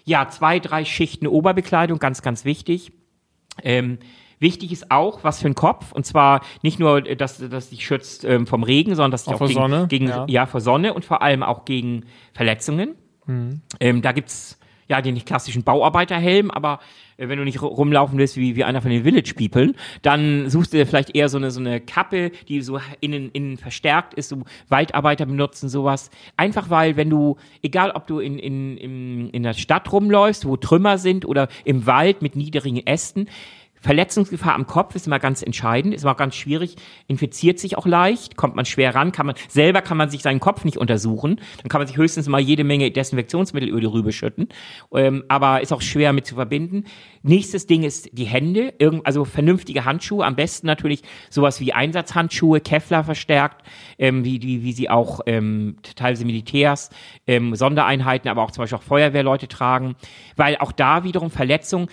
Ja, 0.09 0.29
zwei, 0.29 0.59
drei 0.59 0.87
Schichten 0.87 1.27
Oberbekleidung, 1.27 1.99
ganz, 1.99 2.23
ganz 2.23 2.47
wichtig. 2.47 2.93
Ähm, 3.63 3.99
wichtig 4.39 4.73
ist 4.73 4.91
auch, 4.91 5.23
was 5.23 5.41
für 5.43 5.49
ein 5.49 5.55
Kopf. 5.55 5.93
Und 5.93 6.07
zwar 6.07 6.41
nicht 6.63 6.79
nur, 6.79 7.07
äh, 7.07 7.15
dass, 7.15 7.39
dass 7.39 7.69
dich 7.69 7.85
schützt 7.85 8.25
ähm, 8.25 8.47
vom 8.47 8.63
Regen, 8.63 8.95
sondern 8.95 9.11
dass 9.11 9.25
dich 9.25 9.35
Auch 9.35 9.35
auch, 9.35 9.39
vor 9.39 9.49
gegen, 9.49 9.61
Sonne, 9.61 9.87
gegen 9.87 10.09
ja. 10.09 10.25
ja. 10.27 10.47
vor 10.47 10.63
Sonne 10.63 10.95
und 10.95 11.05
vor 11.05 11.21
allem 11.21 11.43
auch 11.43 11.67
gegen 11.67 12.07
Verletzungen. 12.33 12.95
Mhm. 13.27 13.61
Ähm, 13.81 14.01
da 14.01 14.13
gibt's 14.13 14.58
ja 14.89 15.03
den 15.03 15.23
klassischen 15.25 15.63
Bauarbeiterhelm, 15.63 16.51
aber 16.51 16.81
äh, 17.17 17.29
wenn 17.29 17.39
du 17.39 17.45
nicht 17.45 17.59
ru- 17.59 17.67
rumlaufen 17.67 18.19
willst 18.19 18.37
wie, 18.37 18.57
wie 18.57 18.65
einer 18.65 18.81
von 18.81 18.91
den 18.91 19.05
Village 19.05 19.35
People, 19.35 19.75
dann 20.03 20.49
suchst 20.49 20.73
du 20.73 20.79
dir 20.79 20.87
vielleicht 20.87 21.15
eher 21.15 21.29
so 21.29 21.37
eine, 21.37 21.51
so 21.51 21.61
eine 21.61 21.81
Kappe, 21.81 22.31
die 22.49 22.63
so 22.63 22.81
innen, 23.01 23.31
innen 23.33 23.59
verstärkt 23.59 24.15
ist, 24.15 24.31
so 24.31 24.43
Waldarbeiter 24.69 25.27
benutzen 25.27 25.69
sowas. 25.69 26.11
Einfach 26.37 26.71
weil, 26.71 26.97
wenn 26.97 27.11
du, 27.11 27.37
egal 27.63 27.91
ob 27.91 28.07
du 28.07 28.19
in, 28.19 28.39
in, 28.39 28.77
in, 28.79 29.31
in 29.31 29.43
der 29.43 29.55
Stadt 29.55 29.93
rumläufst, 29.93 30.47
wo 30.47 30.57
Trümmer 30.57 30.99
sind 30.99 31.25
oder 31.27 31.49
im 31.65 31.87
Wald 31.87 32.23
mit 32.23 32.35
niedrigen 32.37 32.87
Ästen, 32.87 33.29
Verletzungsgefahr 33.81 34.55
am 34.55 34.67
Kopf 34.67 34.95
ist 34.95 35.07
immer 35.07 35.19
ganz 35.19 35.43
entscheidend, 35.43 35.95
ist 35.95 36.03
immer 36.03 36.15
ganz 36.15 36.35
schwierig, 36.35 36.77
infiziert 37.07 37.59
sich 37.59 37.79
auch 37.79 37.87
leicht, 37.87 38.37
kommt 38.37 38.57
man 38.57 38.65
schwer 38.65 38.95
ran, 38.95 39.13
kann 39.13 39.27
man, 39.27 39.35
selber 39.49 39.83
kann 39.83 39.97
man 39.97 40.11
sich 40.11 40.23
seinen 40.23 40.41
Kopf 40.41 40.65
nicht 40.65 40.79
untersuchen, 40.79 41.41
dann 41.63 41.69
kann 41.69 41.81
man 41.81 41.89
sich 41.89 41.97
höchstens 41.97 42.29
mal 42.29 42.41
jede 42.41 42.65
Menge 42.65 42.91
Desinfektionsmittel 42.91 43.69
über 43.69 43.81
die 43.81 43.87
Rübe 43.87 44.13
schütten, 44.13 44.49
ähm, 44.93 45.25
aber 45.29 45.61
ist 45.61 45.73
auch 45.73 45.83
schwer 45.83 46.13
mit 46.13 46.27
zu 46.27 46.35
verbinden. 46.35 46.85
Nächstes 47.23 47.67
Ding 47.67 47.83
ist 47.83 48.11
die 48.13 48.25
Hände, 48.25 48.75
irgend, 48.79 49.07
also 49.07 49.25
vernünftige 49.25 49.85
Handschuhe, 49.85 50.25
am 50.25 50.37
besten 50.37 50.67
natürlich 50.67 51.03
sowas 51.31 51.61
wie 51.61 51.73
Einsatzhandschuhe, 51.73 52.61
Kevlar 52.61 53.05
verstärkt, 53.05 53.67
ähm, 53.99 54.25
wie, 54.25 54.43
wie, 54.43 54.63
wie 54.63 54.73
sie 54.73 54.91
auch 54.91 55.21
ähm, 55.27 55.77
teilweise 55.97 56.25
Militärs, 56.25 56.91
ähm, 57.27 57.55
Sondereinheiten, 57.55 58.29
aber 58.29 58.43
auch 58.43 58.51
zum 58.51 58.63
Beispiel 58.63 58.79
auch 58.79 58.83
Feuerwehrleute 58.83 59.49
tragen, 59.49 59.97
weil 60.37 60.57
auch 60.59 60.73
da 60.73 61.05
wiederum 61.05 61.31
Verletzungen, 61.31 61.89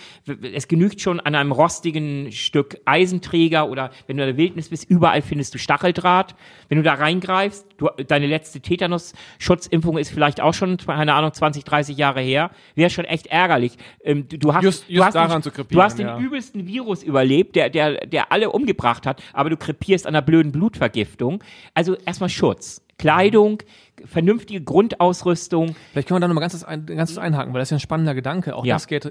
es 0.54 0.68
genügt 0.68 1.00
schon 1.00 1.20
an 1.20 1.34
einem 1.34 1.52
rostigen 1.86 2.32
Stück 2.32 2.78
Eisenträger 2.84 3.68
oder 3.68 3.90
wenn 4.06 4.16
du 4.16 4.24
in 4.24 4.28
der 4.28 4.36
Wildnis 4.36 4.68
bist, 4.70 4.88
überall 4.90 5.22
findest 5.22 5.54
du 5.54 5.58
Stacheldraht. 5.58 6.34
Wenn 6.68 6.78
du 6.78 6.82
da 6.84 6.94
reingreifst, 6.94 7.64
du, 7.78 7.88
deine 8.08 8.26
letzte 8.26 8.60
Tetanus-Schutzimpfung 8.60 9.98
ist 9.98 10.10
vielleicht 10.10 10.40
auch 10.40 10.54
schon, 10.54 10.76
keine 10.78 11.14
Ahnung, 11.14 11.32
20, 11.32 11.64
30 11.64 11.96
Jahre 11.96 12.20
her, 12.20 12.50
wäre 12.74 12.90
schon 12.90 13.04
echt 13.04 13.28
ärgerlich. 13.28 13.76
Ähm, 14.02 14.28
du, 14.28 14.38
du 14.38 14.54
hast, 14.54 14.64
Just- 14.64 14.88
du 14.88 14.94
just 14.94 15.06
hast 15.06 15.14
daran 15.14 15.30
den, 15.38 15.42
zu 15.42 15.50
krepieren, 15.50 15.76
Du 15.76 15.82
hast 15.82 15.98
den 15.98 16.06
ja. 16.08 16.18
übelsten 16.18 16.66
Virus 16.66 17.02
überlebt, 17.02 17.54
der, 17.56 17.70
der, 17.70 18.06
der 18.06 18.32
alle 18.32 18.50
umgebracht 18.50 19.06
hat, 19.06 19.22
aber 19.32 19.50
du 19.50 19.56
krepierst 19.56 20.06
an 20.06 20.14
einer 20.14 20.22
blöden 20.22 20.50
Blutvergiftung. 20.52 21.42
Also 21.74 21.94
erstmal 22.04 22.30
Schutz. 22.30 22.82
Kleidung, 22.98 23.62
vernünftige 24.04 24.60
Grundausrüstung. 24.62 25.74
Vielleicht 25.92 26.08
können 26.08 26.16
wir 26.16 26.20
da 26.20 26.28
nochmal 26.28 26.42
ganz, 26.42 26.62
ein, 26.64 26.86
einhaken, 26.88 27.52
weil 27.52 27.60
das 27.60 27.68
ist 27.68 27.70
ja 27.70 27.76
ein 27.76 27.80
spannender 27.80 28.14
Gedanke. 28.14 28.54
Auch 28.54 28.64
Ja. 28.64 28.74
das 28.76 28.86
geht, 28.86 29.10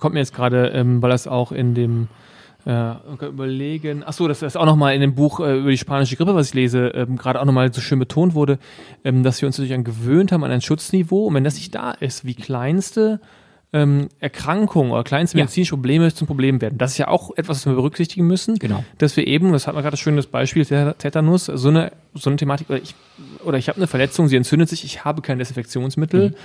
kommt 0.00 0.14
mir 0.14 0.20
jetzt 0.20 0.34
gerade, 0.34 0.68
ähm, 0.68 1.02
weil 1.02 1.10
das 1.10 1.26
auch 1.26 1.52
in 1.52 1.74
dem 1.74 2.08
äh, 2.66 2.94
überlegen. 3.26 4.02
Ach 4.04 4.12
so, 4.12 4.28
das 4.28 4.42
ist 4.42 4.56
auch 4.56 4.66
nochmal 4.66 4.94
in 4.94 5.00
dem 5.00 5.14
Buch 5.14 5.40
äh, 5.40 5.58
über 5.58 5.70
die 5.70 5.78
spanische 5.78 6.16
Grippe, 6.16 6.34
was 6.34 6.48
ich 6.48 6.54
lese, 6.54 6.88
ähm, 6.88 7.16
gerade 7.16 7.40
auch 7.40 7.44
nochmal 7.44 7.72
so 7.72 7.80
schön 7.80 7.98
betont 7.98 8.34
wurde, 8.34 8.58
ähm, 9.04 9.22
dass 9.22 9.40
wir 9.40 9.46
uns 9.46 9.56
natürlich 9.56 9.74
an 9.74 9.84
gewöhnt 9.84 10.32
haben 10.32 10.42
an 10.44 10.50
ein 10.50 10.60
Schutzniveau 10.60 11.26
und 11.26 11.34
wenn 11.34 11.44
das 11.44 11.54
nicht 11.54 11.74
da 11.74 11.92
ist, 11.92 12.24
wie 12.24 12.34
kleinste 12.34 13.20
ähm, 13.72 14.08
Erkrankungen 14.20 14.92
oder 14.92 15.02
kleinste 15.04 15.36
Ja. 15.38 15.44
medizinische 15.44 15.70
Probleme 15.74 16.12
zum 16.14 16.26
Problem 16.26 16.60
werden. 16.60 16.78
Das 16.78 16.92
ist 16.92 16.98
ja 16.98 17.08
auch 17.08 17.30
etwas, 17.36 17.58
was 17.58 17.66
wir 17.66 17.74
berücksichtigen 17.74 18.26
müssen. 18.26 18.58
Genau. 18.58 18.84
Dass 18.98 19.16
wir 19.16 19.26
eben, 19.26 19.52
das 19.52 19.66
hat 19.66 19.74
man 19.74 19.82
gerade 19.82 19.92
das 19.94 20.00
schöne 20.00 20.22
Beispiel, 20.22 20.64
Tet- 20.64 20.98
Tetanus, 21.00 21.46
so 21.46 21.68
eine, 21.68 21.92
so 22.14 22.30
eine 22.30 22.36
Thematik, 22.36 22.70
oder 22.70 22.80
ich, 22.80 22.94
oder 23.44 23.58
ich 23.58 23.68
habe 23.68 23.76
eine 23.78 23.86
Verletzung, 23.86 24.28
sie 24.28 24.36
entzündet 24.36 24.68
sich, 24.68 24.84
ich 24.84 25.04
habe 25.04 25.20
kein 25.22 25.38
Desinfektionsmittel, 25.38 26.36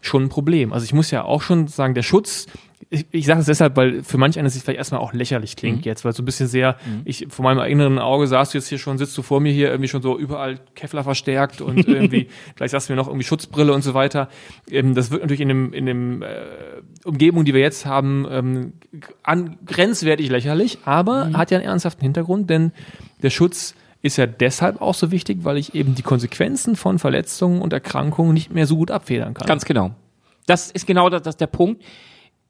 schon 0.00 0.24
ein 0.24 0.28
Problem. 0.28 0.72
Also 0.72 0.84
ich 0.84 0.92
muss 0.94 1.10
ja 1.10 1.24
auch 1.24 1.42
schon 1.42 1.66
sagen, 1.66 1.94
der 1.94 2.02
Schutz, 2.02 2.46
ich, 2.90 3.06
ich 3.10 3.26
sage 3.26 3.40
es 3.40 3.46
deshalb, 3.46 3.76
weil 3.76 4.02
für 4.02 4.18
manch 4.18 4.38
einer 4.38 4.48
sich 4.50 4.62
vielleicht 4.62 4.78
erstmal 4.78 5.00
auch 5.00 5.12
lächerlich 5.12 5.56
klingt 5.56 5.84
jetzt, 5.84 6.04
weil 6.04 6.12
so 6.12 6.22
ein 6.22 6.24
bisschen 6.24 6.46
sehr, 6.46 6.76
ich 7.04 7.26
vor 7.28 7.42
meinem 7.42 7.60
inneren 7.70 7.98
Auge 7.98 8.26
saß 8.26 8.50
du 8.50 8.58
jetzt 8.58 8.68
hier 8.68 8.78
schon, 8.78 8.98
sitzt 8.98 9.16
du 9.18 9.22
vor 9.22 9.40
mir 9.40 9.52
hier 9.52 9.68
irgendwie 9.68 9.88
schon 9.88 10.00
so 10.00 10.18
überall 10.18 10.58
Kevlar 10.74 11.04
verstärkt 11.04 11.60
und 11.60 11.86
irgendwie, 11.86 12.28
gleich 12.56 12.70
sagst 12.70 12.88
du 12.88 12.92
mir 12.92 12.96
noch 12.96 13.08
irgendwie 13.08 13.24
Schutzbrille 13.24 13.72
und 13.72 13.82
so 13.82 13.94
weiter. 13.94 14.28
Ähm, 14.70 14.94
das 14.94 15.10
wird 15.10 15.22
natürlich 15.22 15.40
in 15.40 15.48
dem, 15.48 15.72
in 15.72 15.86
dem 15.86 16.22
äh, 16.22 16.26
Umgebung, 17.04 17.44
die 17.44 17.52
wir 17.52 17.60
jetzt 17.60 17.84
haben, 17.84 18.26
ähm, 18.30 18.72
an, 19.22 19.58
grenzwertig 19.66 20.30
lächerlich, 20.30 20.78
aber 20.84 21.32
hat 21.32 21.50
ja 21.50 21.58
einen 21.58 21.66
ernsthaften 21.66 22.02
Hintergrund, 22.02 22.48
denn 22.48 22.72
der 23.22 23.30
Schutz 23.30 23.74
ist 24.00 24.16
ja 24.16 24.26
deshalb 24.26 24.80
auch 24.80 24.94
so 24.94 25.10
wichtig, 25.10 25.38
weil 25.42 25.58
ich 25.58 25.74
eben 25.74 25.94
die 25.94 26.02
Konsequenzen 26.02 26.76
von 26.76 26.98
Verletzungen 26.98 27.60
und 27.60 27.72
Erkrankungen 27.72 28.32
nicht 28.32 28.52
mehr 28.52 28.66
so 28.66 28.76
gut 28.76 28.90
abfedern 28.90 29.34
kann. 29.34 29.46
Ganz 29.46 29.64
genau. 29.64 29.90
Das 30.46 30.70
ist 30.70 30.86
genau 30.86 31.10
das, 31.10 31.22
das 31.22 31.36
der 31.36 31.48
Punkt. 31.48 31.82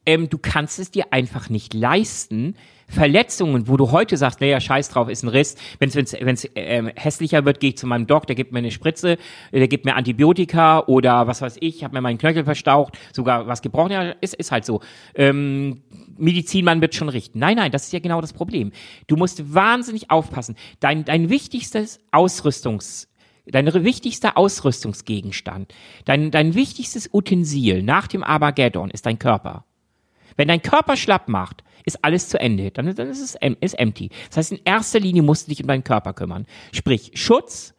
Ähm, 0.09 0.31
du 0.31 0.39
kannst 0.39 0.79
es 0.79 0.91
dir 0.91 1.13
einfach 1.13 1.51
nicht 1.51 1.75
leisten, 1.75 2.55
Verletzungen, 2.89 3.69
wo 3.69 3.77
du 3.77 3.91
heute 3.93 4.17
sagst, 4.17 4.41
naja, 4.41 4.59
scheiß 4.59 4.89
drauf, 4.89 5.11
ist 5.11 5.23
ein 5.23 5.29
Riss. 5.29 5.57
Wenn 5.81 5.91
es 5.91 6.49
ähm, 6.55 6.91
hässlicher 6.97 7.45
wird, 7.45 7.61
gehe 7.61 7.71
ich 7.71 7.77
zu 7.77 7.87
meinem 7.87 8.07
Doc, 8.07 8.27
der 8.27 8.35
gibt 8.35 8.51
mir 8.51 8.61
eine 8.61 8.71
Spritze, 8.71 9.19
äh, 9.53 9.59
der 9.59 9.69
gibt 9.69 9.85
mir 9.85 9.97
Antibiotika 9.97 10.81
oder 10.87 11.27
was 11.27 11.43
weiß 11.43 11.59
ich, 11.61 11.85
habe 11.85 11.93
mir 11.93 12.01
meinen 12.01 12.17
Knöchel 12.17 12.45
verstaucht, 12.45 12.99
sogar 13.13 13.47
was 13.49 13.61
gebrochen. 13.61 13.93
Ja, 13.93 14.15
ist, 14.23 14.33
ist 14.33 14.51
halt 14.51 14.65
so. 14.65 14.81
Ähm, 15.15 15.83
Medizinmann 16.17 16.81
wird 16.81 16.95
schon 16.95 17.11
richten. 17.11 17.39
Nein, 17.39 17.59
nein, 17.59 17.71
das 17.71 17.85
ist 17.85 17.93
ja 17.93 17.99
genau 17.99 18.23
das 18.23 18.33
Problem. 18.33 18.73
Du 19.09 19.17
musst 19.17 19.53
wahnsinnig 19.53 20.11
aufpassen. 20.11 20.57
Dein, 20.81 21.05
dein 21.05 21.29
wichtigstes 21.29 22.01
Ausrüstungs 22.13 23.09
dein 23.51 23.73
wichtigster 23.73 24.37
Ausrüstungsgegenstand, 24.37 25.73
dein, 26.05 26.31
dein 26.31 26.55
wichtigstes 26.55 27.09
Utensil 27.15 27.83
nach 27.83 28.07
dem 28.07 28.23
Armageddon 28.23 28.91
ist 28.91 29.07
dein 29.07 29.19
Körper. 29.19 29.65
Wenn 30.39 30.49
dein 30.49 30.63
Körper 30.63 30.97
schlapp 30.97 31.29
macht, 31.29 31.63
ist 31.85 32.03
alles 32.05 32.29
zu 32.29 32.41
Ende. 32.41 32.71
Dann, 32.71 32.95
dann 32.95 33.09
ist 33.11 33.21
es 33.21 33.35
em- 33.35 33.57
ist 33.61 33.79
empty. 33.79 34.09
Das 34.29 34.39
heißt, 34.39 34.53
in 34.53 34.61
erster 34.65 35.01
Linie 35.01 35.23
musst 35.23 35.47
du 35.47 35.51
dich 35.51 35.61
um 35.61 35.69
deinen 35.69 35.85
Körper 35.85 36.15
kümmern. 36.15 36.47
Sprich, 36.73 37.11
Schutz 37.15 37.75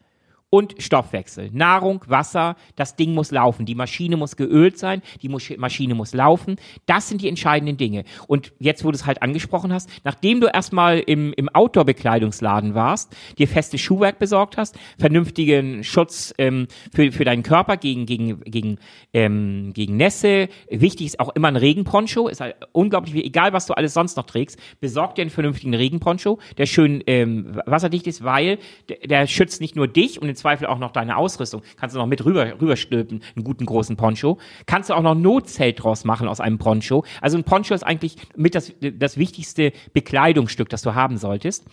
und 0.50 0.76
Stoffwechsel. 0.80 1.50
Nahrung, 1.54 2.04
Wasser, 2.08 2.56
das 2.76 2.96
Ding 2.96 3.14
muss 3.14 3.32
laufen. 3.32 3.66
Die 3.66 3.76
Maschine 3.76 4.18
muss 4.18 4.36
geölt 4.36 4.80
sein, 4.80 5.02
die 5.22 5.30
Maschine 5.30 5.96
muss 5.96 6.14
laufen. 6.14 6.58
Das 6.88 7.08
sind 7.08 7.22
die 7.22 7.30
entscheidenden 7.30 7.78
Dinge. 7.78 8.04
Und 8.28 8.52
jetzt, 8.60 8.84
wo 8.84 8.92
du 8.92 8.96
es 8.96 9.06
halt 9.06 9.22
angesprochen 9.22 9.72
hast, 9.72 9.90
nachdem 10.04 10.42
du 10.42 10.48
erstmal 10.48 11.00
im, 11.00 11.34
im 11.34 11.50
Outdoor-Bekleidungsladen 11.50 12.74
warst, 12.74 13.16
dir 13.38 13.48
festes 13.48 13.82
Schuhwerk 13.82 14.18
besorgt 14.18 14.58
hast, 14.58 14.78
vernünftigen 14.98 15.84
Schutz 15.84 16.34
ähm, 16.40 16.68
für, 16.94 17.12
für 17.12 17.26
deinen 17.26 17.44
Körper 17.44 17.78
gegen, 17.78 18.08
gegen, 18.08 18.42
gegen, 18.42 18.80
ähm, 19.14 19.72
gegen 19.74 19.98
Nässe. 19.98 20.50
Wichtig 20.70 21.08
ist 21.08 21.20
auch 21.20 21.30
immer 21.36 21.50
ein 21.50 21.58
Regenponcho. 21.58 22.28
Ist 22.28 22.42
halt 22.42 22.56
unglaublich, 22.72 23.24
egal 23.24 23.54
was 23.54 23.68
du 23.68 23.74
alles 23.74 23.94
sonst 23.94 24.18
noch 24.18 24.26
trägst, 24.26 24.58
besorg 24.80 25.14
dir 25.14 25.22
einen 25.22 25.32
vernünftigen 25.32 25.76
Regenponcho, 25.76 26.40
der 26.58 26.66
schön 26.66 27.04
ähm, 27.06 27.62
wasserdicht 27.68 28.08
ist, 28.08 28.24
weil 28.24 28.58
der, 28.90 28.98
der 29.06 29.28
schützt 29.28 29.62
nicht 29.62 29.76
nur 29.76 29.88
dich 29.88 30.20
und 30.20 30.28
im 30.28 30.39
Zweifel 30.40 30.68
auch 30.68 30.80
noch 30.80 30.92
deine 30.92 31.18
Ausrüstung. 31.18 31.62
Kannst 31.78 31.96
du 31.96 32.00
noch 32.00 32.08
mit 32.08 32.26
rüber, 32.26 32.60
rüberstülpen, 32.60 33.22
einen 33.36 33.44
guten 33.44 33.66
großen 33.66 33.96
Poncho. 33.98 34.38
Kannst 34.66 34.90
du 34.90 34.94
auch 34.94 35.02
noch 35.02 35.16
Notzelt 35.16 35.84
draus 35.84 36.06
machen 36.06 36.28
aus 36.28 36.40
einem 36.40 36.58
Poncho. 36.58 37.04
Also 37.22 37.38
ein 37.38 37.44
Poncho 37.44 37.74
ist 37.74 37.84
eigentlich 37.84 38.16
mit 38.36 38.56
das, 38.56 38.74
das 38.80 39.18
wichtigste 39.18 39.72
Bekleidungsstück, 39.94 40.70
das 40.70 40.82
du 40.82 40.96
haben 40.96 41.18
solltest. 41.18 41.66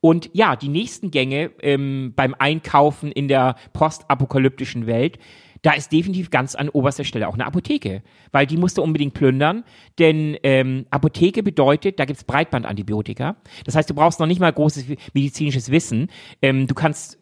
Und 0.00 0.30
ja, 0.32 0.56
die 0.56 0.68
nächsten 0.68 1.10
Gänge 1.10 1.50
ähm, 1.60 2.12
beim 2.16 2.34
Einkaufen 2.38 3.12
in 3.12 3.28
der 3.28 3.56
postapokalyptischen 3.72 4.86
Welt, 4.86 5.18
da 5.62 5.72
ist 5.72 5.92
definitiv 5.92 6.30
ganz 6.30 6.56
an 6.56 6.68
oberster 6.68 7.04
Stelle 7.04 7.28
auch 7.28 7.34
eine 7.34 7.46
Apotheke, 7.46 8.02
weil 8.32 8.46
die 8.46 8.56
musst 8.56 8.78
du 8.78 8.82
unbedingt 8.82 9.14
plündern, 9.14 9.62
denn 10.00 10.36
ähm, 10.42 10.86
Apotheke 10.90 11.44
bedeutet, 11.44 12.00
da 12.00 12.04
gibt's 12.04 12.24
Breitbandantibiotika. 12.24 13.36
Das 13.64 13.76
heißt, 13.76 13.88
du 13.88 13.94
brauchst 13.94 14.18
noch 14.18 14.26
nicht 14.26 14.40
mal 14.40 14.52
großes 14.52 14.86
medizinisches 15.14 15.70
Wissen. 15.70 16.08
Ähm, 16.42 16.66
du 16.66 16.74
kannst 16.74 17.21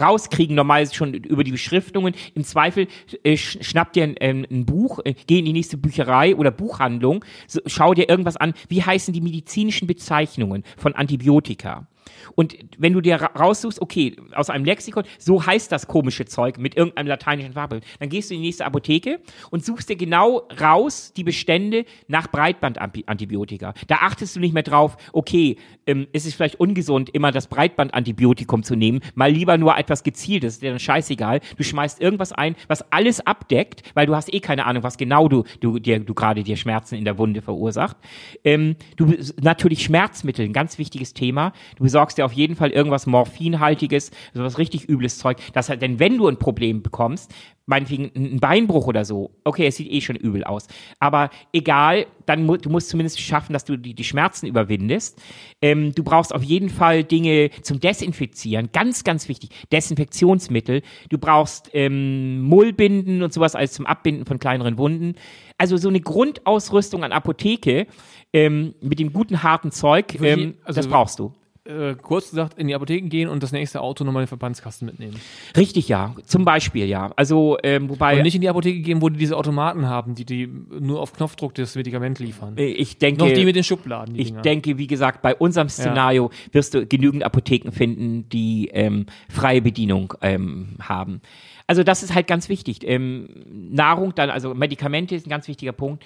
rauskriegen, 0.00 0.54
normalerweise 0.54 0.94
schon 0.94 1.14
über 1.14 1.42
die 1.42 1.50
Beschriftungen. 1.50 2.14
Im 2.34 2.44
Zweifel 2.44 2.86
äh, 3.24 3.36
schnapp 3.36 3.92
dir 3.92 4.04
ein, 4.04 4.14
ähm, 4.20 4.46
ein 4.50 4.66
Buch, 4.66 5.00
äh, 5.04 5.14
geh 5.26 5.40
in 5.40 5.46
die 5.46 5.52
nächste 5.52 5.76
Bücherei 5.76 6.36
oder 6.36 6.50
Buchhandlung, 6.50 7.24
so, 7.46 7.60
schau 7.66 7.94
dir 7.94 8.08
irgendwas 8.08 8.36
an, 8.36 8.54
wie 8.68 8.82
heißen 8.82 9.12
die 9.12 9.20
medizinischen 9.20 9.88
Bezeichnungen 9.88 10.64
von 10.76 10.94
Antibiotika. 10.94 11.86
Und 12.34 12.56
wenn 12.78 12.92
du 12.92 13.00
dir 13.00 13.16
raussuchst, 13.16 13.80
okay, 13.80 14.16
aus 14.34 14.50
einem 14.50 14.64
Lexikon, 14.64 15.04
so 15.18 15.44
heißt 15.44 15.70
das 15.72 15.86
komische 15.86 16.24
Zeug 16.26 16.58
mit 16.58 16.76
irgendeinem 16.76 17.06
lateinischen 17.06 17.52
Fabel, 17.54 17.80
dann 17.98 18.08
gehst 18.08 18.30
du 18.30 18.34
in 18.34 18.40
die 18.40 18.46
nächste 18.46 18.66
Apotheke 18.66 19.20
und 19.50 19.64
suchst 19.64 19.88
dir 19.88 19.96
genau 19.96 20.48
raus 20.60 21.12
die 21.16 21.24
Bestände 21.24 21.84
nach 22.06 22.28
Breitbandantibiotika. 22.28 23.74
Da 23.86 23.96
achtest 23.96 24.36
du 24.36 24.40
nicht 24.40 24.54
mehr 24.54 24.62
drauf, 24.62 24.96
okay, 25.12 25.56
ähm, 25.86 26.06
es 26.12 26.26
ist 26.26 26.34
vielleicht 26.34 26.60
ungesund, 26.60 27.10
immer 27.10 27.32
das 27.32 27.46
Breitbandantibiotikum 27.46 28.62
zu 28.62 28.76
nehmen, 28.76 29.00
mal 29.14 29.30
lieber 29.30 29.58
nur 29.58 29.76
etwas 29.76 30.02
gezieltes, 30.02 30.54
ist 30.54 30.62
dir 30.62 30.70
dann 30.70 30.78
scheißegal. 30.78 31.40
Du 31.56 31.64
schmeißt 31.64 32.00
irgendwas 32.00 32.32
ein, 32.32 32.56
was 32.66 32.92
alles 32.92 33.20
abdeckt, 33.26 33.82
weil 33.94 34.06
du 34.06 34.14
hast 34.14 34.32
eh 34.32 34.40
keine 34.40 34.66
Ahnung, 34.66 34.82
was 34.82 34.96
genau 34.96 35.28
du, 35.28 35.44
du, 35.60 35.78
dir, 35.78 36.00
du 36.00 36.14
gerade 36.14 36.42
dir 36.42 36.56
Schmerzen 36.56 36.96
in 36.96 37.04
der 37.04 37.18
Wunde 37.18 37.42
verursacht. 37.42 37.96
Ähm, 38.44 38.76
du, 38.96 39.14
natürlich 39.40 39.82
Schmerzmittel, 39.82 40.44
ein 40.44 40.52
ganz 40.52 40.78
wichtiges 40.78 41.14
Thema. 41.14 41.52
Du 41.76 41.84
besorgst 41.84 42.17
dir 42.18 42.24
auf 42.24 42.32
jeden 42.32 42.56
Fall 42.56 42.70
irgendwas 42.70 43.06
Morphinhaltiges, 43.06 44.10
so 44.34 44.42
was 44.42 44.58
richtig 44.58 44.88
übles 44.88 45.18
Zeug. 45.18 45.38
Das 45.52 45.68
halt, 45.68 45.82
denn 45.82 45.98
wenn 45.98 46.18
du 46.18 46.28
ein 46.28 46.38
Problem 46.38 46.82
bekommst, 46.82 47.32
meinetwegen 47.68 48.10
ein 48.16 48.40
Beinbruch 48.40 48.86
oder 48.86 49.04
so, 49.04 49.30
okay, 49.44 49.66
es 49.66 49.76
sieht 49.76 49.92
eh 49.92 50.00
schon 50.00 50.16
übel 50.16 50.42
aus. 50.42 50.66
Aber 51.00 51.28
egal, 51.52 52.06
dann 52.24 52.46
mu 52.46 52.56
du 52.56 52.70
musst 52.70 52.88
zumindest 52.88 53.20
schaffen, 53.20 53.52
dass 53.52 53.66
du 53.66 53.76
die, 53.76 53.92
die 53.92 54.04
Schmerzen 54.04 54.46
überwindest. 54.46 55.20
Ähm, 55.60 55.94
du 55.94 56.02
brauchst 56.02 56.34
auf 56.34 56.42
jeden 56.42 56.70
Fall 56.70 57.04
Dinge 57.04 57.50
zum 57.60 57.78
Desinfizieren, 57.78 58.70
ganz, 58.72 59.04
ganz 59.04 59.28
wichtig. 59.28 59.50
Desinfektionsmittel. 59.70 60.80
Du 61.10 61.18
brauchst 61.18 61.70
ähm, 61.74 62.40
Mullbinden 62.40 63.22
und 63.22 63.34
sowas 63.34 63.54
als 63.54 63.74
zum 63.74 63.84
Abbinden 63.84 64.24
von 64.24 64.38
kleineren 64.38 64.78
Wunden. 64.78 65.14
Also 65.58 65.76
so 65.76 65.88
eine 65.88 66.00
Grundausrüstung 66.00 67.04
an 67.04 67.12
Apotheke 67.12 67.86
ähm, 68.32 68.74
mit 68.80 68.98
dem 68.98 69.12
guten 69.12 69.42
harten 69.42 69.72
Zeug, 69.72 70.18
ähm, 70.22 70.54
also, 70.64 70.80
das 70.80 70.88
brauchst 70.88 71.18
du 71.18 71.34
äh, 71.68 71.94
kurz 72.00 72.30
gesagt 72.30 72.58
in 72.58 72.66
die 72.66 72.74
Apotheken 72.74 73.08
gehen 73.08 73.28
und 73.28 73.42
das 73.42 73.52
nächste 73.52 73.80
Auto 73.80 74.02
nochmal 74.02 74.24
den 74.24 74.28
Verbandskasten 74.28 74.86
mitnehmen. 74.86 75.20
Richtig, 75.56 75.88
ja. 75.88 76.14
Zum 76.24 76.44
Beispiel, 76.44 76.86
ja. 76.86 77.12
Also, 77.16 77.58
ähm, 77.62 77.90
wobei. 77.90 78.16
Und 78.16 78.22
nicht 78.22 78.34
in 78.34 78.40
die 78.40 78.48
Apotheke 78.48 78.80
gehen, 78.80 79.02
wo 79.02 79.08
die 79.08 79.18
diese 79.18 79.36
Automaten 79.36 79.86
haben, 79.86 80.14
die, 80.14 80.24
die 80.24 80.46
nur 80.46 81.00
auf 81.00 81.12
Knopfdruck 81.12 81.54
das 81.54 81.74
Medikament 81.74 82.18
liefern. 82.18 82.56
Äh, 82.56 82.66
ich 82.68 82.98
denke. 82.98 83.22
Noch 83.22 83.32
die 83.32 83.44
mit 83.44 83.54
den 83.54 83.64
Schubladen. 83.64 84.18
ich 84.18 84.28
Dinger. 84.28 84.42
denke, 84.42 84.78
wie 84.78 84.86
gesagt, 84.86 85.20
bei 85.22 85.34
unserem 85.34 85.68
Szenario 85.68 86.30
ja. 86.32 86.54
wirst 86.54 86.74
du 86.74 86.86
genügend 86.86 87.22
Apotheken 87.22 87.70
finden, 87.70 88.28
die 88.30 88.70
ähm, 88.72 89.06
freie 89.28 89.60
Bedienung 89.60 90.14
ähm, 90.22 90.76
haben. 90.80 91.20
Also, 91.66 91.82
das 91.82 92.02
ist 92.02 92.14
halt 92.14 92.26
ganz 92.26 92.48
wichtig. 92.48 92.78
Ähm, 92.82 93.28
Nahrung, 93.70 94.14
dann, 94.14 94.30
also 94.30 94.54
Medikamente 94.54 95.14
ist 95.14 95.26
ein 95.26 95.30
ganz 95.30 95.48
wichtiger 95.48 95.72
Punkt. 95.72 96.04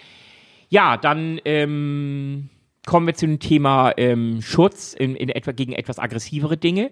Ja, 0.70 0.96
dann, 0.96 1.40
ähm, 1.44 2.48
kommen 2.86 3.06
wir 3.06 3.14
zu 3.14 3.26
dem 3.26 3.38
Thema 3.38 3.92
ähm, 3.96 4.42
Schutz 4.42 4.92
in, 4.92 5.14
in 5.16 5.28
etwa 5.28 5.52
gegen 5.52 5.72
etwas 5.72 5.98
aggressivere 5.98 6.56
Dinge. 6.56 6.90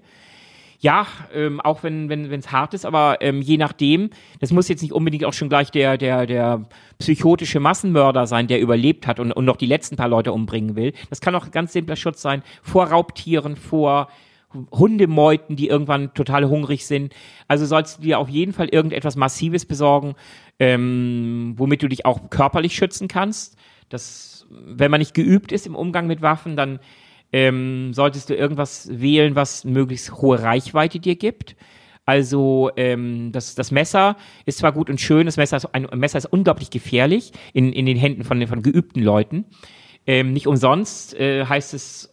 Ja, 0.82 1.06
ähm, 1.34 1.60
auch 1.60 1.82
wenn 1.82 2.08
wenn 2.08 2.30
wenn 2.30 2.40
es 2.40 2.52
hart 2.52 2.72
ist, 2.72 2.86
aber 2.86 3.18
ähm, 3.20 3.42
je 3.42 3.58
nachdem, 3.58 4.08
das 4.38 4.50
muss 4.50 4.68
jetzt 4.68 4.80
nicht 4.80 4.94
unbedingt 4.94 5.26
auch 5.26 5.34
schon 5.34 5.50
gleich 5.50 5.70
der 5.70 5.98
der 5.98 6.24
der 6.24 6.64
psychotische 6.98 7.60
Massenmörder 7.60 8.26
sein, 8.26 8.46
der 8.46 8.60
überlebt 8.60 9.06
hat 9.06 9.20
und, 9.20 9.30
und 9.30 9.44
noch 9.44 9.58
die 9.58 9.66
letzten 9.66 9.96
paar 9.96 10.08
Leute 10.08 10.32
umbringen 10.32 10.76
will. 10.76 10.94
Das 11.10 11.20
kann 11.20 11.34
auch 11.34 11.50
ganz 11.50 11.74
simpler 11.74 11.96
Schutz 11.96 12.22
sein 12.22 12.42
vor 12.62 12.86
Raubtieren, 12.86 13.56
vor 13.56 14.08
Hundemeuten, 14.72 15.54
die 15.54 15.68
irgendwann 15.68 16.14
total 16.14 16.48
hungrig 16.48 16.86
sind. 16.86 17.14
Also 17.46 17.66
sollst 17.66 17.98
du 17.98 18.02
dir 18.02 18.18
auf 18.18 18.28
jeden 18.28 18.52
Fall 18.52 18.68
irgendetwas 18.68 19.16
Massives 19.16 19.66
besorgen, 19.66 20.14
ähm, 20.58 21.54
womit 21.56 21.82
du 21.82 21.88
dich 21.88 22.06
auch 22.06 22.30
körperlich 22.30 22.74
schützen 22.74 23.06
kannst. 23.06 23.56
Das 23.90 24.39
wenn 24.50 24.90
man 24.90 24.98
nicht 25.00 25.14
geübt 25.14 25.52
ist 25.52 25.66
im 25.66 25.74
Umgang 25.74 26.06
mit 26.06 26.22
Waffen, 26.22 26.56
dann 26.56 26.80
ähm, 27.32 27.94
solltest 27.94 28.30
du 28.30 28.34
irgendwas 28.34 28.88
wählen, 28.92 29.36
was 29.36 29.64
möglichst 29.64 30.12
hohe 30.12 30.42
Reichweite 30.42 30.98
dir 30.98 31.16
gibt. 31.16 31.56
Also 32.06 32.70
ähm, 32.76 33.30
das, 33.30 33.54
das 33.54 33.70
Messer 33.70 34.16
ist 34.44 34.58
zwar 34.58 34.72
gut 34.72 34.90
und 34.90 35.00
schön, 35.00 35.26
das 35.26 35.36
Messer 35.36 35.58
ist, 35.58 35.66
ein, 35.66 35.86
Messer 35.94 36.18
ist 36.18 36.26
unglaublich 36.26 36.70
gefährlich 36.70 37.32
in, 37.52 37.72
in 37.72 37.86
den 37.86 37.96
Händen 37.96 38.24
von, 38.24 38.44
von 38.48 38.62
geübten 38.62 39.02
Leuten. 39.02 39.44
Ähm, 40.06 40.32
nicht 40.32 40.46
umsonst 40.46 41.14
äh, 41.14 41.44
heißt 41.44 41.72
es 41.74 42.09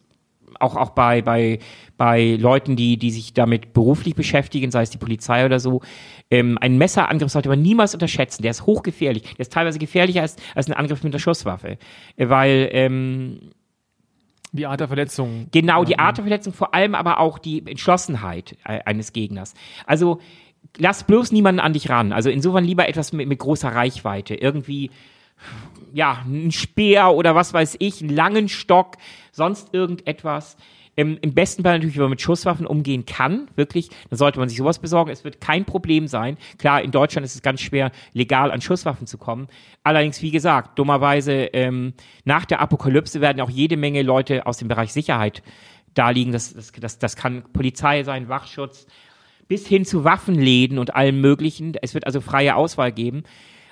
auch, 0.60 0.76
auch 0.76 0.92
bei, 0.92 1.22
bei, 1.22 1.60
bei 1.98 2.38
Leuten, 2.40 2.76
die, 2.76 2.98
die 2.98 3.12
sich 3.12 3.34
damit 3.34 3.74
beruflich 3.74 4.16
beschäftigen, 4.16 4.72
sei 4.72 4.84
es 4.84 4.90
die 4.90 4.98
Polizei 4.98 5.46
oder 5.46 5.60
so, 5.60 5.82
ähm, 6.30 6.58
ein 6.60 6.78
Messerangriff 6.78 7.32
sollte 7.32 7.50
man 7.50 7.62
niemals 7.62 7.94
unterschätzen. 7.94 8.42
Der 8.42 8.52
ist 8.52 8.66
hochgefährlich. 8.66 9.24
Der 9.24 9.40
ist 9.40 9.54
teilweise 9.54 9.80
gefährlicher 9.80 10.22
als, 10.22 10.36
als 10.56 10.68
ein 10.68 10.74
Angriff 10.74 11.04
mit 11.04 11.14
der 11.14 11.20
Schusswaffe. 11.20 11.78
Äh, 12.16 12.30
weil 12.30 12.70
ähm, 12.72 13.40
die 14.52 14.66
Art 14.66 14.80
der 14.80 14.88
Verletzung. 14.88 15.48
Genau, 15.52 15.84
die 15.84 16.00
Art 16.00 16.18
der 16.18 16.24
Verletzung, 16.24 16.54
vor 16.54 16.74
allem 16.74 16.96
aber 16.96 17.20
auch 17.20 17.38
die 17.38 17.66
Entschlossenheit 17.66 18.58
äh, 18.66 18.80
eines 18.86 19.14
Gegners. 19.14 19.54
Also 19.86 20.20
lass 20.78 21.04
bloß 21.04 21.32
niemanden 21.32 21.60
an 21.60 21.74
dich 21.74 21.90
ran. 21.90 22.12
Also 22.12 22.30
insofern 22.30 22.64
lieber 22.64 22.88
etwas 22.88 23.14
mit, 23.14 23.28
mit 23.28 23.40
großer 23.40 23.70
Reichweite. 23.70 24.36
Irgendwie 24.36 24.92
ja, 25.94 26.24
ein 26.26 26.52
Speer 26.52 27.14
oder 27.14 27.36
was 27.36 27.54
weiß 27.54 27.78
ich, 27.80 28.02
einen 28.02 28.10
langen 28.10 28.50
Stock, 28.50 28.98
sonst 29.38 29.74
irgendetwas. 29.74 30.58
Im, 30.96 31.16
Im 31.22 31.36
besten 31.36 31.62
Fall 31.62 31.78
natürlich, 31.78 31.96
wenn 31.96 32.06
man 32.06 32.12
mit 32.12 32.22
Schusswaffen 32.22 32.66
umgehen 32.66 33.06
kann, 33.06 33.50
wirklich, 33.56 33.90
dann 34.10 34.18
sollte 34.18 34.40
man 34.40 34.50
sich 34.50 34.58
sowas 34.58 34.80
besorgen. 34.80 35.12
Es 35.12 35.24
wird 35.24 35.40
kein 35.40 35.64
Problem 35.64 36.08
sein. 36.08 36.38
Klar, 36.58 36.82
in 36.82 36.90
Deutschland 36.90 37.24
ist 37.24 37.36
es 37.36 37.44
ganz 37.44 37.62
schwer, 37.62 37.92
legal 38.14 38.52
an 38.52 38.62
Schusswaffen 38.62 39.06
zu 39.06 39.20
kommen. 39.20 39.48
Allerdings, 39.84 40.24
wie 40.24 40.32
gesagt, 40.32 40.80
dummerweise, 40.80 41.34
ähm, 41.54 41.94
nach 42.26 42.46
der 42.46 42.62
Apokalypse 42.62 43.22
werden 43.22 43.40
auch 43.42 43.52
jede 43.52 43.78
Menge 43.78 44.02
Leute 44.02 44.48
aus 44.48 44.58
dem 44.58 44.68
Bereich 44.68 44.92
Sicherheit 44.92 45.44
da 45.94 46.10
liegen. 46.10 46.32
Das, 46.32 46.56
das, 46.56 46.72
das, 46.72 46.98
das 46.98 47.16
kann 47.16 47.44
Polizei 47.54 48.02
sein, 48.04 48.28
Wachschutz, 48.28 48.88
bis 49.48 49.68
hin 49.68 49.86
zu 49.86 50.04
Waffenläden 50.04 50.80
und 50.80 50.96
allem 50.96 51.22
Möglichen. 51.22 51.74
Es 51.80 51.94
wird 51.94 52.08
also 52.08 52.22
freie 52.22 52.56
Auswahl 52.56 52.92
geben. 52.92 53.22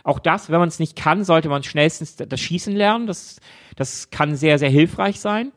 Auch 0.06 0.20
das, 0.20 0.52
wenn 0.52 0.60
man 0.60 0.68
es 0.68 0.78
nicht 0.78 0.96
kann, 0.96 1.24
sollte 1.24 1.50
man 1.50 1.64
schnellstens 1.64 2.16
das 2.16 2.40
Schießen 2.40 2.76
lernen. 2.76 3.08
Das, 3.08 3.42
das 3.76 4.12
kann 4.12 4.36
sehr, 4.36 4.60
sehr 4.60 4.70
hilfreich 4.70 5.20
sein. 5.20 5.52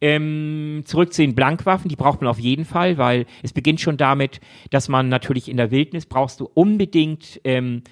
Ähm, 0.00 0.82
zurück 0.86 1.12
zu 1.12 1.22
den 1.22 1.34
Blankwaffen, 1.34 1.88
die 1.88 1.96
braucht 1.96 2.20
man 2.22 2.30
auf 2.30 2.38
jeden 2.38 2.64
Fall, 2.64 2.98
weil 2.98 3.26
es 3.42 3.52
beginnt 3.52 3.80
schon 3.80 3.96
damit, 3.96 4.40
dass 4.70 4.88
man 4.88 5.08
natürlich 5.08 5.48
in 5.48 5.56
der 5.56 5.72
Wildnis 5.72 6.06
brauchst 6.06 6.38
du 6.38 6.48
unbedingt 6.54 7.40
ähm, 7.42 7.82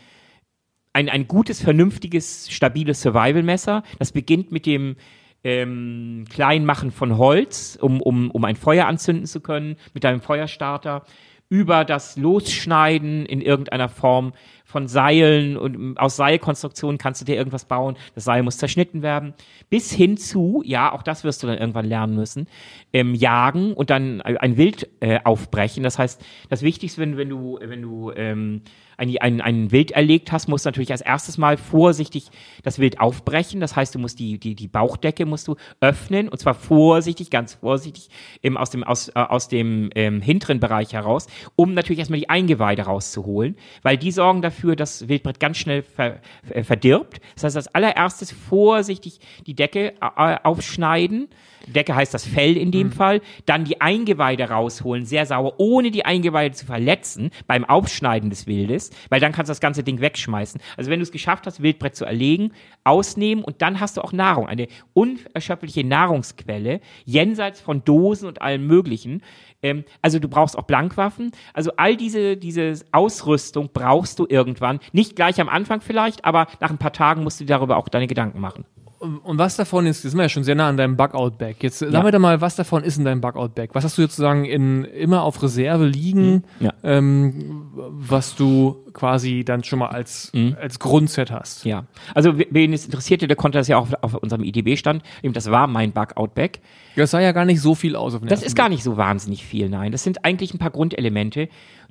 ein, 0.93 1.09
ein 1.09 1.27
gutes, 1.27 1.61
vernünftiges, 1.61 2.49
stabiles 2.49 3.03
Survival-Messer. 3.03 3.83
Das 3.99 4.13
beginnt 4.13 4.53
mit 4.53 4.67
dem 4.67 4.95
ähm, 5.43 6.27
Kleinmachen 6.31 6.93
von 6.93 7.19
Holz, 7.19 7.77
um, 7.81 8.01
um, 8.01 8.31
um 8.31 8.45
ein 8.45 8.57
Feuer 8.57 8.87
anzünden 8.87 9.27
zu 9.27 9.41
können, 9.41 9.77
mit 9.95 10.05
deinem 10.05 10.21
Feuerstarter, 10.21 11.05
über 11.49 11.85
das 11.85 12.17
Losschneiden 12.17 13.27
in 13.27 13.41
irgendeiner 13.41 13.89
Form 13.89 14.33
von 14.69 14.87
Seilen 14.87 15.57
und 15.57 15.97
aus 15.97 16.17
Seilkonstruktionen 16.17 16.99
kannst 16.99 17.23
du 17.23 17.25
dir 17.25 17.37
irgendwas 17.37 17.65
bauen. 17.65 17.97
Das 18.15 18.25
Seil 18.25 18.43
muss 18.43 18.59
zerschnitten 18.59 19.01
werden. 19.01 19.33
Bis 19.71 19.91
hin 19.91 20.19
zu, 20.19 20.63
ja, 20.63 20.93
auch 20.93 21.03
das 21.03 21.25
wirst 21.25 21.43
du 21.43 21.47
dann 21.47 21.57
irgendwann 21.57 21.87
lernen 21.87 22.15
müssen, 22.15 22.49
ähm, 22.93 23.15
jagen 23.15 23.73
und 23.73 23.89
dann 23.89 24.21
ein 24.21 24.59
Wild 24.59 24.87
äh, 25.01 25.21
aufbrechen. 25.25 25.83
Das 25.85 25.99
heißt, 25.99 26.23
das 26.51 26.61
Wichtigste, 26.61 27.01
wenn, 27.01 27.17
wenn 27.17 27.31
du, 27.31 27.59
wenn 27.63 27.81
du 27.81 28.13
ähm, 28.15 28.61
ein, 28.99 29.17
ein, 29.19 29.41
ein 29.41 29.71
Wild 29.71 29.93
erlegt 29.93 30.33
hast, 30.33 30.49
musst 30.49 30.67
du 30.67 30.69
natürlich 30.69 30.91
als 30.91 31.01
erstes 31.01 31.39
mal 31.39 31.57
vorsichtig 31.57 32.31
das 32.63 32.79
Wild 32.79 33.01
aufbrechen. 33.01 33.61
Das 33.61 33.77
heißt, 33.77 33.95
du 33.95 33.99
musst 33.99 34.19
die, 34.19 34.39
die, 34.39 34.55
die 34.55 34.69
Bauchdecke 34.69 35.25
musst 35.25 35.49
du 35.49 35.55
öffnen 35.81 36.29
und 36.29 36.39
zwar 36.39 36.55
vorsichtig, 36.55 37.31
ganz 37.31 37.55
vorsichtig 37.55 38.11
im, 38.43 38.57
aus 38.57 38.71
dem, 38.71 38.83
aus, 38.85 39.09
äh, 39.09 39.13
aus 39.15 39.49
dem 39.49 39.91
ähm, 39.95 40.21
hinteren 40.21 40.61
Bereich 40.61 40.93
heraus, 40.93 41.29
um 41.57 41.75
natürlich 41.75 42.01
erstmal 42.01 42.19
die 42.19 42.29
Eingeweide 42.29 42.83
rauszuholen, 42.83 43.57
weil 43.83 43.97
die 43.97 44.11
sorgen 44.11 44.43
dafür, 44.43 44.58
dass 44.77 45.09
Wildbrett 45.09 45.41
ganz 45.41 45.59
schnell 45.59 45.83
ver, 45.83 46.19
ver, 46.43 46.65
verdirbt. 46.65 47.21
Das 47.35 47.45
heißt, 47.45 47.57
als 47.57 47.75
allererstes 47.75 48.33
vorsichtig 48.33 49.21
die 49.47 49.55
Decke 49.55 49.95
äh, 50.01 50.37
aufschneiden 50.43 51.29
Decke 51.73 51.95
heißt 51.95 52.15
das 52.15 52.27
Fell 52.27 52.57
in 52.57 52.71
dem 52.71 52.89
mhm. 52.89 52.93
Fall, 52.93 53.21
dann 53.47 53.65
die 53.65 53.81
Eingeweide 53.81 54.49
rausholen, 54.51 55.05
sehr 55.05 55.27
sauer, 55.27 55.55
ohne 55.59 55.91
die 55.91 56.05
Eingeweide 56.05 56.55
zu 56.55 56.67
verletzen 56.67 57.31
beim 57.47 57.65
Aufschneiden 57.65 58.31
des 58.31 58.47
Wildes, 58.47 58.91
weil 59.09 59.21
dann 59.21 59.33
kannst 59.33 59.49
du 59.49 59.53
das 59.53 59.61
ganze 59.61 59.83
Ding 59.83 60.01
wegschmeißen. 60.01 60.61
Also 60.77 60.91
wenn 60.91 60.99
du 60.99 61.03
es 61.03 61.13
geschafft 61.13 61.47
hast, 61.47 61.63
Wildbrett 61.63 61.97
zu 61.97 62.05
erlegen, 62.05 62.53
ausnehmen 62.85 63.45
und 63.45 63.63
dann 63.63 63.81
hast 63.81 63.97
du 63.97 64.03
auch 64.03 64.13
Nahrung, 64.13 64.47
eine 64.47 64.69
unerschöpfliche 64.95 65.85
Nahrungsquelle, 65.85 66.81
jenseits 67.05 67.61
von 67.61 67.85
Dosen 67.85 68.29
und 68.29 68.43
allem 68.43 68.67
Möglichen. 68.67 69.23
Ähm, 69.63 69.85
also 70.03 70.19
du 70.19 70.29
brauchst 70.29 70.57
auch 70.57 70.65
Blankwaffen. 70.65 71.33
Also 71.53 71.73
all 71.77 71.97
diese, 71.97 72.37
diese 72.37 72.75
Ausrüstung 72.93 73.71
brauchst 73.73 74.19
du 74.19 74.27
irgendwann. 74.29 74.81
Nicht 74.93 75.17
gleich 75.17 75.41
am 75.41 75.49
Anfang 75.49 75.81
vielleicht, 75.81 76.25
aber 76.25 76.47
nach 76.61 76.71
ein 76.71 76.79
paar 76.79 76.93
Tagen 76.93 77.23
musst 77.25 77.41
du 77.41 77.45
darüber 77.45 77.77
auch 77.77 77.89
deine 77.89 78.07
Gedanken 78.07 78.41
machen. 78.41 78.65
Und 79.01 79.39
was 79.39 79.55
davon 79.55 79.87
ist, 79.87 80.03
jetzt 80.03 80.11
sind 80.11 80.19
wir 80.19 80.25
ja 80.25 80.29
schon 80.29 80.43
sehr 80.43 80.57
nah 80.57 80.69
an 80.69 80.77
deinem 80.77 80.97
Bug-Out-Bag. 80.97 81.63
Jetzt 81.63 81.83
ja. 81.83 81.91
sag 81.91 82.03
mir 82.03 82.11
doch 82.11 82.19
mal, 82.19 82.41
was 82.41 82.57
davon 82.57 82.83
ist 82.83 82.99
in 82.99 83.05
deinem 83.05 83.21
Bug-Out-Bag? 83.21 83.71
Was 83.73 83.85
hast 83.85 83.97
du 83.97 84.03
sozusagen 84.03 84.45
in, 84.45 84.85
immer 84.85 85.23
auf 85.23 85.41
Reserve 85.41 85.87
liegen, 85.87 86.45
mhm. 86.59 86.67
ja. 86.67 86.73
ähm, 86.83 87.71
was 87.75 88.35
du 88.35 88.85
quasi 88.93 89.45
dann 89.45 89.63
schon 89.63 89.79
mal 89.79 89.89
als, 89.89 90.33
mhm. 90.35 90.57
als 90.61 90.81
Grundset 90.81 91.31
hast? 91.31 91.65
Ja, 91.65 91.85
also 92.13 92.39
wen 92.39 92.73
es 92.73 92.87
interessierte, 92.87 93.29
der 93.29 93.37
konnte 93.37 93.59
das 93.59 93.69
ja 93.69 93.79
auch 93.79 93.93
auf, 93.93 94.15
auf 94.15 94.15
unserem 94.15 94.43
IDB-Stand, 94.43 95.05
eben 95.23 95.33
das 95.33 95.49
war 95.49 95.69
mein 95.69 95.93
Bug-Out-Bag. 95.93 96.59
Das 96.97 97.13
sah 97.13 97.21
ja 97.21 97.31
gar 97.31 97.45
nicht 97.45 97.61
so 97.61 97.77
viel 97.77 97.95
aus. 97.95 98.17
Auf 98.17 98.23
das 98.25 98.43
ist 98.43 98.57
gar 98.57 98.69
nicht 98.69 98.83
so 98.83 98.97
wahnsinnig 98.97 99.45
viel, 99.45 99.69
nein. 99.69 99.93
Das 99.93 100.03
sind 100.03 100.25
eigentlich 100.25 100.53
ein 100.53 100.59
paar 100.59 100.71
Grundelemente, 100.71 101.49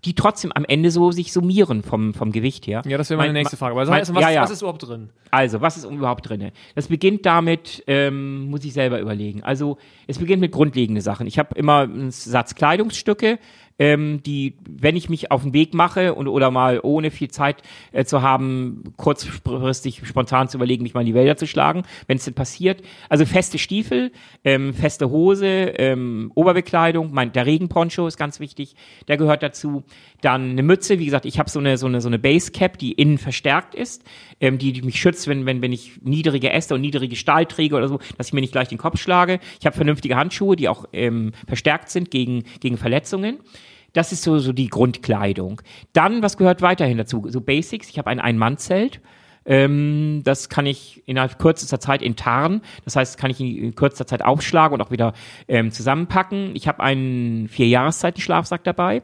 die 0.08 0.14
trotzdem 0.14 0.52
am 0.54 0.64
Ende 0.66 0.90
so 0.90 1.12
sich 1.12 1.34
summieren 1.34 1.84
vom, 1.84 2.14
vom 2.14 2.32
Gewicht 2.32 2.66
her. 2.66 2.82
Ja, 2.86 2.98
das 2.98 3.10
wäre 3.10 3.18
meine 3.18 3.34
mein, 3.34 3.42
nächste 3.42 3.58
Frage. 3.58 3.74
Aber 3.74 3.86
mein, 3.86 4.02
was, 4.02 4.22
ja, 4.22 4.30
ja. 4.30 4.42
was 4.42 4.52
ist 4.52 4.62
überhaupt 4.62 4.88
drin? 4.88 5.10
Also, 5.32 5.60
was 5.60 5.76
ist 5.76 5.84
überhaupt 5.84 6.30
drin? 6.30 6.52
Das 6.76 6.88
beginnt 6.88 7.26
damit, 7.26 7.84
ähm, 7.88 8.50
muss 8.50 8.64
ich 8.64 8.74
selber 8.74 9.02
überlegen. 9.02 9.44
Also, 9.44 9.78
es 10.08 10.18
beginnt 10.18 10.40
mit 10.40 10.54
grundlegenden 10.54 11.02
Sachen. 11.02 11.28
Ich 11.28 11.38
habe 11.38 11.54
immer 11.56 11.82
einen 11.82 12.12
Satz 12.12 12.56
Kleidungsstücke, 12.56 13.38
ähm, 13.80 14.22
die, 14.24 14.56
wenn 14.68 14.96
ich 14.96 15.10
mich 15.10 15.32
auf 15.32 15.44
den 15.44 15.54
Weg 15.54 15.74
mache 15.74 16.16
und 16.16 16.28
oder 16.28 16.52
mal 16.52 16.80
ohne 16.82 17.12
viel 17.12 17.30
Zeit 17.30 17.62
äh, 17.92 18.06
zu 18.06 18.22
haben, 18.22 18.84
kurzfristig 18.98 20.02
spontan 20.06 20.50
zu 20.50 20.58
überlegen, 20.58 20.84
mich 20.84 20.94
mal 20.94 21.02
in 21.02 21.08
die 21.08 21.14
Wälder 21.14 21.38
zu 21.38 21.48
schlagen, 21.48 21.84
wenn 22.08 22.18
es 22.18 22.26
denn 22.26 22.34
passiert. 22.34 22.82
Also 23.10 23.26
feste 23.26 23.58
Stiefel, 23.58 24.12
ähm, 24.44 24.74
feste 24.74 25.10
Hose, 25.10 25.46
ähm, 25.46 26.32
Oberbekleidung, 26.36 27.14
mein, 27.14 27.32
der 27.32 27.46
Regenponcho 27.46 28.08
ist 28.08 28.18
ganz 28.18 28.40
wichtig, 28.40 28.76
der 29.08 29.18
gehört 29.18 29.44
dazu. 29.44 29.84
Dann 30.22 30.52
eine 30.52 30.64
Mütze, 30.64 30.98
wie 30.98 31.06
gesagt, 31.06 31.26
ich 31.26 31.38
habe 31.38 31.50
so 31.50 31.60
eine 31.60 31.78
so 31.78 31.86
eine 31.86 32.02
so 32.02 32.10
eine 32.10 32.18
Basecap, 32.18 32.78
die 32.80 32.94
innen 32.94 33.20
verstärkt 33.20 33.76
ist, 33.76 34.04
ähm, 34.42 34.58
die, 34.58 34.74
die 34.74 34.82
mich 34.82 35.00
schützt, 35.00 35.28
wenn 35.28 35.46
wenn 35.46 35.62
wenn 35.62 35.72
ich 35.72 36.02
niedrige 36.02 36.52
Äste 36.52 36.74
und 36.74 36.82
niedrige 36.82 37.16
Stahl 37.16 37.46
träge 37.46 37.76
oder 37.76 37.88
so, 37.88 38.00
dass 38.18 38.28
ich 38.28 38.34
mir 38.34 38.42
nicht 38.42 38.54
gleich 38.54 38.70
den 38.70 38.80
Kopf 38.80 39.00
schlage. 39.00 39.40
Ich 39.60 39.66
habe 39.68 39.76
vernünftige 39.76 40.16
Handschuhe, 40.16 40.56
die 40.56 40.68
auch 40.68 40.86
ähm, 40.94 41.34
verstärkt 41.48 41.90
sind 41.90 42.10
gegen 42.10 42.44
gegen 42.60 42.78
Verletzungen. 42.78 43.38
Das 43.98 44.12
ist 44.12 44.22
so, 44.22 44.38
so 44.38 44.54
die 44.54 44.68
Grundkleidung. 44.68 45.60
Dann, 45.92 46.22
was 46.22 46.38
gehört 46.38 46.62
weiterhin 46.62 47.00
dazu? 47.00 47.26
So 47.30 47.42
Basics. 47.42 47.90
Ich 47.90 47.98
habe 47.98 48.12
ein 48.12 48.20
Ein-Mann-Zelt. 48.20 49.02
Ähm, 49.44 50.22
das 50.24 50.50
kann 50.50 50.68
ich 50.68 51.02
innerhalb 51.08 51.40
kürzester 51.40 51.80
Zeit 51.80 52.04
enttarnen. 52.04 52.62
Das 52.86 52.96
heißt, 52.96 53.18
kann 53.18 53.32
ich 53.32 53.42
in 53.42 53.74
kürzester 53.74 54.06
Zeit 54.06 54.24
aufschlagen 54.24 54.76
und 54.76 54.86
auch 54.86 54.92
wieder 54.92 55.14
ähm, 55.48 55.72
zusammenpacken. 55.72 56.56
Ich 56.56 56.68
habe 56.68 56.84
einen 56.84 57.48
Vier-Jahreszeiten-Schlafsack 57.48 58.64
dabei 58.64 59.02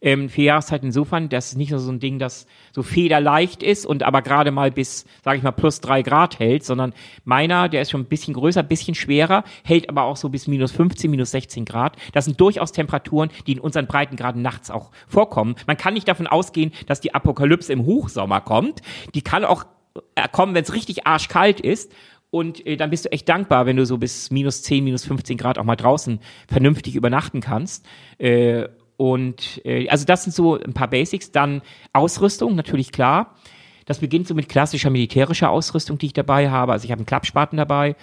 ähm, 0.00 0.28
vier 0.28 0.44
Jahreszeiten 0.44 0.86
insofern, 0.86 1.28
dass 1.28 1.48
es 1.48 1.56
nicht 1.56 1.70
nur 1.70 1.80
so 1.80 1.90
ein 1.90 2.00
Ding, 2.00 2.18
das 2.18 2.46
so 2.72 2.82
federleicht 2.82 3.62
ist 3.62 3.86
und 3.86 4.02
aber 4.02 4.22
gerade 4.22 4.50
mal 4.50 4.70
bis, 4.70 5.04
sage 5.24 5.38
ich 5.38 5.42
mal, 5.42 5.52
plus 5.52 5.80
drei 5.80 6.02
Grad 6.02 6.38
hält, 6.38 6.64
sondern 6.64 6.92
meiner, 7.24 7.68
der 7.68 7.82
ist 7.82 7.90
schon 7.90 8.02
ein 8.02 8.06
bisschen 8.06 8.34
größer, 8.34 8.60
ein 8.60 8.68
bisschen 8.68 8.94
schwerer, 8.94 9.44
hält 9.64 9.88
aber 9.88 10.04
auch 10.04 10.16
so 10.16 10.28
bis 10.28 10.46
minus 10.46 10.72
15, 10.72 11.10
minus 11.10 11.30
16 11.32 11.64
Grad. 11.64 11.96
Das 12.12 12.24
sind 12.24 12.40
durchaus 12.40 12.72
Temperaturen, 12.72 13.30
die 13.46 13.52
in 13.52 13.60
unseren 13.60 13.86
Breitengraden 13.86 14.42
nachts 14.42 14.70
auch 14.70 14.90
vorkommen. 15.06 15.56
Man 15.66 15.76
kann 15.76 15.94
nicht 15.94 16.08
davon 16.08 16.26
ausgehen, 16.26 16.72
dass 16.86 17.00
die 17.00 17.14
Apokalypse 17.14 17.72
im 17.72 17.84
Hochsommer 17.84 18.40
kommt. 18.40 18.82
Die 19.14 19.22
kann 19.22 19.44
auch 19.44 19.64
äh, 20.14 20.28
kommen, 20.30 20.54
wenn 20.54 20.64
es 20.64 20.74
richtig 20.74 21.06
arschkalt 21.06 21.60
ist. 21.60 21.92
Und 22.30 22.66
äh, 22.66 22.76
dann 22.76 22.90
bist 22.90 23.06
du 23.06 23.12
echt 23.12 23.28
dankbar, 23.28 23.66
wenn 23.66 23.76
du 23.76 23.86
so 23.86 23.96
bis 23.98 24.30
minus 24.30 24.62
10, 24.62 24.84
minus 24.84 25.04
15 25.06 25.38
Grad 25.38 25.58
auch 25.58 25.64
mal 25.64 25.76
draußen 25.76 26.20
vernünftig 26.46 26.94
übernachten 26.94 27.40
kannst. 27.40 27.86
Äh, 28.18 28.68
und 28.98 29.62
äh, 29.64 29.88
also 29.88 30.04
das 30.04 30.24
sind 30.24 30.34
so 30.34 30.58
ein 30.60 30.74
paar 30.74 30.88
Basics. 30.88 31.30
Dann 31.30 31.62
Ausrüstung, 31.92 32.56
natürlich 32.56 32.90
klar. 32.90 33.36
Das 33.86 34.00
beginnt 34.00 34.26
so 34.26 34.34
mit 34.34 34.48
klassischer 34.48 34.90
militärischer 34.90 35.50
Ausrüstung, 35.50 35.98
die 35.98 36.06
ich 36.06 36.12
dabei 36.12 36.50
habe. 36.50 36.72
Also 36.72 36.84
ich 36.84 36.90
habe 36.90 36.98
einen 36.98 37.06
Klappspaten 37.06 37.56
dabei. 37.56 37.94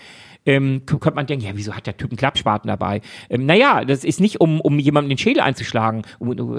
Ähm, 0.46 0.84
könnte 0.86 1.12
man 1.12 1.28
denken, 1.28 1.46
ja, 1.46 1.52
wieso 1.56 1.74
hat 1.74 1.86
der 1.86 1.98
Typ 1.98 2.12
einen 2.12 2.18
Klappspaten 2.18 2.70
dabei? 2.70 3.02
Ähm, 3.30 3.46
naja, 3.46 3.84
das 3.84 4.06
ist 4.06 4.22
nicht, 4.22 4.39
um, 4.39 4.62
um 4.62 4.80
jemandem 4.80 5.10
den 5.10 5.18
Schädel 5.18 5.41
einzuschlagen. 5.41 6.04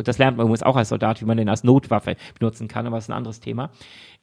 Das 0.05 0.19
lernt 0.19 0.37
man 0.37 0.47
übrigens 0.47 0.63
auch 0.63 0.77
als 0.77 0.91
Soldat, 0.91 1.23
wie 1.23 1.25
man 1.25 1.39
den 1.39 1.49
als 1.49 1.65
Notwaffe 1.65 2.17
benutzen 2.39 2.69
kann, 2.69 2.87
aber 2.87 2.97
das 2.97 3.07
ist 3.07 3.11
ein 3.11 3.17
anderes 3.17 3.41
Thema. 3.41 3.71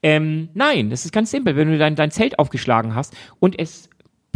Ähm, 0.04 0.50
nein, 0.54 0.92
das 0.92 1.06
ist 1.06 1.12
ganz 1.12 1.32
simpel. 1.32 1.56
Wenn 1.56 1.72
du 1.72 1.78
dein, 1.80 1.96
dein 1.96 2.12
Zelt 2.12 2.38
aufgeschlagen 2.38 2.94
hast 2.94 3.16
und 3.40 3.58
es 3.58 3.90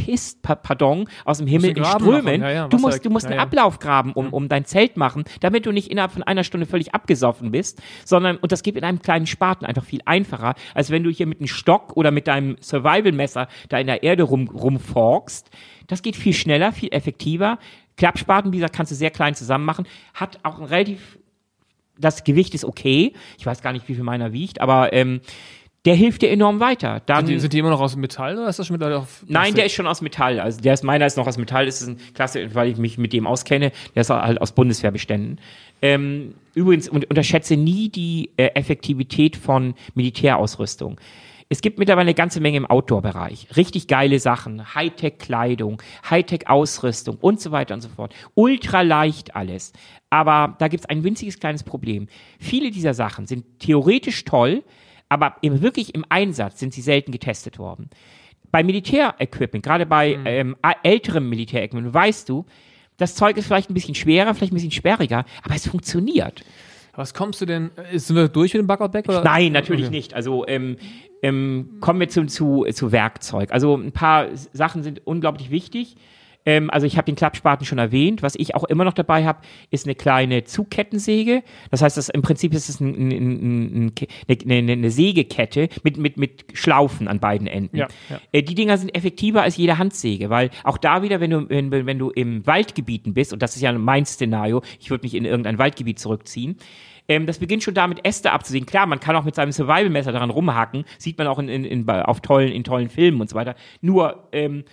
pisst, 0.07 0.41
pardon, 0.41 1.09
aus 1.25 1.39
dem 1.39 1.47
Himmel 1.47 1.77
in 1.77 1.83
Strömen. 1.83 2.41
Ja, 2.41 2.49
ja, 2.49 2.67
du 2.69 2.77
musst, 2.77 3.03
du 3.03 3.09
musst 3.09 3.25
ja, 3.25 3.31
einen 3.31 3.39
Ablauf 3.41 3.79
graben, 3.79 4.13
um, 4.13 4.31
um 4.31 4.47
dein 4.47 4.63
Zelt 4.63 4.95
machen, 4.95 5.25
damit 5.41 5.65
du 5.65 5.73
nicht 5.73 5.91
innerhalb 5.91 6.13
von 6.13 6.23
einer 6.23 6.45
Stunde 6.45 6.65
völlig 6.65 6.93
abgesoffen 6.93 7.51
bist, 7.51 7.81
sondern, 8.05 8.37
und 8.37 8.53
das 8.53 8.63
geht 8.63 8.77
in 8.77 8.85
einem 8.85 9.01
kleinen 9.01 9.27
Spaten 9.27 9.65
einfach 9.65 9.83
viel 9.83 9.99
einfacher, 10.05 10.55
als 10.73 10.91
wenn 10.91 11.03
du 11.03 11.09
hier 11.09 11.27
mit 11.27 11.39
einem 11.39 11.49
Stock 11.49 11.97
oder 11.97 12.11
mit 12.11 12.27
deinem 12.27 12.55
Survival-Messer 12.61 13.49
da 13.67 13.79
in 13.79 13.87
der 13.87 14.01
Erde 14.03 14.23
rum, 14.23 14.47
rumforkst. 14.47 15.49
Das 15.87 16.01
geht 16.01 16.15
viel 16.15 16.33
schneller, 16.33 16.71
viel 16.71 16.89
effektiver. 16.93 17.59
Klappspaten, 17.97 18.53
wie 18.53 18.57
gesagt, 18.57 18.75
kannst 18.75 18.93
du 18.93 18.95
sehr 18.95 19.11
klein 19.11 19.35
zusammen 19.35 19.65
machen, 19.65 19.87
hat 20.13 20.39
auch 20.43 20.59
ein 20.59 20.65
relativ 20.65 21.19
das 21.99 22.23
Gewicht 22.23 22.53
ist 22.53 22.63
okay. 22.63 23.13
Ich 23.39 23.45
weiß 23.45 23.61
gar 23.61 23.73
nicht, 23.73 23.87
wie 23.87 23.95
viel 23.95 24.03
meiner 24.03 24.31
wiegt, 24.31 24.61
aber 24.61 24.93
ähm, 24.93 25.21
der 25.87 25.95
hilft 25.95 26.21
dir 26.21 26.29
enorm 26.29 26.59
weiter. 26.59 27.01
Dann, 27.05 27.25
sind, 27.25 27.35
die, 27.35 27.39
sind 27.39 27.53
die 27.53 27.59
immer 27.59 27.69
noch 27.69 27.79
aus 27.79 27.95
Metall 27.95 28.37
oder 28.37 28.49
ist 28.49 28.59
das 28.59 28.67
schon 28.67 28.77
Metall 28.77 28.93
auf 28.93 29.23
Nein, 29.25 29.55
der 29.55 29.65
ist 29.65 29.71
schon 29.71 29.87
aus 29.87 30.01
Metall. 30.01 30.37
Also 30.37 30.59
der 30.59 30.73
ist 30.73 30.83
meiner 30.83 31.05
ist 31.05 31.15
noch 31.15 31.27
aus 31.27 31.37
Metall. 31.37 31.65
Das 31.65 31.81
ist 31.81 31.87
ein 31.87 31.97
klasse, 32.13 32.53
weil 32.53 32.69
ich 32.69 32.77
mich 32.77 32.97
mit 32.97 33.13
dem 33.13 33.25
auskenne. 33.25 33.71
Der 33.95 34.01
ist 34.01 34.09
halt 34.09 34.41
aus 34.41 34.51
Bundeswehrbeständen. 34.51 35.39
Ähm, 35.81 36.33
übrigens 36.53 36.89
und, 36.89 37.09
unterschätze 37.09 37.55
nie 37.55 37.87
die 37.87 38.31
äh, 38.35 38.47
Effektivität 38.47 39.37
von 39.37 39.75
Militärausrüstung. 39.95 40.99
Es 41.47 41.61
gibt 41.61 41.79
mittlerweile 41.79 42.07
eine 42.07 42.13
ganze 42.13 42.41
Menge 42.41 42.57
im 42.57 42.65
Outdoor-Bereich. 42.65 43.47
Richtig 43.55 43.87
geile 43.87 44.19
Sachen. 44.19 44.75
Hightech-Kleidung, 44.75 45.81
Hightech-Ausrüstung 46.09 47.15
und 47.21 47.39
so 47.39 47.51
weiter 47.51 47.73
und 47.73 47.79
so 47.79 47.87
fort. 47.87 48.13
Ultra 48.35 48.81
leicht 48.81 49.37
alles. 49.37 49.71
Aber 50.09 50.57
da 50.59 50.67
gibt 50.67 50.81
es 50.81 50.89
ein 50.89 51.05
winziges 51.05 51.39
kleines 51.39 51.63
Problem. 51.63 52.09
Viele 52.39 52.71
dieser 52.71 52.93
Sachen 52.93 53.25
sind 53.25 53.45
theoretisch 53.59 54.25
toll, 54.25 54.63
aber 55.09 55.35
im, 55.41 55.61
wirklich 55.61 55.95
im 55.95 56.05
Einsatz 56.09 56.59
sind 56.59 56.73
sie 56.73 56.81
selten 56.81 57.11
getestet 57.11 57.59
worden. 57.59 57.89
Bei 58.51 58.63
Militärequipment, 58.63 59.63
gerade 59.63 59.85
bei 59.85 60.17
mhm. 60.17 60.25
ähm, 60.25 60.55
älterem 60.83 61.29
Militärequipment, 61.29 61.93
weißt 61.93 62.29
du, 62.29 62.45
das 62.97 63.15
Zeug 63.15 63.37
ist 63.37 63.45
vielleicht 63.45 63.69
ein 63.69 63.73
bisschen 63.73 63.95
schwerer, 63.95 64.33
vielleicht 64.33 64.53
ein 64.53 64.55
bisschen 64.55 64.71
sperriger, 64.71 65.25
aber 65.43 65.55
es 65.55 65.67
funktioniert. 65.67 66.43
Was 66.95 67.13
kommst 67.13 67.41
du 67.41 67.45
denn? 67.45 67.69
Äh, 67.91 67.99
sind 67.99 68.15
wir 68.15 68.27
durch 68.27 68.53
mit 68.53 68.61
dem 68.61 68.67
Backout-Back? 68.67 69.07
Nein, 69.23 69.51
natürlich 69.51 69.85
okay. 69.85 69.95
nicht. 69.95 70.13
Also 70.15 70.47
ähm, 70.47 70.77
ähm, 71.21 71.77
kommen 71.79 71.99
wir 71.99 72.09
zu, 72.09 72.25
zu, 72.25 72.65
zu 72.73 72.91
Werkzeug. 72.91 73.51
Also 73.51 73.75
ein 73.75 73.91
paar 73.91 74.27
Sachen 74.35 74.81
sind 74.81 75.05
unglaublich 75.05 75.51
wichtig. 75.51 75.95
Ähm, 76.47 76.69
also 76.69 76.87
ich 76.87 76.95
habe 76.95 77.05
den 77.05 77.15
Klappspaten 77.15 77.65
schon 77.65 77.77
erwähnt. 77.77 78.23
Was 78.23 78.35
ich 78.35 78.55
auch 78.55 78.63
immer 78.63 78.85
noch 78.85 78.93
dabei 78.93 79.25
habe, 79.25 79.41
ist 79.69 79.85
eine 79.85 79.95
kleine 79.95 80.45
Zugkettensäge. 80.45 81.43
Das 81.69 81.81
heißt, 81.81 81.97
das, 81.97 82.07
im 82.07 82.21
Prinzip 82.21 82.53
ist 82.53 82.69
es 82.69 82.79
ein, 82.79 82.95
ein, 82.95 83.91
ein, 83.91 83.91
eine, 84.49 84.71
eine, 84.71 84.89
Sägekette 84.89 85.67
mit, 85.83 85.97
mit, 85.97 86.15
mit 86.17 86.45
Schlaufen 86.53 87.09
an 87.09 87.19
beiden 87.19 87.47
Enden. 87.47 87.75
Ja, 87.75 87.87
ja. 88.09 88.21
Äh, 88.31 88.43
die 88.43 88.55
Dinger 88.55 88.77
sind 88.77 88.95
effektiver 88.95 89.41
als 89.41 89.57
jede 89.57 89.77
Handsäge, 89.77 90.29
weil 90.29 90.49
auch 90.63 90.77
da 90.77 91.03
wieder, 91.03 91.19
wenn 91.19 91.31
du, 91.31 91.49
wenn, 91.49 91.69
wenn 91.69 91.99
du 91.99 92.11
im 92.11 92.47
Waldgebieten 92.47 93.13
bist, 93.13 93.33
und 93.33 93.41
das 93.41 93.57
ist 93.57 93.61
ja 93.61 93.73
mein 93.73 94.05
Szenario, 94.05 94.61
ich 94.79 94.89
würde 94.89 95.03
mich 95.03 95.15
in 95.15 95.25
irgendein 95.25 95.57
Waldgebiet 95.57 95.99
zurückziehen, 95.99 96.57
ähm, 97.09 97.25
das 97.25 97.39
beginnt 97.39 97.63
schon 97.63 97.73
damit, 97.73 98.05
Äste 98.05 98.31
abzusehen. 98.31 98.65
Klar, 98.65 98.85
man 98.85 99.01
kann 99.01 99.17
auch 99.17 99.25
mit 99.25 99.35
seinem 99.35 99.51
Survival-Messer 99.51 100.13
daran 100.13 100.29
rumhacken, 100.29 100.85
sieht 100.97 101.17
man 101.17 101.27
auch 101.27 101.39
in, 101.39 101.49
in, 101.49 101.65
in, 101.65 101.89
auf 101.89 102.21
tollen, 102.21 102.53
in 102.53 102.63
tollen 102.63 102.89
Filmen 102.89 103.19
und 103.19 103.29
so 103.29 103.35
weiter. 103.35 103.55
Nur, 103.81 104.29
ähm, 104.31 104.63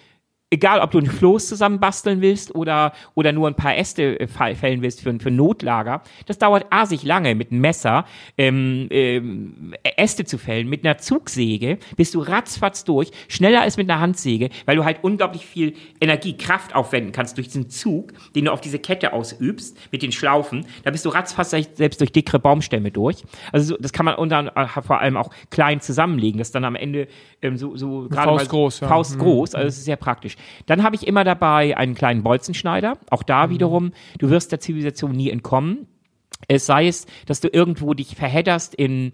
egal 0.55 0.81
ob 0.81 0.93
du 0.93 0.99
ein 0.99 1.07
Floß 1.07 1.49
zusammenbasteln 1.49 2.21
willst 2.21 2.55
oder, 2.55 2.93
oder 3.15 3.33
nur 3.33 3.49
ein 3.49 3.57
paar 3.57 3.77
Äste 3.77 4.21
äh, 4.21 4.29
fällen 4.29 4.83
willst 4.83 5.01
für, 5.01 5.19
für 5.19 5.31
Notlager, 5.31 6.03
das 6.27 6.39
dauert 6.39 6.67
asig 6.71 7.03
lange 7.03 7.35
mit 7.35 7.51
einem 7.51 7.61
Messer 7.61 8.05
ähm, 8.39 8.87
ähm, 8.91 9.75
Äste 9.97 10.25
zu 10.25 10.39
fällen. 10.39 10.69
Mit 10.69 10.85
einer 10.85 10.99
Zugsäge 10.99 11.79
bist 11.97 12.15
du 12.15 12.21
ratzfatz 12.21 12.85
durch, 12.85 13.11
schneller 13.29 13.63
als 13.63 13.77
mit 13.77 13.91
einer 13.91 14.01
Handsäge, 14.01 14.51
weil 14.65 14.77
du 14.77 14.85
halt 14.85 14.99
unglaublich 15.03 15.45
viel 15.45 15.75
Energie, 16.01 16.37
Kraft 16.37 16.75
aufwenden 16.75 17.13
kannst 17.13 17.37
durch 17.37 17.49
diesen 17.49 17.69
Zug, 17.69 18.13
den 18.37 18.45
du 18.45 18.53
auf 18.53 18.61
diese 18.61 18.79
Kette 18.79 19.13
ausübst, 19.13 19.77
mit 19.91 20.03
den 20.03 20.13
Schlaufen. 20.13 20.67
Da 20.85 20.93
bist 20.93 21.05
du 21.05 21.09
ratzfatz 21.09 21.51
selbst 21.51 22.01
durch 22.01 22.13
dickere 22.13 22.39
Baumstämme 22.39 22.93
durch. 22.93 23.25
Also 23.51 23.77
das 23.79 23.93
kann 23.93 24.07
man 24.07 24.15
unter, 24.15 24.57
äh, 24.57 24.83
vor 24.83 25.01
allem 25.01 25.17
auch 25.17 25.31
klein 25.51 25.81
zusammenlegen, 25.81 26.39
das 26.39 26.53
dann 26.53 26.65
am 26.65 26.77
Ende 26.77 27.09
ähm, 27.45 27.57
so, 27.57 27.76
so 27.76 28.09
gerade 28.09 28.30
Faust 28.30 28.49
groß, 28.49 28.80
ja. 28.80 28.88
Faust 28.88 29.18
groß, 29.18 29.53
mhm. 29.53 29.57
also 29.57 29.68
es 29.68 29.78
ist 29.78 29.84
sehr 29.84 29.97
praktisch. 29.97 30.36
Dann 30.66 30.82
habe 30.82 30.97
ich 30.97 31.07
immer 31.07 31.24
dabei 31.24 31.76
einen 31.76 31.95
kleinen 31.95 32.22
Bolzenschneider. 32.22 32.99
Auch 33.11 33.22
da 33.22 33.47
mhm. 33.47 33.51
wiederum, 33.51 33.92
du 34.18 34.30
wirst 34.30 34.51
der 34.51 34.61
Zivilisation 34.61 35.12
nie 35.12 35.30
entkommen. 35.30 35.86
Es 36.49 36.66
sei 36.66 36.88
es, 36.88 37.07
dass 37.26 37.40
du 37.40 37.49
irgendwo 37.49 37.95
dich 37.95 38.16
verhedderst 38.16 38.74
in, 38.74 39.12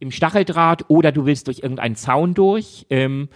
im 0.00 0.10
Stacheldraht 0.10 0.84
oder 0.88 1.12
du 1.12 1.26
willst 1.26 1.46
durch 1.46 1.60
irgendeinen 1.60 1.96
Zaun 1.96 2.34
durch. 2.34 2.86
Ähm, 2.90 3.28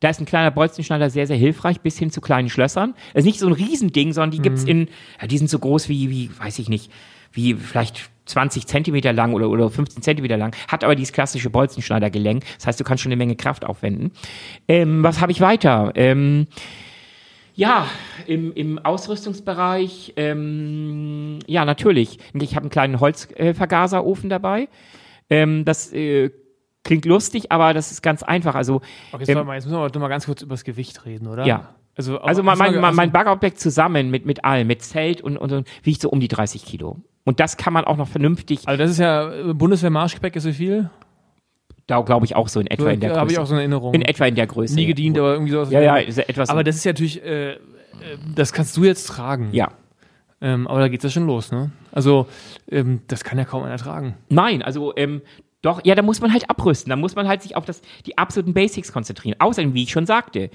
da 0.00 0.08
ist 0.08 0.20
ein 0.20 0.26
kleiner 0.26 0.50
Bolzenschneider 0.50 1.10
sehr, 1.10 1.26
sehr 1.26 1.36
hilfreich, 1.36 1.80
bis 1.80 1.96
hin 1.98 2.10
zu 2.10 2.20
kleinen 2.20 2.48
Schlössern. 2.48 2.94
Es 3.14 3.20
ist 3.20 3.26
nicht 3.26 3.38
so 3.38 3.46
ein 3.46 3.52
Riesending, 3.52 4.12
sondern 4.12 4.32
die 4.32 4.42
gibt's 4.42 4.64
mhm. 4.64 4.68
in, 4.68 4.88
ja, 5.20 5.28
die 5.28 5.38
sind 5.38 5.48
so 5.48 5.58
groß 5.58 5.88
wie, 5.88 6.10
wie, 6.10 6.30
weiß 6.38 6.58
ich 6.58 6.68
nicht, 6.68 6.90
wie 7.32 7.54
vielleicht 7.54 8.10
20 8.26 8.66
Zentimeter 8.66 9.12
lang 9.12 9.34
oder, 9.34 9.48
oder 9.50 9.68
15 9.68 10.02
Zentimeter 10.02 10.36
lang, 10.36 10.54
hat 10.68 10.84
aber 10.84 10.94
dieses 10.94 11.12
klassische 11.12 11.50
Bolzenschneidergelenk. 11.50 12.44
Das 12.58 12.66
heißt, 12.66 12.80
du 12.80 12.84
kannst 12.84 13.02
schon 13.02 13.10
eine 13.10 13.16
Menge 13.18 13.36
Kraft 13.36 13.64
aufwenden. 13.64 14.12
Ähm, 14.68 15.02
was 15.02 15.20
habe 15.20 15.32
ich 15.32 15.40
weiter? 15.40 15.92
Ähm, 15.96 16.46
ja, 17.54 17.86
im, 18.26 18.52
im 18.54 18.78
Ausrüstungsbereich, 18.78 20.14
ähm, 20.16 21.40
ja, 21.46 21.64
natürlich. 21.64 22.18
Ich 22.32 22.54
habe 22.54 22.62
einen 22.62 22.70
kleinen 22.70 23.00
Holzvergaserofen 23.00 24.30
dabei. 24.30 24.68
Ähm, 25.28 25.64
das 25.64 25.92
äh, 25.92 26.30
klingt 26.84 27.04
lustig, 27.04 27.52
aber 27.52 27.74
das 27.74 27.90
ist 27.92 28.02
ganz 28.02 28.22
einfach. 28.22 28.54
Also, 28.54 28.76
Okay, 29.12 29.24
jetzt, 29.26 29.28
ähm, 29.28 29.46
mal, 29.46 29.54
jetzt 29.54 29.64
müssen 29.64 29.76
wir 29.76 29.84
aber 29.84 29.98
mal 29.98 30.08
ganz 30.08 30.26
kurz 30.26 30.42
über 30.42 30.54
das 30.54 30.64
Gewicht 30.64 31.04
reden, 31.04 31.26
oder? 31.26 31.44
Ja. 31.44 31.74
Also, 31.94 32.18
also 32.20 32.42
mein, 32.42 32.56
mein, 32.56 32.68
also- 32.68 32.80
mein, 32.80 32.94
mein 32.94 33.12
Baggerobjekt 33.12 33.60
zusammen 33.60 34.10
mit, 34.10 34.24
mit 34.24 34.44
allem, 34.46 34.66
mit 34.66 34.82
Zelt 34.82 35.20
und, 35.20 35.36
und, 35.36 35.52
und 35.52 35.68
wiegt 35.82 36.00
so 36.00 36.08
um 36.08 36.20
die 36.20 36.28
30 36.28 36.64
Kilo. 36.64 37.02
Und 37.24 37.40
das 37.40 37.56
kann 37.56 37.72
man 37.72 37.84
auch 37.84 37.96
noch 37.96 38.08
vernünftig, 38.08 38.66
Also 38.66 38.78
das 38.82 38.90
ist 38.90 38.98
ja 38.98 39.32
äh, 39.32 39.54
Bundeswehr-Marschgepäck 39.54 40.36
ist 40.36 40.44
wie 40.46 40.52
viel? 40.52 40.90
da 41.88 42.00
glaube 42.00 42.24
ich 42.24 42.36
auch 42.36 42.48
so 42.48 42.60
in 42.60 42.68
etwa 42.68 42.90
in 42.90 43.00
der 43.00 43.10
Da 43.14 43.20
habe 43.20 43.30
ich 43.30 43.36
Größe. 43.36 43.42
auch 43.42 43.46
so 43.46 43.54
eine 43.54 43.62
Erinnerung. 43.62 43.92
in 43.94 44.02
etwa 44.02 44.24
in 44.26 44.34
der 44.34 44.46
Größe. 44.46 44.74
Nie 44.74 44.86
gedient, 44.86 45.18
aber 45.18 45.32
irgendwie 45.34 45.52
sowas. 45.52 45.70
Ja, 45.70 45.80
ja, 45.80 45.98
etwas. 45.98 46.48
Aber 46.48 46.64
das 46.64 46.76
ist 46.76 46.84
ja 46.84 46.92
natürlich, 46.92 47.22
äh, 47.24 47.52
äh, 47.52 47.56
das 48.34 48.52
kannst 48.52 48.76
du 48.76 48.84
jetzt 48.84 49.06
tragen. 49.08 49.48
ja. 49.52 49.70
Ähm, 50.40 50.66
aber 50.66 50.80
da 50.80 50.88
geht's 50.88 51.04
ja 51.04 51.10
schon 51.10 51.26
los, 51.26 51.52
ne? 51.52 51.70
Also, 51.92 52.26
ähm, 52.68 53.02
das 53.06 53.22
kann 53.22 53.38
ja 53.38 53.44
kaum 53.44 53.62
einer 53.62 53.76
tragen. 53.78 54.16
Nein, 54.28 54.60
also 54.62 54.92
ähm, 54.96 55.22
doch, 55.60 55.80
ja, 55.84 55.94
da 55.94 56.02
muss 56.02 56.20
man 56.20 56.32
halt 56.32 56.50
abrüsten. 56.50 56.90
Da 56.90 56.96
muss 56.96 57.14
man 57.14 57.28
halt 57.28 57.42
sich 57.42 57.54
auf 57.54 57.64
das, 57.64 57.80
die 58.06 58.18
absoluten 58.18 58.52
Basics 58.52 58.92
konzentrieren. 58.92 59.36
Außerdem, 59.38 59.72
wie 59.74 59.84
ich 59.84 59.92
schon 59.92 60.04
sagte, 60.04 60.50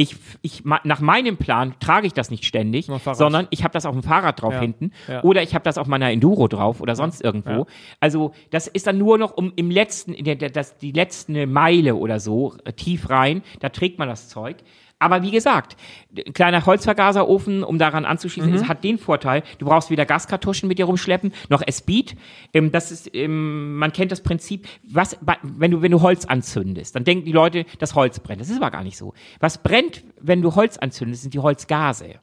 ich, 0.00 0.16
ich, 0.40 0.64
nach 0.64 1.00
meinem 1.00 1.36
Plan 1.36 1.74
trage 1.78 2.06
ich 2.06 2.14
das 2.14 2.30
nicht 2.30 2.46
ständig, 2.46 2.88
sondern 3.12 3.46
ich 3.50 3.64
habe 3.64 3.74
das 3.74 3.84
auf 3.84 3.92
dem 3.92 4.02
Fahrrad 4.02 4.40
drauf 4.40 4.54
Ja, 4.54 4.60
hinten 4.60 4.92
ja. 5.06 5.22
oder 5.22 5.42
ich 5.42 5.54
habe 5.54 5.62
das 5.62 5.76
auf 5.76 5.86
meiner 5.86 6.10
Enduro 6.10 6.48
drauf 6.48 6.80
oder 6.80 6.96
sonst 6.96 7.20
irgendwo. 7.20 7.50
ja. 7.50 7.66
Also 8.00 8.32
das 8.50 8.66
ist 8.66 8.86
dann 8.86 8.96
nur 8.96 9.18
noch 9.18 9.36
um 9.36 9.52
im 9.56 9.70
letzten, 9.70 10.14
in 10.14 10.24
der, 10.24 10.36
der, 10.36 10.48
das, 10.48 10.78
die 10.78 10.92
letzte 10.92 11.46
Meile 11.46 11.96
oder 11.96 12.18
so 12.18 12.54
äh, 12.64 12.72
tief 12.72 13.10
rein, 13.10 13.42
da 13.60 13.68
trägt 13.68 13.98
man 13.98 14.08
das 14.08 14.30
Zeug. 14.30 14.56
Aber 15.00 15.22
wie 15.22 15.30
gesagt, 15.30 15.76
ein 16.14 16.32
kleiner 16.34 16.64
Holzvergaserofen, 16.64 17.64
um 17.64 17.78
daran 17.78 18.04
anzuschließen, 18.04 18.52
ist, 18.54 18.68
hat 18.68 18.84
den 18.84 18.98
Vorteil, 18.98 19.42
du 19.58 19.64
brauchst 19.66 19.90
weder 19.90 20.04
Gaskartuschen 20.06 20.68
mit 20.68 20.78
dir 20.78 20.84
rumschleppen, 20.84 21.32
noch 21.48 21.62
Speed. 21.70 22.16
Ähm, 22.52 22.70
das 22.70 22.92
ist, 22.92 23.12
ähm, 23.14 23.76
man 23.76 23.92
kennt 23.92 24.12
das 24.12 24.20
Prinzip, 24.20 24.68
was, 24.84 25.16
wenn 25.42 25.70
du, 25.70 25.82
wenn 25.82 25.90
du 25.90 26.02
Holz 26.02 26.26
anzündest, 26.26 26.94
dann 26.94 27.04
denken 27.04 27.24
die 27.24 27.32
Leute, 27.32 27.64
das 27.78 27.94
Holz 27.94 28.20
brennt. 28.20 28.40
Das 28.40 28.50
ist 28.50 28.58
aber 28.58 28.70
gar 28.70 28.84
nicht 28.84 28.98
so. 28.98 29.14
Was 29.40 29.58
brennt, 29.58 30.04
wenn 30.20 30.42
du 30.42 30.54
Holz 30.54 30.76
anzündest, 30.76 31.22
sind 31.22 31.34
die 31.34 31.38
Holzgase. 31.40 32.16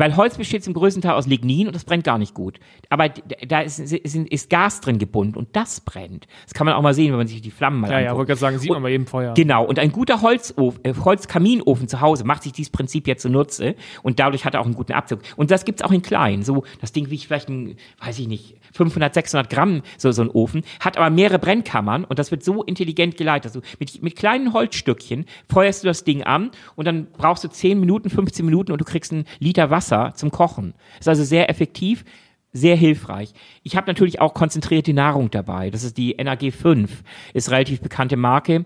Weil 0.00 0.16
Holz 0.16 0.38
besteht 0.38 0.64
zum 0.64 0.72
größten 0.72 1.02
Teil 1.02 1.12
aus 1.12 1.26
Lignin 1.26 1.66
und 1.66 1.76
das 1.76 1.84
brennt 1.84 2.04
gar 2.04 2.16
nicht 2.16 2.32
gut. 2.32 2.58
Aber 2.88 3.10
da 3.10 3.60
ist, 3.60 3.78
ist, 3.78 4.14
ist 4.16 4.48
Gas 4.48 4.80
drin 4.80 4.98
gebunden 4.98 5.36
und 5.36 5.48
das 5.52 5.82
brennt. 5.82 6.26
Das 6.44 6.54
kann 6.54 6.64
man 6.64 6.74
auch 6.74 6.80
mal 6.80 6.94
sehen, 6.94 7.10
wenn 7.10 7.18
man 7.18 7.26
sich 7.26 7.42
die 7.42 7.50
Flammen 7.50 7.80
mal 7.80 7.90
Ja, 7.90 7.98
ja, 7.98 7.98
anguckt. 7.98 8.16
wollte 8.16 8.28
gerade 8.28 8.40
sagen, 8.40 8.58
sieht 8.58 8.70
man 8.70 8.82
bei 8.82 8.88
jedem 8.88 9.06
Feuer. 9.06 9.34
Genau, 9.34 9.62
und 9.66 9.78
ein 9.78 9.92
guter 9.92 10.22
Holzofen, 10.22 10.82
äh, 10.84 10.94
Holzkaminofen 10.94 11.86
zu 11.86 12.00
Hause 12.00 12.24
macht 12.24 12.44
sich 12.44 12.52
dieses 12.52 12.70
Prinzip 12.70 13.06
jetzt 13.06 13.20
zunutze 13.20 13.74
und 14.02 14.18
dadurch 14.18 14.46
hat 14.46 14.54
er 14.54 14.60
auch 14.62 14.64
einen 14.64 14.74
guten 14.74 14.92
Abzug. 14.92 15.20
Und 15.36 15.50
das 15.50 15.66
gibt's 15.66 15.82
auch 15.82 15.92
in 15.92 16.00
klein. 16.00 16.44
So, 16.44 16.64
das 16.80 16.92
Ding 16.92 17.10
wiegt 17.10 17.24
vielleicht 17.24 17.50
ein, 17.50 17.76
weiß 18.02 18.18
ich 18.20 18.26
nicht, 18.28 18.56
500, 18.72 19.14
600 19.14 19.50
Gramm, 19.50 19.82
so, 19.98 20.12
so 20.12 20.22
ein 20.22 20.30
Ofen, 20.30 20.62
hat 20.80 20.96
aber 20.96 21.10
mehrere 21.10 21.38
Brennkammern 21.38 22.04
und 22.04 22.18
das 22.18 22.30
wird 22.30 22.44
so 22.44 22.62
intelligent 22.62 23.16
geleitet. 23.16 23.46
Also 23.46 23.60
mit, 23.78 24.02
mit 24.02 24.16
kleinen 24.16 24.52
Holzstückchen 24.52 25.26
feuerst 25.48 25.82
du 25.82 25.88
das 25.88 26.04
Ding 26.04 26.22
an 26.22 26.50
und 26.76 26.86
dann 26.86 27.08
brauchst 27.12 27.44
du 27.44 27.48
10 27.48 27.78
Minuten, 27.80 28.10
15 28.10 28.44
Minuten 28.44 28.72
und 28.72 28.80
du 28.80 28.84
kriegst 28.84 29.12
einen 29.12 29.24
Liter 29.38 29.70
Wasser 29.70 30.12
zum 30.14 30.30
Kochen. 30.30 30.74
Ist 30.98 31.08
also 31.08 31.24
sehr 31.24 31.50
effektiv 31.50 32.04
sehr 32.52 32.76
hilfreich. 32.76 33.32
Ich 33.62 33.76
habe 33.76 33.86
natürlich 33.86 34.20
auch 34.20 34.34
konzentrierte 34.34 34.92
Nahrung 34.92 35.30
dabei. 35.30 35.70
Das 35.70 35.84
ist 35.84 35.96
die 35.96 36.16
NAG 36.16 36.52
5, 36.52 37.02
ist 37.32 37.50
relativ 37.50 37.80
bekannte 37.80 38.16
Marke. 38.16 38.64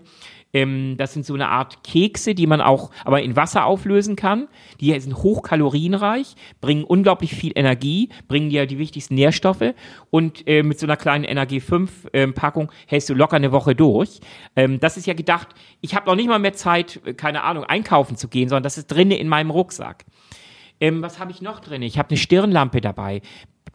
Ähm, 0.55 0.95
das 0.95 1.13
sind 1.13 1.25
so 1.25 1.33
eine 1.33 1.49
Art 1.49 1.83
Kekse, 1.83 2.33
die 2.33 2.47
man 2.47 2.61
auch 2.61 2.89
aber 3.03 3.21
in 3.21 3.35
Wasser 3.35 3.65
auflösen 3.65 4.15
kann. 4.15 4.47
Die 4.79 4.97
sind 4.97 5.17
hochkalorienreich, 5.17 6.35
bringen 6.61 6.85
unglaublich 6.85 7.35
viel 7.35 7.51
Energie, 7.55 8.07
bringen 8.29 8.49
dir 8.49 8.65
die 8.65 8.79
wichtigsten 8.79 9.15
Nährstoffe 9.15 9.73
und 10.11 10.47
äh, 10.47 10.63
mit 10.63 10.79
so 10.79 10.85
einer 10.85 10.95
kleinen 10.95 11.25
NAG 11.35 11.61
5 11.61 12.07
ähm, 12.13 12.33
Packung 12.33 12.71
hältst 12.87 13.09
du 13.09 13.13
locker 13.13 13.35
eine 13.35 13.51
Woche 13.51 13.75
durch. 13.75 14.21
Ähm, 14.55 14.79
das 14.79 14.95
ist 14.95 15.07
ja 15.07 15.13
gedacht, 15.13 15.49
ich 15.81 15.93
habe 15.93 16.05
noch 16.07 16.15
nicht 16.15 16.29
mal 16.29 16.39
mehr 16.39 16.53
Zeit, 16.53 17.01
äh, 17.05 17.13
keine 17.13 17.43
Ahnung, 17.43 17.65
einkaufen 17.65 18.15
zu 18.15 18.29
gehen, 18.29 18.47
sondern 18.47 18.63
das 18.63 18.77
ist 18.77 18.87
drinnen 18.87 19.11
in 19.11 19.27
meinem 19.27 19.51
Rucksack. 19.51 20.05
Ähm, 20.79 21.01
was 21.01 21.19
habe 21.19 21.31
ich 21.31 21.41
noch 21.41 21.59
drin? 21.59 21.81
Ich 21.81 21.97
habe 21.97 22.09
eine 22.09 22.17
Stirnlampe 22.17 22.79
dabei. 22.79 23.21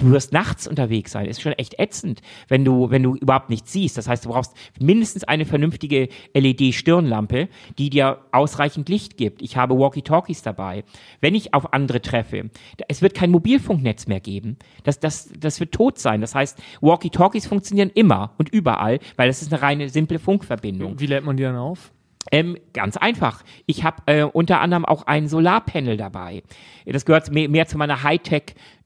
Du 0.01 0.11
wirst 0.13 0.33
nachts 0.33 0.67
unterwegs 0.67 1.13
sein. 1.13 1.27
Ist 1.27 1.43
schon 1.43 1.53
echt 1.53 1.79
ätzend, 1.79 2.23
wenn 2.49 2.65
du, 2.65 2.91
wenn 2.91 3.03
du 3.03 3.17
überhaupt 3.17 3.51
nichts 3.51 3.71
siehst. 3.73 3.99
Das 3.99 4.09
heißt, 4.09 4.25
du 4.25 4.31
brauchst 4.31 4.57
mindestens 4.81 5.25
eine 5.25 5.45
vernünftige 5.45 6.09
LED-Stirnlampe, 6.33 7.49
die 7.77 7.91
dir 7.91 8.19
ausreichend 8.33 8.89
Licht 8.89 9.19
gibt. 9.19 9.43
Ich 9.43 9.59
habe 9.59 9.79
Walkie-Talkies 9.79 10.41
dabei. 10.41 10.85
Wenn 11.21 11.35
ich 11.35 11.53
auf 11.53 11.75
andere 11.75 12.01
treffe, 12.01 12.51
es 12.89 13.03
wird 13.03 13.15
kein 13.15 13.31
Mobilfunknetz 13.31 14.07
mehr 14.07 14.21
geben. 14.21 14.57
Das, 14.85 15.01
das, 15.01 15.31
das 15.39 15.61
wird 15.61 15.73
tot 15.73 15.99
sein. 15.99 16.23
Das 16.23 16.35
heißt, 16.35 16.59
Walkie-Talkies 16.81 17.47
funktionieren 17.47 17.91
immer 17.95 18.33
und 18.39 18.49
überall, 18.49 19.01
weil 19.17 19.29
das 19.29 19.43
ist 19.43 19.53
eine 19.53 19.61
reine 19.61 19.91
simple 19.91 20.19
Funkverbindung. 20.19 20.99
Wie 20.99 21.07
lädt 21.07 21.25
man 21.25 21.37
die 21.37 21.43
dann 21.43 21.57
auf? 21.57 21.93
Ähm, 22.31 22.59
ganz 22.75 22.97
einfach. 22.97 23.43
Ich 23.67 23.83
habe 23.83 24.03
äh, 24.07 24.23
unter 24.25 24.61
anderem 24.61 24.85
auch 24.85 25.07
ein 25.07 25.27
Solarpanel 25.27 25.97
dabei. 25.97 26.43
Das 26.85 27.07
gehört 27.07 27.31
mehr, 27.31 27.49
mehr 27.49 27.67
zu 27.67 27.79
meiner 27.79 28.03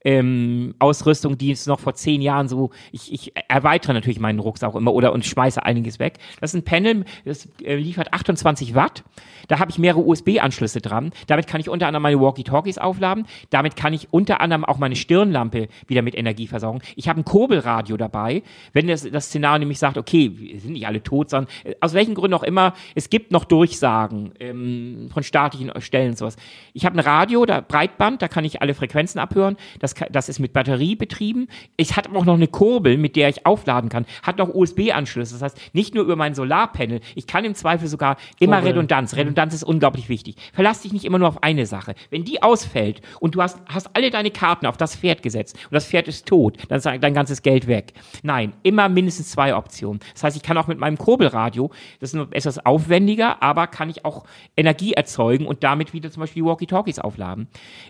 Hightech-Ausrüstung, 0.05 1.37
die 1.37 1.51
ist 1.51 1.67
noch 1.67 1.79
vor 1.79 1.95
zehn 1.95 2.21
Jahren 2.21 2.47
so. 2.47 2.69
Ich, 2.91 3.11
ich 3.11 3.33
erweitere 3.47 3.93
natürlich 3.93 4.19
meinen 4.19 4.39
Rucksack 4.39 4.75
immer 4.75 4.93
oder 4.93 5.13
und 5.13 5.25
schmeiße 5.25 5.63
einiges 5.63 5.99
weg. 5.99 6.17
Das 6.39 6.53
ist 6.53 6.61
ein 6.61 6.65
Panel, 6.65 7.05
das 7.25 7.47
äh, 7.63 7.75
liefert 7.75 8.13
28 8.13 8.75
Watt. 8.75 9.03
Da 9.47 9.59
habe 9.59 9.69
ich 9.69 9.77
mehrere 9.77 10.01
USB-Anschlüsse 10.01 10.81
dran. 10.81 11.11
Damit 11.27 11.47
kann 11.47 11.61
ich 11.61 11.69
unter 11.69 11.87
anderem 11.87 12.03
meine 12.03 12.19
Walkie-Talkies 12.19 12.77
aufladen. 12.77 13.27
Damit 13.49 13.75
kann 13.75 13.93
ich 13.93 14.11
unter 14.11 14.41
anderem 14.41 14.65
auch 14.65 14.77
meine 14.77 14.95
Stirnlampe 14.95 15.67
wieder 15.87 16.01
mit 16.01 16.15
Energie 16.15 16.47
versorgen. 16.47 16.81
Ich 16.95 17.09
habe 17.09 17.21
ein 17.21 17.25
Kurbelradio 17.25 17.97
dabei. 17.97 18.43
Wenn 18.73 18.87
das, 18.87 19.09
das 19.09 19.25
Szenario 19.25 19.59
nämlich 19.59 19.79
sagt, 19.79 19.97
okay, 19.97 20.31
wir 20.35 20.59
sind 20.59 20.73
nicht 20.73 20.87
alle 20.87 21.03
tot, 21.03 21.29
sondern 21.29 21.51
äh, 21.63 21.75
aus 21.79 21.93
welchen 21.93 22.15
Gründen 22.15 22.33
auch 22.33 22.43
immer, 22.43 22.73
es 22.95 23.09
gibt 23.09 23.31
noch 23.31 23.45
Durchsagen 23.45 24.33
ähm, 24.39 25.09
von 25.13 25.23
staatlichen 25.23 25.71
Stellen 25.81 26.11
und 26.11 26.17
sowas. 26.17 26.37
Ich 26.73 26.85
habe 26.85 26.97
ein 26.97 26.99
Radio, 26.99 27.45
da 27.45 27.61
Breitband, 27.61 28.21
da 28.21 28.27
kann 28.27 28.45
ich 28.45 28.61
alle 28.61 28.73
Frequenzen 28.73 29.19
abhören. 29.19 29.57
Das, 29.79 29.94
das 30.11 30.29
ist 30.29 30.39
mit 30.39 30.53
Batterie 30.53 30.95
betrieben. 30.95 31.47
Ich 31.77 31.95
habe 31.95 32.15
auch 32.17 32.25
noch 32.25 32.35
eine 32.35 32.47
Kurbel, 32.47 32.97
mit 32.97 33.15
der 33.15 33.29
ich 33.29 33.45
aufladen 33.45 33.89
kann. 33.89 34.05
Hat 34.23 34.37
noch 34.37 34.53
USB-Anschlüsse. 34.53 35.33
Das 35.33 35.41
heißt, 35.41 35.73
nicht 35.73 35.95
nur 35.95 36.03
über 36.03 36.15
mein 36.15 36.35
Solarpanel, 36.35 37.01
ich 37.15 37.27
kann 37.27 37.45
im 37.45 37.55
Zweifel 37.55 37.87
sogar 37.87 38.17
immer 38.39 38.57
Kurbeln. 38.57 38.73
Redundanz. 38.73 39.15
Redundanz 39.15 39.53
ist 39.53 39.63
unglaublich 39.63 40.09
wichtig. 40.09 40.35
Verlass 40.53 40.81
dich 40.81 40.93
nicht 40.93 41.05
immer 41.05 41.19
nur 41.19 41.27
auf 41.27 41.43
eine 41.43 41.65
Sache. 41.65 41.95
Wenn 42.09 42.23
die 42.23 42.43
ausfällt 42.43 43.01
und 43.19 43.35
du 43.35 43.41
hast, 43.41 43.59
hast 43.67 43.95
alle 43.95 44.09
deine 44.09 44.31
Karten 44.31 44.65
auf 44.65 44.77
das 44.77 44.95
Pferd 44.95 45.23
gesetzt 45.23 45.55
und 45.65 45.73
das 45.73 45.87
Pferd 45.87 46.07
ist 46.07 46.27
tot, 46.27 46.57
dann 46.67 46.77
ist 46.77 46.85
dein 46.85 47.13
ganzes 47.13 47.41
Geld 47.41 47.67
weg. 47.67 47.93
Nein, 48.23 48.53
immer 48.63 48.89
mindestens 48.89 49.31
zwei 49.31 49.55
Optionen. 49.55 49.99
Das 50.13 50.23
heißt, 50.23 50.37
ich 50.37 50.43
kann 50.43 50.57
auch 50.57 50.67
mit 50.67 50.79
meinem 50.79 50.97
Kurbelradio, 50.97 51.71
das 51.99 52.13
ist 52.13 52.27
etwas 52.31 52.65
aufwendiger, 52.65 53.41
aber 53.41 53.67
kann 53.67 53.89
ich 53.89 54.05
auch 54.05 54.25
Energie 54.57 54.93
erzeugen 54.93 55.45
und 55.45 55.63
damit 55.63 55.93
wieder 55.93 56.11
zum 56.11 56.21
Beispiel 56.21 56.43
Walkie-Talkies 56.43 56.99
aufladen. 56.99 57.47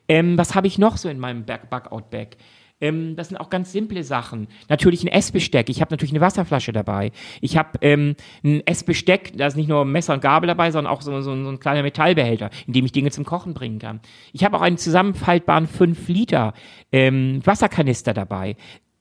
Ähm, 0.07 0.37
was 0.37 0.55
habe 0.55 0.67
ich 0.67 0.77
noch 0.77 0.97
so 0.97 1.09
in 1.09 1.19
meinem 1.19 1.45
Back- 1.45 1.69
Bug-Out-Bag? 1.95 2.37
Ähm, 2.81 3.15
das 3.15 3.29
sind 3.29 3.37
auch 3.37 3.49
ganz 3.49 3.71
simple 3.71 4.03
Sachen. 4.03 4.47
Natürlich 4.67 5.03
ein 5.03 5.07
Essbesteck. 5.07 5.69
Ich 5.69 5.79
habe 5.79 5.93
natürlich 5.93 6.11
eine 6.11 6.19
Wasserflasche 6.19 6.73
dabei. 6.73 7.11
Ich 7.39 7.55
habe 7.55 7.79
ähm, 7.81 8.15
ein 8.43 8.67
Essbesteck, 8.67 9.37
da 9.37 9.47
ist 9.47 9.55
nicht 9.55 9.69
nur 9.69 9.85
Messer 9.85 10.13
und 10.13 10.21
Gabel 10.21 10.47
dabei, 10.47 10.71
sondern 10.71 10.91
auch 10.91 11.01
so, 11.01 11.21
so, 11.21 11.43
so 11.43 11.49
ein 11.49 11.59
kleiner 11.59 11.83
Metallbehälter, 11.83 12.49
in 12.67 12.73
dem 12.73 12.83
ich 12.85 12.91
Dinge 12.91 13.11
zum 13.11 13.23
Kochen 13.23 13.53
bringen 13.53 13.79
kann. 13.79 14.01
Ich 14.33 14.43
habe 14.43 14.57
auch 14.57 14.61
einen 14.61 14.77
zusammenfaltbaren 14.77 15.67
5 15.67 16.07
Liter 16.09 16.53
ähm, 16.91 17.39
Wasserkanister 17.45 18.13
dabei. 18.13 18.57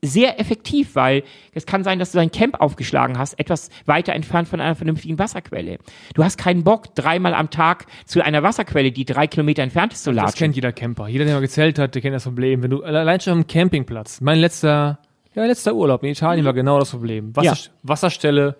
Sehr 0.07 0.39
effektiv, 0.39 0.95
weil 0.97 1.23
es 1.55 1.67
kann 1.67 1.83
sein, 1.83 1.99
dass 1.99 2.13
du 2.13 2.19
dein 2.19 2.31
Camp 2.31 2.61
aufgeschlagen 2.61 3.17
hast, 3.19 3.39
etwas 3.39 3.71
weiter 3.87 4.13
entfernt 4.13 4.49
von 4.49 4.61
einer 4.61 4.75
vernünftigen 4.75 5.19
Wasserquelle. 5.19 5.79
Du 6.15 6.23
hast 6.23 6.37
keinen 6.37 6.63
Bock, 6.63 6.95
dreimal 6.95 7.33
am 7.35 7.49
Tag 7.51 7.87
zu 8.05 8.23
einer 8.23 8.43
Wasserquelle, 8.43 8.93
die 8.93 9.05
drei 9.05 9.27
Kilometer 9.27 9.63
entfernt 9.63 9.93
ist, 9.95 10.05
zu 10.05 10.11
Das 10.11 10.17
latschen. 10.17 10.39
kennt 10.39 10.57
jeder 10.57 10.73
Camper. 10.73 11.09
Jeder, 11.09 11.25
der 11.25 11.35
mal 11.35 11.41
gezählt 11.41 11.79
hat, 11.79 11.95
der 11.95 12.03
kennt 12.03 12.15
das 12.15 12.25
Problem. 12.25 12.63
Wenn 12.63 12.71
du 12.71 12.83
allein 12.83 13.19
schon 13.21 13.33
am 13.33 13.47
Campingplatz, 13.47 14.21
mein 14.21 14.39
letzter, 14.39 14.99
ja, 15.35 15.45
letzter 15.47 15.75
Urlaub 15.75 16.03
in 16.03 16.11
Italien 16.11 16.45
war 16.45 16.53
genau 16.53 16.79
das 16.79 16.91
Problem. 16.91 17.35
Wasser, 17.35 17.47
Ja. 17.55 17.57
Wasserstelle, 17.83 18.57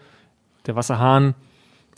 der 0.67 0.77
Wasserhahn 0.77 1.35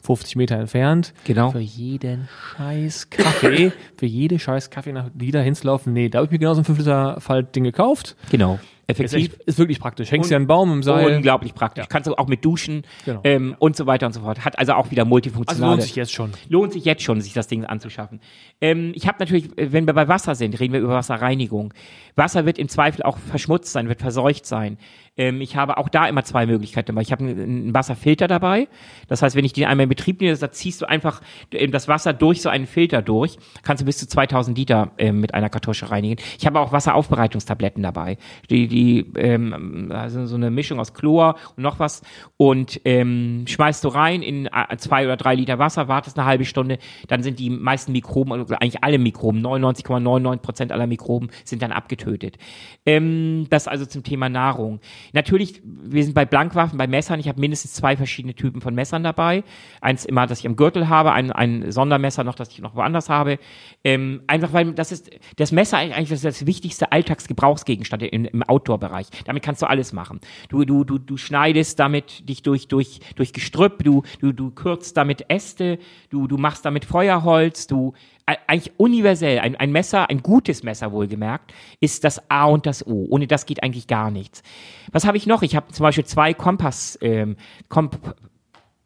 50 0.03 0.37
Meter 0.37 0.57
entfernt. 0.57 1.15
Genau. 1.25 1.51
Für 1.51 1.59
jeden 1.59 2.29
scheiß 2.57 3.11
Kaffee, 3.11 3.73
für 3.97 4.07
jede 4.07 4.39
scheiß 4.39 4.71
Kaffee 4.71 4.93
nach 4.93 5.09
die 5.15 5.31
da 5.33 5.41
hinzulaufen. 5.41 5.93
Nee, 5.93 6.09
da 6.09 6.19
habe 6.19 6.27
ich 6.27 6.31
mir 6.33 6.39
genau 6.39 6.55
so 6.55 6.61
ein 6.61 6.65
5 6.65 6.79
Liter 6.79 7.21
Faltding 7.21 7.65
gekauft. 7.65 8.17
Genau. 8.31 8.59
Effektiv. 8.87 9.33
Ist, 9.33 9.43
ist 9.43 9.59
wirklich 9.59 9.81
praktisch. 9.81 10.11
Hängst 10.11 10.31
ja 10.31 10.37
einen 10.37 10.47
Baum 10.47 10.73
im 10.73 10.83
Seil. 10.83 11.17
Unglaublich 11.17 11.55
praktisch. 11.55 11.85
Ja. 11.85 11.89
Kannst 11.89 12.09
du 12.09 12.15
auch 12.15 12.29
mit 12.29 12.45
duschen 12.45 12.83
genau. 13.05 13.21
ähm, 13.25 13.57
und 13.59 13.77
so 13.77 13.87
weiter 13.87 14.07
und 14.07 14.13
so 14.13 14.21
fort. 14.21 14.45
Hat 14.45 14.59
also 14.59 14.75
auch 14.75 14.91
wieder 14.91 15.05
multifunktionale. 15.05 15.65
Also 15.65 15.77
lohnt 15.77 15.83
sich 15.83 15.97
jetzt 15.97 16.13
schon. 16.13 16.33
Lohnt 16.49 16.73
sich 16.73 16.85
jetzt 16.85 17.03
schon, 17.03 17.21
sich 17.21 17.33
das 17.33 17.49
Ding 17.49 17.65
anzuschaffen. 17.65 18.21
Ähm, 18.61 18.93
ich 18.95 19.07
habe 19.07 19.17
natürlich, 19.19 19.51
wenn 19.57 19.87
wir 19.87 19.95
bei 19.95 20.09
Wasser 20.09 20.35
sind, 20.35 20.59
reden 20.61 20.73
wir 20.73 20.81
über 20.81 20.95
Wasserreinigung. 20.95 21.75
Wasser 22.15 22.47
wird 22.47 22.59
im 22.59 22.69
Zweifel 22.69 23.03
auch 23.03 23.19
verschmutzt 23.19 23.73
sein, 23.73 23.89
wird 23.89 24.01
verseucht 24.01 24.47
sein. 24.47 24.79
Ähm, 25.17 25.41
ich 25.41 25.57
habe 25.57 25.79
auch 25.79 25.89
da 25.89 26.07
immer 26.07 26.25
zwei 26.25 26.47
Möglichkeiten 26.47 26.89
dabei. 26.89 27.03
Ich 27.03 27.13
habe 27.13 27.25
einen, 27.25 27.41
einen, 27.41 27.75
Wasserfilter 27.75 28.29
dabei. 28.29 28.69
Das 29.09 29.23
heißt, 29.23 29.37
wenn 29.37 29.45
ich 29.45 29.53
den 29.53 29.65
einmal 29.65 29.85
in 29.85 29.89
Betrieb 29.89 30.21
nehme, 30.21 30.37
da 30.37 30.51
ziehst 30.51 30.83
du 30.83 30.87
einfach 30.87 31.21
ähm, 31.53 31.73
das 31.73 31.89
Wasser 31.89 32.13
durch 32.13 32.43
so 32.43 32.49
einen 32.49 32.67
Filter 32.67 33.03
durch. 33.03 33.39
Kannst 33.63 33.81
du 33.81 33.87
bis 33.87 33.99
zu 33.99 34.07
2000 34.07 34.57
Liter 34.57 34.93
ähm, 34.99 35.21
mit 35.21 35.35
einer 35.35 35.49
Kartusche 35.49 35.91
reinigen. 35.91 36.23
Ich 36.39 36.47
habe 36.47 36.61
auch 36.61 36.73
Wasseraufbereitungstabletten 36.73 37.83
dabei. 37.83 38.19
Die, 38.51 38.69
die 38.69 39.07
ähm, 39.17 39.91
also 39.93 40.27
so 40.27 40.37
eine 40.37 40.51
Mischung 40.51 40.81
aus 40.81 40.93
Chlor 40.93 41.37
und 41.57 41.63
noch 41.63 41.79
was. 41.79 42.03
Und 42.37 42.81
ähm, 42.85 43.45
schmeißt 43.47 43.85
du 43.85 43.89
rein 43.89 44.23
in 44.23 44.47
äh, 44.47 44.77
zwei 44.77 45.05
oder 45.05 45.17
drei 45.17 45.35
Liter 45.35 45.59
Wasser, 45.59 45.89
wartest 45.89 46.19
eine 46.19 46.27
halbe 46.27 46.45
Stunde, 46.45 46.79
dann 47.09 47.23
sind 47.23 47.39
die 47.39 47.51
meisten 47.51 47.93
Mikroben, 47.93 48.33
also 48.33 48.55
eigentlich 48.55 48.85
alle 48.85 48.99
Mikroben, 48.99 49.45
99,99 49.45 50.37
Prozent 50.39 50.67
,99 50.71 50.73
aller 50.73 50.87
Mikroben 50.87 51.31
sind 51.45 51.63
dann 51.63 51.73
abgetötet. 51.73 52.37
Ähm, 52.85 53.47
das 53.51 53.69
also 53.69 53.87
zum 53.87 54.03
Thema 54.03 54.29
Nahrung. 54.29 54.81
Natürlich, 55.13 55.63
wir 55.65 56.05
sind 56.05 56.15
bei 56.15 56.25
Blankwaffen, 56.25 56.79
bei 56.79 56.87
Messern. 56.87 57.21
Ich 57.21 57.29
habe 57.29 57.41
mindestens 57.41 57.75
zwei 57.75 57.97
verschiedene 57.97 58.35
Typen 58.35 58.61
von 58.61 58.75
Messern 58.75 59.03
dabei. 59.03 59.45
Eins 59.81 60.05
immer, 60.05 60.27
das 60.27 60.41
ich 60.41 60.47
am 60.47 60.57
Gürtel 60.57 60.89
habe, 60.89 61.13
ein, 61.13 61.33
ein 61.33 61.71
Sondermesser 61.71 62.25
noch, 62.25 62.35
das 62.35 62.51
ich 62.51 62.61
noch 62.61 62.75
woanders 62.75 63.09
habe. 63.09 63.39
Ähm, 63.85 64.23
einfach 64.27 64.53
weil 64.53 64.73
das 64.73 64.93
ist 64.93 65.11
das 65.37 65.53
Messer 65.53 65.79
eigentlich 65.79 66.09
das, 66.09 66.19
ist 66.19 66.25
das 66.25 66.47
wichtigste 66.47 66.93
Alltagsgebrauchsgegenstand 66.93 68.03
im, 68.03 68.25
im 68.25 68.43
Outdoor-Bereich. 68.43 69.09
Damit 69.25 69.43
kannst 69.43 69.63
du 69.63 69.67
alles 69.67 69.93
machen. 69.93 70.21
Du, 70.49 70.65
du, 70.65 70.85
du, 70.85 70.99
du 70.99 71.17
schneidest 71.17 71.79
damit 71.79 72.29
dich 72.29 72.43
durch, 72.43 72.69
durch, 72.69 73.01
durch 73.17 73.33
Gestrüpp, 73.33 73.83
du, 73.83 74.03
du, 74.21 74.33
du 74.33 74.51
kürzt 74.51 74.97
damit 74.97 75.25
Äste, 75.29 75.79
du, 76.11 76.27
du 76.27 76.37
machst 76.37 76.65
damit 76.65 76.85
Feuerholz, 76.85 77.67
du 77.67 77.95
eigentlich 78.27 78.73
universell, 78.77 79.39
ein, 79.39 79.55
ein 79.57 79.71
Messer, 79.71 80.11
ein 80.11 80.23
gutes 80.23 80.63
Messer 80.63 80.91
wohlgemerkt, 80.93 81.55
ist 81.81 82.05
das 82.05 82.29
A 82.29 82.47
und 82.47 82.67
das 82.67 82.87
O. 82.87 83.07
Ohne 83.09 83.27
das 83.27 83.47
geht 83.47 83.63
eigentlich 83.63 83.87
gar 83.87 84.11
nichts. 84.11 84.43
Was 84.91 85.07
habe 85.07 85.17
ich 85.17 85.27
noch? 85.27 85.43
Ich 85.43 85.55
habe 85.55 85.73
zum 85.73 85.85
Beispiel 85.85 86.05
zwei 86.05 86.35
Kompass, 86.35 86.99
ähm, 87.03 87.37
Komp 87.69 87.99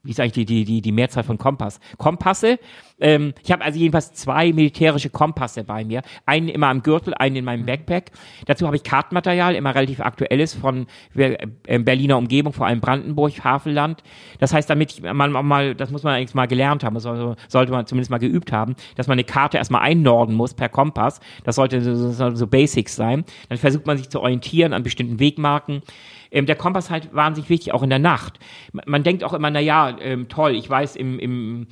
wie 0.02 0.10
ist 0.10 0.20
eigentlich 0.20 0.32
die, 0.32 0.44
die, 0.46 0.64
die, 0.64 0.80
die 0.80 0.92
Mehrzahl 0.92 1.24
von 1.24 1.36
Kompass? 1.36 1.78
Kompasse. 1.98 2.58
Ähm, 3.00 3.34
ich 3.42 3.52
habe 3.52 3.62
also 3.62 3.78
jedenfalls 3.78 4.14
zwei 4.14 4.52
militärische 4.52 5.10
Kompasse 5.10 5.64
bei 5.64 5.84
mir. 5.84 6.02
Einen 6.24 6.48
immer 6.48 6.68
am 6.68 6.82
Gürtel, 6.82 7.12
einen 7.14 7.36
in 7.36 7.44
meinem 7.44 7.66
Backpack. 7.66 8.10
Dazu 8.46 8.66
habe 8.66 8.76
ich 8.76 8.82
Kartenmaterial, 8.82 9.54
immer 9.54 9.74
relativ 9.74 10.00
aktuelles 10.00 10.54
von 10.54 10.86
äh, 11.14 11.36
Berliner 11.78 12.16
Umgebung, 12.16 12.52
vor 12.54 12.66
allem 12.66 12.80
Brandenburg, 12.80 13.44
Havelland. 13.44 14.02
Das 14.38 14.54
heißt, 14.54 14.70
damit 14.70 15.02
man 15.02 15.36
auch 15.36 15.42
mal, 15.42 15.74
das 15.74 15.90
muss 15.90 16.02
man 16.02 16.14
eigentlich 16.14 16.34
mal 16.34 16.46
gelernt 16.46 16.82
haben, 16.82 16.96
also 16.96 17.36
sollte 17.48 17.72
man 17.72 17.86
zumindest 17.86 18.10
mal 18.10 18.18
geübt 18.18 18.52
haben, 18.52 18.76
dass 18.96 19.06
man 19.06 19.16
eine 19.16 19.24
Karte 19.24 19.58
erstmal 19.58 19.82
einnorden 19.82 20.34
muss 20.34 20.54
per 20.54 20.70
Kompass. 20.70 21.20
Das 21.44 21.56
sollte 21.56 21.82
so, 21.82 22.34
so 22.34 22.46
Basics 22.46 22.96
sein. 22.96 23.24
Dann 23.50 23.58
versucht 23.58 23.86
man 23.86 23.98
sich 23.98 24.08
zu 24.08 24.20
orientieren 24.20 24.72
an 24.72 24.82
bestimmten 24.82 25.20
Wegmarken. 25.20 25.82
Ähm, 26.30 26.46
der 26.46 26.56
Kompass 26.56 26.90
halt 26.90 27.14
wahnsinnig 27.14 27.50
wichtig, 27.50 27.72
auch 27.72 27.82
in 27.82 27.90
der 27.90 27.98
Nacht. 27.98 28.38
Man 28.72 29.02
denkt 29.02 29.24
auch 29.24 29.32
immer, 29.32 29.50
na 29.50 29.60
ja, 29.60 29.96
ähm, 30.00 30.28
toll, 30.28 30.54
ich 30.54 30.68
weiß, 30.68 30.96
im, 30.96 31.18
im 31.18 31.66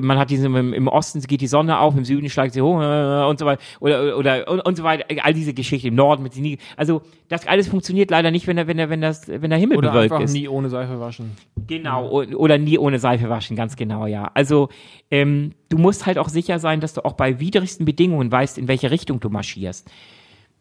man 0.00 0.18
hat 0.18 0.30
diesen 0.30 0.54
im, 0.54 0.72
im 0.72 0.88
Osten 0.88 1.20
geht 1.20 1.40
die 1.40 1.46
Sonne 1.46 1.78
auf, 1.78 1.96
im 1.96 2.04
Süden 2.04 2.30
schlagt 2.30 2.54
sie 2.54 2.62
hoch 2.62 2.80
äh, 2.80 3.28
und 3.28 3.38
so 3.38 3.46
weiter 3.46 3.60
oder 3.80 4.16
oder 4.16 4.48
und, 4.48 4.60
und 4.60 4.76
so 4.76 4.84
weiter. 4.84 5.04
All 5.22 5.34
diese 5.34 5.54
Geschichte 5.54 5.88
im 5.88 5.94
Norden 5.94 6.22
mit 6.22 6.32
sie 6.32 6.58
Also 6.76 7.02
das 7.28 7.46
alles 7.46 7.68
funktioniert 7.68 8.10
leider 8.10 8.30
nicht, 8.30 8.46
wenn 8.46 8.56
der 8.56 8.66
wenn 8.66 8.76
der 8.76 8.90
wenn 8.90 9.00
das 9.00 9.28
wenn 9.28 9.50
der 9.50 9.58
Himmel 9.58 9.76
oder 9.76 9.90
bewölkt 9.90 10.12
einfach 10.12 10.24
ist. 10.24 10.32
nie 10.32 10.48
ohne 10.48 10.68
Seife 10.68 11.00
waschen. 11.00 11.32
Genau 11.66 12.10
oder 12.10 12.58
nie 12.58 12.78
ohne 12.78 12.98
Seife 12.98 13.28
waschen, 13.28 13.56
ganz 13.56 13.76
genau 13.76 14.06
ja. 14.06 14.30
Also 14.34 14.68
ähm, 15.10 15.52
du 15.68 15.78
musst 15.78 16.06
halt 16.06 16.18
auch 16.18 16.28
sicher 16.28 16.58
sein, 16.58 16.80
dass 16.80 16.94
du 16.94 17.04
auch 17.04 17.14
bei 17.14 17.40
widrigsten 17.40 17.84
Bedingungen 17.84 18.30
weißt, 18.30 18.58
in 18.58 18.68
welche 18.68 18.90
Richtung 18.90 19.20
du 19.20 19.28
marschierst 19.28 19.90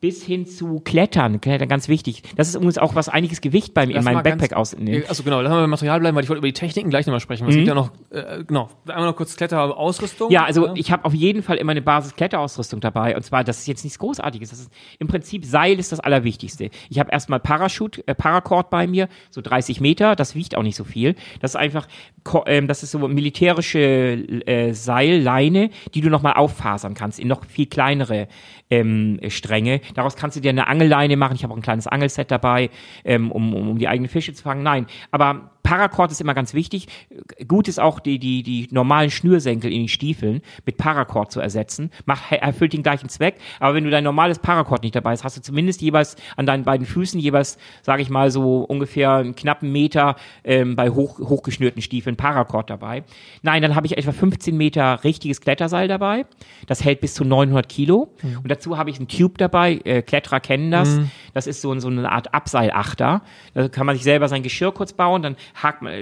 bis 0.02 0.24
hin 0.24 0.48
zu 0.48 0.80
Klettern, 0.80 1.40
Klettern 1.42 1.70
ganz 1.70 1.88
wichtig. 1.88 2.24
Das 2.36 2.48
ist 2.50 2.56
übrigens 2.56 2.80
auch 2.80 2.96
was 2.96 3.08
einiges 3.08 3.40
Gewicht 3.40 3.76
bei 3.76 3.86
mir 3.86 3.98
in 3.98 4.04
meinem 4.04 4.24
Backpack 4.24 4.54
ausnehmen. 4.54 5.04
Also 5.08 5.22
genau, 5.22 5.42
lass 5.42 5.52
mal 5.52 5.62
beim 5.62 5.70
Material 5.70 6.00
bleiben, 6.00 6.16
weil 6.16 6.24
ich 6.24 6.30
wollte 6.30 6.40
über 6.40 6.48
die 6.48 6.54
Techniken 6.54 6.90
gleich 6.90 7.06
nochmal 7.06 7.20
sprechen. 7.20 7.48
Es 7.48 7.54
mhm. 7.54 7.60
gibt 7.60 7.68
ja 7.68 7.76
noch, 7.76 7.92
äh, 8.10 8.44
genau, 8.44 8.70
einmal 8.88 9.06
noch 9.06 9.16
kurz 9.16 9.38
Kletterausrüstung. 9.38 10.32
Ja, 10.32 10.44
also 10.44 10.68
ja. 10.68 10.74
ich 10.76 10.92
habe 10.92 11.06
auf 11.06 11.14
jeden 11.14 11.44
Fall 11.44 11.58
immer 11.58 11.72
eine 11.72 11.84
Basis 11.84 12.16
Kletterausrüstung 12.16 12.82
dabei 12.82 13.16
und 13.16 13.22
zwar, 13.22 13.44
das 13.44 13.60
ist 13.60 13.68
jetzt 13.68 13.84
nichts 13.84 14.00
Großartiges. 14.00 14.50
Das 14.50 14.60
ist 14.62 14.72
im 14.98 15.08
Prinzip 15.08 15.46
Seil 15.46 15.80
ist 15.80 15.92
das 15.92 16.00
Allerwichtigste. 16.00 16.72
Ich 16.90 16.98
habe 16.98 17.12
erstmal 17.12 17.40
Parachute, 17.40 18.02
äh, 18.08 18.16
Paracord 18.16 18.72
bei 18.72 18.88
mir, 18.88 19.08
so 19.30 19.42
30 19.42 19.82
Meter, 19.82 20.16
das 20.16 20.34
wiegt 20.34 20.58
auch 20.58 20.64
nicht 20.64 20.78
so 20.78 20.84
viel. 20.84 21.14
Das 21.42 21.52
ist 21.52 21.58
einfach, 21.58 21.88
ähm, 22.48 22.68
das 22.68 22.82
ist 22.82 22.90
so 22.90 23.08
militärische 23.08 23.80
äh, 24.48 24.74
Seilleine, 24.74 25.70
die 25.94 26.02
du 26.02 26.10
nochmal 26.10 26.34
auffasern 26.34 26.96
kannst 26.96 27.20
in 27.20 27.28
noch 27.28 27.46
viel 27.46 27.68
kleinere 27.68 28.28
ähm, 28.72 29.20
Stränge. 29.28 29.82
Daraus 29.94 30.16
kannst 30.16 30.38
du 30.38 30.42
dir 30.42 30.50
eine 30.50 30.68
Angelleine 30.68 31.18
machen. 31.18 31.36
Ich 31.36 31.44
habe 31.44 31.54
auch 31.54 31.58
ein 31.58 31.62
kleines 31.62 31.86
Angelset 31.86 32.32
dabei, 32.32 32.70
ähm, 33.06 33.32
um, 33.32 33.54
um, 33.54 33.70
um 33.70 33.78
die 33.78 33.88
eigenen 33.88 34.10
Fische 34.10 34.34
zu 34.34 34.42
fangen. 34.42 34.64
Nein, 34.64 34.88
aber 35.12 35.51
Paracord 35.64 36.12
ist 36.12 36.22
immer 36.22 36.34
ganz 36.34 36.54
wichtig. 36.54 36.88
Gut 37.48 37.68
ist 37.68 37.80
auch 37.80 38.00
die, 38.00 38.20
die, 38.20 38.44
die 38.44 38.68
normalen 38.72 39.12
Schnürsenkel 39.12 39.72
in 39.72 39.80
den 39.80 39.88
Stiefeln 39.88 40.42
mit 40.66 40.78
Paracord 40.78 41.32
zu 41.32 41.40
ersetzen. 41.40 41.92
Macht, 42.06 42.32
erfüllt 42.32 42.74
den 42.74 42.84
gleichen 42.84 43.10
Zweck. 43.10 43.36
Aber 43.60 43.76
wenn 43.76 43.84
du 43.84 43.90
dein 43.90 44.04
normales 44.04 44.40
Paracord 44.40 44.84
nicht 44.84 44.96
dabei 44.96 45.12
hast, 45.12 45.24
hast 45.24 45.38
du 45.38 45.42
zumindest 45.42 45.82
jeweils 45.82 46.16
an 46.36 46.46
deinen 46.46 46.64
beiden 46.64 46.86
Füßen 46.86 47.20
jeweils, 47.20 47.58
sage 47.82 48.02
ich 48.02 48.10
mal, 48.10 48.32
so 48.32 48.62
ungefähr 48.64 49.16
einen 49.16 49.36
knappen 49.36 49.72
Meter 49.72 50.16
ähm, 50.44 50.76
bei 50.76 50.90
hoch, 50.90 51.20
hochgeschnürten 51.20 51.82
Stiefeln 51.82 52.16
Paracord 52.16 52.70
dabei. 52.70 53.04
Nein, 53.42 53.62
dann 53.62 53.76
habe 53.76 53.86
ich 53.86 53.98
etwa 53.98 54.12
15 54.12 54.56
Meter 54.56 55.04
richtiges 55.04 55.42
Kletterseil 55.42 55.88
dabei. 55.88 56.26
Das 56.68 56.84
hält 56.84 57.02
bis 57.02 57.14
zu 57.14 57.24
900 57.24 57.68
Kilo. 57.70 58.14
Mhm. 58.22 58.38
Und 58.38 58.52
dazu 58.52 58.78
habe 58.78 58.90
ich 58.90 58.98
einen 58.98 59.08
Tube 59.08 59.38
dabei. 59.38 59.80
Äh, 59.84 60.02
Kletterer 60.02 60.40
kennen 60.40 60.72
das. 60.72 60.90
Mhm. 60.90 61.12
Das 61.34 61.48
ist 61.48 61.62
so, 61.62 61.78
so 61.80 61.88
eine 61.88 62.12
Art 62.12 62.34
Abseilachter. 62.34 63.22
Da 63.54 63.70
kann 63.70 63.86
man 63.86 63.96
sich 63.96 64.04
selber 64.04 64.28
sein 64.28 64.44
Geschirr 64.44 64.72
kurz 64.72 64.94
bauen, 64.94 65.22
dann 65.22 65.36
hakt 65.56 65.82
man, 65.82 65.94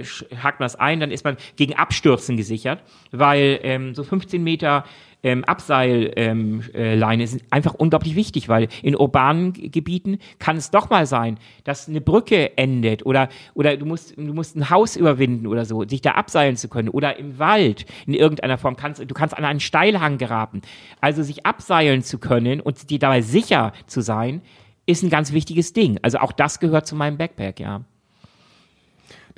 hakt 0.42 0.60
man 0.60 0.64
das 0.64 0.76
ein, 0.76 1.00
dann 1.00 1.10
ist 1.10 1.24
man 1.24 1.36
gegen 1.56 1.74
Abstürzen 1.74 2.36
gesichert, 2.36 2.82
weil 3.10 3.60
ähm, 3.62 3.94
so 3.94 4.04
15 4.04 4.42
Meter 4.42 4.84
ähm, 5.22 5.44
Abseilleine 5.44 6.12
ähm, 6.16 6.62
äh, 6.72 7.26
sind 7.26 7.44
einfach 7.50 7.74
unglaublich 7.74 8.16
wichtig, 8.16 8.48
weil 8.48 8.68
in 8.82 8.96
urbanen 8.96 9.52
Gebieten 9.52 10.18
kann 10.38 10.56
es 10.56 10.70
doch 10.70 10.90
mal 10.90 11.06
sein, 11.06 11.38
dass 11.64 11.88
eine 11.88 12.00
Brücke 12.00 12.56
endet 12.56 13.04
oder, 13.04 13.28
oder 13.54 13.76
du 13.76 13.86
musst, 13.86 14.16
du 14.16 14.34
musst 14.34 14.56
ein 14.56 14.70
Haus 14.70 14.96
überwinden 14.96 15.46
oder 15.46 15.64
so, 15.64 15.84
sich 15.86 16.00
da 16.00 16.12
abseilen 16.12 16.56
zu 16.56 16.68
können 16.68 16.88
oder 16.88 17.18
im 17.18 17.38
Wald 17.38 17.86
in 18.06 18.14
irgendeiner 18.14 18.58
Form 18.58 18.76
kannst, 18.76 19.00
du 19.00 19.14
kannst 19.14 19.36
an 19.36 19.44
einen 19.44 19.60
Steilhang 19.60 20.18
geraten. 20.18 20.62
Also 21.00 21.22
sich 21.22 21.46
abseilen 21.46 22.02
zu 22.02 22.18
können 22.18 22.60
und 22.60 22.90
dir 22.90 22.98
dabei 22.98 23.20
sicher 23.20 23.72
zu 23.86 24.00
sein, 24.00 24.42
ist 24.86 25.02
ein 25.02 25.10
ganz 25.10 25.32
wichtiges 25.32 25.72
Ding. 25.72 25.98
Also 26.02 26.18
auch 26.18 26.32
das 26.32 26.60
gehört 26.60 26.86
zu 26.86 26.96
meinem 26.96 27.18
Backpack, 27.18 27.60
ja. 27.60 27.82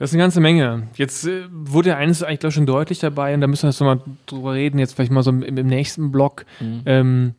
Das 0.02 0.10
ist 0.10 0.14
eine 0.14 0.24
ganze 0.24 0.40
Menge. 0.40 0.88
Jetzt 0.96 1.28
äh, 1.28 1.44
wurde 1.48 1.90
ja 1.90 1.96
eines 1.96 2.24
eigentlich, 2.24 2.40
glaube 2.40 2.48
ich, 2.48 2.56
schon 2.56 2.66
deutlich 2.66 2.98
dabei 2.98 3.34
und 3.34 3.40
da 3.40 3.46
müssen 3.46 3.62
wir 3.62 3.70
jetzt 3.70 3.78
nochmal 3.78 4.00
drüber 4.26 4.54
reden, 4.54 4.80
jetzt 4.80 4.94
vielleicht 4.94 5.12
mal 5.12 5.22
so 5.22 5.30
im, 5.30 5.44
im 5.44 5.66
nächsten 5.68 6.10
Block. 6.10 6.44
Mhm. 6.58 6.82
Ähm, 6.86 7.34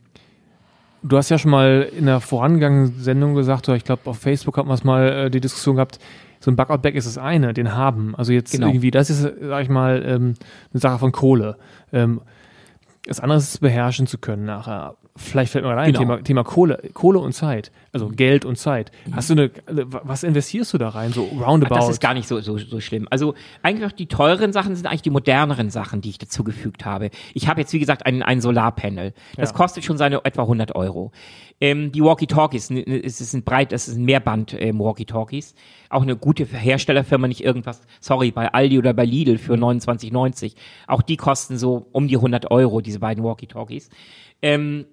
du 1.01 1.17
hast 1.17 1.27
ja 1.27 1.37
schon 1.37 1.51
mal 1.51 1.89
in 1.93 2.05
der 2.05 2.21
vorangegangenen 2.21 2.97
Sendung 3.01 3.35
gesagt, 3.35 3.67
oder 3.67 3.75
ich 3.75 3.83
glaube 3.83 4.09
auf 4.09 4.17
Facebook 4.17 4.55
hat 4.55 4.65
man 4.65 4.75
es 4.75 4.85
mal 4.85 5.25
äh, 5.25 5.29
die 5.29 5.41
Diskussion 5.41 5.75
gehabt, 5.75 5.99
so 6.39 6.51
ein 6.51 6.55
Backout-Bag 6.55 6.95
ist 6.95 7.05
das 7.05 7.17
eine, 7.17 7.53
den 7.53 7.75
haben. 7.75 8.15
Also 8.15 8.31
jetzt 8.31 8.53
genau. 8.53 8.67
irgendwie, 8.67 8.91
das 8.91 9.09
ist, 9.09 9.29
sag 9.41 9.63
ich 9.63 9.69
mal, 9.69 10.01
ähm, 10.05 10.35
eine 10.71 10.79
Sache 10.79 10.99
von 10.99 11.11
Kohle. 11.11 11.57
Ähm, 11.91 12.21
das 13.05 13.19
andere 13.19 13.39
ist 13.39 13.49
es 13.49 13.57
beherrschen 13.57 14.07
zu 14.07 14.17
können 14.17 14.45
nachher 14.45 14.95
vielleicht 15.15 15.51
fällt 15.51 15.63
mir 15.63 15.75
rein, 15.75 15.93
genau. 15.93 15.99
Thema, 15.99 16.23
Thema 16.23 16.43
Kohle, 16.43 16.89
Kohle 16.93 17.19
und 17.19 17.33
Zeit, 17.33 17.71
also 17.91 18.09
mhm. 18.09 18.15
Geld 18.15 18.45
und 18.45 18.57
Zeit. 18.57 18.91
Mhm. 19.05 19.15
Hast 19.15 19.29
du 19.29 19.33
eine, 19.33 19.51
was 19.67 20.23
investierst 20.23 20.73
du 20.73 20.79
da 20.79 20.89
rein, 20.89 21.13
so 21.13 21.23
roundabout? 21.23 21.75
Das 21.75 21.89
ist 21.89 22.01
gar 22.01 22.15
nicht 22.15 22.27
so, 22.27 22.39
so, 22.41 22.57
so 22.57 22.79
schlimm. 22.79 23.07
Also 23.11 23.35
eigentlich 23.61 23.87
auch 23.87 23.95
die 23.95 24.07
teuren 24.07 24.53
Sachen 24.53 24.75
sind 24.75 24.87
eigentlich 24.87 25.03
die 25.03 25.11
moderneren 25.11 25.69
Sachen, 25.69 26.01
die 26.01 26.09
ich 26.09 26.17
dazugefügt 26.17 26.85
habe. 26.85 27.11
Ich 27.33 27.47
habe 27.47 27.61
jetzt, 27.61 27.73
wie 27.73 27.79
gesagt, 27.79 28.05
ein, 28.05 28.23
ein 28.23 28.41
Solarpanel. 28.41 29.13
Das 29.37 29.51
ja. 29.51 29.55
kostet 29.55 29.83
schon 29.83 29.97
seine 29.97 30.23
etwa 30.25 30.43
100 30.43 30.75
Euro. 30.75 31.11
Ähm, 31.61 31.91
die 31.91 32.03
Walkie-Talkies, 32.03 32.71
es 32.71 33.21
ist 33.21 33.33
ein 33.33 33.43
breit, 33.43 33.71
es 33.71 33.87
ist 33.87 33.97
ein 33.97 34.05
Mehrband 34.05 34.55
ähm, 34.59 34.79
Walkie-Talkies. 34.79 35.53
Auch 35.89 36.01
eine 36.01 36.17
gute 36.17 36.45
Herstellerfirma, 36.45 37.27
nicht 37.27 37.43
irgendwas, 37.43 37.81
sorry, 37.99 38.31
bei 38.31 38.51
Aldi 38.51 38.79
oder 38.79 38.93
bei 38.93 39.05
Lidl 39.05 39.37
für 39.37 39.53
29,90. 39.53 40.55
Auch 40.87 41.03
die 41.03 41.17
kosten 41.17 41.57
so 41.57 41.87
um 41.91 42.07
die 42.07 42.15
100 42.15 42.49
Euro, 42.49 42.81
diese 42.81 42.99
beiden 42.99 43.23
Walkie-Talkies. 43.23 43.89
Ähm, 44.41 44.85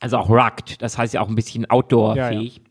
also 0.00 0.18
auch 0.18 0.28
rugged, 0.28 0.80
das 0.80 0.98
heißt 0.98 1.14
ja 1.14 1.20
auch 1.20 1.28
ein 1.28 1.34
bisschen 1.34 1.68
outdoor-fähig. 1.68 2.56
Ja, 2.56 2.62
ja. 2.62 2.68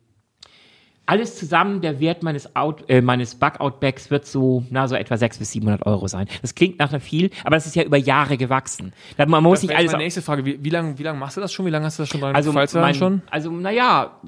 Alles 1.09 1.37
zusammen, 1.37 1.79
der 1.79 2.01
Wert 2.01 2.21
meines, 2.21 2.53
Out, 2.57 2.83
äh, 2.89 2.99
meines 2.99 3.35
Bug-Out-Bags 3.35 4.11
wird 4.11 4.25
so, 4.25 4.65
na, 4.69 4.89
so 4.89 4.95
etwa 4.95 5.15
600 5.15 5.39
bis 5.39 5.51
700 5.53 5.85
Euro 5.85 6.07
sein. 6.07 6.27
Das 6.41 6.53
klingt 6.53 6.79
nach 6.79 6.89
einer 6.89 6.99
viel, 6.99 7.29
aber 7.45 7.55
das 7.55 7.65
ist 7.65 7.77
ja 7.77 7.83
über 7.83 7.95
Jahre 7.95 8.35
gewachsen. 8.35 8.91
Man 9.17 9.41
muss 9.41 9.61
das 9.61 9.69
nicht 9.69 9.77
alles. 9.77 9.93
Meine 9.93 10.03
nächste 10.03 10.21
Frage, 10.21 10.43
wie, 10.43 10.61
wie 10.61 10.69
lange 10.69 10.99
wie 10.99 11.03
lang 11.03 11.17
machst 11.17 11.37
du 11.37 11.41
das 11.41 11.53
schon? 11.53 11.65
Wie 11.65 11.69
lange 11.69 11.85
hast 11.85 11.97
du 11.97 12.03
das 12.03 12.09
schon 12.09 12.19
bei 12.19 12.33
also, 12.33 12.51
mein, 12.51 12.93
schon? 12.93 13.21
Also, 13.31 13.51
naja, 13.51 14.19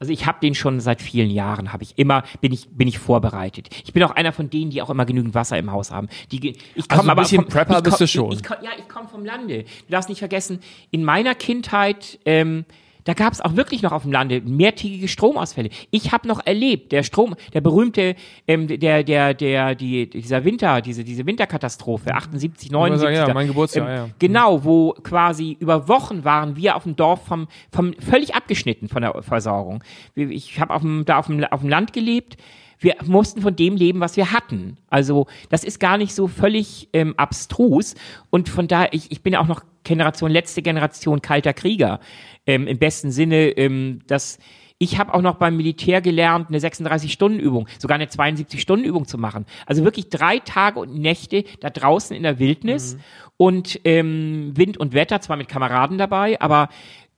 Also 0.00 0.14
ich 0.14 0.24
habe 0.24 0.38
den 0.40 0.54
schon 0.54 0.80
seit 0.80 1.02
vielen 1.02 1.28
Jahren, 1.30 1.74
habe 1.74 1.82
ich 1.82 1.98
immer, 1.98 2.22
bin 2.40 2.52
ich, 2.54 2.68
bin 2.70 2.88
ich 2.88 2.98
vorbereitet. 2.98 3.68
Ich 3.84 3.92
bin 3.92 4.02
auch 4.02 4.10
einer 4.12 4.32
von 4.32 4.48
denen, 4.48 4.70
die 4.70 4.80
auch 4.80 4.88
immer 4.88 5.04
genügend 5.04 5.34
Wasser 5.34 5.58
im 5.58 5.70
Haus 5.70 5.90
haben. 5.90 6.08
Die, 6.32 6.52
ich 6.52 6.56
Also 6.74 6.88
komme 6.88 7.02
ein 7.02 7.10
aber 7.10 7.22
bisschen 7.22 7.42
vom, 7.42 7.48
Prepper 7.50 7.76
ich 7.76 7.82
bist 7.82 7.98
komm, 7.98 8.06
du 8.06 8.08
schon. 8.08 8.32
Ich, 8.32 8.38
ich, 8.38 8.42
komm- 8.44 8.56
ja, 8.62 8.70
ich 8.78 8.88
komme 8.88 9.08
vom 9.08 9.26
Lande. 9.26 9.64
Du 9.64 9.90
darfst 9.90 10.08
nicht 10.08 10.20
vergessen, 10.20 10.60
in 10.90 11.04
meiner 11.04 11.34
Kindheit, 11.34 12.18
ähm, 12.24 12.64
da 13.04 13.14
gab 13.14 13.32
es 13.32 13.40
auch 13.40 13.56
wirklich 13.56 13.82
noch 13.82 13.92
auf 13.92 14.02
dem 14.02 14.12
Lande 14.12 14.40
mehrtägige 14.40 15.08
Stromausfälle. 15.08 15.70
Ich 15.90 16.12
habe 16.12 16.28
noch 16.28 16.44
erlebt, 16.44 16.92
der 16.92 17.02
Strom, 17.02 17.34
der 17.52 17.60
berühmte, 17.60 18.14
ähm, 18.46 18.66
der, 18.66 19.02
der, 19.04 19.34
der, 19.34 19.74
die, 19.74 20.08
dieser 20.08 20.44
Winter, 20.44 20.80
diese, 20.80 21.04
diese 21.04 21.26
Winterkatastrophe, 21.26 22.14
78, 22.14 22.70
79. 22.70 23.16
sagen, 23.16 23.28
ja, 23.28 23.34
mein 23.34 23.46
Geburtsjahr, 23.46 23.88
ähm, 23.88 23.96
ja. 23.96 24.08
Genau, 24.18 24.64
wo 24.64 24.92
quasi 24.92 25.56
über 25.58 25.88
Wochen 25.88 26.24
waren 26.24 26.56
wir 26.56 26.76
auf 26.76 26.84
dem 26.84 26.96
Dorf 26.96 27.24
vom, 27.26 27.48
vom 27.72 27.94
völlig 27.94 28.34
abgeschnitten 28.34 28.88
von 28.88 29.02
der 29.02 29.22
Versorgung. 29.22 29.82
Ich 30.14 30.60
habe 30.60 30.74
auf 30.74 30.82
dem, 30.82 31.04
da 31.04 31.18
auf 31.18 31.26
dem, 31.26 31.44
auf 31.44 31.60
dem 31.60 31.68
Land 31.68 31.92
gelebt. 31.92 32.36
Wir 32.80 32.96
mussten 33.04 33.42
von 33.42 33.54
dem 33.54 33.76
leben, 33.76 34.00
was 34.00 34.16
wir 34.16 34.32
hatten. 34.32 34.78
Also 34.88 35.26
das 35.50 35.64
ist 35.64 35.78
gar 35.80 35.98
nicht 35.98 36.14
so 36.14 36.26
völlig 36.28 36.88
ähm, 36.94 37.14
abstrus. 37.18 37.94
Und 38.30 38.48
von 38.48 38.66
daher, 38.68 38.92
ich, 38.92 39.12
ich 39.12 39.22
bin 39.22 39.34
ja 39.34 39.40
auch 39.40 39.46
noch 39.46 39.62
Generation, 39.84 40.30
letzte 40.30 40.62
Generation 40.62 41.20
kalter 41.22 41.52
Krieger. 41.52 42.00
Ähm, 42.46 42.66
Im 42.66 42.78
besten 42.78 43.10
Sinne, 43.10 43.50
ähm, 43.50 44.00
dass 44.06 44.38
ich 44.82 44.98
habe 44.98 45.12
auch 45.12 45.20
noch 45.20 45.34
beim 45.34 45.58
Militär 45.58 46.00
gelernt, 46.00 46.48
eine 46.48 46.58
36-Stunden-Übung, 46.58 47.68
sogar 47.78 47.96
eine 47.96 48.06
72-Stunden-Übung 48.06 49.06
zu 49.06 49.18
machen. 49.18 49.44
Also 49.66 49.84
wirklich 49.84 50.08
drei 50.08 50.38
Tage 50.38 50.78
und 50.80 50.94
Nächte 50.98 51.44
da 51.60 51.68
draußen 51.68 52.16
in 52.16 52.22
der 52.22 52.38
Wildnis 52.38 52.96
und 53.36 53.78
ähm, 53.84 54.52
Wind 54.56 54.78
und 54.78 54.94
Wetter, 54.94 55.20
zwar 55.20 55.36
mit 55.36 55.48
Kameraden 55.48 55.98
dabei, 55.98 56.40
aber 56.40 56.70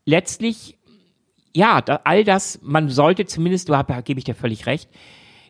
letztlich, 0.04 0.76
ja, 1.54 1.80
da, 1.80 2.00
all 2.02 2.24
das, 2.24 2.58
man 2.62 2.88
sollte 2.88 3.26
zumindest, 3.26 3.68
du 3.68 3.76
hab- 3.76 4.04
gebe 4.04 4.18
ich 4.18 4.24
dir 4.24 4.34
völlig 4.34 4.66
recht, 4.66 4.88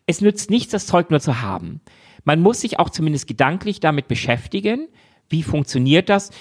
es 0.05 0.21
nützt 0.21 0.49
nichts, 0.49 0.71
das 0.71 0.85
Zeug 0.85 1.09
nur 1.09 1.19
zu 1.19 1.41
haben. 1.41 1.81
Man 2.23 2.41
muss 2.41 2.61
sich 2.61 2.79
auch 2.79 2.89
zumindest 2.89 3.27
gedanklich 3.27 3.79
damit 3.79 4.07
beschäftigen, 4.07 4.87
wie 5.29 5.43
funktioniert 5.43 6.09
das. 6.09 6.31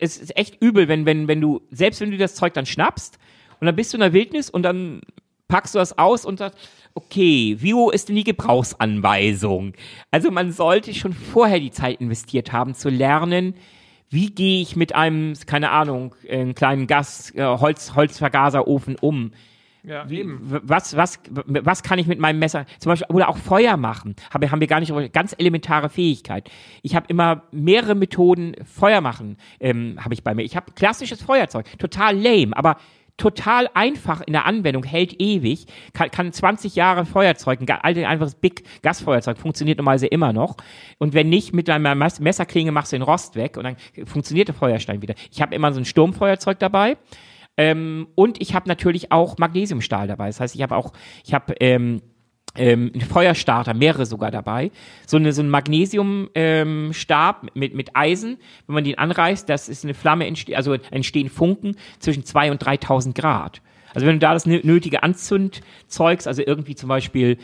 Es 0.00 0.16
ist 0.18 0.36
echt 0.36 0.60
übel, 0.62 0.88
wenn, 0.88 1.06
wenn, 1.06 1.28
wenn 1.28 1.40
du, 1.40 1.62
selbst 1.70 2.00
wenn 2.00 2.10
du 2.10 2.16
das 2.16 2.34
Zeug 2.34 2.54
dann 2.54 2.66
schnappst 2.66 3.18
und 3.60 3.66
dann 3.66 3.76
bist 3.76 3.92
du 3.92 3.96
in 3.96 4.00
der 4.00 4.12
Wildnis 4.12 4.50
und 4.50 4.62
dann 4.62 5.02
packst 5.48 5.74
du 5.74 5.78
das 5.78 5.98
aus 5.98 6.24
und 6.24 6.38
sagst, 6.38 6.58
okay, 6.94 7.56
wie 7.60 7.74
ist 7.92 8.08
denn 8.08 8.16
die 8.16 8.24
Gebrauchsanweisung? 8.24 9.74
Also 10.10 10.30
man 10.30 10.52
sollte 10.52 10.94
schon 10.94 11.12
vorher 11.12 11.60
die 11.60 11.70
Zeit 11.70 12.00
investiert 12.00 12.52
haben, 12.52 12.74
zu 12.74 12.88
lernen, 12.88 13.54
wie 14.10 14.30
gehe 14.30 14.62
ich 14.62 14.76
mit 14.76 14.94
einem, 14.94 15.34
keine 15.46 15.70
Ahnung, 15.70 16.14
äh, 16.24 16.40
einen 16.40 16.54
kleinen 16.54 16.86
Gas, 16.86 17.32
äh, 17.34 17.42
Holz, 17.42 17.94
Holzvergaserofen 17.94 18.96
um? 19.00 19.32
Ja, 19.86 20.08
W- 20.08 20.24
was, 20.62 20.96
was, 20.96 21.20
was 21.34 21.82
kann 21.82 21.98
ich 21.98 22.06
mit 22.06 22.18
meinem 22.18 22.38
Messer, 22.38 22.64
zum 22.78 22.90
Beispiel, 22.90 23.14
oder 23.14 23.28
auch 23.28 23.36
Feuer 23.36 23.76
machen, 23.76 24.16
habe, 24.32 24.50
haben 24.50 24.60
wir 24.60 24.66
gar 24.66 24.80
nicht, 24.80 24.92
ganz 25.12 25.34
elementare 25.38 25.90
Fähigkeit. 25.90 26.50
Ich 26.82 26.96
habe 26.96 27.06
immer 27.08 27.42
mehrere 27.52 27.94
Methoden, 27.94 28.54
Feuer 28.64 29.00
machen, 29.02 29.36
ähm, 29.60 29.98
habe 30.02 30.14
ich 30.14 30.22
bei 30.24 30.34
mir. 30.34 30.42
Ich 30.42 30.56
habe 30.56 30.72
klassisches 30.72 31.22
Feuerzeug, 31.22 31.66
total 31.78 32.16
lame, 32.16 32.56
aber 32.56 32.76
total 33.16 33.68
einfach 33.74 34.22
in 34.22 34.32
der 34.32 34.44
Anwendung, 34.46 34.82
hält 34.82 35.20
ewig, 35.20 35.66
kann, 35.92 36.10
kann 36.10 36.32
20 36.32 36.74
Jahre 36.74 37.04
Feuerzeug, 37.06 37.60
ein 37.60 38.04
einfaches 38.04 38.34
Big 38.34 38.64
Gasfeuerzeug, 38.82 39.38
funktioniert 39.38 39.78
normalerweise 39.78 40.06
immer 40.08 40.32
noch. 40.32 40.56
Und 40.98 41.14
wenn 41.14 41.28
nicht, 41.28 41.52
mit 41.54 41.68
deiner 41.68 41.94
Mes- 41.94 42.20
Messerklinge 42.20 42.72
machst 42.72 42.92
du 42.92 42.96
den 42.96 43.02
Rost 43.02 43.36
weg 43.36 43.56
und 43.56 43.64
dann 43.64 43.76
funktioniert 44.06 44.48
der 44.48 44.54
Feuerstein 44.54 45.00
wieder. 45.02 45.14
Ich 45.30 45.40
habe 45.42 45.54
immer 45.54 45.72
so 45.72 45.78
ein 45.80 45.84
Sturmfeuerzeug 45.84 46.58
dabei. 46.58 46.96
Ähm, 47.56 48.08
und 48.14 48.40
ich 48.40 48.54
habe 48.54 48.68
natürlich 48.68 49.12
auch 49.12 49.38
Magnesiumstahl 49.38 50.08
dabei. 50.08 50.26
Das 50.26 50.40
heißt, 50.40 50.54
ich 50.54 50.62
habe 50.62 50.76
auch, 50.76 50.92
ich 51.24 51.34
habe 51.34 51.54
ähm, 51.60 52.00
ähm, 52.56 52.92
einen 52.94 53.02
Feuerstarter, 53.02 53.74
mehrere 53.74 54.06
sogar 54.06 54.30
dabei. 54.30 54.70
So, 55.06 55.16
eine, 55.16 55.32
so 55.32 55.42
ein 55.42 55.50
Magnesiumstab 55.50 56.32
ähm, 56.34 57.50
mit, 57.54 57.74
mit 57.74 57.96
Eisen, 57.96 58.38
wenn 58.66 58.74
man 58.74 58.84
den 58.84 58.98
anreißt, 58.98 59.48
das 59.48 59.68
ist 59.68 59.84
eine 59.84 59.94
Flamme, 59.94 60.26
entste 60.26 60.56
also 60.56 60.74
entstehen 60.74 61.28
Funken 61.28 61.76
zwischen 61.98 62.22
2.000 62.22 62.50
und 62.50 62.62
3.000 62.62 63.20
Grad. 63.20 63.60
Also 63.94 64.06
wenn 64.06 64.16
du 64.16 64.18
da 64.20 64.32
das 64.34 64.46
nö- 64.46 64.64
nötige 64.66 65.02
Anzündzeugs, 65.02 66.26
also 66.26 66.42
irgendwie 66.44 66.74
zum 66.74 66.88
Beispiel, 66.88 67.38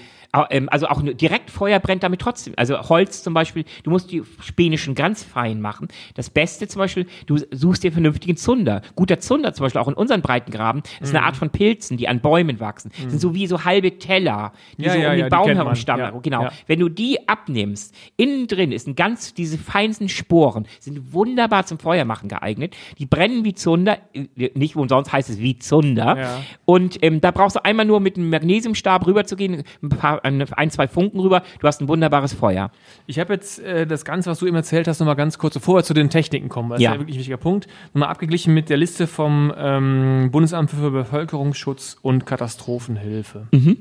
ähm, 0.51 0.69
also 0.71 0.87
auch 0.87 1.03
direkt 1.03 1.51
Feuer 1.51 1.79
brennt 1.81 2.03
damit 2.03 2.21
trotzdem. 2.21 2.55
Also 2.57 2.79
Holz 2.89 3.23
zum 3.23 3.35
Beispiel, 3.35 3.65
du 3.83 3.91
musst 3.91 4.11
die 4.13 4.23
Späne 4.41 4.77
ganz 4.95 5.23
fein 5.25 5.61
machen. 5.61 5.89
Das 6.15 6.31
Beste 6.31 6.69
zum 6.69 6.79
Beispiel, 6.81 7.07
du 7.27 7.39
suchst 7.51 7.83
dir 7.83 7.93
vernünftigen 7.93 8.37
Zunder. 8.37 8.83
Guter 8.95 9.19
Zunder 9.21 9.53
zum 9.53 9.65
Beispiel 9.65 9.81
auch 9.81 9.89
in 9.89 9.95
unseren 9.95 10.23
Breitengraben 10.23 10.83
ist 11.01 11.11
Mhm. 11.13 11.17
eine 11.19 11.27
Art 11.27 11.37
von 11.37 11.51
Pilzen, 11.51 11.97
die 11.97 12.07
an 12.09 12.21
Bäumen 12.21 12.61
wachsen. 12.61 12.91
Sind 13.09 13.21
so 13.21 13.35
wie 13.35 13.47
so 13.47 13.65
halbe 13.65 13.99
Teller, 13.99 14.53
die 14.79 14.85
Ja, 14.85 14.93
so 14.93 14.99
ja, 14.99 15.11
um 15.11 15.11
ja, 15.13 15.17
den 15.17 15.25
die 15.27 15.31
Baum 15.31 15.49
herum 15.51 15.75
stammen. 15.75 16.03
Ja, 16.03 16.11
Genau. 16.23 16.43
ja. 16.45 16.53
Wenn 16.67 16.79
du 16.81 16.89
die 16.89 17.29
abnimmst, 17.29 17.95
innen 18.17 18.47
drin 18.47 18.73
ist 18.73 18.87
ein 18.87 18.95
ganz, 18.95 19.35
diese 19.35 19.59
feinsten 19.59 20.09
Sporen 20.09 20.67
sind 20.79 21.13
wunderbar 21.13 21.67
zum 21.67 21.79
Feuermachen 21.79 22.29
geeignet. 22.29 22.77
Die 22.99 23.07
brennen 23.07 23.45
wie 23.45 23.55
Zunder, 23.55 23.99
äh, 24.15 24.51
nicht 24.55 24.77
umsonst 24.77 25.13
heißt 25.13 25.29
es 25.31 25.39
wie 25.41 25.59
Zunder. 25.59 26.17
Ja. 26.17 26.40
Und 26.65 27.03
ähm, 27.03 27.21
da 27.21 27.31
brauchst 27.31 27.57
du 27.57 27.65
einmal 27.65 27.87
nur 27.87 28.01
mit 28.01 28.17
einem 28.17 28.31
Magnesiumstab 28.31 29.07
rüber 29.07 29.25
zu 29.25 29.37
gehen, 29.37 29.63
ein, 29.83 29.89
paar, 29.89 30.25
ein, 30.25 30.71
zwei 30.71 30.89
Funken 30.89 31.21
rüber, 31.21 31.43
du 31.61 31.67
hast 31.67 31.81
ein 31.81 31.89
wunderbares 31.89 32.33
Feuer. 32.33 32.71
Ich 33.07 33.19
habe 33.19 33.33
jetzt 33.35 33.59
äh, 33.61 33.87
das 33.87 34.05
Ganze, 34.05 34.31
was 34.31 34.39
du 34.41 34.47
eben 34.47 34.57
erzählt 34.57 34.89
hast, 34.89 35.01
nochmal 35.01 35.17
ganz 35.17 35.39
kurz, 35.39 35.55
bevor 35.55 35.77
wir 35.77 35.83
zu 35.83 35.95
den 35.95 36.11
Techniken 36.11 36.49
kommen, 36.49 36.71
weil 36.71 36.77
das 36.79 36.83
Ja. 36.85 36.91
ist 36.91 36.95
ja 36.95 37.01
wirklich 37.01 37.17
ein 37.17 37.21
wichtiger 37.21 37.37
Punkt, 37.37 37.67
nochmal 37.93 38.09
abgeglichen 38.11 38.55
mit 38.55 38.69
der 38.69 38.77
Liste 38.77 39.07
vom 39.07 39.53
ähm, 39.57 40.29
Bundesamt 40.33 40.71
für 40.71 40.91
Bevölkerungsschutz 40.91 41.97
und 42.03 42.27
Katastrophenhilfe. 42.27 43.49
Mhm. 43.53 43.77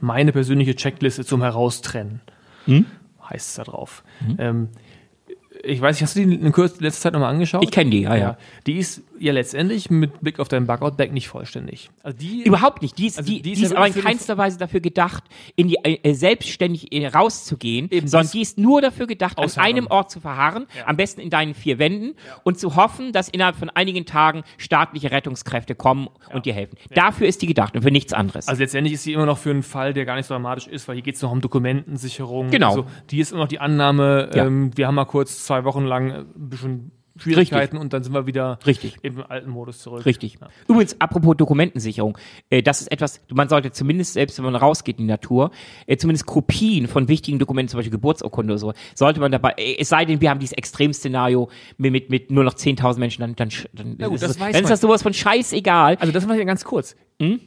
Meine 0.00 0.32
persönliche 0.32 0.74
Checkliste 0.74 1.24
zum 1.24 1.42
Heraustrennen 1.42 2.20
Mhm. 2.66 2.86
heißt 3.28 3.48
es 3.50 3.54
da 3.56 3.64
drauf. 3.64 4.04
Ähm, 4.38 4.68
ich 5.64 5.80
weiß 5.80 5.96
nicht, 5.96 6.02
hast 6.02 6.16
du 6.16 6.24
die 6.26 6.34
in 6.34 6.52
letzter 6.52 6.90
Zeit 6.90 7.12
nochmal 7.12 7.32
angeschaut? 7.32 7.62
Ich 7.62 7.70
kenne 7.70 7.90
die, 7.90 8.02
ja, 8.02 8.16
ja. 8.16 8.36
Die 8.66 8.78
ist 8.78 9.02
ja 9.22 9.32
letztendlich 9.32 9.90
mit 9.90 10.20
Blick 10.20 10.38
auf 10.40 10.48
dein 10.48 10.66
Bugout-Bag 10.66 11.12
nicht 11.12 11.28
vollständig. 11.28 11.90
Also 12.02 12.18
die 12.18 12.42
Überhaupt 12.44 12.82
nicht. 12.82 12.98
Die 12.98 13.06
ist, 13.06 13.18
Also 13.18 13.30
die, 13.32 13.42
die 13.42 13.52
ist 13.52 13.58
die 13.58 13.62
ja 13.62 13.70
ist 13.70 13.76
aber 13.76 13.86
in 13.86 13.94
keinster 13.94 14.36
Weise 14.38 14.58
dafür 14.58 14.80
gedacht, 14.80 15.24
in 15.56 15.68
die 15.68 15.76
äh, 15.84 16.12
selbstständig 16.14 16.92
äh, 16.92 17.06
rauszugehen, 17.06 17.88
Eben, 17.90 18.08
sondern 18.08 18.30
die 18.32 18.40
ist 18.42 18.58
nur 18.58 18.80
dafür 18.82 19.06
gedacht, 19.06 19.38
an 19.38 19.44
Ausharren. 19.44 19.68
einem 19.70 19.86
Ort 19.88 20.10
zu 20.10 20.20
verharren, 20.20 20.66
am 20.86 20.96
besten 20.96 21.20
in 21.20 21.30
deinen 21.30 21.54
vier 21.54 21.78
Wänden 21.78 22.14
und 22.44 22.58
zu 22.58 22.76
hoffen, 22.76 23.12
dass 23.12 23.28
innerhalb 23.28 23.56
von 23.56 23.70
einigen 23.70 24.04
Tagen 24.06 24.42
staatliche 24.58 25.10
Rettungskräfte 25.10 25.74
kommen 25.74 26.08
und 26.32 26.46
dir 26.46 26.52
helfen. 26.54 26.76
Dafür 26.94 27.26
ist 27.28 27.42
die 27.42 27.46
gedacht 27.46 27.74
und 27.76 27.82
für 27.82 27.90
nichts 27.90 28.12
anderes. 28.12 28.48
Also 28.48 28.60
letztendlich 28.62 28.94
ist 28.94 29.04
sie 29.04 29.12
immer 29.12 29.26
noch 29.26 29.38
für 29.38 29.50
einen 29.50 29.62
Fall, 29.62 29.92
der 29.94 30.04
gar 30.04 30.16
nicht 30.16 30.26
so 30.26 30.34
dramatisch 30.34 30.66
ist, 30.66 30.88
weil 30.88 30.94
hier 30.96 31.02
geht 31.04 31.14
es 31.16 31.22
noch 31.22 31.30
um 31.32 31.40
Dokumentensicherung. 31.40 32.50
Genau. 32.50 32.68
Also 32.70 32.86
die 33.10 33.20
ist 33.20 33.32
immer 33.32 33.42
noch 33.42 33.48
die 33.48 33.58
Annahme, 33.60 34.30
Ja. 34.34 34.46
ähm, 34.46 34.70
wir 34.76 34.86
haben 34.86 34.94
mal 34.94 35.04
kurz 35.04 35.44
zwei 35.44 35.64
Wochen 35.64 35.84
lang 35.84 36.10
äh, 36.10 36.18
ein 36.18 36.48
bisschen 36.48 36.92
Schwierigkeiten 37.16 37.76
und 37.76 37.92
dann 37.92 38.02
sind 38.02 38.14
wir 38.14 38.26
wieder 38.26 38.58
Richtig. 38.66 38.96
im 39.02 39.22
alten 39.22 39.50
Modus 39.50 39.80
zurück. 39.80 40.06
Richtig. 40.06 40.38
Ja. 40.40 40.48
Übrigens, 40.68 41.00
apropos 41.00 41.36
Dokumentensicherung, 41.36 42.16
äh, 42.48 42.62
das 42.62 42.80
ist 42.80 42.90
etwas, 42.90 43.20
man 43.32 43.48
sollte 43.48 43.70
zumindest, 43.70 44.14
selbst 44.14 44.38
wenn 44.38 44.44
man 44.44 44.56
rausgeht 44.56 44.98
in 44.98 45.04
die 45.04 45.10
Natur, 45.10 45.50
äh, 45.86 45.96
zumindest 45.96 46.26
Kopien 46.26 46.88
von 46.88 47.08
wichtigen 47.08 47.38
Dokumenten, 47.38 47.70
zum 47.70 47.78
Beispiel 47.78 47.92
Geburtsurkunde 47.92 48.52
oder 48.52 48.58
so, 48.58 48.72
sollte 48.94 49.20
man 49.20 49.30
dabei, 49.30 49.52
äh, 49.58 49.76
es 49.78 49.90
sei 49.90 50.04
denn, 50.04 50.20
wir 50.20 50.30
haben 50.30 50.40
dieses 50.40 50.56
Extremszenario 50.56 51.48
mit, 51.76 51.92
mit, 51.92 52.10
mit 52.10 52.30
nur 52.30 52.44
noch 52.44 52.54
10.000 52.54 52.98
Menschen, 52.98 53.20
dann, 53.20 53.36
dann, 53.36 53.50
dann, 53.72 53.96
Na 53.98 54.08
gut, 54.08 54.16
ist 54.16 54.22
das 54.22 54.38
dann 54.38 54.50
ist 54.50 54.70
das 54.70 54.80
sowas 54.80 55.02
von 55.02 55.12
scheißegal. 55.12 55.96
Also 55.96 56.12
das 56.12 56.24
mache 56.24 56.36
ich 56.36 56.40
ja 56.40 56.46
ganz 56.46 56.64
kurz. 56.64 56.96
Hm? 57.20 57.40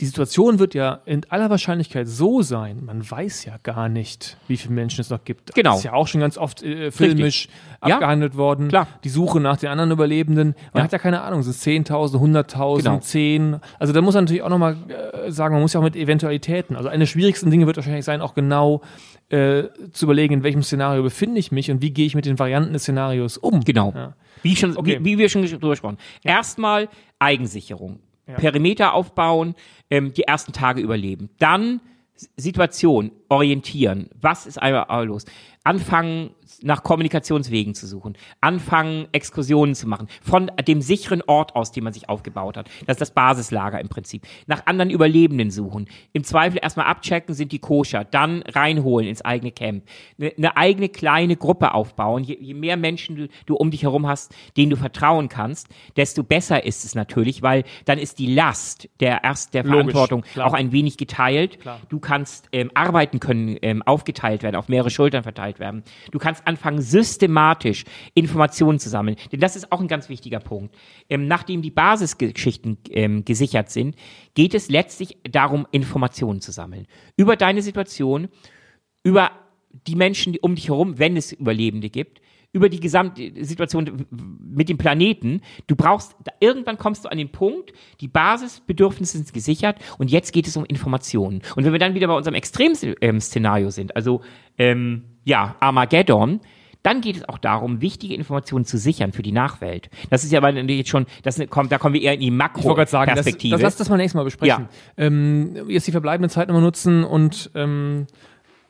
Die 0.00 0.06
Situation 0.06 0.58
wird 0.60 0.74
ja 0.74 1.00
in 1.06 1.22
aller 1.28 1.50
Wahrscheinlichkeit 1.50 2.06
so 2.06 2.40
sein, 2.42 2.84
man 2.84 3.08
weiß 3.10 3.44
ja 3.46 3.56
gar 3.62 3.88
nicht, 3.88 4.36
wie 4.46 4.56
viele 4.56 4.72
Menschen 4.74 5.00
es 5.00 5.10
noch 5.10 5.24
gibt. 5.24 5.54
Genau. 5.54 5.70
Das 5.70 5.78
ist 5.80 5.84
ja 5.84 5.92
auch 5.92 6.06
schon 6.06 6.20
ganz 6.20 6.38
oft 6.38 6.62
äh, 6.62 6.90
filmisch 6.92 7.48
Ja. 7.84 7.94
abgehandelt 7.94 8.36
worden. 8.36 8.68
Klar. 8.68 8.86
Die 9.02 9.08
Suche 9.08 9.40
nach 9.40 9.56
den 9.56 9.70
anderen 9.70 9.90
Überlebenden. 9.90 10.54
Man 10.72 10.80
Ja. 10.80 10.84
hat 10.84 10.92
ja 10.92 10.98
keine 10.98 11.22
Ahnung, 11.22 11.42
sind 11.42 11.50
es 11.50 11.62
10.000, 11.62 12.18
100.000, 12.20 12.82
Genau. 12.84 12.98
10. 13.00 13.60
Also 13.80 13.92
da 13.92 14.00
muss 14.00 14.14
man 14.14 14.24
natürlich 14.24 14.42
auch 14.42 14.48
nochmal 14.48 14.76
äh, 15.26 15.30
sagen, 15.32 15.54
man 15.54 15.62
muss 15.62 15.72
ja 15.72 15.80
auch 15.80 15.84
mit 15.84 15.96
Eventualitäten. 15.96 16.76
Also 16.76 16.88
eine 16.88 17.00
der 17.00 17.06
schwierigsten 17.06 17.50
Dinge 17.50 17.66
wird 17.66 17.76
wahrscheinlich 17.76 18.04
sein, 18.04 18.20
auch 18.20 18.34
genau 18.34 18.82
äh, 19.30 19.64
zu 19.92 20.06
überlegen, 20.06 20.34
in 20.34 20.42
welchem 20.44 20.62
Szenario 20.62 21.02
befinde 21.02 21.38
ich 21.40 21.50
mich 21.52 21.70
und 21.70 21.82
wie 21.82 21.90
gehe 21.90 22.06
ich 22.06 22.14
mit 22.14 22.24
den 22.24 22.38
Varianten 22.38 22.72
des 22.72 22.82
Szenarios 22.82 23.36
um. 23.36 23.60
Genau. 23.64 23.92
Ja. 23.94 24.14
Wie, 24.42 24.54
schon, 24.56 24.76
Okay. 24.76 24.98
wie, 25.00 25.04
wie 25.04 25.18
wir 25.18 25.28
schon 25.28 25.42
drüber 25.44 25.70
gesprochen. 25.70 25.98
Erstmal 26.22 26.88
Eigensicherung. 27.18 27.98
Ja. 28.28 28.34
Perimeter 28.34 28.94
aufbauen, 28.94 29.54
ähm, 29.90 30.12
die 30.12 30.22
ersten 30.22 30.52
Tage 30.52 30.80
überleben. 30.80 31.30
Dann 31.38 31.80
Situation, 32.36 33.12
orientieren. 33.28 34.10
Was 34.20 34.46
ist 34.46 34.60
einmal 34.60 35.06
los? 35.06 35.24
anfangen, 35.68 36.30
nach 36.62 36.82
Kommunikationswegen 36.82 37.74
zu 37.74 37.86
suchen, 37.86 38.16
anfangen, 38.40 39.06
Exkursionen 39.12 39.74
zu 39.74 39.88
machen, 39.88 40.08
von 40.22 40.50
dem 40.66 40.80
sicheren 40.80 41.22
Ort 41.22 41.56
aus, 41.56 41.72
den 41.72 41.84
man 41.84 41.92
sich 41.92 42.08
aufgebaut 42.08 42.56
hat. 42.56 42.68
Das 42.86 42.94
ist 42.94 43.00
das 43.00 43.10
Basislager 43.12 43.80
im 43.80 43.88
Prinzip. 43.88 44.26
Nach 44.46 44.66
anderen 44.66 44.90
Überlebenden 44.90 45.50
suchen. 45.50 45.88
Im 46.12 46.24
Zweifel 46.24 46.58
erstmal 46.62 46.86
abchecken, 46.86 47.34
sind 47.34 47.52
die 47.52 47.58
koscher, 47.58 48.04
dann 48.04 48.42
reinholen 48.42 49.08
ins 49.08 49.22
eigene 49.22 49.52
Camp. 49.52 49.84
Eine, 50.18 50.32
eine 50.36 50.56
eigene 50.56 50.88
kleine 50.88 51.36
Gruppe 51.36 51.74
aufbauen. 51.74 52.24
Je, 52.24 52.36
je 52.40 52.54
mehr 52.54 52.76
Menschen 52.76 53.28
du, 53.46 53.54
um 53.54 53.70
dich 53.70 53.82
herum 53.82 54.06
hast, 54.06 54.34
denen 54.56 54.70
du 54.70 54.76
vertrauen 54.76 55.28
kannst, 55.28 55.68
desto 55.96 56.22
besser 56.22 56.64
ist 56.64 56.84
es 56.84 56.94
natürlich, 56.94 57.42
weil 57.42 57.64
dann 57.84 57.98
ist 57.98 58.18
die 58.18 58.32
Last 58.34 58.88
der 59.00 59.24
erst 59.24 59.54
der 59.54 59.64
Logisch, 59.64 59.92
Verantwortung 59.92 60.22
klar. 60.22 60.46
auch 60.46 60.54
ein 60.54 60.72
wenig 60.72 60.96
geteilt. 60.96 61.60
Klar. 61.60 61.80
Du 61.88 61.98
kannst 61.98 62.48
ähm, 62.52 62.70
arbeiten 62.74 63.20
können, 63.20 63.56
ähm, 63.62 63.82
aufgeteilt 63.82 64.42
werden, 64.42 64.56
auf 64.56 64.68
mehrere 64.68 64.90
Schultern 64.90 65.22
verteilt 65.22 65.58
werden. 65.58 65.82
Du 66.10 66.18
kannst 66.18 66.37
anfangen, 66.46 66.80
systematisch 66.80 67.84
Informationen 68.14 68.78
zu 68.78 68.88
sammeln. 68.88 69.16
Denn 69.32 69.40
das 69.40 69.56
ist 69.56 69.72
auch 69.72 69.80
ein 69.80 69.88
ganz 69.88 70.08
wichtiger 70.08 70.40
Punkt. 70.40 70.74
Ähm, 71.08 71.26
nachdem 71.26 71.62
die 71.62 71.70
Basisgeschichten 71.70 72.78
ähm, 72.90 73.24
gesichert 73.24 73.70
sind, 73.70 73.96
geht 74.34 74.54
es 74.54 74.68
letztlich 74.68 75.16
darum, 75.30 75.66
Informationen 75.70 76.40
zu 76.40 76.52
sammeln. 76.52 76.86
Über 77.16 77.36
deine 77.36 77.62
Situation, 77.62 78.28
über 79.02 79.30
die 79.86 79.96
Menschen 79.96 80.36
um 80.40 80.54
dich 80.54 80.68
herum, 80.68 80.98
wenn 80.98 81.16
es 81.16 81.32
Überlebende 81.32 81.90
gibt, 81.90 82.20
über 82.52 82.68
die 82.68 82.80
gesamte 82.80 83.32
Situation 83.44 84.06
mit 84.10 84.68
dem 84.68 84.78
Planeten. 84.78 85.42
Du 85.66 85.76
brauchst, 85.76 86.16
irgendwann 86.40 86.78
kommst 86.78 87.04
du 87.04 87.10
an 87.10 87.18
den 87.18 87.30
Punkt, 87.30 87.72
die 88.00 88.08
Basisbedürfnisse 88.08 89.18
sind 89.18 89.32
gesichert 89.32 89.76
und 89.98 90.10
jetzt 90.10 90.32
geht 90.32 90.46
es 90.46 90.56
um 90.56 90.64
Informationen. 90.64 91.42
Und 91.56 91.64
wenn 91.64 91.72
wir 91.72 91.78
dann 91.78 91.94
wieder 91.94 92.06
bei 92.06 92.16
unserem 92.16 92.34
Extremszenario 92.34 93.70
sind, 93.70 93.94
also 93.96 94.22
ähm, 94.56 95.04
ja, 95.24 95.56
Armageddon, 95.60 96.40
dann 96.82 97.00
geht 97.00 97.16
es 97.16 97.28
auch 97.28 97.38
darum, 97.38 97.82
wichtige 97.82 98.14
Informationen 98.14 98.64
zu 98.64 98.78
sichern 98.78 99.12
für 99.12 99.22
die 99.22 99.32
Nachwelt. 99.32 99.90
Das 100.10 100.24
ist 100.24 100.32
ja 100.32 100.38
aber 100.38 100.50
jetzt 100.52 100.88
schon, 100.88 101.06
das 101.22 101.40
kommt, 101.50 101.72
da 101.72 101.78
kommen 101.78 101.94
wir 101.94 102.02
eher 102.02 102.14
in 102.14 102.20
die 102.20 102.28
Ich 102.28 102.38
wollte 102.38 102.76
gerade 102.76 102.90
sagen, 102.90 103.10
das, 103.10 103.16
Makro-Perspektive. 103.16 103.52
das 103.52 103.62
lass 103.62 103.76
das 103.76 103.88
mal 103.90 103.96
nächstes 103.96 104.14
Mal 104.14 104.24
besprechen. 104.24 104.68
Ähm, 104.96 105.68
jetzt 105.68 105.86
die 105.86 105.92
verbleibende 105.92 106.28
Zeit 106.28 106.48
nochmal 106.48 106.62
nutzen 106.62 107.04
und 107.04 107.50
ähm, 107.54 108.06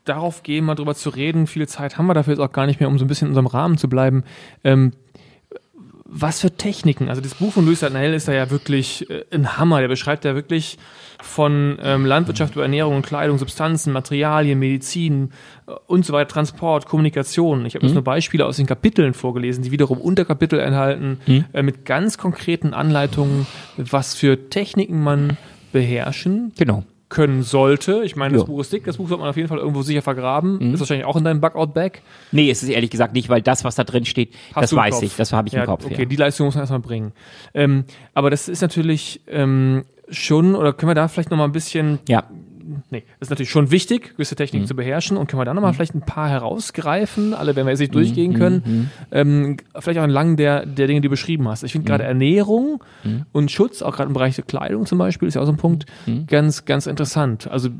darauf 0.09 0.43
gehen, 0.43 0.65
mal 0.65 0.75
drüber 0.75 0.95
zu 0.95 1.11
reden. 1.11 1.47
Viel 1.47 1.69
Zeit 1.69 1.99
haben 1.99 2.07
wir 2.07 2.15
dafür 2.15 2.35
jetzt 2.35 2.41
auch 2.41 2.53
gar 2.53 2.67
nicht 2.67 2.81
mehr, 2.81 2.89
um 2.89 2.99
so 2.99 3.05
ein 3.05 3.09
bisschen 3.09 3.27
in 3.27 3.31
unserem 3.31 3.47
Rahmen 3.47 3.79
zu 3.79 3.89
bleiben. 3.89 4.25
Ähm, 4.65 4.93
was 6.11 6.41
für 6.41 6.51
Techniken? 6.51 7.11
Also 7.11 7.21
das 7.21 7.35
Buch 7.35 7.53
von 7.53 7.67
Luis 7.67 7.81
Dardanel 7.81 8.15
ist 8.15 8.29
da 8.29 8.33
ja 8.33 8.51
wirklich 8.51 9.09
äh, 9.11 9.25
ein 9.31 9.59
Hammer. 9.59 9.81
Der 9.81 9.89
beschreibt 9.89 10.25
ja 10.25 10.35
wirklich 10.35 10.79
von 11.23 11.79
ähm, 11.83 12.07
Landwirtschaft 12.07 12.55
über 12.55 12.63
Ernährung 12.63 12.97
und 12.97 13.05
Kleidung, 13.05 13.37
Substanzen, 13.37 13.93
Materialien, 13.93 14.59
Medizin 14.59 15.33
äh, 15.67 15.73
und 15.87 16.07
so 16.07 16.15
weiter, 16.15 16.29
Transport, 16.29 16.87
Kommunikation. 16.87 17.67
Ich 17.67 17.75
habe 17.75 17.85
jetzt 17.85 17.93
nur 17.93 18.05
Beispiele 18.05 18.47
aus 18.47 18.57
den 18.57 18.67
Kapiteln 18.67 19.13
vorgelesen, 19.13 19.63
die 19.63 19.71
wiederum 19.71 20.01
Unterkapitel 20.01 20.59
enthalten, 20.59 21.19
äh, 21.53 21.63
mit 21.63 21.85
ganz 21.85 22.17
konkreten 22.17 22.73
Anleitungen, 22.73 23.47
was 23.77 24.15
für 24.15 24.49
Techniken 24.49 25.03
man 25.03 25.37
beherrschen 25.73 26.53
genau. 26.57 26.85
Können 27.09 27.43
sollte. 27.43 28.03
Ich 28.05 28.17
meine, 28.17 28.35
das 28.35 28.43
Ja. 28.43 28.47
Buch 28.47 28.61
ist 28.61 28.73
dick, 28.73 28.85
das 28.85 28.99
Buch 28.99 29.09
sollte 29.09 29.23
man 29.23 29.31
auf 29.31 29.37
jeden 29.37 29.49
Fall 29.49 29.59
irgendwo 29.59 29.83
sicher 29.83 30.03
vergraben. 30.03 30.75
Ist 30.75 30.81
wahrscheinlich 30.81 31.07
auch 31.07 31.17
in 31.17 31.25
deinem 31.25 31.41
Bugout-Bag. 31.41 32.03
Nee, 32.33 32.51
es 32.51 32.63
ist 32.63 32.69
ehrlich 32.69 32.91
gesagt 32.91 33.15
nicht, 33.15 33.29
weil 33.29 33.41
das, 33.41 33.65
was 33.65 33.77
da 33.77 33.85
drin 33.85 34.05
steht, 34.05 34.35
Hast 34.55 34.65
das 34.65 34.75
weiß 34.77 34.95
Kopf? 34.97 35.03
ich, 35.05 35.17
das 35.17 35.33
habe 35.33 35.49
ich 35.49 35.55
ja, 35.55 35.61
im 35.61 35.67
Kopf. 35.67 35.85
Okay, 35.87 36.01
ja. 36.01 36.05
die 36.05 36.17
Leistung 36.17 36.47
muss 36.47 36.55
man 36.55 36.63
erstmal 36.63 36.81
bringen. 36.81 37.13
Ähm, 37.55 37.85
aber 38.15 38.31
das 38.31 38.49
ist 38.49 38.61
natürlich 38.61 39.23
ähm, 39.27 39.85
schon, 40.11 40.55
oder 40.55 40.73
können 40.73 40.91
wir 40.91 40.95
da 40.95 41.09
vielleicht 41.09 41.31
nochmal 41.31 41.49
ein 41.49 41.53
bisschen, 41.53 41.99
ja. 42.09 42.25
Nee, 42.90 43.05
ist 43.20 43.31
natürlich 43.31 43.51
schon 43.51 43.70
wichtig, 43.70 44.15
gewisse 44.15 44.35
Mhm. 44.35 44.39
Techniken 44.39 44.66
zu 44.66 44.77
beherrschen 44.77 45.16
und 45.16 45.28
können 45.28 45.40
wir 45.40 45.45
da 45.45 45.55
nochmal 45.55 45.73
vielleicht 45.73 45.95
ein 45.95 46.03
paar 46.03 46.28
herausgreifen, 46.28 47.35
alle 47.35 47.57
werden 47.57 47.66
wir 47.66 47.70
jetzt 47.73 47.81
nicht 47.81 47.90
Mhm, 47.93 47.99
durchgehen 47.99 48.35
können, 48.35 48.90
ähm, 49.11 49.57
vielleicht 49.78 49.99
auch 49.99 50.05
entlang 50.05 50.36
der, 50.36 50.66
der 50.66 50.86
Dinge, 50.86 51.01
die 51.01 51.07
du 51.09 51.11
beschrieben 51.11 51.49
hast. 51.49 51.62
Ich 51.65 51.73
finde 51.73 51.85
Mhm. 51.86 51.89
gerade 51.89 52.05
Ernährung 52.05 52.82
und 53.32 53.51
Schutz, 53.51 53.82
auch 53.82 53.95
gerade 53.97 54.09
im 54.09 54.15
Bereich 54.15 54.35
der 54.36 54.45
Kleidung 54.45 54.86
zum 54.86 54.99
Beispiel, 54.99 55.28
ist 55.28 55.35
ja 55.35 55.40
auch 55.43 55.47
so 55.47 55.53
ein 55.53 55.57
Punkt, 55.59 55.86
Mhm. 56.07 56.27
ganz, 56.27 56.65
ganz 56.65 56.86
interessant. 56.86 57.49
Also 57.51 57.70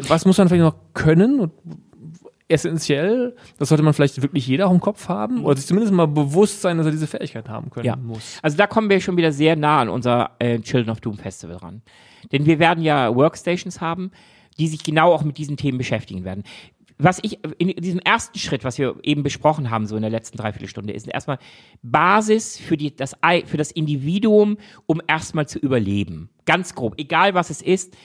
was 0.00 0.24
muss 0.26 0.38
man 0.38 0.48
vielleicht 0.48 0.64
noch 0.64 0.76
können 0.92 1.40
und 1.40 1.52
essentiell, 2.46 3.34
das 3.58 3.70
sollte 3.70 3.82
man 3.82 3.94
vielleicht 3.94 4.20
wirklich 4.20 4.46
jeder 4.46 4.66
auch 4.68 4.72
im 4.72 4.80
Kopf 4.80 5.08
haben 5.08 5.44
oder 5.44 5.56
sich 5.56 5.66
zumindest 5.66 5.94
mal 5.94 6.06
bewusst 6.06 6.60
sein, 6.60 6.76
dass 6.76 6.86
er 6.86 6.92
diese 6.92 7.06
Fähigkeit 7.06 7.48
haben 7.48 7.70
können 7.70 7.86
Ja. 7.86 7.96
muss. 7.96 8.38
Also 8.42 8.56
da 8.58 8.66
kommen 8.66 8.90
wir 8.90 9.00
schon 9.00 9.16
wieder 9.16 9.32
sehr 9.32 9.56
nah 9.56 9.80
an 9.80 9.88
unser 9.88 10.32
äh, 10.38 10.58
Children 10.60 10.90
of 10.90 11.00
Doom 11.00 11.16
Festival 11.16 11.56
ran. 11.56 11.82
Denn 12.32 12.44
wir 12.44 12.58
werden 12.58 12.82
ja 12.84 13.14
Workstations 13.14 13.80
haben, 13.80 14.10
die 14.58 14.68
sich 14.68 14.82
genau 14.82 15.12
auch 15.12 15.24
mit 15.24 15.38
diesen 15.38 15.56
Themen 15.56 15.78
beschäftigen 15.78 16.24
werden. 16.24 16.44
Was 16.96 17.18
ich 17.22 17.40
in 17.58 17.74
diesem 17.74 17.98
ersten 17.98 18.38
Schritt, 18.38 18.62
was 18.62 18.78
wir 18.78 18.96
eben 19.02 19.24
besprochen 19.24 19.70
haben, 19.70 19.86
so 19.86 19.96
in 19.96 20.02
der 20.02 20.12
letzten 20.12 20.38
Dreiviertelstunde, 20.38 20.92
ist 20.92 21.08
erstmal 21.08 21.38
Basis 21.82 22.56
für, 22.56 22.76
die, 22.76 22.94
das, 22.94 23.16
für 23.46 23.56
das 23.56 23.72
Individuum, 23.72 24.58
um 24.86 25.02
erstmal 25.06 25.48
zu 25.48 25.58
überleben. 25.58 26.30
Ganz 26.46 26.74
grob. 26.74 26.94
Egal 26.96 27.34
was 27.34 27.50
es 27.50 27.62
ist, 27.62 27.96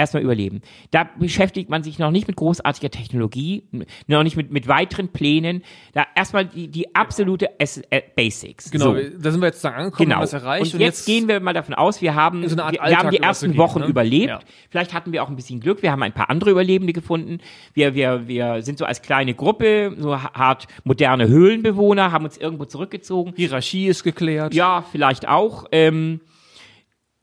erstmal 0.00 0.22
überleben. 0.22 0.62
Da 0.90 1.08
beschäftigt 1.18 1.70
man 1.70 1.82
sich 1.82 1.98
noch 1.98 2.10
nicht 2.10 2.26
mit 2.26 2.36
großartiger 2.36 2.90
Technologie, 2.90 3.64
noch 4.06 4.22
nicht 4.22 4.36
mit, 4.36 4.50
mit 4.50 4.66
weiteren 4.66 5.08
Plänen. 5.08 5.62
Da 5.92 6.06
erstmal 6.14 6.46
die, 6.46 6.68
die 6.68 6.94
absolute 6.94 7.60
S 7.60 7.82
äh, 7.90 8.02
Basics. 8.16 8.70
Genau, 8.70 8.86
So. 8.86 8.94
da 8.94 9.30
sind 9.30 9.40
wir 9.40 9.46
jetzt 9.46 9.56
sozusagen 9.60 9.76
angekommen, 9.76 10.08
Genau. 10.08 10.20
das 10.20 10.32
erreicht. 10.32 10.74
und, 10.74 10.80
jetzt, 10.80 11.06
gehen 11.06 11.28
wir 11.28 11.40
mal 11.40 11.52
davon 11.52 11.74
aus, 11.74 12.00
wir 12.02 12.14
haben, 12.14 12.48
So 12.48 12.56
wir, 12.56 12.64
wir 12.72 12.98
haben 12.98 13.10
die 13.10 13.18
ersten 13.18 13.56
Wochen 13.56 13.80
ne? 13.80 13.86
überlebt. 13.86 14.28
Ja. 14.28 14.40
Vielleicht 14.70 14.94
hatten 14.94 15.12
wir 15.12 15.22
auch 15.22 15.28
ein 15.28 15.36
bisschen 15.36 15.60
Glück. 15.60 15.82
Wir 15.82 15.92
haben 15.92 16.02
ein 16.02 16.12
paar 16.12 16.30
andere 16.30 16.50
Überlebende 16.50 16.92
gefunden. 16.92 17.38
Wir, 17.74 17.94
wir, 17.94 18.26
wir 18.26 18.62
sind 18.62 18.78
so 18.78 18.84
als 18.84 19.02
kleine 19.02 19.34
Gruppe, 19.34 19.94
so 19.98 20.16
hart 20.20 20.66
moderne 20.84 21.28
Höhlenbewohner, 21.28 22.10
haben 22.12 22.24
uns 22.24 22.36
irgendwo 22.38 22.64
zurückgezogen. 22.64 23.32
Hierarchie 23.36 23.86
ist 23.86 24.02
geklärt. 24.02 24.54
Ja, 24.54 24.84
vielleicht 24.90 25.28
auch. 25.28 25.66
Ähm, 25.72 26.20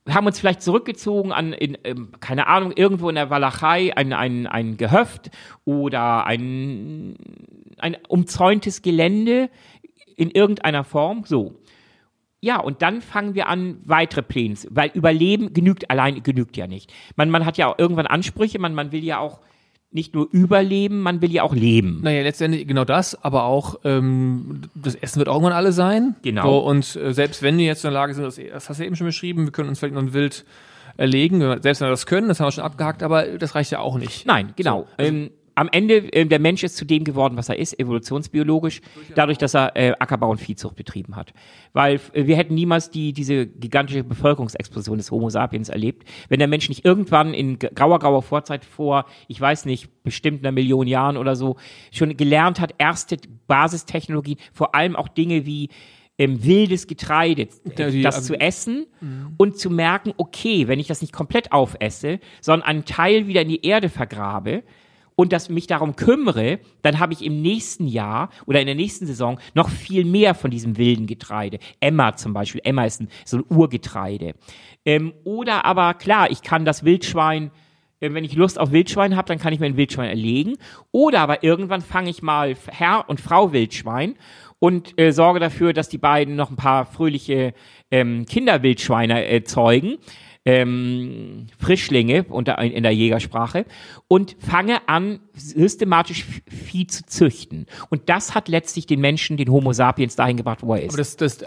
haben 0.09 0.27
uns 0.27 0.39
vielleicht 0.39 0.61
zurückgezogen 0.61 1.31
an, 1.31 1.53
in, 1.53 1.77
ähm, 1.83 2.11
keine 2.19 2.47
Ahnung, 2.47 2.71
irgendwo 2.75 3.09
in 3.09 3.15
der 3.15 3.29
Walachei 3.29 3.95
ein, 3.95 4.13
ein, 4.13 4.47
ein 4.47 4.77
Gehöft 4.77 5.31
oder 5.65 6.25
ein, 6.25 7.15
ein 7.77 7.97
umzäuntes 8.07 8.81
Gelände 8.81 9.49
in 10.15 10.31
irgendeiner 10.31 10.83
Form. 10.83 11.23
So. 11.25 11.55
Ja, 12.39 12.59
und 12.59 12.81
dann 12.81 13.01
fangen 13.01 13.35
wir 13.35 13.47
an, 13.47 13.81
weitere 13.85 14.21
Pläne, 14.21 14.55
weil 14.69 14.91
Überleben 14.93 15.53
genügt 15.53 15.89
allein, 15.89 16.21
genügt 16.23 16.55
ja 16.57 16.67
nicht. 16.67 16.93
Man, 17.15 17.29
man 17.29 17.45
hat 17.45 17.57
ja 17.57 17.67
auch 17.67 17.79
irgendwann 17.79 18.07
Ansprüche, 18.07 18.59
man, 18.59 18.75
man 18.75 18.91
will 18.91 19.03
ja 19.03 19.19
auch 19.19 19.41
nicht 19.91 20.13
nur 20.13 20.27
überleben, 20.31 21.01
man 21.01 21.21
will 21.21 21.31
ja 21.31 21.43
auch 21.43 21.53
leben. 21.55 22.01
Naja, 22.03 22.21
letztendlich 22.21 22.67
genau 22.67 22.83
das, 22.83 23.15
aber 23.23 23.43
auch 23.43 23.79
ähm, 23.83 24.61
das 24.75 24.95
Essen 24.95 25.19
wird 25.19 25.29
irgendwann 25.29 25.53
alle 25.53 25.71
sein. 25.71 26.15
Genau. 26.21 26.43
So, 26.43 26.65
und 26.65 26.95
äh, 26.95 27.13
selbst 27.13 27.41
wenn 27.41 27.57
wir 27.57 27.65
jetzt 27.65 27.83
in 27.83 27.91
der 27.91 27.99
Lage 27.99 28.13
sind, 28.13 28.25
das, 28.25 28.35
das 28.35 28.69
hast 28.69 28.79
du 28.79 28.85
eben 28.85 28.95
schon 28.95 29.07
beschrieben, 29.07 29.45
wir 29.45 29.51
können 29.51 29.69
uns 29.69 29.79
vielleicht 29.79 29.95
noch 29.95 30.01
ein 30.01 30.13
Wild 30.13 30.45
erlegen, 30.97 31.39
selbst 31.61 31.81
wenn 31.81 31.87
wir 31.87 31.91
das 31.91 32.05
können, 32.05 32.27
das 32.27 32.39
haben 32.39 32.47
wir 32.47 32.51
schon 32.51 32.63
abgehakt, 32.63 33.03
aber 33.03 33.37
das 33.37 33.55
reicht 33.55 33.71
ja 33.71 33.79
auch 33.79 33.97
nicht. 33.97 34.25
Nein, 34.25 34.53
genau. 34.55 34.87
ähm, 34.97 35.31
am 35.57 35.69
Ende, 35.71 35.95
ähm, 36.13 36.29
der 36.29 36.39
Mensch 36.39 36.63
ist 36.63 36.77
zu 36.77 36.85
dem 36.85 37.03
geworden, 37.03 37.35
was 37.37 37.49
er 37.49 37.57
ist, 37.57 37.79
evolutionsbiologisch, 37.79 38.81
dadurch, 39.15 39.37
dass 39.37 39.53
er 39.55 39.75
äh, 39.75 39.93
Ackerbau 39.99 40.29
und 40.29 40.39
Viehzucht 40.39 40.75
betrieben 40.75 41.15
hat. 41.15 41.33
Weil 41.73 41.99
äh, 42.13 42.27
wir 42.27 42.37
hätten 42.37 42.53
niemals 42.55 42.91
die, 42.91 43.11
diese 43.11 43.47
gigantische 43.47 44.03
Bevölkerungsexplosion 44.03 44.97
des 44.97 45.09
Homo 45.11 45.29
sapiens 45.29 45.69
erlebt, 45.69 46.07
wenn 46.29 46.39
der 46.39 46.47
Mensch 46.47 46.69
nicht 46.69 46.85
irgendwann 46.85 47.33
in 47.33 47.57
grauer, 47.59 47.99
grauer 47.99 48.21
Vorzeit 48.21 48.63
vor, 48.65 49.05
ich 49.27 49.41
weiß 49.41 49.65
nicht, 49.65 49.89
bestimmt 50.03 50.41
einer 50.43 50.51
Million 50.51 50.87
Jahren 50.87 51.17
oder 51.17 51.35
so, 51.35 51.55
schon 51.91 52.15
gelernt 52.15 52.59
hat, 52.59 52.75
erste 52.77 53.17
Basistechnologien, 53.47 54.37
vor 54.53 54.75
allem 54.75 54.95
auch 54.95 55.07
Dinge 55.07 55.45
wie 55.45 55.69
ähm, 56.19 56.43
wildes 56.43 56.87
Getreide, 56.87 57.47
die- 57.91 58.01
das 58.01 58.23
zu 58.25 58.33
essen 58.39 58.85
und 59.37 59.57
zu 59.57 59.69
merken, 59.69 60.13
okay, 60.17 60.67
wenn 60.67 60.79
ich 60.79 60.87
das 60.87 61.01
nicht 61.01 61.13
komplett 61.13 61.51
aufesse, 61.51 62.19
sondern 62.41 62.67
einen 62.67 62.85
Teil 62.85 63.27
wieder 63.27 63.41
in 63.41 63.49
die 63.49 63.65
Erde 63.65 63.89
vergrabe 63.89 64.63
und 65.17 65.33
das 65.33 65.49
mich 65.49 65.67
darum 65.67 65.95
kümmere, 65.95 66.59
dann 66.83 66.99
habe 66.99 67.11
ich 67.11 67.25
im 67.25 67.41
nächsten 67.41 67.87
Jahr 67.87 68.29
oder 68.45 68.61
in 68.61 68.67
der 68.67 68.75
nächsten 68.75 69.07
Saison 69.07 69.39
noch 69.55 69.67
viel 69.67 70.05
mehr 70.05 70.35
von 70.35 70.51
diesem 70.51 70.77
wilden 70.77 71.07
Getreide. 71.07 71.57
Emma 71.81 72.15
zum 72.15 72.33
Beispiel, 72.33 72.61
Emma 72.63 72.85
ist 72.85 73.01
ein, 73.01 73.09
so 73.25 73.37
ein 73.37 73.45
Urgetreide. 73.49 74.35
Ähm, 74.85 75.13
oder 75.23 75.65
aber 75.65 75.95
klar, 75.95 76.29
ich 76.31 76.43
kann 76.43 76.63
das 76.63 76.85
Wildschwein 76.85 77.51
äh, 77.99 78.13
wenn 78.13 78.23
ich 78.23 78.35
Lust 78.35 78.59
auf 78.59 78.71
Wildschwein 78.71 79.15
habe, 79.15 79.27
dann 79.27 79.39
kann 79.39 79.53
ich 79.53 79.59
mir 79.59 79.65
ein 79.65 79.75
Wildschwein 79.75 80.09
erlegen. 80.09 80.57
Oder 80.91 81.21
aber 81.21 81.43
irgendwann 81.43 81.81
fange 81.81 82.11
ich 82.11 82.21
mal 82.21 82.55
Herr 82.67 83.09
und 83.09 83.19
Frau 83.19 83.53
Wildschwein 83.53 84.15
und 84.59 84.99
äh, 84.99 85.11
sorge 85.11 85.39
dafür, 85.39 85.73
dass 85.73 85.89
die 85.89 85.97
beiden 85.97 86.35
noch 86.35 86.51
ein 86.51 86.55
paar 86.55 86.85
fröhliche 86.85 87.53
ähm, 87.89 88.25
Kinderwildschweine 88.25 89.25
äh, 89.25 89.43
zeugen. 89.43 89.97
Ähm, 90.47 91.47
Frischlinge 91.59 92.23
unter, 92.29 92.57
in 92.59 92.83
der 92.83 92.93
Jägersprache 92.93 93.65
und 94.07 94.35
fange 94.39 94.87
an, 94.87 95.19
systematisch 95.33 96.25
Vieh 96.47 96.87
zu 96.87 97.05
züchten. 97.05 97.65
Und 97.89 98.07
das 98.07 98.33
hat 98.33 98.47
letztlich 98.47 98.87
den 98.87 99.01
Menschen, 99.01 99.35
den 99.37 99.49
Homo 99.51 99.73
sapiens 99.73 100.15
dahin 100.15 100.37
gebracht, 100.37 100.59
wo 100.61 100.73
er 100.75 100.83
ist. 100.83 100.89
Aber 100.89 100.97
das, 100.99 101.17
das, 101.17 101.39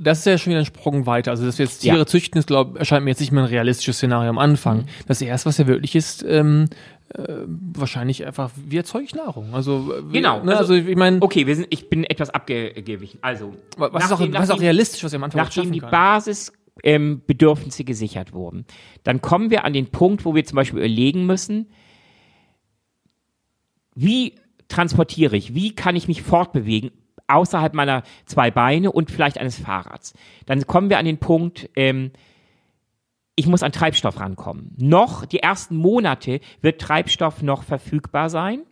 das 0.00 0.18
ist 0.18 0.24
ja 0.26 0.38
schon 0.38 0.50
wieder 0.50 0.60
ein 0.60 0.66
Sprung 0.66 1.06
weiter. 1.06 1.30
Also, 1.30 1.46
dass 1.46 1.58
wir 1.58 1.66
jetzt 1.66 1.78
Tiere 1.80 1.98
Ja. 1.98 2.06
züchten, 2.06 2.38
ist, 2.40 2.46
glaub, 2.48 2.76
erscheint 2.76 3.04
mir 3.04 3.10
jetzt 3.12 3.20
nicht 3.20 3.30
mehr 3.32 3.44
ein 3.44 3.48
realistisches 3.48 3.98
Szenario 3.98 4.28
am 4.30 4.38
Anfang. 4.38 4.86
Das 5.06 5.20
erste, 5.22 5.48
was 5.48 5.58
ja 5.58 5.66
wirklich 5.68 5.94
ist, 5.94 6.24
ähm, 6.28 6.64
äh, 7.14 7.22
wahrscheinlich 7.74 8.26
einfach, 8.26 8.50
wie 8.66 8.76
erzeuge 8.76 9.04
ich 9.04 9.14
Nahrung? 9.14 9.54
Also, 9.54 9.94
Genau, 10.12 10.42
Ne, 10.42 10.56
also, 10.58 10.74
also- 10.74 10.88
ich 10.88 10.96
meine, 10.96 11.22
Okay, 11.22 11.46
wir 11.46 11.56
sind, 11.56 11.68
ich 11.70 11.88
bin 11.88 12.04
etwas 12.04 12.28
abgewichen. 12.30 13.18
Also, 13.22 13.54
was, 13.78 14.04
ist 14.04 14.12
auch, 14.12 14.18
nachdem- 14.18 14.34
was 14.34 14.42
ist 14.44 14.50
auch 14.50 14.54
nachdem- 14.56 14.60
realistisch, 14.62 15.04
was 15.04 15.12
ihr 15.12 15.16
am 15.16 15.24
Anfang 15.24 15.40
nachdem 15.42 15.72
die 15.72 15.78
kann. 15.80 15.90
Basisbedürfnisse 15.90 16.57
ähm, 16.84 17.22
Bedürfnisse 17.26 17.84
gesichert 17.84 18.32
wurden, 18.32 18.64
dann 19.04 19.20
kommen 19.20 19.50
wir 19.50 19.64
an 19.64 19.72
den 19.72 19.90
Punkt, 19.90 20.24
wo 20.24 20.34
wir 20.34 20.44
zum 20.44 20.56
Beispiel 20.56 20.78
überlegen 20.78 21.26
müssen, 21.26 21.70
wie 23.94 24.34
transportiere 24.68 25.36
ich, 25.36 25.54
wie 25.54 25.74
kann 25.74 25.96
ich 25.96 26.08
mich 26.08 26.22
fortbewegen 26.22 26.90
außerhalb 27.26 27.74
meiner 27.74 28.02
zwei 28.24 28.50
Beine 28.50 28.90
und 28.90 29.10
vielleicht 29.10 29.38
eines 29.38 29.58
Fahrrads. 29.58 30.14
Dann 30.46 30.66
kommen 30.66 30.90
wir 30.90 30.98
an 30.98 31.04
den 31.04 31.18
Punkt, 31.18 31.68
ähm, 31.76 32.12
ich 33.36 33.46
muss 33.46 33.62
an 33.62 33.70
Treibstoff 33.70 34.18
rankommen. 34.18 34.74
Noch 34.78 35.24
die 35.24 35.38
ersten 35.38 35.76
Monate 35.76 36.40
wird 36.60 36.80
Treibstoff 36.80 37.42
noch 37.42 37.62
verfügbar 37.62 38.30
sein. 38.30 38.62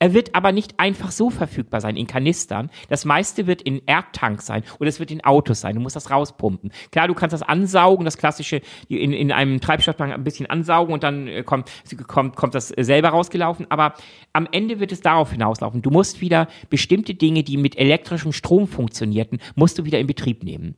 Er 0.00 0.14
wird 0.14 0.34
aber 0.36 0.52
nicht 0.52 0.78
einfach 0.78 1.10
so 1.10 1.28
verfügbar 1.28 1.80
sein 1.80 1.96
in 1.96 2.06
Kanistern. 2.06 2.70
Das 2.88 3.04
meiste 3.04 3.48
wird 3.48 3.62
in 3.62 3.82
Erdtanks 3.86 4.46
sein 4.46 4.62
oder 4.78 4.88
es 4.88 5.00
wird 5.00 5.10
in 5.10 5.24
Autos 5.24 5.60
sein. 5.60 5.74
Du 5.74 5.80
musst 5.80 5.96
das 5.96 6.10
rauspumpen. 6.10 6.70
Klar, 6.92 7.08
du 7.08 7.14
kannst 7.14 7.32
das 7.32 7.42
ansaugen, 7.42 8.04
das 8.04 8.16
klassische 8.16 8.62
in, 8.88 9.12
in 9.12 9.32
einem 9.32 9.60
Treibstofftank 9.60 10.12
ein 10.12 10.22
bisschen 10.22 10.46
ansaugen 10.46 10.94
und 10.94 11.02
dann 11.02 11.26
äh, 11.26 11.42
kommt, 11.42 11.70
kommt, 12.06 12.36
kommt 12.36 12.54
das 12.54 12.68
selber 12.68 13.08
rausgelaufen. 13.08 13.66
Aber 13.70 13.94
am 14.32 14.46
Ende 14.52 14.78
wird 14.78 14.92
es 14.92 15.00
darauf 15.00 15.32
hinauslaufen. 15.32 15.82
Du 15.82 15.90
musst 15.90 16.20
wieder 16.20 16.46
bestimmte 16.70 17.14
Dinge, 17.14 17.42
die 17.42 17.56
mit 17.56 17.76
elektrischem 17.76 18.32
Strom 18.32 18.68
funktionierten, 18.68 19.40
musst 19.56 19.78
du 19.78 19.84
wieder 19.84 19.98
in 19.98 20.06
Betrieb 20.06 20.44
nehmen. 20.44 20.76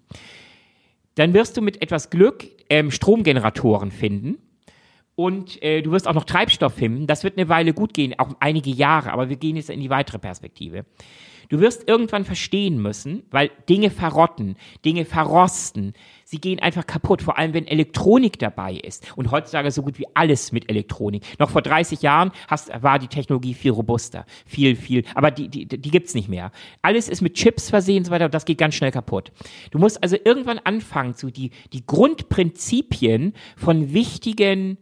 Dann 1.16 1.34
wirst 1.34 1.56
du 1.58 1.60
mit 1.60 1.82
etwas 1.82 2.08
Glück 2.08 2.46
ähm, 2.70 2.90
Stromgeneratoren 2.90 3.90
finden. 3.90 4.38
Und 5.20 5.62
äh, 5.62 5.82
du 5.82 5.92
wirst 5.92 6.08
auch 6.08 6.14
noch 6.14 6.24
Treibstoff 6.24 6.72
finden. 6.72 7.06
Das 7.06 7.24
wird 7.24 7.36
eine 7.36 7.50
Weile 7.50 7.74
gut 7.74 7.92
gehen, 7.92 8.18
auch 8.18 8.30
einige 8.40 8.70
Jahre, 8.70 9.12
aber 9.12 9.28
wir 9.28 9.36
gehen 9.36 9.56
jetzt 9.56 9.68
in 9.68 9.78
die 9.78 9.90
weitere 9.90 10.18
Perspektive. 10.18 10.86
Du 11.50 11.60
wirst 11.60 11.86
irgendwann 11.86 12.24
verstehen 12.24 12.80
müssen, 12.80 13.24
weil 13.30 13.50
Dinge 13.68 13.90
verrotten, 13.90 14.56
Dinge 14.82 15.04
verrosten, 15.04 15.92
sie 16.24 16.40
gehen 16.40 16.58
einfach 16.58 16.86
kaputt, 16.86 17.20
vor 17.20 17.36
allem 17.36 17.52
wenn 17.52 17.66
Elektronik 17.66 18.38
dabei 18.38 18.72
ist. 18.72 19.12
Und 19.14 19.30
heutzutage 19.30 19.70
so 19.72 19.82
gut 19.82 19.98
wie 19.98 20.06
alles 20.14 20.52
mit 20.52 20.70
Elektronik. 20.70 21.22
Noch 21.38 21.50
vor 21.50 21.60
30 21.60 22.00
Jahren 22.00 22.32
hast, 22.48 22.70
war 22.82 22.98
die 22.98 23.08
Technologie 23.08 23.52
viel 23.52 23.72
robuster, 23.72 24.24
viel, 24.46 24.74
viel, 24.74 25.04
aber 25.14 25.30
die, 25.30 25.48
die, 25.48 25.66
die 25.66 25.90
gibt's 25.90 26.14
nicht 26.14 26.30
mehr. 26.30 26.50
Alles 26.80 27.10
ist 27.10 27.20
mit 27.20 27.34
Chips 27.34 27.68
versehen 27.68 27.98
und 27.98 28.04
so 28.06 28.10
weiter, 28.10 28.30
das 28.30 28.46
geht 28.46 28.56
ganz 28.56 28.74
schnell 28.74 28.90
kaputt. 28.90 29.32
Du 29.70 29.78
musst 29.78 30.02
also 30.02 30.16
irgendwann 30.24 30.60
anfangen, 30.60 31.12
so 31.12 31.28
die, 31.28 31.50
die 31.74 31.84
Grundprinzipien 31.84 33.34
von 33.58 33.92
wichtigen 33.92 34.78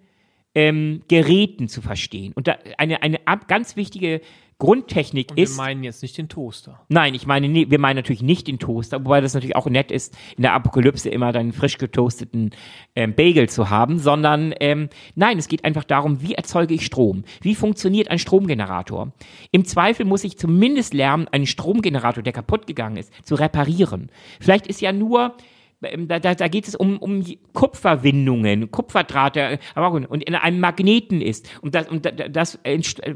ähm, 0.54 1.02
Geräten 1.08 1.68
zu 1.68 1.82
verstehen. 1.82 2.32
Und 2.34 2.48
da 2.48 2.56
eine, 2.76 3.02
eine 3.02 3.18
ganz 3.46 3.76
wichtige 3.76 4.20
Grundtechnik 4.60 5.30
Und 5.30 5.36
wir 5.36 5.44
ist. 5.44 5.56
meinen 5.56 5.84
jetzt 5.84 6.02
nicht 6.02 6.18
den 6.18 6.28
Toaster. 6.28 6.80
Nein, 6.88 7.14
ich 7.14 7.26
meine, 7.26 7.48
nee, 7.48 7.66
wir 7.68 7.78
meinen 7.78 7.94
natürlich 7.94 8.22
nicht 8.22 8.48
den 8.48 8.58
Toaster, 8.58 9.04
wobei 9.04 9.20
das 9.20 9.34
natürlich 9.34 9.54
auch 9.54 9.66
nett 9.66 9.92
ist, 9.92 10.16
in 10.36 10.42
der 10.42 10.52
Apokalypse 10.52 11.08
immer 11.10 11.30
deinen 11.30 11.52
frisch 11.52 11.78
getoasteten 11.78 12.50
ähm, 12.96 13.14
Bagel 13.14 13.48
zu 13.48 13.70
haben, 13.70 14.00
sondern 14.00 14.52
ähm, 14.58 14.88
nein, 15.14 15.38
es 15.38 15.46
geht 15.46 15.64
einfach 15.64 15.84
darum, 15.84 16.22
wie 16.22 16.34
erzeuge 16.34 16.74
ich 16.74 16.84
Strom? 16.84 17.22
Wie 17.40 17.54
funktioniert 17.54 18.10
ein 18.10 18.18
Stromgenerator? 18.18 19.12
Im 19.52 19.64
Zweifel 19.64 20.04
muss 20.04 20.24
ich 20.24 20.38
zumindest 20.38 20.92
lernen, 20.92 21.28
einen 21.28 21.46
Stromgenerator, 21.46 22.24
der 22.24 22.32
kaputt 22.32 22.66
gegangen 22.66 22.96
ist, 22.96 23.12
zu 23.24 23.36
reparieren. 23.36 24.10
Vielleicht 24.40 24.66
ist 24.66 24.80
ja 24.80 24.90
nur 24.90 25.36
da, 25.80 26.18
da, 26.18 26.34
da 26.34 26.48
geht 26.48 26.66
es 26.66 26.74
um, 26.74 26.98
um 26.98 27.24
Kupferwindungen, 27.52 28.70
Kupferdraht, 28.70 29.36
der 29.36 29.58
aber 29.76 29.88
auch, 29.88 29.92
und 29.92 30.24
in 30.24 30.34
einem 30.34 30.58
Magneten 30.58 31.20
ist. 31.20 31.48
Und, 31.62 31.74
das, 31.76 31.88
und 31.88 32.10
das, 32.30 32.58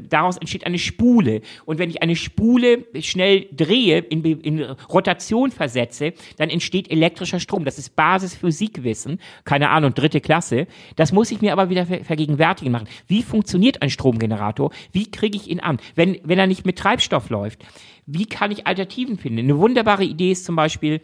daraus 0.09 0.37
entsteht 0.37 0.65
eine 0.65 0.79
Spule. 0.79 1.41
Und 1.65 1.77
wenn 1.77 1.89
ich 1.89 2.01
eine 2.01 2.15
Spule 2.15 2.85
schnell 3.01 3.47
drehe, 3.51 3.99
in, 3.99 4.23
in 4.23 4.61
Rotation 4.61 5.51
versetze, 5.51 6.13
dann 6.37 6.49
entsteht 6.49 6.89
elektrischer 6.89 7.41
Strom. 7.41 7.65
Das 7.65 7.77
ist 7.77 7.95
Basisphysikwissen, 7.97 9.19
keine 9.43 9.69
Ahnung, 9.69 9.93
dritte 9.93 10.21
Klasse. 10.21 10.67
Das 10.95 11.11
muss 11.11 11.31
ich 11.31 11.41
mir 11.41 11.51
aber 11.51 11.69
wieder 11.69 11.85
ver 11.85 12.03
vergegenwärtigen 12.03 12.71
machen. 12.71 12.87
Wie 13.07 13.23
funktioniert 13.23 13.81
ein 13.81 13.89
Stromgenerator? 13.89 14.71
Wie 14.91 15.09
kriege 15.09 15.37
ich 15.37 15.49
ihn 15.49 15.59
an? 15.59 15.77
Wenn, 15.95 16.17
wenn 16.23 16.39
er 16.39 16.47
nicht 16.47 16.65
mit 16.65 16.77
Treibstoff 16.77 17.29
läuft, 17.29 17.63
wie 18.05 18.25
kann 18.25 18.51
ich 18.51 18.67
Alternativen 18.67 19.17
finden? 19.17 19.39
Eine 19.39 19.57
wunderbare 19.57 20.03
Idee 20.03 20.31
ist 20.31 20.45
zum 20.45 20.55
Beispiel, 20.55 21.01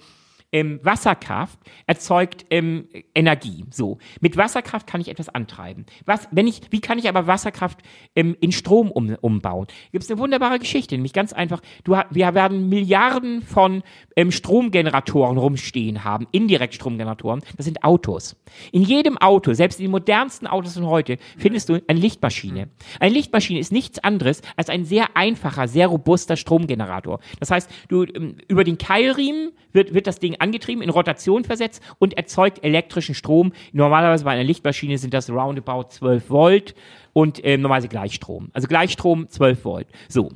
ähm, 0.52 0.80
Wasserkraft 0.84 1.60
erzeugt 1.86 2.46
ähm, 2.50 2.88
Energie. 3.14 3.66
So. 3.72 3.98
Mit 4.20 4.38
Wasserkraft 4.38 4.88
kann 4.88 5.02
ich 5.02 5.10
etwas 5.10 5.30
antreiben. 5.30 5.86
Was, 6.06 6.28
wenn 6.32 6.48
ich, 6.48 6.62
wie 6.72 6.82
kann 6.82 6.98
ich 6.98 7.08
aber 7.08 7.28
Wasserkraft 7.28 7.80
ähm, 8.16 8.36
in 8.40 8.52
Strom 8.52 8.92
um, 8.92 9.16
umbauen? 9.22 9.68
Gibt 9.92 10.04
es 10.04 10.10
eine 10.10 10.20
wunderbare 10.20 10.60
Geschichte, 10.60 10.96
nämlich 10.96 11.14
ganz 11.14 11.34
einfach. 11.34 11.62
Du, 11.84 11.96
wir 12.10 12.34
werden 12.34 12.70
Milliarden 12.70 13.42
von 13.42 13.84
ähm, 14.16 14.32
Stromgeneratoren 14.32 15.38
rumstehen 15.38 16.04
haben, 16.04 16.28
Indirektstromgeneratoren. 16.32 17.42
Das 17.58 17.66
sind 17.66 17.84
Autos. 17.84 18.36
In 18.72 18.84
jedem 18.84 19.18
Auto, 19.18 19.54
selbst 19.54 19.80
in 19.80 19.86
den 19.86 19.92
modernsten 19.92 20.48
Autos 20.48 20.74
von 20.74 20.88
heute, 20.88 21.18
findest 21.38 21.70
du 21.70 21.82
eine 21.88 22.00
Lichtmaschine. 22.00 22.70
Eine 23.00 23.14
Lichtmaschine 23.14 23.60
ist 23.60 23.72
nichts 23.72 24.00
anderes 24.00 24.42
als 24.56 24.70
ein 24.70 24.86
sehr 24.86 25.16
einfacher, 25.16 25.68
sehr 25.68 25.88
robuster 25.88 26.38
Stromgenerator. 26.38 27.20
Das 27.40 27.52
heißt, 27.52 27.70
du 27.88 28.04
ähm, 28.04 28.38
über 28.48 28.64
den 28.64 28.78
Keilriemen 28.78 29.52
wird, 29.72 29.94
wird 29.94 30.08
das 30.08 30.20
Ding 30.20 30.36
angetrieben, 30.40 30.82
in 30.82 30.90
Rotation 30.90 31.44
versetzt 31.44 31.82
und 32.00 32.16
erzeugt 32.18 32.64
elektrischen 32.64 33.16
Strom. 33.16 33.54
Normalerweise 33.72 34.26
bei 34.26 34.32
einer 34.32 34.44
Lichtmaschine 34.44 34.98
sind 34.98 35.14
das 35.14 35.30
roundabout 35.30 35.90
12 35.90 36.30
Volt 36.30 36.76
und 37.14 37.40
ähm, 37.44 37.62
normalerweise 37.62 37.90
Gleichstrom. 37.90 38.50
Also 38.54 38.68
Gleichstrom 38.68 39.30
12 39.30 39.66
Volt. 39.66 39.88
So. 40.08 40.32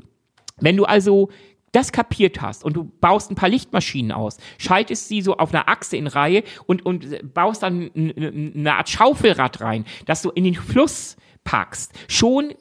Wenn 0.59 0.77
du 0.77 0.85
also 0.85 1.29
das 1.71 1.91
kapiert 1.91 2.41
hast 2.41 2.63
und 2.63 2.75
du 2.75 2.83
baust 2.83 3.31
ein 3.31 3.35
paar 3.35 3.49
Lichtmaschinen 3.49 4.11
aus, 4.11 4.37
schaltest 4.59 5.09
sie 5.09 5.21
so 5.21 5.37
auf 5.37 5.53
einer 5.53 5.67
Achse 5.67 5.97
in 5.97 6.07
Reihe 6.07 6.43
und, 6.67 6.85
und 6.85 7.33
baust 7.33 7.63
dann 7.63 7.89
eine 7.95 8.75
Art 8.75 8.89
Schaufelrad 8.89 9.59
rein, 9.59 9.85
dass 10.05 10.21
du 10.21 10.29
in 10.29 10.43
den 10.43 10.55
Fluss 10.55 11.17
packst, 11.43 11.93
schon 12.07 12.53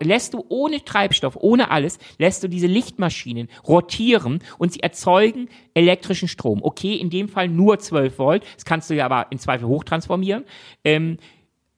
lässt 0.00 0.34
du 0.34 0.44
ohne 0.48 0.84
Treibstoff, 0.84 1.36
ohne 1.36 1.70
alles, 1.70 1.98
lässt 2.18 2.42
du 2.42 2.48
diese 2.48 2.66
Lichtmaschinen 2.66 3.48
rotieren 3.66 4.40
und 4.58 4.72
sie 4.72 4.80
erzeugen 4.80 5.48
elektrischen 5.74 6.28
Strom. 6.28 6.62
Okay, 6.62 6.94
in 6.94 7.10
dem 7.10 7.28
Fall 7.28 7.48
nur 7.48 7.78
12 7.78 8.18
Volt, 8.18 8.44
das 8.54 8.64
kannst 8.64 8.90
du 8.90 8.94
ja 8.94 9.06
aber 9.06 9.26
in 9.30 9.38
Zweifel 9.38 9.66
hochtransformieren. 9.68 10.44
Ähm, 10.84 11.18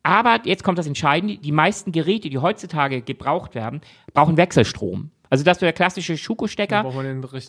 aber 0.02 0.40
jetzt 0.44 0.64
kommt 0.64 0.78
das 0.78 0.86
Entscheidende, 0.86 1.36
die 1.36 1.52
meisten 1.52 1.92
Geräte, 1.92 2.30
die 2.30 2.38
heutzutage 2.38 3.02
gebraucht 3.02 3.54
werden, 3.54 3.80
brauchen 4.14 4.36
Wechselstrom. 4.36 5.10
Also 5.30 5.44
das 5.44 5.58
ist 5.58 5.62
der 5.62 5.72
klassische 5.72 6.16
Schuko-Stecker, 6.16 6.84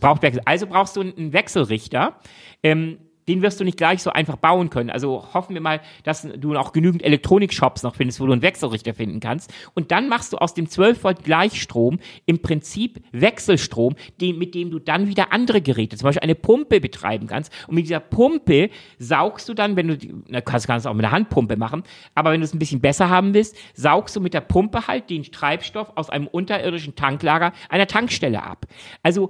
braucht 0.02 0.22
Wechsel. 0.22 0.42
Also 0.46 0.68
brauchst 0.68 0.96
du 0.96 1.02
einen 1.02 1.32
Wechselrichter. 1.32 2.20
Ähm, 2.62 2.98
den 3.30 3.44
wirst 3.44 3.60
du 3.60 3.64
nicht 3.64 3.78
gleich 3.78 4.02
so 4.02 4.10
einfach 4.10 4.38
bauen 4.38 4.72
können. 4.72 4.90
Also 4.90 5.24
hoffen 5.34 5.54
wir 5.54 5.62
mal, 5.62 5.82
dass 6.04 6.28
du 6.38 6.58
auch 6.58 6.74
genügend 6.74 7.04
Elektronik-Shops 7.04 7.84
noch 7.84 7.96
findest, 7.96 8.20
wo 8.20 8.26
du 8.26 8.32
einen 8.32 8.42
Wechselrichter 8.42 8.96
finden 8.96 9.20
kannst. 9.20 9.54
Und 9.76 9.92
dann 9.92 10.10
machst 10.10 10.34
du 10.34 10.38
aus 10.38 10.56
dem 10.56 10.68
12 10.68 11.04
Volt 11.04 11.24
Gleichstrom 11.24 12.00
im 12.26 12.42
Prinzip 12.42 13.04
Wechselstrom, 13.12 13.96
den, 14.20 14.40
mit 14.40 14.56
dem 14.56 14.72
du 14.72 14.80
dann 14.80 15.08
wieder 15.08 15.32
andere 15.32 15.62
Geräte, 15.62 15.96
zum 15.96 16.08
Beispiel 16.08 16.24
eine 16.24 16.34
Pumpe 16.34 16.82
betreiben 16.82 17.28
kannst. 17.28 17.54
Und 17.68 17.76
mit 17.76 17.86
dieser 17.86 18.00
Pumpe 18.00 18.72
saugst 18.98 19.48
du 19.48 19.54
dann, 19.54 19.76
wenn 19.76 19.90
du, 19.90 19.98
na, 20.28 20.42
kannst, 20.42 20.66
kannst 20.66 20.88
du 20.88 20.90
auch 20.90 20.96
mit 20.96 21.04
der 21.04 21.12
Handpumpe 21.12 21.56
machen, 21.56 21.84
aber 22.16 22.32
wenn 22.32 22.42
du 22.42 22.46
es 22.46 22.54
ein 22.54 22.60
bisschen 22.60 22.82
besser 22.82 23.10
haben 23.10 23.36
willst, 23.36 23.56
saugst 23.76 24.16
du 24.16 24.22
mit 24.22 24.34
der 24.34 24.42
Pumpe 24.42 24.88
halt 24.88 25.10
den 25.12 25.24
Treibstoff 25.24 25.92
aus 25.96 26.10
einem 26.10 26.26
unterirdischen 26.26 26.96
Tanklager 26.96 27.54
einer 27.70 27.86
Tankstelle 27.86 28.42
ab. 28.42 28.66
Also 29.04 29.30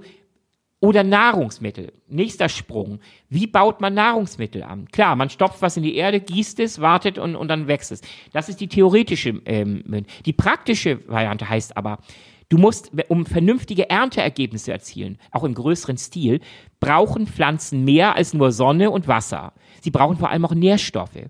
oder 0.80 1.04
Nahrungsmittel. 1.04 1.92
Nächster 2.08 2.48
Sprung. 2.48 3.00
Wie 3.28 3.46
baut 3.46 3.80
man 3.80 3.94
Nahrungsmittel 3.94 4.62
an? 4.62 4.88
Klar, 4.90 5.14
man 5.14 5.28
stopft 5.28 5.60
was 5.62 5.76
in 5.76 5.82
die 5.82 5.94
Erde, 5.94 6.20
gießt 6.20 6.58
es, 6.60 6.80
wartet 6.80 7.18
und, 7.18 7.36
und 7.36 7.48
dann 7.48 7.68
wächst 7.68 7.92
es. 7.92 8.00
Das 8.32 8.48
ist 8.48 8.60
die 8.60 8.68
theoretische. 8.68 9.42
Ähm, 9.44 9.84
die 10.24 10.32
praktische 10.32 11.06
Variante 11.06 11.48
heißt 11.48 11.76
aber, 11.76 11.98
du 12.48 12.56
musst, 12.56 12.90
um 13.08 13.26
vernünftige 13.26 13.90
Ernteergebnisse 13.90 14.66
zu 14.66 14.72
erzielen, 14.72 15.18
auch 15.30 15.44
im 15.44 15.54
größeren 15.54 15.98
Stil, 15.98 16.40
brauchen 16.80 17.26
Pflanzen 17.26 17.84
mehr 17.84 18.16
als 18.16 18.32
nur 18.32 18.50
Sonne 18.50 18.90
und 18.90 19.06
Wasser. 19.06 19.52
Sie 19.82 19.90
brauchen 19.90 20.16
vor 20.16 20.30
allem 20.30 20.44
auch 20.46 20.54
Nährstoffe 20.54 21.28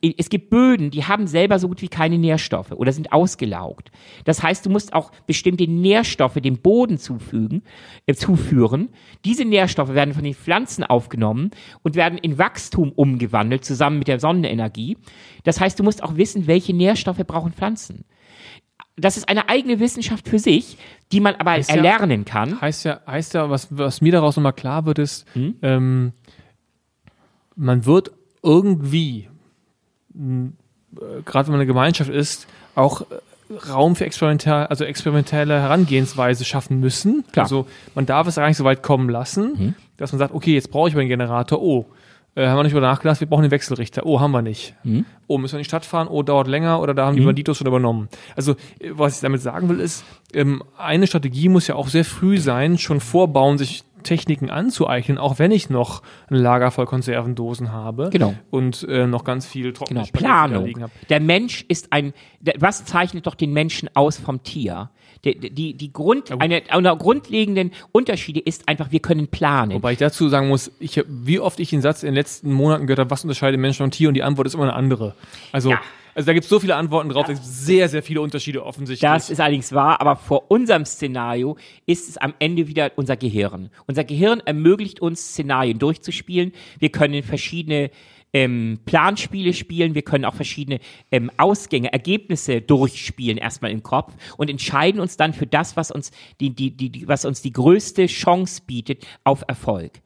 es 0.00 0.30
gibt 0.30 0.48
Böden, 0.48 0.90
die 0.90 1.04
haben 1.04 1.26
selber 1.26 1.58
so 1.58 1.68
gut 1.68 1.82
wie 1.82 1.88
keine 1.88 2.16
Nährstoffe 2.16 2.72
oder 2.72 2.92
sind 2.92 3.12
ausgelaugt. 3.12 3.90
Das 4.24 4.42
heißt, 4.42 4.64
du 4.64 4.70
musst 4.70 4.94
auch 4.94 5.12
bestimmte 5.26 5.68
Nährstoffe 5.70 6.34
dem 6.40 6.58
Boden 6.58 6.96
zufügen, 6.96 7.62
äh, 8.06 8.14
zuführen. 8.14 8.88
Diese 9.26 9.44
Nährstoffe 9.44 9.90
werden 9.92 10.14
von 10.14 10.24
den 10.24 10.32
Pflanzen 10.34 10.82
aufgenommen 10.82 11.50
und 11.82 11.94
werden 11.94 12.16
in 12.18 12.38
Wachstum 12.38 12.90
umgewandelt, 12.92 13.64
zusammen 13.66 13.98
mit 13.98 14.08
der 14.08 14.18
Sonnenenergie. 14.18 14.96
Das 15.44 15.60
heißt, 15.60 15.78
du 15.78 15.82
musst 15.84 16.02
auch 16.02 16.16
wissen, 16.16 16.46
welche 16.46 16.72
Nährstoffe 16.74 17.18
brauchen 17.26 17.52
Pflanzen. 17.52 18.04
Das 18.98 19.18
ist 19.18 19.28
eine 19.28 19.50
eigene 19.50 19.78
Wissenschaft 19.78 20.26
für 20.26 20.38
sich, 20.38 20.78
die 21.12 21.20
man 21.20 21.34
aber 21.34 21.58
ja- 21.58 21.66
erlernen 21.68 22.24
kann. 22.24 22.58
Heißt 22.62 22.86
ja, 22.86 23.00
heißt 23.06 23.34
ja, 23.34 23.50
was, 23.50 23.68
was 23.76 24.00
mir 24.00 24.12
daraus 24.12 24.36
nochmal 24.36 24.54
klar 24.54 24.86
wird, 24.86 24.98
ist, 24.98 25.26
Hm? 25.34 25.56
ähm, 25.60 26.12
man 27.56 27.84
wird 27.84 28.12
irgendwie, 28.42 29.28
gerade 31.24 31.46
wenn 31.46 31.52
man 31.52 31.60
eine 31.60 31.66
Gemeinschaft 31.66 32.10
ist, 32.10 32.46
auch 32.74 33.02
äh, 33.02 33.04
Raum 33.70 33.94
für 33.94 34.04
experimentell, 34.04 34.66
also 34.66 34.84
experimentelle 34.84 35.60
Herangehensweise 35.60 36.44
schaffen 36.44 36.80
müssen. 36.80 37.24
Klar. 37.32 37.44
Also 37.44 37.66
man 37.94 38.06
darf 38.06 38.26
es 38.26 38.36
gar 38.36 38.48
nicht 38.48 38.56
so 38.56 38.64
weit 38.64 38.82
kommen 38.82 39.08
lassen, 39.08 39.74
dass 39.96 40.12
man 40.12 40.18
sagt, 40.18 40.34
okay, 40.34 40.54
jetzt 40.54 40.70
brauche 40.70 40.88
ich 40.88 40.94
aber 40.94 41.02
einen 41.02 41.10
Generator. 41.10 41.62
Oh, 41.62 41.86
äh, 42.34 42.48
haben 42.48 42.58
wir 42.58 42.64
nicht 42.64 42.72
über 42.72 42.80
nachgedacht, 42.80 43.20
wir 43.20 43.28
brauchen 43.28 43.42
den 43.42 43.50
Wechselrichter. 43.50 44.04
Oh, 44.04 44.20
haben 44.20 44.32
wir 44.32 44.42
nicht. 44.42 44.74
Oh, 45.26 45.38
müssen 45.38 45.54
wir 45.54 45.58
in 45.58 45.62
die 45.62 45.68
Stadt 45.68 45.84
fahren? 45.86 46.08
Oh, 46.08 46.22
dauert 46.22 46.48
länger 46.48 46.80
oder 46.80 46.92
da 46.92 47.06
haben 47.06 47.16
die 47.16 47.22
Banditos 47.24 47.56
schon 47.58 47.66
übernommen. 47.66 48.08
Also, 48.34 48.52
äh, 48.80 48.90
was 48.90 49.16
ich 49.16 49.20
damit 49.20 49.40
sagen 49.40 49.68
will, 49.68 49.80
ist, 49.80 50.04
ähm, 50.34 50.62
eine 50.76 51.06
Strategie 51.06 51.48
muss 51.48 51.66
ja 51.66 51.76
auch 51.76 51.88
sehr 51.88 52.04
früh 52.04 52.38
sein, 52.38 52.78
schon 52.78 53.00
vorbauen, 53.00 53.58
sich 53.58 53.84
Techniken 54.06 54.48
anzueignen, 54.48 55.18
auch 55.18 55.38
wenn 55.38 55.50
ich 55.50 55.68
noch 55.68 56.02
ein 56.30 56.36
Lager 56.36 56.70
voll 56.70 56.86
Konservendosen 56.86 57.72
habe 57.72 58.08
Genau. 58.10 58.34
und 58.50 58.86
äh, 58.88 59.06
noch 59.06 59.24
ganz 59.24 59.44
viel 59.46 59.72
trockene 59.74 60.00
Genau, 60.00 60.12
Planung. 60.12 60.64
liegen 60.64 60.82
habe. 60.82 60.92
Der 61.10 61.20
Mensch 61.20 61.64
ist 61.68 61.92
ein, 61.92 62.14
der, 62.40 62.54
was 62.58 62.84
zeichnet 62.86 63.26
doch 63.26 63.34
den 63.34 63.52
Menschen 63.52 63.90
aus 63.94 64.18
vom 64.18 64.42
Tier? 64.42 64.88
Die, 65.24 65.38
die, 65.50 65.74
die 65.74 65.92
Grund, 65.92 66.30
gut. 66.30 66.40
eine, 66.40 66.62
einer 66.68 66.94
grundlegenden 66.96 67.72
Unterschiede 67.90 68.38
ist 68.38 68.68
einfach, 68.68 68.92
wir 68.92 69.00
können 69.00 69.26
planen. 69.28 69.72
Wobei 69.74 69.92
ich 69.92 69.98
dazu 69.98 70.28
sagen 70.28 70.46
muss, 70.48 70.70
ich, 70.78 71.02
wie 71.08 71.40
oft 71.40 71.58
ich 71.58 71.70
den 71.70 71.82
Satz 71.82 72.02
in 72.04 72.08
den 72.08 72.14
letzten 72.14 72.52
Monaten 72.52 72.86
gehört 72.86 73.00
habe, 73.00 73.10
was 73.10 73.24
unterscheidet 73.24 73.58
Mensch 73.58 73.80
und 73.80 73.90
Tier 73.90 74.08
und 74.08 74.14
die 74.14 74.22
Antwort 74.22 74.46
ist 74.46 74.54
immer 74.54 74.64
eine 74.64 74.74
andere. 74.74 75.14
Also, 75.52 75.70
Ja. 75.70 75.80
Also 76.16 76.28
da 76.28 76.32
gibt 76.32 76.44
es 76.44 76.48
so 76.48 76.58
viele 76.58 76.76
Antworten 76.76 77.10
drauf, 77.10 77.28
es 77.28 77.34
gibt 77.34 77.44
sehr, 77.44 77.90
sehr 77.90 78.02
viele 78.02 78.22
Unterschiede 78.22 78.64
offensichtlich. 78.64 79.00
Das 79.00 79.28
ist 79.28 79.38
allerdings 79.38 79.72
wahr, 79.72 80.00
aber 80.00 80.16
vor 80.16 80.50
unserem 80.50 80.86
Szenario 80.86 81.58
ist 81.84 82.08
es 82.08 82.16
am 82.16 82.32
Ende 82.38 82.68
wieder 82.68 82.92
unser 82.96 83.18
Gehirn. 83.18 83.68
Unser 83.86 84.02
Gehirn 84.02 84.40
ermöglicht 84.40 85.00
uns, 85.00 85.20
Szenarien 85.20 85.78
durchzuspielen. 85.78 86.52
Wir 86.78 86.88
können 86.88 87.22
verschiedene 87.22 87.90
ähm, 88.32 88.78
Planspiele 88.86 89.52
spielen, 89.52 89.94
wir 89.94 90.00
können 90.00 90.24
auch 90.24 90.34
verschiedene 90.34 90.80
ähm, 91.12 91.30
Ausgänge, 91.36 91.92
Ergebnisse 91.92 92.62
durchspielen 92.62 93.36
erstmal 93.36 93.70
im 93.70 93.82
Kopf 93.82 94.14
und 94.38 94.48
entscheiden 94.48 95.02
uns 95.02 95.18
dann 95.18 95.34
für 95.34 95.46
das, 95.46 95.76
was 95.76 95.90
uns 95.90 96.12
die, 96.40 96.48
die, 96.48 96.70
die, 96.70 96.88
die, 96.88 97.08
was 97.08 97.26
uns 97.26 97.42
die 97.42 97.52
größte 97.52 98.06
Chance 98.06 98.62
bietet 98.66 99.06
auf 99.22 99.44
Erfolg. 99.48 100.00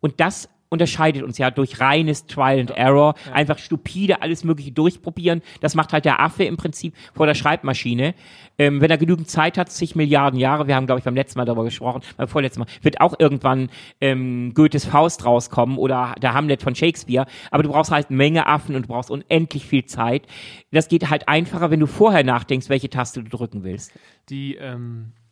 Und 0.00 0.20
das 0.20 0.50
unterscheidet 0.74 1.22
uns 1.22 1.38
ja 1.38 1.50
durch 1.50 1.80
reines 1.80 2.26
Trial 2.26 2.60
and 2.60 2.70
Error, 2.70 3.14
einfach 3.32 3.58
stupide 3.58 4.20
alles 4.20 4.44
Mögliche 4.44 4.72
durchprobieren. 4.72 5.40
Das 5.60 5.74
macht 5.74 5.92
halt 5.92 6.04
der 6.04 6.20
Affe 6.20 6.44
im 6.44 6.56
Prinzip 6.56 6.94
vor 7.14 7.26
der 7.26 7.34
Schreibmaschine. 7.34 8.14
Ähm, 8.56 8.80
wenn 8.80 8.90
er 8.90 8.98
genügend 8.98 9.28
Zeit 9.28 9.58
hat, 9.58 9.72
zig 9.72 9.96
Milliarden 9.96 10.38
Jahre, 10.38 10.68
wir 10.68 10.76
haben, 10.76 10.86
glaube 10.86 10.98
ich, 11.00 11.04
beim 11.04 11.14
letzten 11.16 11.38
Mal 11.38 11.44
darüber 11.44 11.64
gesprochen, 11.64 12.02
beim 12.16 12.28
vorletzten 12.28 12.60
Mal, 12.60 12.68
wird 12.82 13.00
auch 13.00 13.14
irgendwann 13.18 13.70
ähm, 14.00 14.52
Goethes 14.54 14.84
Faust 14.84 15.24
rauskommen 15.24 15.78
oder 15.78 16.14
der 16.20 16.34
Hamlet 16.34 16.62
von 16.62 16.74
Shakespeare. 16.74 17.26
Aber 17.50 17.62
du 17.62 17.70
brauchst 17.70 17.90
halt 17.90 18.08
eine 18.10 18.16
Menge 18.16 18.46
Affen 18.46 18.76
und 18.76 18.82
du 18.82 18.88
brauchst 18.88 19.10
unendlich 19.10 19.66
viel 19.66 19.86
Zeit. 19.86 20.26
Das 20.70 20.88
geht 20.88 21.10
halt 21.10 21.28
einfacher, 21.28 21.70
wenn 21.70 21.80
du 21.80 21.86
vorher 21.86 22.22
nachdenkst, 22.22 22.68
welche 22.68 22.90
Taste 22.90 23.22
du 23.22 23.28
drücken 23.28 23.64
willst. 23.64 23.92
die, 24.30 24.54
ähm, 24.54 25.12
äh, 25.16 25.23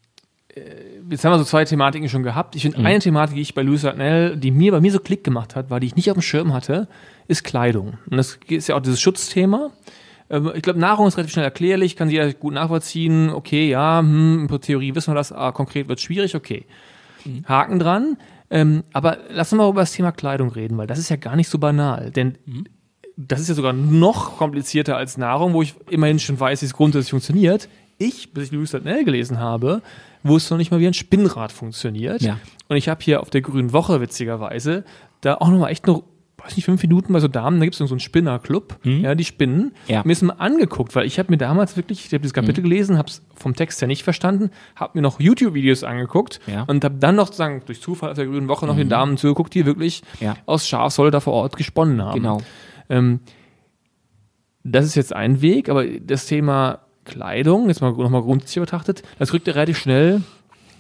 jetzt 1.11 1.25
haben 1.25 1.33
wir 1.33 1.39
so 1.39 1.45
zwei 1.45 1.65
Thematiken 1.65 2.09
schon 2.09 2.23
gehabt. 2.23 2.57
Ich 2.57 2.63
finde 2.63 2.79
Mhm. 2.81 2.87
eine 2.87 2.99
Thematik, 2.99 3.37
die 3.37 3.43
ich 3.43 3.55
bei 3.55 3.63
Louis 3.63 3.85
Hartnell, 3.85 4.37
die 4.37 4.51
mir 4.51 4.73
bei 4.73 4.81
mir 4.81 4.93
so 4.93 4.99
Klick 5.01 5.25
gemacht 5.25 5.57
hat, 5.57 5.71
war, 5.71 5.81
die 5.81 5.87
ich 5.87 5.97
nicht 5.97 6.11
auf 6.11 6.17
dem 6.17 6.23
Schirm 6.23 6.53
hatte, 6.53 6.89
ist 7.29 7.43
Kleidung. 7.45 7.99
Und 8.11 8.17
das 8.19 8.39
ist 8.49 8.69
ja 8.69 8.77
auch 8.77 8.81
dieses 8.81 9.01
Schutzthema. 9.01 9.71
Ähm, 10.31 10.53
Ich 10.55 10.63
glaube, 10.63 10.79
Nahrung 10.79 11.07
ist 11.09 11.17
relativ 11.17 11.33
schnell 11.33 11.45
erklärlich, 11.45 11.97
kann 11.97 12.11
jeder 12.11 12.33
gut 12.35 12.55
nachvollziehen. 12.55 13.31
Okay, 13.31 13.69
ja, 13.71 14.01
hm, 14.01 14.49
in 14.51 14.61
Theorie 14.61 14.95
wissen 14.95 15.13
wir 15.13 15.17
das, 15.17 15.33
ah, 15.33 15.53
konkret 15.53 15.89
wird 15.89 16.01
schwierig, 16.01 16.35
okay. 16.35 16.67
Mhm. 17.25 17.45
Haken 17.49 17.79
dran. 17.79 18.17
Ähm, 18.51 18.83
aber 18.93 19.19
lass 19.31 19.53
uns 19.53 19.59
mal 19.59 19.69
über 19.71 19.81
das 19.81 19.93
Thema 19.93 20.13
Kleidung 20.13 20.51
reden, 20.51 20.77
weil 20.77 20.87
das 20.87 20.99
ist 20.99 21.09
ja 21.09 21.17
gar 21.17 21.37
nicht 21.37 21.49
so 21.49 21.59
banal. 21.59 22.11
Denn 22.11 22.37
Mhm. 22.45 22.65
das 23.17 23.41
ist 23.41 23.49
ja 23.49 23.55
sogar 23.55 23.73
noch 23.73 24.37
komplizierter 24.37 24.97
als 24.99 25.17
Nahrung, 25.17 25.55
wo 25.55 25.63
ich 25.63 25.75
immerhin 25.89 26.19
schon 26.19 26.39
weiß, 26.39 26.61
wie 26.61 26.67
es 26.67 26.75
grundsätzlich 26.75 27.11
funktioniert. 27.11 27.69
Ich, 27.99 28.33
bis 28.35 28.45
ich 28.47 28.53
Louis 28.53 28.75
Hartnell 28.75 29.05
gelesen 29.05 29.39
habe, 29.39 29.81
wusste 30.23 30.55
noch 30.55 30.59
nicht 30.59 30.71
mal, 30.71 30.81
wie 30.81 30.87
ein 30.87 30.95
Spinnrad 30.95 31.53
funktioniert. 31.53 32.23
Ja. 32.23 32.39
Und 32.69 32.77
ich 32.77 32.89
habe 32.89 33.03
hier 33.03 33.21
auf 33.21 33.31
der 33.31 33.41
Grünen 33.41 33.73
Woche, 33.73 34.01
witzigerweise, 34.01 34.85
da 35.21 35.35
auch 35.37 35.49
nochmal 35.49 35.71
echt 35.71 35.87
nur, 35.87 36.05
weiß 36.39 36.57
nicht, 36.57 36.65
fünf 36.65 36.83
Minuten 36.83 37.13
bei 37.13 37.21
so 37.21 37.29
Damen, 37.29 37.61
da 37.61 37.67
gibt 37.67 37.79
es 37.79 37.87
so 37.89 37.95
einen 37.95 38.01
Spinnerclub, 38.01 38.79
ja, 38.85 39.15
die 39.15 39.25
spinnen. 39.25 39.73
Ja. 39.87 40.03
Mir 40.05 40.13
ist 40.13 40.23
mal 40.23 40.35
angeguckt, 40.35 40.95
weil 40.97 41.07
ich 41.07 41.19
habe 41.21 41.31
mir 41.31 41.37
damals 41.39 41.77
wirklich, 41.77 42.01
ich 42.05 42.13
habe 42.13 42.21
dieses 42.21 42.35
Kapitel 42.35 42.63
gelesen, 42.63 42.99
habe 42.99 43.09
es 43.09 43.23
vom 43.37 43.55
Text 43.55 43.81
her 43.81 43.87
nicht 43.87 44.03
verstanden, 44.03 44.51
habe 44.75 44.99
mir 44.99 45.03
noch 45.03 45.21
YouTube-Videos 45.21 45.85
angeguckt 45.85 46.41
Ja. 46.49 46.63
und 46.65 46.83
habe 46.85 46.97
dann 46.99 47.15
noch 47.17 47.27
sozusagen 47.27 47.63
durch 47.67 47.81
Zufall 47.81 48.11
auf 48.11 48.17
der 48.17 48.27
Grünen 48.27 48.49
Woche 48.49 48.67
noch 48.67 48.77
den 48.77 48.89
Damen 48.89 49.17
zugeguckt, 49.19 49.55
die 49.55 49.67
wirklich 49.67 50.03
Ja. 50.21 50.35
aus 50.47 50.67
Schafswolle 50.67 51.11
da 51.13 51.21
vor 51.21 51.35
Ort 51.35 51.57
gesponnen 51.57 52.03
haben. 52.03 52.15
Genau. 52.21 52.41
Ähm, 52.89 53.21
das 54.65 54.85
ist 54.87 54.95
jetzt 54.95 55.15
ein 55.15 55.43
Weg, 55.43 55.69
aber 55.69 55.87
das 55.87 56.27
Thema 56.27 56.81
Kleidung, 57.05 57.69
jetzt 57.69 57.81
mal 57.81 57.93
nochmal 57.93 58.23
grundsätzlich 58.23 58.61
betrachtet, 58.61 59.03
das 59.19 59.33
rückt 59.33 59.47
ja 59.47 59.55
relativ 59.55 59.79
schnell 59.79 60.23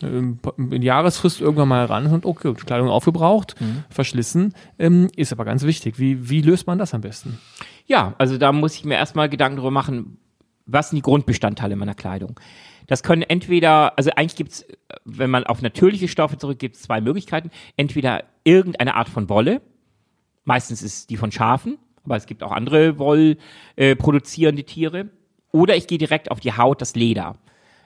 ähm, 0.02 0.38
in 0.70 0.82
Jahresfrist 0.82 1.40
irgendwann 1.40 1.68
mal 1.68 1.84
ran 1.84 2.06
und 2.06 2.26
okay, 2.26 2.54
Kleidung 2.54 2.88
aufgebraucht, 2.88 3.54
verschlissen, 3.90 4.54
ähm, 4.78 5.08
ist 5.16 5.32
aber 5.32 5.44
ganz 5.44 5.62
wichtig. 5.64 5.98
Wie, 5.98 6.28
wie 6.28 6.42
löst 6.42 6.66
man 6.66 6.78
das 6.78 6.94
am 6.94 7.00
besten? 7.00 7.38
Ja, 7.86 8.14
also 8.18 8.38
da 8.38 8.52
muss 8.52 8.74
ich 8.74 8.84
mir 8.84 8.94
erstmal 8.94 9.28
Gedanken 9.28 9.56
darüber 9.56 9.70
machen, 9.70 10.18
was 10.66 10.90
sind 10.90 10.96
die 10.96 11.02
Grundbestandteile 11.02 11.76
meiner 11.76 11.94
Kleidung. 11.94 12.38
Das 12.86 13.02
können 13.02 13.22
entweder, 13.22 13.96
also 13.96 14.10
eigentlich 14.10 14.36
gibt's, 14.36 14.64
wenn 15.04 15.30
man 15.30 15.44
auf 15.44 15.62
natürliche 15.62 16.08
Stoffe 16.08 16.38
zurückgeht, 16.38 16.76
zwei 16.76 17.00
Möglichkeiten. 17.00 17.50
Entweder 17.76 18.24
irgendeine 18.44 18.94
Art 18.94 19.08
von 19.08 19.28
Wolle, 19.28 19.62
meistens 20.44 20.82
ist 20.82 21.10
die 21.10 21.16
von 21.16 21.32
Schafen, 21.32 21.78
aber 22.04 22.16
es 22.16 22.26
gibt 22.26 22.42
auch 22.42 22.52
andere 22.52 22.98
Woll 22.98 23.36
äh, 23.76 23.94
produzierende 23.94 24.64
Tiere. 24.64 25.10
Oder 25.52 25.76
ich 25.76 25.86
gehe 25.86 25.98
direkt 25.98 26.30
auf 26.30 26.40
die 26.40 26.56
Haut, 26.56 26.80
das 26.80 26.94
Leder 26.94 27.36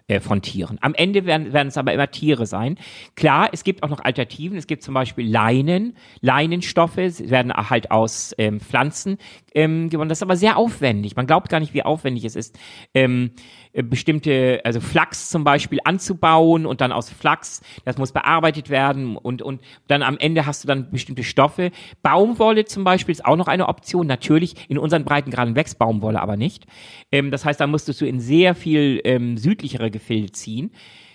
äh, 0.09 0.21
von 0.21 0.41
Tieren. 0.41 0.79
Am 0.83 0.95
Ende 0.95 1.27
werden, 1.27 1.53
werden 1.53 1.67
es 1.67 1.77
aber 1.77 1.93
immer 1.93 2.09
Tiere 2.11 2.47
sein. 2.47 2.79
Klar, 3.17 3.49
es 3.53 3.65
gibt 3.65 3.83
auch 3.83 3.89
noch 3.89 3.99
Alternativen. 3.99 4.57
Es 4.57 4.69
gibt 4.69 4.85
zum 4.85 4.95
Beispiel 4.95 5.29
Leinen, 5.29 5.97
Leinenstoffe, 6.21 6.97
werden 6.97 7.53
halt 7.53 7.91
aus 7.91 8.33
ähm, 8.39 8.61
Pflanzen 8.61 9.19
ähm, 9.53 9.91
gewonnen. 9.91 10.09
Das 10.09 10.19
ist 10.19 10.23
aber 10.23 10.37
sehr 10.37 10.59
aufwendig. 10.59 11.17
Man 11.17 11.27
glaubt 11.27 11.49
gar 11.49 11.59
nicht, 11.59 11.75
wie 11.75 11.83
aufwendig 11.83 12.25
es 12.25 12.37
ist, 12.37 12.57
ähm, 12.95 13.33
äh, 13.66 13.66
bestimmte, 13.83 14.61
also 14.65 14.81
Flachs 14.81 15.29
zum 15.29 15.45
Beispiel 15.45 15.79
anzubauen 15.85 16.67
und 16.67 16.81
dann 16.81 16.93
aus 16.93 17.11
Flachs, 17.11 17.63
das 17.85 17.99
muss 17.99 18.13
bearbeitet 18.13 18.71
werden 18.71 19.17
und, 19.17 19.43
und 19.43 19.61
dann 19.87 20.03
am 20.03 20.17
Ende 20.19 20.47
hast 20.47 20.65
du 20.65 20.69
dann 20.69 20.91
bestimmte 20.91 21.25
Stoffe. 21.25 21.71
Baumwolle 22.03 22.65
zum 22.65 22.85
Beispiel 22.85 23.13
ist 23.13 23.25
auch 23.25 23.37
noch 23.37 23.49
eine 23.49 23.69
Option. 23.69 24.07
Natürlich, 24.07 24.55
in 24.69 24.79
unseren 24.79 25.05
Breitengraden 25.05 25.57
wächst 25.57 25.79
Baumwolle 25.79 26.21
aber 26.21 26.37
nicht. 26.37 26.67
Ähm, 27.13 27.31
das 27.31 27.45
heißt, 27.45 27.61
da 27.61 27.67
musstest 27.67 28.01
du 28.01 28.07
in 28.07 28.21
sehr 28.21 28.55
viel 28.55 29.01
ähm, 29.05 29.37
südlichere 29.37 29.91
Gefilde 29.91 30.33
ziehen. 30.33 30.71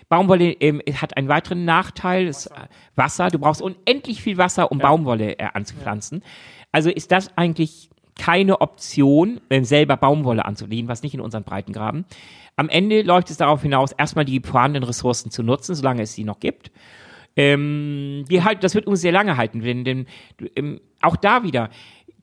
Baumwolle 0.10 0.52
ähm, 0.52 0.82
hat 1.00 1.16
einen 1.16 1.30
weiteren 1.30 1.64
Nachteil, 1.64 2.28
ist 2.28 2.52
Wasser. 2.52 2.70
Wasser. 2.96 3.28
Du 3.30 3.40
brauchst 3.40 3.62
unendlich 3.62 4.22
viel 4.22 4.38
Wasser, 4.38 4.72
um 4.72 4.78
Baumwolle 4.78 5.40
äh, 5.40 5.48
anzupflanzen. 5.54 6.22
Also 6.72 6.90
ist 6.90 7.12
das 7.12 7.36
eigentlich 7.38 7.90
keine 8.20 8.62
Option, 8.62 9.40
ähm, 9.50 9.64
selber 9.64 9.98
Baumwolle 9.98 10.46
anzulegen, 10.46 10.88
was 10.88 11.02
nicht 11.02 11.14
in 11.14 11.22
unseren 11.22 11.44
Breitengraden. 11.44 12.06
Am 12.56 12.70
Ende 12.70 13.02
läuft 13.02 13.30
es 13.30 13.38
darauf 13.38 13.62
hinaus, 13.62 13.92
erstmal 13.92 14.26
die 14.26 14.40
vorhandenen 14.40 14.88
Ressourcen 14.88 15.32
zu 15.32 15.44
nutzen, 15.44 15.76
solange 15.76 16.04
es 16.04 16.14
sie 16.14 16.24
noch 16.24 16.40
gibt. 16.40 16.72
Ähm, 17.36 18.26
die 18.30 18.44
halt, 18.44 18.64
das 18.64 18.76
wird 18.76 18.88
uns 18.88 19.02
sehr 19.02 19.14
lange 19.14 19.38
halten, 19.38 19.62
denn, 19.62 19.86
denn 19.86 20.06
ähm, 20.56 20.82
auch 21.02 21.16
da 21.16 21.44
wieder, 21.44 21.70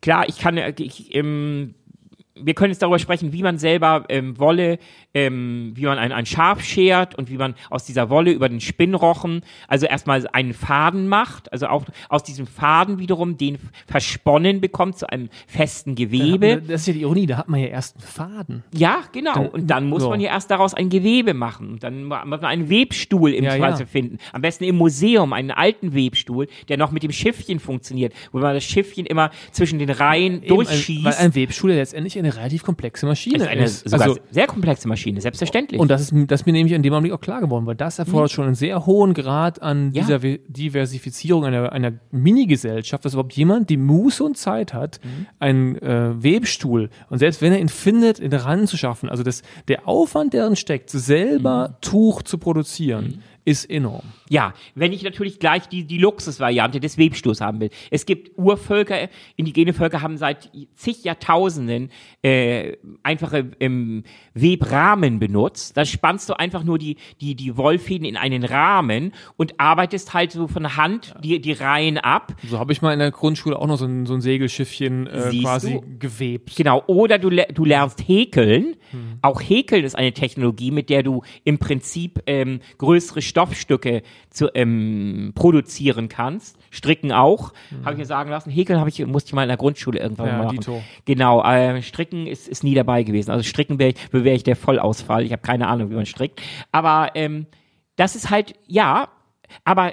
klar, 0.03 0.29
ich 0.29 0.39
kann, 0.39 0.59
äh, 0.59 0.75
ich, 0.79 1.15
ähm, 1.15 1.75
wir 2.43 2.55
können 2.55 2.73
jetzt 2.73 2.83
darüber 2.83 2.99
sprechen, 2.99 3.33
wie 3.33 3.43
man 3.43 3.59
selber 3.59 4.05
ähm, 4.09 4.39
Wolle, 4.39 4.79
ähm, 5.15 5.73
wie 5.75 5.85
man 5.85 5.99
ein, 5.99 6.13
ein 6.13 6.27
Schaf 6.27 6.63
schert 6.63 7.15
und 7.15 7.31
wie 7.31 7.37
man 7.37 7.55
aus 7.71 7.85
dieser 7.85 8.11
Wolle 8.11 8.31
über 8.31 8.49
den 8.49 8.61
Spinnrochen, 8.61 9.43
also 9.67 9.87
erstmal 9.87 10.27
einen 10.29 10.55
Faden 10.55 11.09
macht, 11.09 11.53
also 11.53 11.69
auch 11.69 11.85
aus 12.09 12.23
diesem 12.23 12.47
Faden 12.47 12.99
wiederum 12.99 13.37
den 13.37 13.59
versponnen 13.87 14.61
bekommt 14.61 14.99
zu 14.99 15.09
einem 15.09 15.29
festen 15.47 15.95
Gewebe. 15.95 16.63
Das 16.67 16.83
ist 16.83 16.89
ja 16.89 16.93
die 16.95 17.03
Ironie, 17.03 17.27
da 17.27 17.39
hat 17.39 17.49
man 17.49 17.61
ja 17.61 17.67
erst 17.67 17.97
einen 17.97 18.07
Faden. 18.07 18.65
Ja, 18.75 19.03
genau. 19.13 19.47
Und 19.49 19.69
dann 19.69 19.89
muss 19.89 20.03
so. 20.03 20.11
man 20.11 20.21
ja 20.21 20.31
erst 20.31 20.51
daraus 20.51 20.75
ein 20.75 20.89
Gewebe 20.89 21.35
machen. 21.35 21.73
Und 21.73 21.83
dann 21.83 22.05
muss 22.05 22.25
man 22.25 22.45
einen 22.45 22.71
Webstuhl 22.71 23.33
im 23.33 23.45
Ja, 23.45 23.57
Zweifel 23.57 23.81
ja. 23.81 23.87
finden. 23.87 24.19
Am 24.33 24.43
besten 24.43 24.65
im 24.65 24.77
Museum, 24.77 25.33
einen 25.33 25.51
alten 25.51 25.95
Webstuhl, 25.95 26.49
der 26.69 26.77
noch 26.77 26.93
mit 26.93 27.03
dem 27.03 27.13
Schiffchen 27.13 27.61
funktioniert, 27.61 28.13
wo 28.33 28.39
man 28.39 28.55
das 28.55 28.65
Schiffchen 28.65 29.07
immer 29.07 29.31
zwischen 29.53 29.79
den 29.79 29.91
Reihen 29.91 30.43
Eben, 30.43 30.49
durchschießt. 30.49 31.05
Weil 31.05 31.15
ein 31.15 31.35
Webstuhl 31.35 31.71
ja 31.71 31.77
letztendlich 31.77 32.17
eine 32.29 32.37
relativ 32.37 32.63
komplexe 32.63 33.07
Maschine 33.07 33.37
ist 33.39 33.47
eine 33.49 33.65
ist. 33.65 33.89
sogar 33.89 34.09
Also, 34.09 34.21
sehr 34.31 34.47
komplexe 34.47 34.89
Maschine, 34.89 35.21
selbstverständlich. 35.21 35.81
und 35.81 35.91
das 35.91 36.01
ist, 36.01 36.13
das 36.29 36.41
ist 36.43 36.47
mir 36.47 36.53
nämlich 36.53 36.73
in 36.75 36.83
dem 36.83 36.93
Augenblick 36.93 37.13
auch 37.15 37.21
klar 37.21 37.41
geworden, 37.41 37.67
weil 37.67 37.75
das 37.77 37.99
erfordert 37.99 38.31
schon 38.31 38.45
einen 38.47 38.55
sehr 38.55 38.87
hohen 38.87 39.15
Grad 39.15 39.63
an 39.63 39.89
Mhm. 39.89 39.93
Ja. 39.95 40.03
dieser 40.03 40.19
Diversifizierung 40.19 41.45
einer, 41.45 41.73
einer 41.73 41.93
Mini-Gesellschaft, 42.11 43.05
dass 43.05 43.15
überhaupt 43.15 43.33
jemand 43.35 43.71
die 43.71 43.77
Muße 43.77 44.23
und 44.23 44.37
Zeit 44.37 44.75
hat, 44.75 45.01
Mhm. 45.03 45.27
einen 45.39 45.77
äh, 45.77 46.23
Webstuhl 46.23 46.91
und 47.11 47.19
selbst 47.19 47.41
wenn 47.43 47.53
er 47.53 47.61
ihn 47.61 47.69
findet, 47.69 48.19
ihn 48.21 48.33
ranzuschaffen, 48.33 49.09
also 49.09 49.23
das, 49.23 49.43
der 49.69 49.89
Aufwand, 49.89 50.33
der 50.33 50.43
darin 50.43 50.57
steckt, 50.57 50.91
selber 50.91 51.69
Mhm. 51.71 51.75
Tuch 51.81 52.23
zu 52.23 52.39
produzieren, 52.39 53.23
ist 53.49 53.65
enorm. 53.71 54.03
Ja, 54.29 54.53
wenn 54.75 54.93
ich 54.93 55.03
natürlich 55.03 55.39
gleich 55.39 55.71
die, 55.71 55.85
die 55.85 55.97
Luxusvariante 55.97 56.81
des 56.81 56.99
Webstuhls 56.99 57.41
haben 57.41 57.61
will. 57.61 57.71
Es 57.91 58.05
gibt 58.05 58.37
Urvölker, 58.37 59.09
indigene 59.37 59.73
Völker 59.73 60.03
haben 60.03 60.19
seit 60.19 60.51
zig 60.75 61.03
Jahrtausenden 61.03 61.91
äh, 62.21 62.77
einfache 63.03 63.53
ähm, 63.59 64.03
Webrahmen 64.35 65.19
benutzt. 65.19 65.79
Da 65.79 65.87
spannst 65.87 66.29
du 66.29 66.39
einfach 66.39 66.63
nur 66.63 66.79
die, 66.79 66.97
die, 67.23 67.35
die 67.37 67.57
Wollfäden 67.57 68.07
in 68.07 68.19
einen 68.19 68.45
Rahmen 68.45 69.15
und 69.39 69.59
arbeitest 69.59 70.13
halt 70.13 70.33
so 70.33 70.47
von 70.47 70.77
Hand 70.77 71.15
die, 71.25 71.41
die 71.41 71.53
Reihen 71.53 71.97
ab. 71.97 72.35
So 72.47 72.59
habe 72.59 72.73
ich 72.73 72.83
mal 72.83 72.93
in 72.93 72.99
der 72.99 73.13
Grundschule 73.13 73.59
auch 73.59 73.67
noch 73.67 73.79
so 73.79 73.87
ein, 73.87 74.05
so 74.05 74.13
ein 74.13 74.21
Segelschiffchen 74.21 75.07
äh, 75.07 75.31
Siehst 75.31 75.43
quasi 75.43 75.73
du? 75.73 75.99
gewebt. 75.99 76.55
Genau, 76.55 76.83
oder 76.87 77.19
du, 77.19 77.31
du 77.31 77.65
lernst 77.65 78.07
häkeln. 78.07 78.77
Auch 79.21 79.41
häkeln 79.41 79.85
ist 79.85 79.97
eine 79.97 80.13
Technologie, 80.13 80.71
mit 80.71 80.89
der 80.89 81.03
du 81.03 81.23
im 81.45 81.59
Prinzip 81.59 82.23
ähm, 82.27 82.61
größere 82.79 83.21
Stoffstücke 83.39 84.03
zu, 84.31 84.49
ähm, 84.55 85.31
produzieren 85.37 86.09
kannst. 86.09 86.59
Stricken 86.71 87.13
auch, 87.13 87.53
habe 87.85 87.93
ich 87.93 87.99
mir 87.99 88.05
sagen 88.05 88.31
lassen. 88.31 88.51
Häkeln 88.51 88.81
habe 88.81 88.91
ich, 88.91 89.07
musste 89.07 89.29
ich 89.29 89.33
mal 89.35 89.43
in 89.43 89.49
der 89.49 89.57
Grundschule 89.57 90.01
irgendwann 90.01 90.27
Ja, 90.27 90.33
mal 90.39 90.45
machen. 90.47 90.57
dito. 90.59 90.83
Genau, 91.05 91.43
äh, 91.45 91.81
Stricken 91.83 92.27
ist, 92.27 92.49
ist 92.49 92.65
nie 92.65 92.75
dabei 92.75 93.05
gewesen. 93.05 93.31
Also 93.31 93.45
Stricken 93.45 93.79
wäre 93.79 93.91
ich, 93.91 94.13
wär 94.13 94.35
ich 94.35 94.43
der 94.43 94.57
Vollausfall. 94.57 95.25
Ich 95.25 95.31
habe 95.31 95.43
keine 95.43 95.69
Ahnung, 95.69 95.91
wie 95.91 95.95
man 95.95 96.05
strickt. 96.07 96.43
Aber 96.73 97.13
ähm, 97.15 97.47
das 97.95 98.17
ist 98.17 98.29
halt, 98.29 98.55
ja, 98.67 99.09
aber 99.65 99.93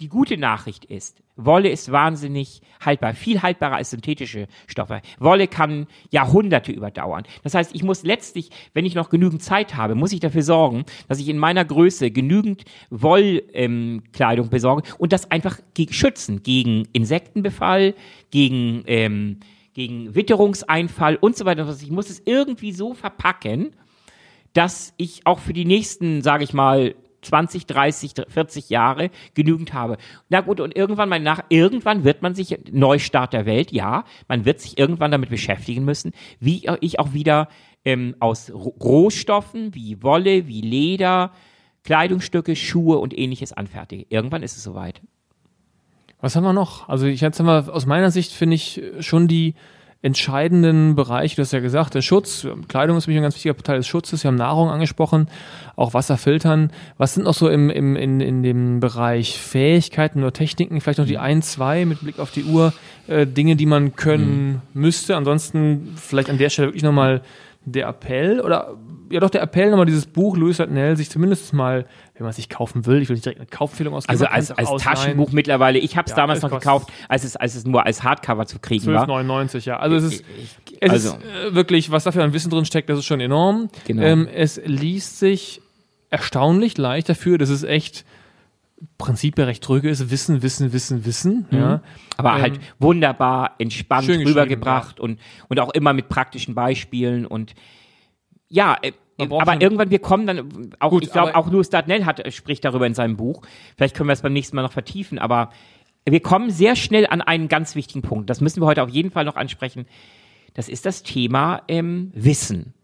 die 0.00 0.08
gute 0.08 0.38
Nachricht 0.38 0.86
ist, 0.86 1.21
Wolle 1.36 1.70
ist 1.70 1.90
wahnsinnig 1.90 2.60
haltbar, 2.80 3.14
viel 3.14 3.42
haltbarer 3.42 3.76
als 3.76 3.90
synthetische 3.90 4.48
Stoffe. 4.66 5.00
Wolle 5.18 5.48
kann 5.48 5.86
Jahrhunderte 6.10 6.72
überdauern. 6.72 7.24
Das 7.42 7.54
heißt, 7.54 7.74
ich 7.74 7.82
muss 7.82 8.02
letztlich, 8.02 8.50
wenn 8.74 8.84
ich 8.84 8.94
noch 8.94 9.08
genügend 9.08 9.42
Zeit 9.42 9.76
habe, 9.76 9.94
muss 9.94 10.12
ich 10.12 10.20
dafür 10.20 10.42
sorgen, 10.42 10.84
dass 11.08 11.18
ich 11.18 11.28
in 11.28 11.38
meiner 11.38 11.64
Größe 11.64 12.10
genügend 12.10 12.64
Wollkleidung 12.90 14.46
ähm, 14.46 14.50
besorge 14.50 14.82
und 14.98 15.12
das 15.12 15.30
einfach 15.30 15.58
gegen, 15.74 15.92
schützen 15.92 16.42
gegen 16.42 16.86
Insektenbefall, 16.92 17.94
gegen 18.30 18.82
ähm, 18.86 19.40
gegen 19.74 20.14
Witterungseinfall 20.14 21.16
und 21.16 21.36
so 21.36 21.44
weiter. 21.44 21.66
Ich 21.80 21.90
muss 21.90 22.10
es 22.10 22.22
irgendwie 22.24 22.72
so 22.72 22.94
verpacken, 22.94 23.74
dass 24.52 24.92
ich 24.98 25.26
auch 25.26 25.38
für 25.38 25.52
die 25.52 25.64
nächsten, 25.64 26.22
sage 26.22 26.44
ich 26.44 26.52
mal, 26.52 26.94
20, 27.22 27.66
30, 27.66 28.12
40 28.28 28.68
Jahre 28.70 29.10
genügend 29.34 29.72
habe. 29.72 29.96
Na 30.28 30.40
gut, 30.40 30.60
und 30.60 30.76
irgendwann 30.76 31.08
mal 31.08 31.20
nach, 31.20 31.42
irgendwann 31.48 32.04
wird 32.04 32.22
man 32.22 32.34
sich, 32.34 32.58
Neustart 32.70 33.32
der 33.32 33.46
Welt, 33.46 33.72
ja, 33.72 34.04
man 34.28 34.44
wird 34.44 34.60
sich 34.60 34.78
irgendwann 34.78 35.10
damit 35.10 35.30
beschäftigen 35.30 35.84
müssen, 35.84 36.12
wie 36.40 36.66
ich 36.80 36.98
auch 36.98 37.12
wieder 37.12 37.48
ähm, 37.84 38.14
aus 38.20 38.52
Ro- 38.52 38.74
Rohstoffen 38.80 39.74
wie 39.74 40.02
Wolle, 40.02 40.46
wie 40.46 40.60
Leder, 40.60 41.32
Kleidungsstücke, 41.84 42.54
Schuhe 42.54 42.98
und 42.98 43.16
ähnliches 43.16 43.52
anfertige. 43.52 44.06
Irgendwann 44.08 44.42
ist 44.42 44.56
es 44.56 44.62
soweit. 44.62 45.00
Was 46.20 46.36
haben 46.36 46.44
wir 46.44 46.52
noch? 46.52 46.88
Also 46.88 47.06
ich 47.06 47.20
jetzt 47.20 47.40
haben 47.40 47.46
wir 47.46 47.74
aus 47.74 47.86
meiner 47.86 48.12
Sicht 48.12 48.32
finde 48.32 48.54
ich 48.54 48.80
schon 49.00 49.26
die 49.26 49.54
entscheidenden 50.02 50.96
Bereiche, 50.96 51.36
du 51.36 51.42
hast 51.42 51.52
ja 51.52 51.60
gesagt, 51.60 51.94
der 51.94 52.02
Schutz, 52.02 52.46
Kleidung 52.66 52.96
ist 52.96 53.06
nämlich 53.06 53.20
ein 53.20 53.22
ganz 53.22 53.36
wichtiger 53.36 53.56
Teil 53.56 53.78
des 53.78 53.86
Schutzes, 53.86 54.24
wir 54.24 54.28
haben 54.28 54.36
Nahrung 54.36 54.68
angesprochen, 54.68 55.28
auch 55.76 55.94
Wasser 55.94 56.18
filtern. 56.18 56.70
Was 56.98 57.14
sind 57.14 57.22
noch 57.24 57.34
so 57.34 57.48
im, 57.48 57.70
im, 57.70 57.94
in, 57.94 58.20
in 58.20 58.42
dem 58.42 58.80
Bereich 58.80 59.38
Fähigkeiten 59.38 60.18
oder 60.18 60.32
Techniken, 60.32 60.80
vielleicht 60.80 60.98
noch 60.98 61.06
die 61.06 61.18
ein, 61.18 61.40
zwei 61.40 61.84
mit 61.84 62.00
Blick 62.00 62.18
auf 62.18 62.32
die 62.32 62.44
Uhr, 62.44 62.72
äh, 63.06 63.26
Dinge, 63.26 63.54
die 63.54 63.66
man 63.66 63.94
können 63.94 64.60
müsste? 64.74 65.16
Ansonsten 65.16 65.94
vielleicht 65.96 66.30
an 66.30 66.38
der 66.38 66.50
Stelle 66.50 66.68
wirklich 66.68 66.82
nochmal 66.82 67.22
der 67.64 67.86
Appell 67.86 68.40
oder 68.40 68.76
ja 69.12 69.20
doch 69.20 69.30
der 69.30 69.42
Appell 69.42 69.70
nochmal 69.70 69.86
dieses 69.86 70.06
Buch 70.06 70.36
Louis 70.36 70.58
Ratnell 70.58 70.96
sich 70.96 71.10
zumindest 71.10 71.52
mal, 71.52 71.86
wenn 72.14 72.22
man 72.22 72.30
es 72.30 72.36
sich 72.36 72.48
kaufen 72.48 72.86
will, 72.86 73.00
ich 73.02 73.08
will 73.08 73.14
nicht 73.14 73.24
direkt 73.24 73.40
eine 73.40 73.48
Kaufempfehlung 73.48 73.94
ausgeben. 73.94 74.10
Also 74.12 74.26
als, 74.26 74.50
als 74.50 74.68
ausleihen. 74.68 74.96
Taschenbuch 74.96 75.32
mittlerweile. 75.32 75.78
Ich 75.78 75.96
habe 75.96 76.06
es 76.06 76.10
Ja, 76.12 76.16
damals 76.16 76.38
es 76.38 76.42
noch 76.42 76.50
gekauft, 76.50 76.88
als 77.08 77.24
es, 77.24 77.36
als 77.36 77.54
es 77.54 77.64
nur 77.64 77.84
als 77.86 78.02
Hardcover 78.02 78.46
zu 78.46 78.58
kriegen 78.58 78.86
war. 78.92 79.06
12,99, 79.08 79.66
ja. 79.66 79.78
Also 79.78 79.96
es 79.96 80.04
ist, 80.04 80.24
Ich- 80.70 80.78
es 80.80 80.90
also- 80.90 81.08
ist 81.10 81.16
äh, 81.50 81.54
wirklich, 81.54 81.90
was 81.90 82.04
dafür 82.04 82.24
an 82.24 82.32
Wissen 82.32 82.50
drin 82.50 82.64
steckt, 82.64 82.88
das 82.88 82.98
ist 82.98 83.04
schon 83.04 83.20
enorm. 83.20 83.68
Genau. 83.86 84.02
Ähm, 84.02 84.28
es 84.32 84.60
liest 84.64 85.18
sich 85.18 85.60
erstaunlich 86.10 86.76
leicht 86.78 87.08
dafür, 87.08 87.38
dass 87.38 87.48
es 87.48 87.62
echt 87.62 88.04
Prinzip 88.98 89.38
recht 89.38 89.66
drüge 89.66 89.88
ist. 89.88 90.10
Wissen, 90.10 90.42
Wissen, 90.42 90.72
Wissen, 90.72 91.04
Wissen. 91.04 91.46
Ja. 91.52 91.82
Aber 92.16 92.34
Ähm, 92.36 92.42
halt 92.42 92.60
wunderbar 92.80 93.52
entspannt 93.58 94.08
rübergebracht 94.08 94.98
und, 94.98 95.20
und 95.48 95.60
auch 95.60 95.70
immer 95.72 95.92
mit 95.92 96.08
praktischen 96.08 96.54
Beispielen 96.54 97.24
und 97.24 97.54
ja, 98.52 98.76
äh, 98.82 98.92
aber 99.18 99.60
irgendwann, 99.60 99.90
wir 99.90 99.98
kommen 99.98 100.26
dann, 100.26 100.74
auch, 100.78 100.90
Gut, 100.90 101.04
ich 101.04 101.12
glaube, 101.12 101.34
auch 101.34 101.50
Louis 101.50 101.70
Dartnell 101.70 102.04
hat, 102.04 102.20
äh, 102.20 102.30
spricht 102.30 102.64
darüber 102.64 102.86
in 102.86 102.94
seinem 102.94 103.16
Buch. 103.16 103.42
Vielleicht 103.76 103.96
können 103.96 104.08
wir 104.08 104.12
es 104.12 104.22
beim 104.22 104.32
nächsten 104.32 104.56
Mal 104.56 104.62
noch 104.62 104.72
vertiefen, 104.72 105.18
aber 105.18 105.50
wir 106.04 106.20
kommen 106.20 106.50
sehr 106.50 106.76
schnell 106.76 107.06
an 107.06 107.22
einen 107.22 107.48
ganz 107.48 107.74
wichtigen 107.74 108.02
Punkt. 108.02 108.28
Das 108.28 108.40
müssen 108.40 108.60
wir 108.60 108.66
heute 108.66 108.82
auf 108.82 108.90
jeden 108.90 109.10
Fall 109.10 109.24
noch 109.24 109.36
ansprechen. 109.36 109.86
Das 110.54 110.68
ist 110.68 110.84
das 110.84 111.02
Thema 111.02 111.62
ähm, 111.68 112.10
Wissen. 112.14 112.74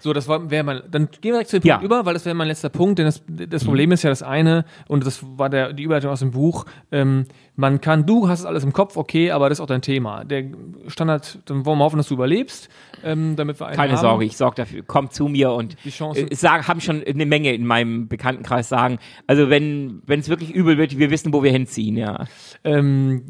So, 0.00 0.12
das 0.12 0.28
wäre 0.28 0.62
mein, 0.64 0.82
dann 0.90 1.08
gehen 1.10 1.20
wir 1.22 1.32
direkt 1.32 1.50
zu 1.50 1.60
dem 1.60 1.66
Ja. 1.66 1.74
Punkt 1.76 1.84
über, 1.86 2.04
weil 2.06 2.14
das 2.14 2.24
wäre 2.24 2.34
mein 2.34 2.48
letzter 2.48 2.68
Punkt, 2.68 2.98
denn 2.98 3.06
das, 3.06 3.22
das 3.28 3.64
Problem 3.64 3.92
ist 3.92 4.02
ja 4.02 4.10
das 4.10 4.22
eine, 4.22 4.64
und 4.88 5.06
das 5.06 5.24
war 5.38 5.48
der, 5.48 5.72
die 5.72 5.82
Überleitung 5.84 6.10
aus 6.10 6.20
dem 6.20 6.30
Buch, 6.32 6.64
ähm, 6.90 7.26
man 7.56 7.80
kann, 7.80 8.06
du 8.06 8.28
hast 8.28 8.40
es 8.40 8.46
alles 8.46 8.64
im 8.64 8.72
Kopf, 8.72 8.96
okay, 8.96 9.30
aber 9.30 9.48
das 9.48 9.58
ist 9.58 9.62
auch 9.62 9.66
dein 9.66 9.82
Thema. 9.82 10.24
Der 10.24 10.44
Standard, 10.86 11.38
dann 11.46 11.66
wollen 11.66 11.78
wir 11.78 11.84
hoffen, 11.84 11.98
dass 11.98 12.08
du 12.08 12.14
überlebst, 12.14 12.68
ähm, 13.04 13.36
damit 13.36 13.60
wir 13.60 13.66
Keine 13.68 13.92
haben. 13.92 14.00
Sorge, 14.00 14.24
ich 14.24 14.36
sorge 14.36 14.56
dafür. 14.56 14.82
Komm 14.86 15.10
zu 15.10 15.28
mir 15.28 15.52
und 15.52 15.76
Die 15.84 15.90
Chancen- 15.90 16.28
äh, 16.28 16.36
haben 16.62 16.80
schon 16.80 17.02
eine 17.04 17.26
Menge 17.26 17.52
in 17.52 17.66
meinem 17.66 18.08
Bekanntenkreis 18.08 18.68
sagen. 18.68 18.98
Also 19.26 19.50
wenn 19.50 20.02
wenn 20.06 20.20
es 20.20 20.28
wirklich 20.28 20.50
übel 20.54 20.78
wird, 20.78 20.96
wir 20.98 21.10
wissen, 21.10 21.32
wo 21.32 21.42
wir 21.42 21.50
hinziehen. 21.50 21.96
Ja. 21.96 22.24
Ähm, 22.64 23.24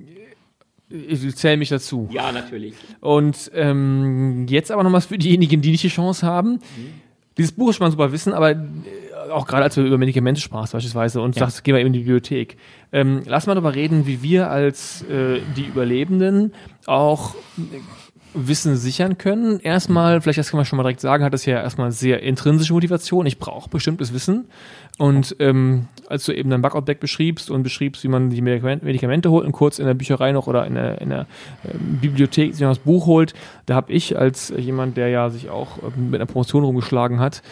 ich 1.08 1.36
zähle 1.36 1.56
mich 1.56 1.68
dazu. 1.70 2.08
Ja, 2.12 2.30
natürlich. 2.32 2.74
Und 3.00 3.50
ähm, 3.54 4.46
jetzt 4.48 4.70
aber 4.70 4.82
noch 4.82 4.92
was 4.92 5.06
für 5.06 5.18
diejenigen, 5.18 5.62
die 5.62 5.70
nicht 5.70 5.82
die 5.84 5.88
Chance 5.88 6.26
haben. 6.26 6.58
Dieses 7.38 7.52
Buch 7.52 7.70
ist 7.70 7.76
schon 7.76 7.86
mal 7.86 7.90
super 7.90 8.12
Wissen, 8.12 8.34
aber 8.34 8.50
äh, 8.50 8.56
auch 9.30 9.46
gerade 9.46 9.62
als 9.64 9.74
du 9.74 9.82
über 9.86 9.96
Medikamente 9.96 10.40
sprachst 10.40 10.74
beispielsweise 10.74 11.20
und 11.22 11.34
Ja. 11.36 11.40
sagst, 11.46 11.64
geh 11.64 11.72
mal 11.72 11.78
eben 11.78 11.86
in 11.86 11.92
die 11.94 11.98
Bibliothek. 12.00 12.56
Ähm, 12.92 13.22
lass 13.24 13.46
mal 13.46 13.54
darüber 13.54 13.74
reden, 13.74 14.06
wie 14.06 14.22
wir 14.22 14.50
als 14.50 15.02
äh, 15.04 15.40
die 15.56 15.64
Überlebenden 15.64 16.52
auch 16.86 17.34
Wissen 18.34 18.76
sichern 18.76 19.18
können. 19.18 19.60
Erstmal, 19.60 20.20
vielleicht 20.20 20.38
das 20.38 20.50
kann 20.50 20.58
man 20.58 20.64
schon 20.64 20.76
mal 20.76 20.82
direkt 20.82 21.00
sagen, 21.00 21.24
hat 21.24 21.32
das 21.32 21.46
ja 21.46 21.60
erstmal 21.60 21.92
sehr 21.92 22.22
intrinsische 22.22 22.72
Motivation. 22.72 23.26
Ich 23.26 23.38
brauche 23.38 23.68
bestimmtes 23.68 24.12
Wissen. 24.12 24.46
Und 24.98 25.36
ähm, 25.38 25.88
als 26.08 26.24
du 26.24 26.32
eben 26.32 26.50
dein 26.50 26.62
Backout-Deck 26.62 27.00
beschriebst 27.00 27.50
und 27.50 27.62
beschriebst, 27.62 28.04
wie 28.04 28.08
man 28.08 28.30
die 28.30 28.42
Medikamente, 28.42 29.30
holt 29.30 29.46
und 29.46 29.52
kurz 29.52 29.78
in 29.78 29.86
der 29.86 29.94
Bücherei 29.94 30.32
noch 30.32 30.46
oder 30.46 30.66
in 30.66 30.74
der, 30.74 31.00
in 31.00 31.10
der 31.10 31.26
ähm, 31.64 31.98
Bibliothek 32.00 32.52
sich 32.52 32.62
noch 32.62 32.70
das 32.70 32.78
Buch 32.78 33.06
holt, 33.06 33.34
da 33.66 33.74
habe 33.74 33.92
ich 33.92 34.18
als 34.18 34.52
jemand, 34.56 34.96
der 34.96 35.08
ja 35.08 35.30
sich 35.30 35.48
auch 35.48 35.78
ähm, 35.82 36.10
mit 36.10 36.20
einer 36.20 36.26
Promotion 36.26 36.64
rumgeschlagen 36.64 37.20
hat, 37.20 37.42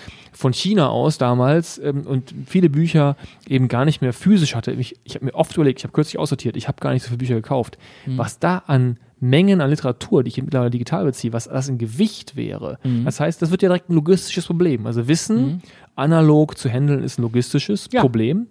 von 0.41 0.53
China 0.53 0.89
aus 0.89 1.19
damals 1.19 1.79
ähm, 1.79 2.03
und 2.07 2.35
viele 2.47 2.71
Bücher 2.71 3.17
eben 3.47 3.69
gar 3.69 3.85
nicht 3.85 4.01
mehr 4.01 4.13
physisch 4.13 4.55
hatte. 4.55 4.73
Ich, 4.73 4.97
ich 5.05 5.15
habe 5.15 5.27
mir 5.27 5.35
oft 5.35 5.55
überlegt, 5.55 5.81
ich 5.81 5.85
habe 5.85 5.93
kürzlich 5.93 6.19
aussortiert, 6.19 6.57
ich 6.57 6.67
habe 6.67 6.81
gar 6.81 6.93
nicht 6.93 7.03
so 7.03 7.09
viele 7.09 7.19
Bücher 7.19 7.35
gekauft. 7.35 7.79
Was 8.07 8.39
da 8.39 8.63
an 8.67 8.97
Mengen 9.23 9.61
an 9.61 9.69
Literatur, 9.69 10.25
die 10.25 10.29
ich 10.29 10.43
mittlerweile 10.43 10.71
digital 10.71 11.05
beziehe, 11.05 11.35
was 11.35 11.45
das 11.45 11.69
in 11.69 11.77
Gewicht 11.77 12.37
wäre. 12.37 12.79
Das 13.05 13.21
heißt, 13.21 13.43
das 13.43 13.51
wird 13.51 13.61
ja 13.61 13.69
direkt 13.69 13.91
ein 13.91 13.95
logistisches 13.95 14.47
Problem. 14.47 14.87
Also 14.87 15.09
Wissen 15.09 15.61
analog 15.95 16.57
zu 16.57 16.71
handeln 16.71 17.03
ist 17.03 17.19
ein 17.19 17.23
logistisches 17.23 17.91
Ja. 17.93 18.01
Problem. 18.01 18.47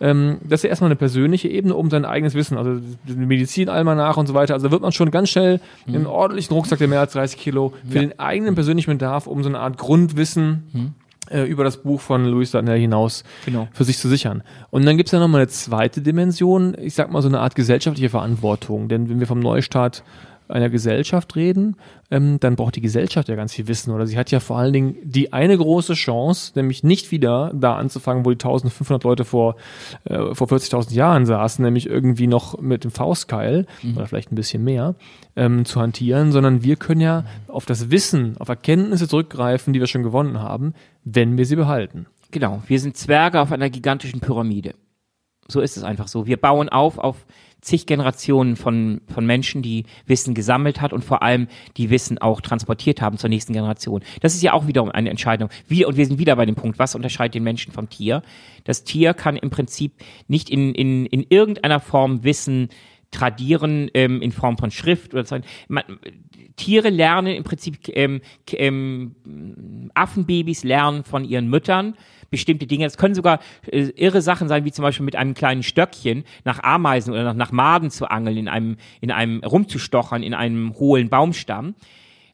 Ähm, 0.00 0.38
das 0.42 0.60
ist 0.60 0.64
ja 0.64 0.70
erstmal 0.70 0.88
eine 0.88 0.96
persönliche 0.96 1.48
Ebene, 1.48 1.74
um 1.74 1.90
sein 1.90 2.06
eigenes 2.06 2.32
Wissen, 2.34 2.56
also 2.56 2.80
Medizin 3.04 3.68
einmal 3.68 3.96
nach 3.96 4.16
und 4.16 4.26
so 4.26 4.32
weiter. 4.32 4.54
Also 4.54 4.68
da 4.68 4.72
wird 4.72 4.80
man 4.80 4.92
schon 4.92 5.10
ganz 5.10 5.28
schnell 5.28 5.60
einen 5.86 6.06
ordentlichen 6.06 6.54
Rucksack, 6.54 6.78
der 6.78 6.88
mehr 6.88 7.00
als 7.00 7.12
30 7.12 7.38
Kilo, 7.38 7.74
für 7.86 7.98
den 7.98 8.18
eigenen 8.18 8.54
persönlichen 8.54 8.92
Bedarf, 8.92 9.26
um 9.26 9.42
so 9.42 9.50
eine 9.50 9.58
Art 9.58 9.76
Grundwissen 9.76 10.94
äh, 11.30 11.42
über 11.44 11.64
das 11.64 11.82
Buch 11.82 12.00
von 12.00 12.24
Louis 12.26 12.50
Darnell 12.50 12.78
hinaus 12.78 13.24
Genau. 13.44 13.68
für 13.72 13.84
sich 13.84 13.98
zu 13.98 14.08
sichern. 14.08 14.42
Und 14.70 14.84
dann 14.86 14.96
gibt 14.96 15.08
es 15.08 15.12
ja 15.12 15.18
nochmal 15.20 15.42
eine 15.42 15.48
zweite 15.48 16.00
Dimension, 16.02 16.76
ich 16.80 16.94
sag 16.94 17.10
mal 17.10 17.22
so 17.22 17.28
eine 17.28 17.40
Art 17.40 17.54
gesellschaftliche 17.54 18.10
Verantwortung. 18.10 18.88
Denn 18.88 19.08
wenn 19.08 19.20
wir 19.20 19.26
vom 19.26 19.40
Neustart 19.40 20.02
einer 20.54 20.70
Gesellschaft 20.70 21.34
reden, 21.36 21.76
ähm, 22.10 22.38
dann 22.38 22.54
braucht 22.54 22.76
die 22.76 22.80
Gesellschaft 22.80 23.28
ja 23.28 23.34
ganz 23.34 23.52
viel 23.52 23.66
Wissen. 23.66 23.92
Oder 23.92 24.06
sie 24.06 24.16
hat 24.16 24.30
ja 24.30 24.40
vor 24.40 24.56
allen 24.56 24.72
Dingen 24.72 24.96
die 25.02 25.32
eine 25.32 25.58
große 25.58 25.94
Chance, 25.94 26.52
nämlich 26.54 26.84
nicht 26.84 27.10
wieder 27.10 27.52
da 27.54 27.76
anzufangen, 27.76 28.24
wo 28.24 28.30
die 28.30 28.34
1500 28.34 29.02
Leute 29.02 29.24
vor, 29.24 29.56
äh, 30.04 30.34
vor 30.34 30.46
40.000 30.46 30.94
Jahren 30.94 31.26
saßen, 31.26 31.64
nämlich 31.64 31.86
irgendwie 31.86 32.28
noch 32.28 32.60
mit 32.60 32.84
dem 32.84 32.92
Faustkeil 32.92 33.66
oder 33.96 34.06
vielleicht 34.06 34.30
ein 34.30 34.36
bisschen 34.36 34.62
mehr 34.62 34.94
ähm, 35.34 35.64
zu 35.64 35.80
hantieren, 35.80 36.30
sondern 36.30 36.62
wir 36.62 36.76
können 36.76 37.00
ja 37.00 37.24
auf 37.48 37.66
das 37.66 37.90
Wissen, 37.90 38.36
auf 38.38 38.48
Erkenntnisse 38.48 39.08
zurückgreifen, 39.08 39.72
die 39.72 39.80
wir 39.80 39.88
schon 39.88 40.04
gewonnen 40.04 40.40
haben, 40.40 40.74
wenn 41.02 41.36
wir 41.36 41.46
sie 41.46 41.56
behalten. 41.56 42.06
Genau. 42.30 42.62
Wir 42.66 42.78
sind 42.80 42.96
Zwerge 42.96 43.40
auf 43.40 43.52
einer 43.52 43.70
gigantischen 43.70 44.20
Pyramide. 44.20 44.74
So 45.48 45.60
ist 45.60 45.76
es 45.76 45.82
einfach 45.82 46.08
so. 46.08 46.26
Wir 46.26 46.36
bauen 46.36 46.68
auf 46.68 46.98
auf 46.98 47.26
zig 47.64 47.86
Generationen 47.86 48.56
von, 48.56 49.00
von 49.12 49.26
Menschen, 49.26 49.62
die 49.62 49.84
Wissen 50.06 50.34
gesammelt 50.34 50.80
hat 50.80 50.92
und 50.92 51.04
vor 51.04 51.22
allem 51.22 51.48
die 51.76 51.90
Wissen 51.90 52.18
auch 52.18 52.40
transportiert 52.40 53.00
haben 53.00 53.18
zur 53.18 53.30
nächsten 53.30 53.52
Generation. 53.52 54.02
Das 54.20 54.34
ist 54.34 54.42
ja 54.42 54.52
auch 54.52 54.66
wiederum 54.66 54.90
eine 54.90 55.10
Entscheidung. 55.10 55.48
Wir, 55.66 55.88
und 55.88 55.96
wir 55.96 56.06
sind 56.06 56.18
wieder 56.18 56.36
bei 56.36 56.46
dem 56.46 56.54
Punkt, 56.54 56.78
was 56.78 56.94
unterscheidet 56.94 57.34
den 57.34 57.42
Menschen 57.42 57.72
vom 57.72 57.88
Tier? 57.88 58.22
Das 58.64 58.84
Tier 58.84 59.14
kann 59.14 59.36
im 59.36 59.50
Prinzip 59.50 59.92
nicht 60.28 60.50
in, 60.50 60.74
in, 60.74 61.06
in 61.06 61.24
irgendeiner 61.28 61.80
Form 61.80 62.22
Wissen 62.22 62.68
tradieren 63.10 63.90
ähm, 63.94 64.20
in 64.20 64.32
Form 64.32 64.58
von 64.58 64.70
Schrift 64.70 65.14
oder 65.14 65.24
so. 65.24 65.38
Man, 65.68 65.84
Tiere 66.56 66.90
lernen 66.90 67.34
im 67.34 67.44
Prinzip, 67.44 67.78
ähm, 67.88 68.20
ähm, 68.52 69.90
Affenbabys 69.94 70.64
lernen 70.64 71.04
von 71.04 71.24
ihren 71.24 71.48
Müttern 71.48 71.94
bestimmte 72.34 72.66
Dinge. 72.66 72.84
Es 72.84 72.96
können 72.96 73.14
sogar 73.14 73.38
äh, 73.70 73.90
irre 73.96 74.22
Sachen 74.22 74.48
sein, 74.48 74.64
wie 74.64 74.72
zum 74.72 74.82
Beispiel 74.82 75.04
mit 75.04 75.14
einem 75.14 75.34
kleinen 75.34 75.62
Stöckchen 75.62 76.24
nach 76.44 76.62
Ameisen 76.62 77.12
oder 77.12 77.22
nach, 77.22 77.34
nach 77.34 77.52
Maden 77.52 77.90
zu 77.90 78.10
angeln, 78.10 78.36
in 78.36 78.48
einem, 78.48 78.76
in 79.00 79.12
einem 79.12 79.40
rumzustochern, 79.44 80.22
in 80.22 80.34
einem 80.34 80.74
hohlen 80.74 81.08
Baumstamm. 81.08 81.74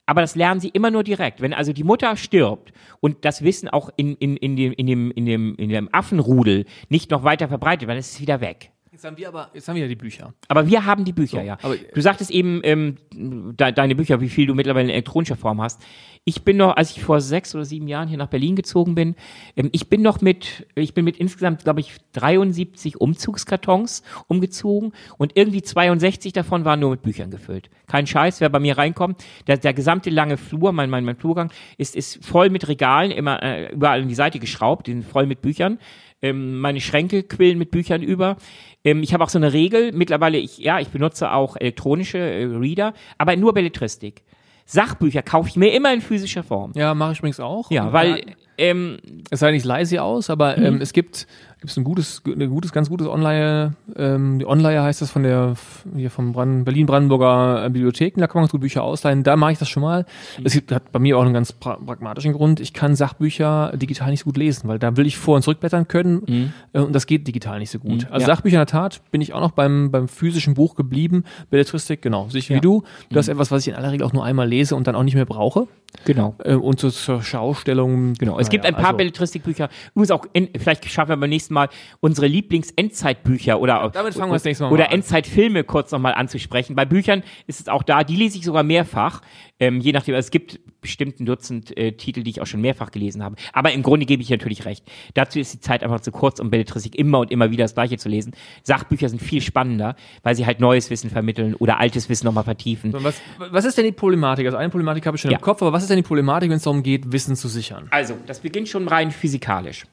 Aber 0.07 0.23
das 0.23 0.35
lernen 0.35 0.61
sie 0.61 0.71
immer 0.71 0.91
nur 0.91 1.05
direkt. 1.05 1.41
Wenn 1.41 1.53
also 1.53 1.73
die 1.73 1.85
Mutter 1.85 2.17
stirbt 2.17 2.73
und 3.01 3.25
das 3.25 3.45
Wissen 3.45 3.69
auch 3.69 3.91
in, 3.97 4.17
in, 4.17 4.37
in, 4.37 4.57
dem, 4.57 4.73
in, 4.73 4.87
dem, 4.87 5.11
in, 5.13 5.27
dem, 5.27 5.55
in 5.57 5.69
dem 5.69 5.89
Affenrudel 5.93 6.65
nicht 6.89 7.11
noch 7.11 7.23
weiter 7.23 7.47
verbreitet, 7.47 7.89
dann 7.89 7.99
ist 7.99 8.15
es 8.15 8.21
wieder 8.21 8.41
weg. 8.41 8.73
Jetzt 9.01 9.07
haben 9.07 9.17
wir 9.17 9.29
aber, 9.29 9.51
jetzt 9.55 9.67
haben 9.67 9.77
wir 9.77 9.83
ja 9.83 9.89
die 9.89 9.97
Bücher. 9.97 10.35
Aber 10.47 10.67
wir 10.67 10.85
haben 10.85 11.07
die 11.07 11.15
Bücher, 11.15 11.39
So, 11.39 11.43
ja. 11.43 11.57
du 11.95 12.01
sagtest 12.03 12.31
eben, 12.31 12.61
ähm, 12.65 12.99
de 13.11 13.73
deine 13.73 13.95
Bücher, 13.95 14.21
wie 14.21 14.29
viel 14.29 14.47
du 14.47 14.55
mittlerweile 14.55 14.89
in 14.89 14.91
elektronischer 14.91 15.37
Form 15.37 15.63
hast. 15.63 15.81
Ich 16.25 16.43
bin 16.43 16.59
noch, 16.59 16.77
als 16.77 16.91
ich 16.91 17.03
vor 17.03 17.23
sechs 17.23 17.55
oder 17.55 17.65
sieben 17.65 17.89
Jahren 17.89 18.09
hier 18.09 18.19
nach 18.19 18.27
Berlin 18.27 18.57
gezogen 18.57 18.95
bin, 18.95 19.15
ähm, 19.57 19.71
ich 19.73 19.89
bin 19.89 20.03
noch 20.03 20.21
mit, 20.21 20.67
ich 20.75 20.93
bin 20.93 21.07
mit 21.07 21.17
insgesamt, 21.17 21.65
glaube 21.65 21.81
ich, 21.81 21.97
73 22.13 23.01
Umzugskartons 23.01 24.03
umgezogen 24.29 24.93
und 25.17 25.35
irgendwie 25.35 25.63
62 25.63 26.35
davon 26.35 26.67
waren 26.67 26.81
nur 26.81 26.91
mit 26.91 27.01
Büchern 27.01 27.31
gefüllt. 27.31 27.71
Kein 27.87 28.07
Scheiß, 28.07 28.43
wer 28.43 28.51
bei 28.51 28.61
mir 28.61 28.77
reinkommt, 28.77 29.25
der, 29.47 29.57
der 29.57 29.73
gesamte 29.73 30.11
lange 30.11 30.37
Flur, 30.37 30.73
mein, 30.73 30.91
mein, 30.91 31.07
mein 31.07 31.17
Flurgang, 31.17 31.51
ist, 31.79 31.97
ist 31.97 32.23
voll 32.23 32.51
mit 32.51 32.69
Regalen, 32.69 33.13
immer 33.13 33.43
äh, 33.43 33.73
überall 33.73 34.03
an 34.03 34.09
die 34.09 34.15
Seite 34.15 34.41
geschraubt, 34.41 34.89
die 34.89 34.93
sind 34.93 35.07
voll 35.07 35.25
mit 35.25 35.41
Büchern. 35.41 35.79
Ähm, 36.23 36.59
meine 36.61 36.81
Schränke 36.81 37.23
quillen 37.23 37.59
mit 37.59 37.71
Büchern 37.71 38.03
über. 38.03 38.37
Ähm, 38.85 39.03
ich 39.03 39.15
habe 39.15 39.25
auch 39.25 39.29
so 39.29 39.39
eine 39.39 39.53
Regel. 39.53 39.93
Mittlerweile, 39.93 40.39
ich, 40.39 40.59
ja, 40.59 40.81
ich 40.81 40.89
benutze 40.89 41.33
auch 41.33 41.57
elektronische 41.57 42.19
äh, 42.19 42.45
Reader, 42.45 42.95
aber 43.19 43.37
nur 43.37 43.55
Belletristik. 43.55 44.23
Sachbücher 44.67 45.23
kaufe 45.23 45.49
ich 45.49 45.57
mir 45.57 45.73
immer 45.73 45.93
in 45.93 46.01
physischer 46.01 46.45
Form. 46.45 46.73
Ja, 46.77 46.95
mache 46.95 47.13
ich 47.13 47.19
übrigens 47.19 47.41
auch. 47.41 47.71
Ja, 47.71 47.93
weil 47.93 48.37
ähm, 48.61 48.99
Es 49.31 49.41
sei 49.41 49.51
nicht 49.53 49.65
leise 49.65 50.03
aus, 50.03 50.31
aber 50.31 50.57
Mhm. 50.57 50.65
ähm, 50.65 50.81
es 50.81 50.93
gibt 50.93 51.27
gibt's 51.61 51.77
ein 51.77 51.85
gutes, 51.85 52.23
ein 52.27 52.49
gutes, 52.49 52.73
ganz 52.73 52.89
gutes 52.89 53.07
Online, 53.07 53.75
ähm, 53.95 54.39
die 54.39 54.47
Online 54.47 54.83
heißt 54.83 55.03
das 55.03 55.11
von 55.11 55.23
der 55.25 55.57
hier 55.95 56.11
vom 56.11 56.33
Brand, 56.33 56.65
Berlin-Brandenburger 56.65 57.67
äh, 57.67 57.69
Bibliotheken, 57.71 58.19
da 58.21 58.27
kann 58.29 58.37
man 58.37 58.45
ganz 58.45 58.53
gut 58.53 58.63
Bücher 58.63 58.83
ausleihen. 58.83 59.25
Da 59.25 59.37
mache 59.37 59.53
ich 59.53 59.59
das 59.59 59.69
schon 59.69 59.83
mal. 59.83 60.07
Mhm. 60.39 60.47
Es 60.47 60.55
gibt, 60.55 60.73
hat 60.73 60.91
bei 60.91 60.99
mir 60.99 61.19
auch 61.19 61.23
einen 61.23 61.35
ganz 61.35 61.53
pra 61.53 61.77
pragmatischen 61.77 62.33
Grund. 62.33 62.61
Ich 62.61 62.73
kann 62.73 62.97
Sachbücher 62.97 63.73
digital 63.77 64.11
nicht 64.11 64.21
so 64.21 64.25
gut 64.25 64.39
lesen, 64.39 64.69
weil 64.69 64.79
da 64.79 64.97
will 64.97 65.07
ich 65.07 65.19
vor 65.19 65.37
und 65.37 65.43
zurückblättern 65.43 65.87
können 65.87 66.53
äh, 66.73 66.79
und 66.81 66.95
das 66.95 67.07
geht 67.07 67.27
digital 67.29 67.59
nicht 67.59 67.71
so 67.71 67.79
gut. 67.79 68.05
Also 68.07 68.15
Mhm. 68.15 68.21
ja. 68.21 68.27
Sachbücher 68.27 68.55
in 68.57 68.61
der 68.61 68.67
Tat 68.67 69.03
bin 69.11 69.21
ich 69.21 69.35
auch 69.35 69.41
noch 69.41 69.51
beim 69.53 69.91
beim 69.91 70.09
physischen 70.09 70.55
Buch 70.55 70.75
geblieben. 70.77 71.25
Belletristik 71.51 72.01
genau, 72.01 72.29
sich 72.31 72.49
wie 72.49 72.55
Ja. 72.55 72.59
Mhm. 72.59 72.63
du. 72.63 72.83
Das 73.11 73.27
ist 73.29 73.33
etwas, 73.35 73.51
was 73.51 73.63
ich 73.63 73.69
in 73.69 73.75
aller 73.75 73.93
Regel 73.93 74.07
auch 74.07 74.15
nur 74.15 74.25
einmal 74.25 74.49
lese 74.49 74.75
und 74.77 74.87
dann 74.87 74.95
auch 74.95 75.03
nicht 75.03 75.15
mehr 75.15 75.27
brauche. 75.27 75.67
Genau. 76.05 76.35
Äh, 76.45 76.55
und 76.55 76.81
zur, 76.81 76.93
zur 76.93 77.23
Schaustellung. 77.23 78.15
Genau. 78.15 78.39
Es 78.39 78.49
gibt 78.49 78.65
ein 78.65 78.75
paar 78.75 78.87
also- 78.87 78.97
Belletristikbücher. 78.97 79.69
Übrigens 79.95 80.11
auch, 80.11 80.27
in, 80.33 80.49
vielleicht 80.59 80.89
schaffen 80.91 81.11
wir 81.11 81.17
beim 81.17 81.31
nächsten 81.31 81.55
Mal 81.55 81.69
unsere 82.01 82.27
Lieblings-Endzeitbücher 82.27 83.61
oder, 83.61 83.91
Damit 83.93 84.15
fangen 84.15 84.31
wir 84.31 84.37
das 84.37 84.45
nächste 84.45 84.65
Mal 84.65 84.73
oder. 84.73 84.91
Endzeitfilme 84.93 85.65
kurz 85.65 85.91
nochmal 85.93 86.15
anzusprechen. 86.15 86.77
Bei 86.77 86.85
Büchern 86.85 87.23
ist 87.47 87.61
es 87.61 87.69
auch 87.69 87.83
da, 87.83 88.05
die 88.05 88.17
lese 88.17 88.39
ich 88.39 88.45
sogar 88.45 88.63
mehrfach. 88.63 89.23
Ähm, 89.61 89.81
je 89.81 89.93
nachdem, 89.93 90.15
also 90.15 90.27
es 90.27 90.31
gibt 90.31 90.59
bestimmt 90.81 91.21
ein 91.21 91.27
Dutzend 91.27 91.77
äh, 91.77 91.93
Titel, 91.93 92.23
die 92.23 92.31
ich 92.31 92.41
auch 92.41 92.47
schon 92.47 92.61
mehrfach 92.63 92.91
gelesen 92.91 93.23
habe. 93.23 93.37
Aber 93.53 93.73
im 93.73 93.83
Grunde 93.83 94.07
gebe 94.07 94.23
ich 94.23 94.31
natürlich 94.31 94.65
recht. 94.65 94.85
Dazu 95.15 95.39
ist 95.39 95.53
die 95.53 95.61
Zeit 95.61 95.83
einfach 95.85 96.01
zu 96.01 96.11
kurz, 96.11 96.41
um 96.41 96.51
Belletristik 96.51 96.97
immer 96.97 97.19
und 97.21 97.31
immer 97.31 97.51
wieder 97.51 97.65
das 97.65 97.75
Gleiche 97.75 97.99
zu 97.99 98.09
lesen. 98.09 98.33
Sachbücher 98.63 99.09
sind 99.11 99.21
viel 99.21 99.43
spannender, 99.43 99.97
weil 100.23 100.35
sie 100.35 100.47
halt 100.47 100.61
neues 100.61 100.89
Wissen 100.91 101.11
vermitteln 101.11 101.55
oder 101.55 101.79
altes 101.79 102.09
Wissen 102.09 102.25
nochmal 102.25 102.45
vertiefen. 102.45 102.93
Was, 102.95 103.21
was 103.39 103.65
ist 103.67 103.77
denn 103.77 103.85
die 103.85 103.93
Problematik? 103.93 104.47
Also 104.47 104.57
eine 104.57 104.71
Problematik 104.71 105.05
habe 105.07 105.17
ich 105.17 105.21
schon 105.21 105.31
Ja. 105.31 105.37
im 105.39 105.43
Kopf, 105.43 105.61
aber 105.63 105.73
was 105.73 105.83
ist 105.83 105.89
denn 105.91 105.97
die 105.99 106.03
Problematik, 106.03 106.49
wenn 106.51 106.57
es 106.57 106.63
darum 106.63 106.83
geht, 106.83 107.13
Wissen 107.13 107.37
zu 107.37 107.49
sichern? 107.49 107.89
Also, 107.91 108.17
das 108.27 108.41
beginnt 108.41 108.69
schon 108.69 108.89
rein 108.89 109.11
physikalisch. 109.11 109.85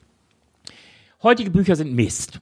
Heutige 1.22 1.50
Bücher 1.50 1.76
sind 1.76 1.92
Mist. 1.94 2.40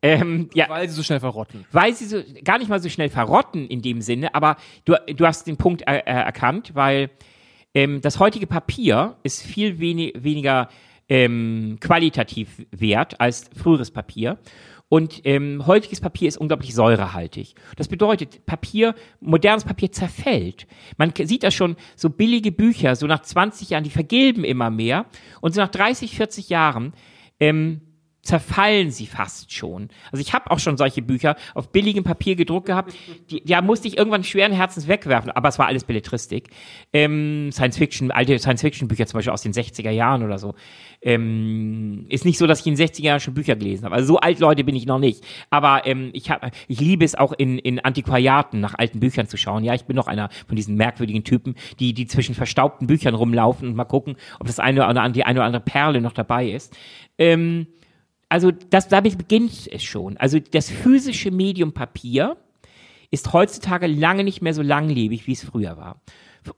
Ähm, 0.00 0.48
ja, 0.54 0.68
Weil 0.68 0.88
sie 0.88 0.94
so 0.94 1.02
schnell 1.02 1.20
verrotten. 1.20 1.64
weil 1.72 1.92
sie 1.94 2.06
so 2.06 2.22
gar 2.44 2.58
nicht 2.58 2.68
mal 2.68 2.80
so 2.80 2.88
schnell 2.88 3.08
verrotten 3.08 3.66
in 3.66 3.82
dem 3.82 4.00
Sinne, 4.00 4.34
aber 4.34 4.56
du, 4.84 4.94
du 5.12 5.26
hast 5.26 5.46
den 5.46 5.56
Punkt 5.56 5.82
äh, 5.88 5.96
äh, 5.98 6.02
erkannt, 6.04 6.70
weil 6.74 7.10
ähm, 7.74 8.00
das 8.00 8.20
heutige 8.20 8.46
Papier 8.46 9.16
ist 9.24 9.42
viel 9.42 9.80
wenig, 9.80 10.14
weniger 10.16 10.68
ähm, 11.08 11.78
qualitativ 11.80 12.64
wert 12.70 13.20
als 13.20 13.50
früheres 13.56 13.90
Papier. 13.90 14.38
Und 14.90 15.20
ähm, 15.24 15.66
heutiges 15.66 16.00
Papier 16.00 16.28
ist 16.28 16.38
unglaublich 16.38 16.74
säurehaltig. 16.74 17.54
Das 17.76 17.88
bedeutet, 17.88 18.46
Papier, 18.46 18.94
modernes 19.20 19.64
Papier 19.64 19.92
zerfällt. 19.92 20.66
Man 20.96 21.12
sieht 21.14 21.42
das 21.42 21.52
schon, 21.54 21.76
so 21.94 22.08
billige 22.08 22.52
Bücher, 22.52 22.96
so 22.96 23.06
nach 23.06 23.20
20 23.20 23.68
Jahren, 23.70 23.84
die 23.84 23.90
vergilben 23.90 24.44
immer 24.44 24.70
mehr. 24.70 25.04
Und 25.42 25.54
so 25.54 25.60
nach 25.60 25.68
30, 25.68 26.16
40 26.16 26.48
Jahren 26.48 26.94
ähm, 27.38 27.82
zerfallen 28.22 28.90
sie 28.90 29.06
fast 29.06 29.52
schon. 29.52 29.88
Also 30.12 30.20
ich 30.20 30.32
habe 30.32 30.50
auch 30.50 30.58
schon 30.58 30.76
solche 30.76 31.02
Bücher 31.02 31.36
auf 31.54 31.70
billigem 31.70 32.04
Papier 32.04 32.36
gedruckt 32.36 32.66
gehabt, 32.66 32.94
die, 33.30 33.42
ja 33.46 33.62
musste 33.62 33.88
ich 33.88 33.96
irgendwann 33.96 34.24
schweren 34.24 34.52
Herzens 34.52 34.88
wegwerfen, 34.88 35.30
aber 35.30 35.48
es 35.48 35.58
war 35.58 35.66
alles 35.66 35.84
Belletristik. 35.84 36.50
Ähm, 36.92 37.50
Science 37.52 37.78
Fiction, 37.78 38.10
alte 38.10 38.38
Science 38.38 38.60
Fiction 38.60 38.88
Bücher 38.88 39.06
zum 39.06 39.18
Beispiel 39.18 39.32
aus 39.32 39.42
den 39.42 39.52
60er 39.52 39.90
Jahren 39.90 40.22
oder 40.22 40.38
so. 40.38 40.54
Ähm, 41.00 42.06
ist 42.08 42.24
nicht 42.24 42.38
so, 42.38 42.46
dass 42.46 42.60
ich 42.60 42.66
in 42.66 42.74
den 42.74 42.86
60er 42.86 43.02
Jahren 43.02 43.20
schon 43.20 43.34
Bücher 43.34 43.54
gelesen 43.54 43.84
habe. 43.84 43.94
Also 43.94 44.14
so 44.14 44.18
alt 44.18 44.40
Leute 44.40 44.64
bin 44.64 44.74
ich 44.74 44.84
noch 44.84 44.98
nicht. 44.98 45.24
Aber 45.48 45.86
ähm, 45.86 46.10
ich 46.12 46.30
hab, 46.30 46.50
ich 46.66 46.80
liebe 46.80 47.04
es 47.04 47.14
auch 47.14 47.32
in, 47.32 47.58
in 47.58 47.78
Antiquariaten 47.78 48.60
nach 48.60 48.74
alten 48.76 48.98
Büchern 48.98 49.28
zu 49.28 49.36
schauen. 49.36 49.62
Ja, 49.62 49.74
ich 49.74 49.84
bin 49.84 49.94
noch 49.94 50.08
einer 50.08 50.28
von 50.46 50.56
diesen 50.56 50.74
merkwürdigen 50.74 51.22
Typen, 51.22 51.54
die, 51.78 51.94
die 51.94 52.06
zwischen 52.06 52.34
verstaubten 52.34 52.88
Büchern 52.88 53.14
rumlaufen 53.14 53.68
und 53.68 53.76
mal 53.76 53.84
gucken, 53.84 54.16
ob 54.40 54.48
das 54.48 54.58
eine 54.58 54.80
oder 54.80 54.88
andere, 54.88 55.12
die 55.12 55.24
eine 55.24 55.38
oder 55.38 55.46
andere 55.46 55.62
Perle 55.62 56.00
noch 56.00 56.12
dabei 56.12 56.48
ist. 56.48 56.76
Ähm, 57.16 57.68
also 58.28 58.50
das, 58.50 58.88
damit 58.88 59.18
beginnt 59.18 59.68
es 59.72 59.82
schon. 59.82 60.16
Also 60.16 60.38
das 60.38 60.70
physische 60.70 61.30
Medium 61.30 61.72
Papier 61.72 62.36
ist 63.10 63.32
heutzutage 63.32 63.86
lange 63.86 64.24
nicht 64.24 64.42
mehr 64.42 64.54
so 64.54 64.62
langlebig, 64.62 65.26
wie 65.26 65.32
es 65.32 65.44
früher 65.44 65.76
war. 65.76 66.00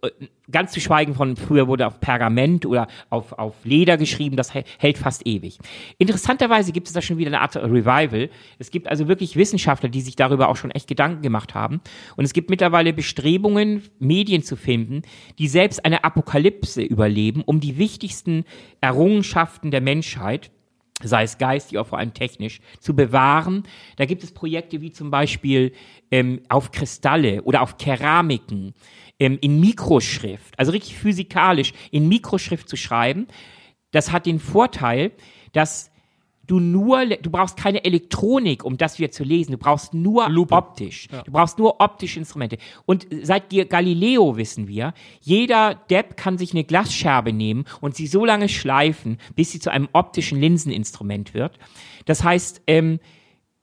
Äh, 0.03 0.11
Ganz 0.51 0.73
zu 0.73 0.81
schweigen 0.81 1.15
von 1.15 1.37
früher 1.37 1.69
wurde 1.69 1.87
auf 1.87 2.01
Pergament 2.01 2.67
oder 2.67 2.89
auf, 3.09 3.35
auf 3.35 3.55
Leder 3.63 3.97
geschrieben, 3.97 4.35
das 4.37 4.53
hä- 4.53 4.65
hält 4.79 4.99
fast 4.99 5.25
ewig. 5.25 5.59
Interessanterweise 5.97 6.73
gibt 6.73 6.89
es 6.89 6.93
da 6.93 7.01
schon 7.01 7.19
wieder 7.19 7.29
eine 7.29 7.41
Art 7.41 7.55
Revival. 7.55 8.31
Es 8.59 8.73
gibt 8.73 8.89
also 8.89 9.07
wirklich 9.07 9.37
Wissenschaftler, 9.37 9.89
die 9.89 10.01
sich 10.01 10.17
darüber 10.17 10.49
auch 10.49 10.57
schon 10.57 10.73
echt 10.73 10.89
Gedanken 10.89 11.23
gemacht 11.23 11.55
haben. 11.55 11.81
Und 12.17 12.25
es 12.25 12.33
gibt 12.33 12.51
mittlerweile 12.51 12.93
Bestrebungen, 12.93 13.85
Medien 14.01 14.43
zu 14.43 14.57
finden, 14.57 15.03
die 15.39 15.47
selbst 15.47 15.85
eine 15.85 16.03
Apokalypse 16.03 16.83
überleben, 16.83 17.43
um 17.47 17.61
die 17.61 17.79
wichtigsten 17.79 18.45
Errungenschaften 18.81 19.71
der 19.71 19.81
Menschheit 19.83 20.51
sei 21.03 21.23
es 21.23 21.39
geistig 21.39 21.79
oder 21.79 21.85
vor 21.85 21.99
allem 21.99 22.15
technisch, 22.15 22.61
zu 22.81 22.95
bewahren. 22.95 23.65
Da 23.97 24.05
gibt 24.05 24.23
es 24.23 24.33
Projekte 24.33 24.81
wie 24.81 24.93
zum 24.93 25.11
Beispiel 25.11 25.73
ähm, 26.11 26.41
auf 26.49 26.73
Kristalle 26.73 27.43
oder 27.43 27.63
auf 27.63 27.79
Keramiken, 27.79 28.75
ähm, 29.19 29.39
in 29.41 29.61
Mikroschrift, 29.61 30.59
also 30.59 30.73
richtig 30.73 30.97
physikalisch 30.97 31.73
in 31.91 32.09
Mikroschrift 32.09 32.69
zu 32.69 32.77
schreiben. 32.77 33.27
Das 33.93 34.13
hat 34.13 34.27
den 34.27 34.41
Vorteil, 34.41 35.13
dass 35.53 35.91
du 36.51 36.59
nur, 36.59 37.07
du 37.07 37.31
brauchst 37.31 37.57
keine 37.57 37.85
Elektronik, 37.85 38.65
um 38.65 38.77
das 38.77 38.99
wieder 38.99 39.11
zu 39.13 39.23
lesen. 39.23 39.53
Du 39.53 39.59
brauchst 39.59 39.95
nur 39.95 40.29
optisch. 40.51 41.07
Du 41.25 41.31
brauchst 41.31 41.59
nur 41.59 41.81
optische 41.81 42.19
Instrumente. 42.19 42.59
Und 42.87 43.07
seit 43.23 43.51
Galileo 43.69 44.37
wissen 44.37 44.67
wir, 44.67 44.93
jeder 45.21 45.75
Depp 45.75 46.17
kann 46.17 46.39
sich 46.39 46.53
eine 46.53 46.65
Glasscherbe 46.65 47.33
nehmen 47.33 47.65
und 47.81 47.95
sie 47.95 48.07
so 48.07 48.25
lange 48.25 48.49
schleifen, 48.49 49.19
bis 49.37 49.53
sie 49.53 49.61
zu 49.61 49.71
einem 49.71 49.89
optischen 49.93 50.41
Linseninstrument 50.41 51.35
wird. 51.35 51.59
Das 52.07 52.25
heißt, 52.25 52.63
ähm, 52.67 52.99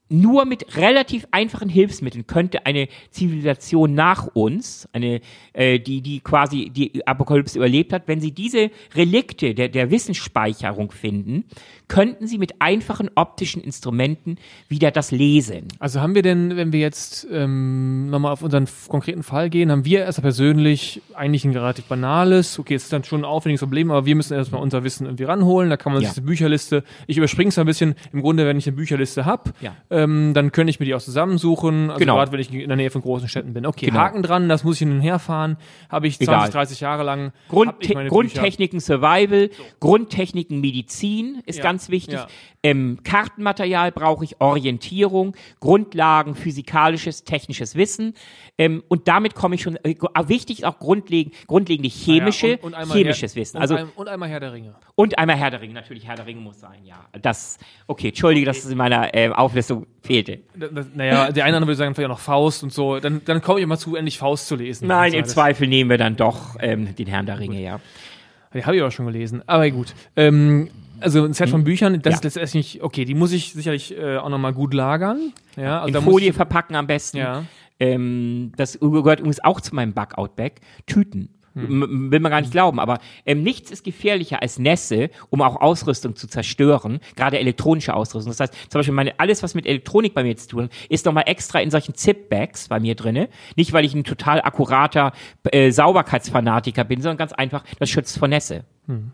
nur 0.10 0.46
mit 0.46 0.78
relativ 0.78 1.28
einfachen 1.32 1.70
Hilfsmitteln 1.70 2.28
könnte 2.28 2.66
eine 2.66 2.88
Zivilisation 3.12 3.94
nach 3.94 4.28
uns, 4.34 4.88
eine, 4.94 5.22
äh, 5.54 5.80
die, 5.80 6.02
die 6.02 6.20
quasi 6.22 6.70
die 6.70 7.06
Apokalypse 7.06 7.58
überlebt 7.58 7.92
hat, 7.94 8.04
wenn 8.08 8.22
sie 8.22 8.32
diese 8.32 8.72
Relikte 8.96 9.54
der, 9.54 9.70
der 9.70 9.92
Wissensspeicherung 9.92 10.92
finden, 10.92 11.46
könnten 11.88 12.28
sie 12.28 12.38
mit 12.38 12.62
einfachen 12.62 13.10
optischen 13.16 13.62
Instrumenten 13.62 14.38
wieder 14.68 14.92
das 14.92 15.12
lesen. 15.12 15.68
Also 15.80 16.02
haben 16.02 16.16
wir 16.16 16.22
denn, 16.22 16.56
wenn 16.58 16.72
wir 16.74 16.80
jetzt 16.80 17.28
ähm, 17.32 18.10
nochmal 18.10 18.34
auf 18.34 18.42
unseren 18.42 18.68
konkreten 18.88 19.24
Fall 19.24 19.50
gehen, 19.50 19.72
haben 19.72 19.86
wir 19.86 20.02
erstmal 20.02 20.24
persönlich 20.24 21.02
eigentlich 21.14 21.46
ein 21.46 21.52
relativ 21.52 21.86
banales, 21.86 22.60
okay, 22.60 22.76
es 22.76 22.84
ist 22.84 22.94
dann 22.94 23.04
schon 23.04 23.22
ein 23.22 23.26
aufwendiges 23.26 23.62
Problem, 23.62 23.92
aber 23.92 24.06
wir 24.06 24.16
müssen 24.16 24.34
erstmal 24.34 24.62
unser 24.62 24.84
Wissen 24.84 25.06
irgendwie 25.06 25.24
ranholen, 25.24 25.70
da 25.70 25.78
kann 25.78 25.94
man 25.94 26.02
Ja. 26.02 26.10
sich 26.10 26.18
eine 26.18 26.28
Bücherliste, 26.28 26.84
ich 27.08 27.18
überspringe 27.18 27.50
es 27.50 27.58
ein 27.58 27.66
bisschen, 27.66 27.96
im 28.12 28.22
Grunde, 28.22 28.46
wenn 28.46 28.58
ich 28.58 28.68
eine 28.68 28.76
Bücherliste 28.76 29.26
habe, 29.26 29.52
Ja. 29.62 29.76
Ähm, 29.98 30.34
dann 30.34 30.52
könnte 30.52 30.70
ich 30.70 30.80
mir 30.80 30.86
die 30.86 30.94
auch 30.96 31.02
zusammensuchen, 31.02 31.90
also 31.90 32.00
Genau. 32.00 32.16
gerade 32.16 32.32
wenn 32.32 32.40
ich 32.40 32.54
in 32.54 32.68
der 32.68 32.78
Nähe 32.78 32.90
von 32.92 33.02
großen 33.02 33.28
Städten 33.28 33.54
bin. 33.54 33.66
Okay, 33.66 33.88
Genau. 33.88 34.00
Haken 34.00 34.24
dran, 34.24 34.48
das 34.50 34.64
muss 34.64 34.76
ich 34.76 34.80
hin 34.80 34.92
und 34.92 35.02
her 35.02 35.20
fahren. 35.20 35.58
Habe 35.90 36.08
ich 36.08 36.18
20, 36.18 36.28
Egal. 36.30 36.50
30 36.50 36.80
Jahre 36.82 37.04
lang. 37.04 37.32
Grund. 37.50 37.74
Grundtechniken 38.10 38.80
Survival, 38.80 39.50
Grundtechniken 39.80 40.62
Medizin 40.62 41.42
ist 41.46 41.58
Ja, 41.58 41.64
ganz 41.64 41.90
wichtig. 41.90 42.16
ja. 42.16 42.28
Ähm, 42.64 43.00
Kartenmaterial 43.04 43.92
brauche 43.92 44.24
ich, 44.26 44.42
Orientierung, 44.42 45.36
Grundlagen, 45.60 46.36
physikalisches, 46.36 47.24
technisches 47.24 47.76
Wissen. 47.76 48.14
Ähm, 48.58 48.84
und 48.90 49.08
damit 49.08 49.36
komme 49.36 49.56
ich 49.56 49.62
schon, 49.62 49.78
äh, 49.84 49.94
gr- 49.94 50.10
wichtig 50.28 50.60
ist 50.60 50.66
auch 50.66 50.78
grundlegend, 50.80 51.34
grundlegende 51.48 51.88
chemische, 51.90 52.48
Ja, 52.48 52.58
und- 52.62 52.74
und 52.74 52.92
chemisches 52.92 53.36
Herr, 53.36 53.42
Wissen. 53.42 53.58
Und, 53.58 53.62
Also, 53.62 53.76
ein, 53.76 53.88
und 53.96 54.08
einmal 54.10 54.30
Herr 54.30 54.40
der 54.40 54.54
Ringe. 54.54 54.76
und 54.96 55.18
einmal 55.18 55.38
Herr 55.38 55.52
der 55.52 55.62
Ringe, 55.62 55.74
natürlich 55.74 56.06
Herr 56.08 56.16
der 56.16 56.26
Ringe 56.26 56.42
muss 56.42 56.60
sein, 56.60 56.84
ja. 56.84 57.06
Das, 57.22 57.58
okay, 57.88 58.10
entschuldige, 58.10 58.46
dass 58.46 58.58
es 58.58 58.70
in 58.70 58.78
meiner 58.78 59.14
äh, 59.16 59.30
Auflistung 59.30 59.87
fehlte. 60.04 60.40
Naja, 60.96 61.32
der 61.32 61.44
eine 61.44 61.52
oder 61.54 61.58
andere 61.58 61.68
würde 61.68 61.76
sagen, 61.76 61.96
vielleicht 61.96 62.08
auch 62.10 62.16
noch 62.16 62.20
Faust 62.20 62.64
und 62.64 62.72
so. 62.72 63.00
Dann, 63.00 63.22
dann 63.26 63.42
komme 63.42 63.60
ich 63.60 63.64
immer 63.64 63.78
zu, 63.78 63.96
endlich 63.96 64.18
Faust 64.18 64.48
zu 64.48 64.56
lesen. 64.56 64.88
Nein, 64.88 65.06
Also 65.06 65.18
im 65.18 65.26
Zweifel 65.26 65.68
nehmen 65.68 65.90
wir 65.90 65.98
dann 65.98 66.16
doch 66.16 66.56
ähm, 66.60 66.96
den 66.96 67.08
Herrn 67.08 67.26
der 67.26 67.40
Ringe, 67.40 67.62
ja. 67.62 67.80
Die 68.54 68.64
habe 68.64 68.76
ich 68.78 68.82
auch 68.82 68.92
schon 68.92 69.06
gelesen. 69.08 69.44
Aber 69.46 69.70
gut. 69.70 69.94
Ähm, 70.16 70.70
also 71.00 71.24
ein 71.26 71.34
Set 71.34 71.50
von 71.50 71.64
Büchern, 71.64 72.02
das 72.02 72.14
Ja. 72.14 72.18
ist 72.28 72.36
letztendlich, 72.36 72.82
okay, 72.82 73.06
die 73.06 73.14
muss 73.14 73.32
ich 73.32 73.54
sicherlich 73.54 73.96
äh, 73.98 74.18
auch 74.18 74.30
nochmal 74.30 74.54
gut 74.54 74.74
lagern. 74.74 75.34
Ja, 75.58 75.82
also 75.82 76.00
In 76.00 76.04
Folie 76.06 76.34
verpacken 76.34 76.76
am 76.76 76.88
besten. 76.88 77.18
Ja. 77.18 77.44
Ähm, 77.80 78.54
das 78.56 78.80
gehört 78.80 79.20
übrigens 79.20 79.44
auch 79.44 79.62
zu 79.62 79.76
meinem 79.76 79.94
Bug-Out-Bag. 79.94 80.54
Tüten. 80.88 81.30
Hm. 81.58 82.12
Will 82.12 82.20
man 82.20 82.32
gar 82.32 82.42
nicht 82.42 82.52
glauben, 82.52 82.80
aber 82.80 83.00
ähm, 83.26 83.44
nichts 83.44 83.72
ist 83.72 83.84
gefährlicher 83.84 84.42
als 84.42 84.60
Nässe, 84.60 85.10
um 85.30 85.42
auch 85.42 85.56
Ausrüstung 85.60 86.16
zu 86.16 86.28
zerstören, 86.28 87.00
gerade 87.16 87.40
elektronische 87.40 87.94
Ausrüstung. 87.94 88.32
Das 88.32 88.40
heißt, 88.40 88.54
zum 88.70 88.80
Beispiel 88.80 88.94
meine, 88.94 89.20
alles, 89.20 89.44
was 89.44 89.56
mit 89.56 89.66
Elektronik 89.66 90.14
bei 90.14 90.24
mir 90.24 90.36
zu 90.38 90.48
tun 90.48 90.64
hat, 90.66 90.72
ist 90.90 91.06
nochmal 91.06 91.24
extra 91.28 91.60
in 91.60 91.72
solchen 91.72 91.96
Zip-Bags 91.96 92.68
bei 92.68 92.80
mir 92.80 92.96
drinne. 92.96 93.30
Nicht, 93.56 93.74
weil 93.74 93.86
ich 93.86 93.94
ein 93.94 94.04
total 94.04 94.42
akkurater 94.42 95.14
äh, 95.52 95.72
Sauberkeitsfanatiker 95.72 96.84
bin, 96.84 97.02
sondern 97.02 97.18
ganz 97.18 97.34
einfach, 97.34 97.64
das 97.80 97.90
schützt 97.90 98.18
vor 98.18 98.28
Nässe. 98.28 98.64
Hm. 98.88 99.12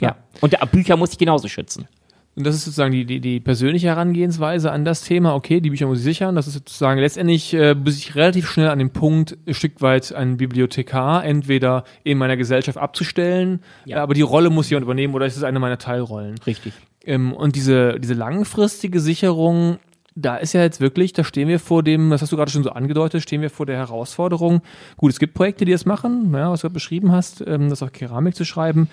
Ja. 0.00 0.16
Und 0.40 0.54
äh, 0.54 0.66
Bücher 0.70 0.96
muss 0.96 1.12
ich 1.12 1.18
genauso 1.18 1.48
schützen. 1.48 1.88
Und 2.36 2.44
das 2.46 2.54
ist 2.54 2.64
sozusagen 2.66 2.92
die, 2.92 3.06
die, 3.06 3.18
die 3.20 3.40
persönliche 3.40 3.86
Herangehensweise 3.86 4.70
an 4.70 4.84
das 4.84 5.00
Thema. 5.02 5.34
Okay, 5.34 5.62
die 5.62 5.70
Bücher 5.70 5.86
muss 5.86 5.98
ich 5.98 6.04
sichern. 6.04 6.34
Das 6.34 6.46
ist 6.46 6.52
sozusagen 6.52 7.00
letztendlich 7.00 7.54
äh, 7.54 7.74
bis 7.74 7.96
ich 7.96 8.14
relativ 8.14 8.50
schnell 8.50 8.68
an 8.68 8.78
den 8.78 8.90
Punkt, 8.90 9.38
ein 9.46 9.54
Stück 9.54 9.80
weit 9.80 10.12
einen 10.12 10.36
Bibliothekar 10.36 11.24
entweder 11.24 11.84
in 12.04 12.18
meiner 12.18 12.36
Gesellschaft 12.36 12.76
abzustellen, 12.76 13.60
Ja. 13.86 13.96
äh, 13.96 14.00
aber 14.00 14.12
die 14.12 14.20
Rolle 14.20 14.50
muss 14.50 14.68
jemand 14.68 14.84
übernehmen 14.84 15.14
oder 15.14 15.24
ist 15.24 15.36
es 15.38 15.44
eine 15.44 15.58
meiner 15.60 15.78
Teilrollen. 15.78 16.34
Richtig. 16.46 16.74
Ähm, 17.06 17.32
und 17.32 17.56
diese, 17.56 17.98
diese 18.00 18.14
langfristige 18.14 19.00
Sicherung, 19.00 19.78
da 20.16 20.36
ist 20.36 20.54
ja 20.54 20.62
jetzt 20.62 20.80
wirklich, 20.80 21.12
da 21.12 21.22
stehen 21.22 21.46
wir 21.46 21.60
vor 21.60 21.82
dem, 21.82 22.08
das 22.10 22.22
hast 22.22 22.32
du 22.32 22.36
gerade 22.36 22.50
schon 22.50 22.64
so 22.64 22.70
angedeutet, 22.70 23.22
stehen 23.22 23.42
wir 23.42 23.50
vor 23.50 23.66
der 23.66 23.76
Herausforderung. 23.76 24.62
Gut, 24.96 25.12
es 25.12 25.18
gibt 25.18 25.34
Projekte, 25.34 25.66
die 25.66 25.72
das 25.72 25.84
machen, 25.84 26.32
ja, 26.32 26.50
was 26.50 26.60
du 26.60 26.64
gerade 26.64 26.74
beschrieben 26.74 27.12
hast, 27.12 27.44
ähm, 27.46 27.68
das 27.68 27.82
auf 27.82 27.92
Keramik 27.92 28.34
zu 28.34 28.46
schreiben. 28.46 28.88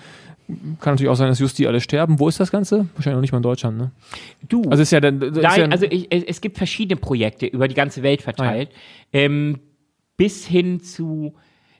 Kann 0.46 0.92
natürlich 0.92 1.08
auch 1.08 1.16
sein, 1.16 1.28
dass 1.28 1.38
just 1.38 1.58
die 1.58 1.66
alle 1.66 1.80
sterben. 1.80 2.20
Wo 2.20 2.28
ist 2.28 2.38
das 2.38 2.50
Ganze? 2.50 2.86
Wahrscheinlich 2.94 3.16
noch 3.16 3.20
nicht 3.22 3.32
mal 3.32 3.38
in 3.38 3.42
Deutschland, 3.42 3.78
ne? 3.78 3.90
Du. 4.46 4.62
Also 4.68 4.82
ist 4.82 4.92
ja 4.92 5.00
dann. 5.00 5.18
das 5.18 5.30
ist 5.30 5.42
Nein, 5.42 5.60
ja, 5.60 5.68
also 5.68 5.86
ich, 5.88 6.12
es 6.12 6.42
gibt 6.42 6.58
verschiedene 6.58 7.00
Projekte 7.00 7.46
über 7.46 7.66
die 7.66 7.74
ganze 7.74 8.02
Welt 8.02 8.20
verteilt, 8.20 8.68
ähm, 9.14 9.60
bis 10.18 10.46
hin 10.46 10.80
zu 10.80 11.34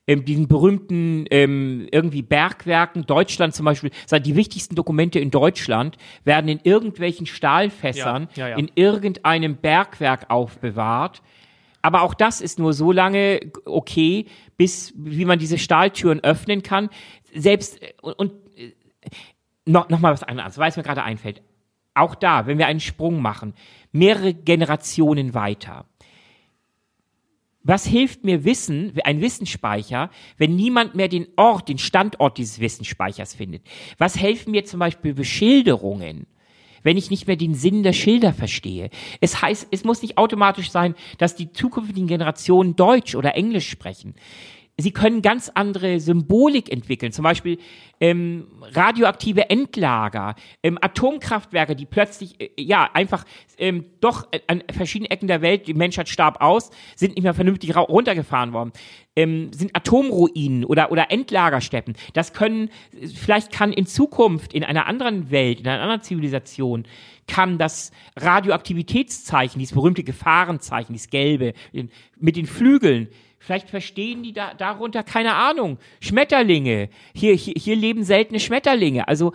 ähm, 0.06 0.24
diesen 0.24 0.48
berühmten 0.48 1.24
ähm, 1.30 1.88
irgendwie 1.90 2.22
Bergwerken. 2.22 3.06
Deutschland 3.06 3.54
zum 3.54 3.64
Beispiel, 3.64 3.90
sagt, 4.06 4.26
die 4.26 4.36
wichtigsten 4.36 4.74
Dokumente 4.74 5.18
in 5.18 5.30
Deutschland 5.30 5.96
werden 6.24 6.48
in 6.48 6.60
irgendwelchen 6.62 7.26
Stahlfässern 7.26 8.28
Ja, 8.34 8.48
ja, 8.48 8.48
ja. 8.50 8.56
in 8.56 8.70
irgendeinem 8.74 9.56
Bergwerk 9.56 10.30
aufbewahrt. 10.30 11.22
Aber 11.82 12.02
auch 12.02 12.14
das 12.14 12.40
ist 12.40 12.58
nur 12.58 12.72
so 12.72 12.92
lange 12.92 13.40
okay, 13.64 14.26
bis 14.56 14.94
wie 14.96 15.24
man 15.24 15.38
diese 15.38 15.58
Stahltüren 15.58 16.20
öffnen 16.20 16.62
kann. 16.62 16.88
Selbst 17.34 17.82
äh, 17.82 17.92
und, 18.02 18.14
und 18.14 18.32
äh, 18.56 18.72
noch, 19.66 19.88
noch 19.88 20.00
mal 20.00 20.12
was 20.12 20.22
anderes, 20.22 20.58
weil 20.58 20.70
es 20.70 20.76
mir 20.76 20.82
gerade 20.82 21.02
einfällt. 21.02 21.42
Auch 21.94 22.14
da, 22.14 22.46
wenn 22.46 22.58
wir 22.58 22.66
einen 22.66 22.80
Sprung 22.80 23.22
machen, 23.22 23.54
mehrere 23.92 24.34
Generationen 24.34 25.32
weiter. 25.32 25.86
Was 27.66 27.86
hilft 27.86 28.24
mir 28.24 28.44
Wissen, 28.44 28.92
ein 29.04 29.22
Wissensspeicher, 29.22 30.10
wenn 30.36 30.54
niemand 30.54 30.94
mehr 30.94 31.08
den 31.08 31.26
Ort, 31.36 31.70
den 31.70 31.78
Standort 31.78 32.36
dieses 32.36 32.60
Wissensspeichers 32.60 33.34
findet? 33.34 33.62
Was 33.96 34.20
helfen 34.20 34.50
mir 34.50 34.66
zum 34.66 34.80
Beispiel 34.80 35.14
Beschilderungen? 35.14 36.26
wenn 36.84 36.98
ich 36.98 37.10
nicht 37.10 37.26
mehr 37.26 37.36
den 37.36 37.54
Sinn 37.54 37.82
der 37.82 37.94
Schilder 37.94 38.34
verstehe. 38.34 38.90
Es 39.22 39.40
heißt, 39.40 39.68
es 39.70 39.84
muss 39.84 40.02
nicht 40.02 40.18
automatisch 40.18 40.70
sein, 40.70 40.94
dass 41.16 41.34
die 41.34 41.50
zukünftigen 41.50 42.06
Generationen 42.06 42.76
Deutsch 42.76 43.14
oder 43.14 43.34
Englisch 43.34 43.70
sprechen. 43.70 44.14
Sie 44.76 44.90
können 44.90 45.22
ganz 45.22 45.52
andere 45.54 46.00
Symbolik 46.00 46.70
entwickeln, 46.72 47.12
zum 47.12 47.22
Beispiel 47.22 47.58
ähm, 48.00 48.48
radioaktive 48.72 49.48
Endlager, 49.48 50.34
ähm, 50.64 50.78
Atomkraftwerke, 50.80 51.76
die 51.76 51.86
plötzlich 51.86 52.40
äh, 52.40 52.50
ja 52.58 52.90
einfach 52.92 53.24
ähm, 53.56 53.84
doch 54.00 54.26
äh, 54.32 54.40
an 54.48 54.64
verschiedenen 54.72 55.12
Ecken 55.12 55.28
der 55.28 55.42
Welt, 55.42 55.68
die 55.68 55.74
Menschheit 55.74 56.08
starb 56.08 56.40
aus, 56.40 56.70
sind 56.96 57.14
nicht 57.14 57.22
mehr 57.22 57.34
vernünftig 57.34 57.76
runtergefahren 57.76 58.52
worden, 58.52 58.72
ähm, 59.14 59.52
sind 59.52 59.76
Atomruinen 59.76 60.64
oder 60.64 60.90
oder 60.90 61.08
Endlagerstätten. 61.12 61.94
Das 62.12 62.32
können 62.32 62.68
vielleicht 63.14 63.52
kann 63.52 63.72
in 63.72 63.86
Zukunft 63.86 64.52
in 64.52 64.64
einer 64.64 64.88
anderen 64.88 65.30
Welt, 65.30 65.60
in 65.60 65.68
einer 65.68 65.82
anderen 65.82 66.02
Zivilisation 66.02 66.84
kann 67.26 67.58
das 67.58 67.92
Radioaktivitätszeichen, 68.16 69.58
dieses 69.58 69.74
berühmte 69.74 70.04
Gefahrenzeichen, 70.04 70.92
dieses 70.92 71.10
gelbe, 71.10 71.54
mit 72.18 72.36
den 72.36 72.46
Flügeln, 72.46 73.08
vielleicht 73.44 73.70
verstehen 73.70 74.22
die 74.22 74.32
da, 74.32 74.54
darunter, 74.54 75.02
keine 75.02 75.34
Ahnung, 75.34 75.78
Schmetterlinge. 76.00 76.88
Hier, 77.14 77.34
hier, 77.34 77.54
hier 77.56 77.76
leben 77.76 78.02
seltene 78.02 78.40
Schmetterlinge. 78.40 79.06
Also 79.06 79.32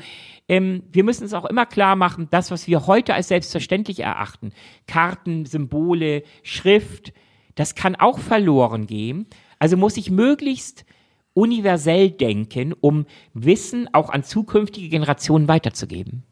ähm, 0.47 0.83
wir 0.91 1.03
müssen 1.03 1.23
uns 1.23 1.33
auch 1.33 1.45
immer 1.45 1.65
klar 1.65 1.95
machen, 1.95 2.27
das, 2.31 2.49
was 2.51 2.67
wir 2.67 2.87
heute 2.87 3.13
als 3.13 3.27
selbstverständlich 3.27 3.99
erachten, 3.99 4.51
Karten, 4.87 5.45
Symbole, 5.45 6.23
Schrift, 6.43 7.13
das 7.55 7.75
kann 7.75 7.95
auch 7.95 8.19
verloren 8.19 8.87
gehen. 8.87 9.27
Also 9.59 9.77
muss 9.77 9.97
ich 9.97 10.09
möglichst 10.09 10.85
universell 11.33 12.09
denken, 12.09 12.73
um 12.73 13.05
Wissen 13.33 13.93
auch 13.93 14.09
an 14.09 14.23
zukünftige 14.23 14.89
Generationen 14.89 15.47
weiterzugeben. 15.47 16.23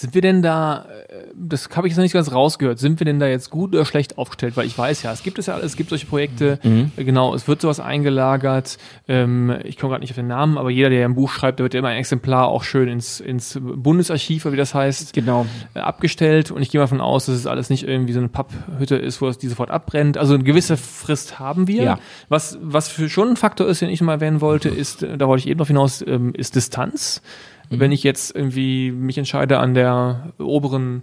Sind 0.00 0.14
wir 0.14 0.22
denn 0.22 0.40
da, 0.40 0.86
äh, 1.08 1.26
das 1.34 1.68
habe 1.76 1.86
ich 1.86 1.92
jetzt 1.92 1.98
noch 1.98 2.04
nicht 2.04 2.14
ganz 2.14 2.32
rausgehört, 2.32 2.78
sind 2.78 3.00
wir 3.00 3.04
denn 3.04 3.20
da 3.20 3.26
jetzt 3.26 3.50
gut 3.50 3.74
oder 3.74 3.84
schlecht 3.84 4.16
aufgestellt? 4.16 4.56
Weil 4.56 4.66
ich 4.66 4.76
weiß 4.78 5.02
ja, 5.02 5.12
es 5.12 5.22
gibt 5.22 5.38
es 5.38 5.44
ja 5.46 5.54
alles, 5.54 5.66
es 5.66 5.76
gibt 5.76 5.90
solche 5.90 6.06
Projekte, 6.06 6.58
Mhm. 6.62 6.90
äh, 6.96 7.04
genau, 7.04 7.34
es 7.34 7.46
wird 7.48 7.60
sowas 7.60 7.80
eingelagert. 7.80 8.78
Ähm, 9.08 9.54
ich 9.64 9.76
komme 9.76 9.90
gerade 9.90 10.00
nicht 10.00 10.10
auf 10.12 10.16
den 10.16 10.26
Namen, 10.28 10.56
aber 10.56 10.70
jeder, 10.70 10.88
der 10.88 11.04
ein 11.04 11.14
Buch 11.14 11.30
schreibt, 11.30 11.58
der 11.58 11.64
wird 11.64 11.74
ja 11.74 11.80
immer 11.80 11.88
ein 11.88 11.98
Exemplar 11.98 12.48
auch 12.48 12.64
schön 12.64 12.88
ins, 12.88 13.20
ins 13.20 13.58
Bundesarchiv, 13.60 14.46
wie 14.46 14.56
das 14.56 14.74
heißt, 14.74 15.12
Genau. 15.12 15.44
äh, 15.74 15.80
abgestellt. 15.80 16.50
Und 16.50 16.62
ich 16.62 16.70
gehe 16.70 16.78
mal 16.78 16.84
davon 16.84 17.02
aus, 17.02 17.26
dass 17.26 17.34
es 17.36 17.46
alles 17.46 17.68
nicht 17.68 17.86
irgendwie 17.86 18.14
so 18.14 18.20
eine 18.20 18.28
Papphütte 18.28 18.96
ist, 18.96 19.20
wo 19.20 19.28
es 19.28 19.36
die 19.36 19.48
sofort 19.48 19.70
abbrennt. 19.70 20.16
Also 20.16 20.32
eine 20.34 20.44
gewisse 20.44 20.76
Frist 20.78 21.38
haben 21.38 21.68
wir. 21.68 21.82
Ja. 21.82 21.98
Was, 22.30 22.58
was 22.62 22.88
für 22.88 23.10
schon 23.10 23.28
ein 23.28 23.36
Faktor 23.36 23.66
ist, 23.68 23.82
den 23.82 23.90
ich 23.90 24.00
mal 24.00 24.14
erwähnen 24.14 24.40
wollte, 24.40 24.70
ist, 24.70 25.02
da 25.02 25.28
wollte 25.28 25.40
ich 25.44 25.48
eben 25.48 25.58
noch 25.58 25.66
hinaus, 25.66 26.02
ähm, 26.06 26.32
ist 26.34 26.54
Distanz. 26.56 27.20
Wenn 27.70 27.92
ich 27.92 28.02
jetzt 28.02 28.34
irgendwie 28.34 28.90
mich 28.90 29.16
entscheide 29.16 29.58
an 29.58 29.74
der 29.74 30.32
oberen 30.38 31.02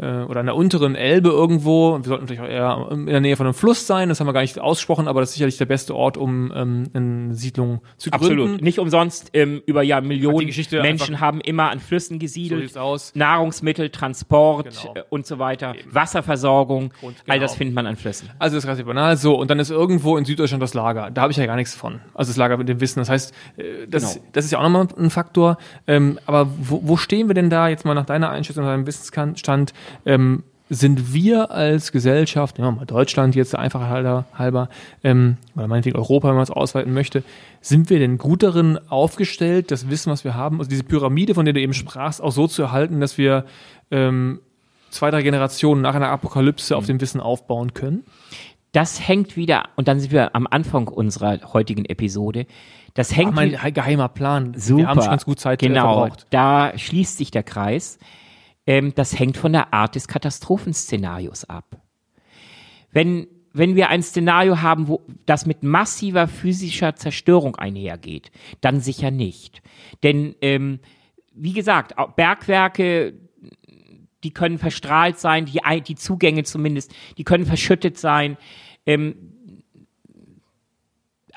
äh, 0.00 0.22
oder 0.22 0.40
an 0.40 0.46
der 0.46 0.56
unteren 0.56 0.94
Elbe 0.94 1.28
irgendwo, 1.28 1.96
wir 1.98 2.04
sollten 2.04 2.24
natürlich 2.24 2.40
auch 2.42 2.48
eher 2.48 2.88
in 2.90 3.06
der 3.06 3.20
Nähe 3.20 3.36
von 3.36 3.46
einem 3.46 3.54
Fluss 3.54 3.86
sein, 3.86 4.08
das 4.08 4.20
haben 4.20 4.26
wir 4.26 4.32
gar 4.32 4.40
nicht 4.40 4.58
ausgesprochen, 4.58 5.08
aber 5.08 5.20
das 5.20 5.30
ist 5.30 5.34
sicherlich 5.34 5.58
der 5.58 5.66
beste 5.66 5.94
Ort, 5.94 6.16
um 6.16 6.52
ähm, 6.54 6.84
eine 6.94 7.34
Siedlung 7.34 7.80
zu 7.96 8.10
Absolut. 8.10 8.46
gründen. 8.48 8.64
Nicht 8.64 8.78
umsonst 8.78 9.30
ähm, 9.34 9.62
über 9.66 9.82
ja 9.82 10.00
Millionen 10.00 10.50
Menschen 10.82 11.20
haben 11.20 11.40
immer 11.40 11.70
an 11.70 11.80
Flüssen 11.80 12.14
So 12.14 12.18
gesiedelt. 12.20 12.62
sieht's 12.62 12.76
aus. 12.76 13.12
Nahrungsmittel, 13.14 13.90
Transport 13.90 14.68
Genau. 14.82 14.94
äh, 14.96 15.02
und 15.10 15.26
so 15.26 15.38
weiter, 15.38 15.74
Wasserversorgung, 15.90 16.92
Und 17.02 17.16
all 17.26 17.36
genau. 17.36 17.40
das 17.40 17.54
findet 17.56 17.74
man 17.74 17.86
an 17.86 17.96
Flüssen. 17.96 18.30
Also 18.38 18.56
das 18.56 18.64
ist 18.64 18.68
relativ 18.68 18.86
banal 18.86 19.16
so 19.16 19.34
und 19.38 19.50
dann 19.50 19.58
ist 19.58 19.70
irgendwo 19.70 20.16
in 20.16 20.24
Süddeutschland 20.24 20.62
das 20.62 20.74
Lager. 20.74 21.10
Da 21.10 21.22
habe 21.22 21.32
ich 21.32 21.36
ja 21.38 21.46
gar 21.46 21.56
nichts 21.56 21.74
von. 21.74 22.00
Also 22.14 22.30
das 22.30 22.36
Lager 22.36 22.56
mit 22.56 22.68
dem 22.68 22.80
Wissen. 22.80 23.00
Das 23.00 23.08
heißt, 23.08 23.34
äh, 23.56 23.86
das, 23.88 24.14
Genau. 24.14 24.26
das 24.32 24.44
ist 24.44 24.50
ja 24.50 24.58
auch 24.58 24.62
nochmal 24.62 24.88
ein 24.98 25.10
Faktor. 25.10 25.58
Ähm, 25.86 26.18
aber 26.26 26.48
wo, 26.58 26.80
wo 26.84 26.96
stehen 26.96 27.28
wir 27.28 27.34
denn 27.34 27.50
da 27.50 27.68
jetzt 27.68 27.84
mal 27.84 27.94
nach 27.94 28.06
deiner 28.06 28.30
Einschätzung, 28.30 28.64
nach 28.64 28.72
deinem 28.72 28.86
Wissensstand? 28.86 29.72
Ähm, 30.06 30.42
sind 30.72 31.12
wir 31.12 31.50
als 31.50 31.90
Gesellschaft, 31.90 32.56
nehmen 32.56 32.68
wir 32.74 32.80
mal 32.80 32.86
Deutschland 32.86 33.34
jetzt 33.34 33.54
der 33.54 33.58
Einfachheit 33.58 34.24
halber, 34.38 34.68
ähm, 35.02 35.36
oder 35.56 35.66
meinetwegen 35.66 35.96
Europa, 35.96 36.28
wenn 36.28 36.36
man 36.36 36.44
es 36.44 36.50
ausweiten 36.52 36.94
möchte, 36.94 37.24
sind 37.60 37.90
wir 37.90 37.98
denn 37.98 38.18
gut 38.18 38.44
darin 38.44 38.78
aufgestellt, 38.88 39.72
das 39.72 39.90
Wissen, 39.90 40.12
was 40.12 40.22
wir 40.22 40.34
haben, 40.34 40.58
also 40.60 40.70
diese 40.70 40.84
Pyramide, 40.84 41.34
von 41.34 41.44
der 41.44 41.54
du 41.54 41.60
eben 41.60 41.74
sprachst, 41.74 42.22
auch 42.22 42.30
so 42.30 42.46
zu 42.46 42.62
erhalten, 42.62 43.00
dass 43.00 43.18
wir 43.18 43.46
ähm, 43.90 44.38
zwei, 44.90 45.10
drei 45.10 45.22
Generationen 45.22 45.82
nach 45.82 45.96
einer 45.96 46.10
Apokalypse 46.10 46.72
Mhm. 46.74 46.78
auf 46.78 46.86
dem 46.86 47.00
Wissen 47.00 47.20
aufbauen 47.20 47.74
können? 47.74 48.04
Das 48.70 49.08
hängt 49.08 49.36
wieder, 49.36 49.64
und 49.74 49.88
dann 49.88 49.98
sind 49.98 50.12
wir 50.12 50.36
am 50.36 50.46
Anfang 50.48 50.86
unserer 50.86 51.40
heutigen 51.52 51.84
Episode, 51.84 52.46
das 52.94 53.16
hängt 53.16 53.34
mein 53.34 53.50
wieder, 53.50 53.70
geheimer 53.72 54.08
Plan. 54.08 54.54
super, 54.56 54.78
Wir 54.82 54.88
haben 54.88 55.00
schon 55.00 55.10
ganz 55.10 55.24
gut 55.24 55.40
Zeit 55.40 55.60
äh, 55.64 55.66
genau, 55.66 55.94
verbraucht. 56.02 56.26
da 56.30 56.72
schließt 56.78 57.18
sich 57.18 57.32
der 57.32 57.42
Kreis. 57.42 57.98
Ähm, 58.70 58.94
das 58.94 59.18
hängt 59.18 59.36
von 59.36 59.52
der 59.52 59.74
Art 59.74 59.96
des 59.96 60.06
Katastrophenszenarios 60.06 61.44
ab. 61.44 61.82
Wenn, 62.92 63.26
wenn 63.52 63.74
wir 63.74 63.88
ein 63.88 64.00
Szenario 64.00 64.62
haben, 64.62 64.86
wo 64.86 65.04
das 65.26 65.44
mit 65.44 65.64
massiver 65.64 66.28
physischer 66.28 66.94
Zerstörung 66.94 67.56
einhergeht, 67.56 68.30
dann 68.60 68.78
sicher 68.78 69.10
nicht. 69.10 69.60
Denn, 70.04 70.36
ähm, 70.40 70.78
wie 71.34 71.52
gesagt, 71.52 71.96
Bergwerke, 72.14 73.14
die 74.22 74.30
können 74.30 74.58
verstrahlt 74.58 75.18
sein, 75.18 75.46
die, 75.46 75.58
die 75.84 75.96
Zugänge 75.96 76.44
zumindest, 76.44 76.94
die 77.18 77.24
können 77.24 77.46
verschüttet 77.46 77.98
sein. 77.98 78.36
Ähm, 78.86 79.29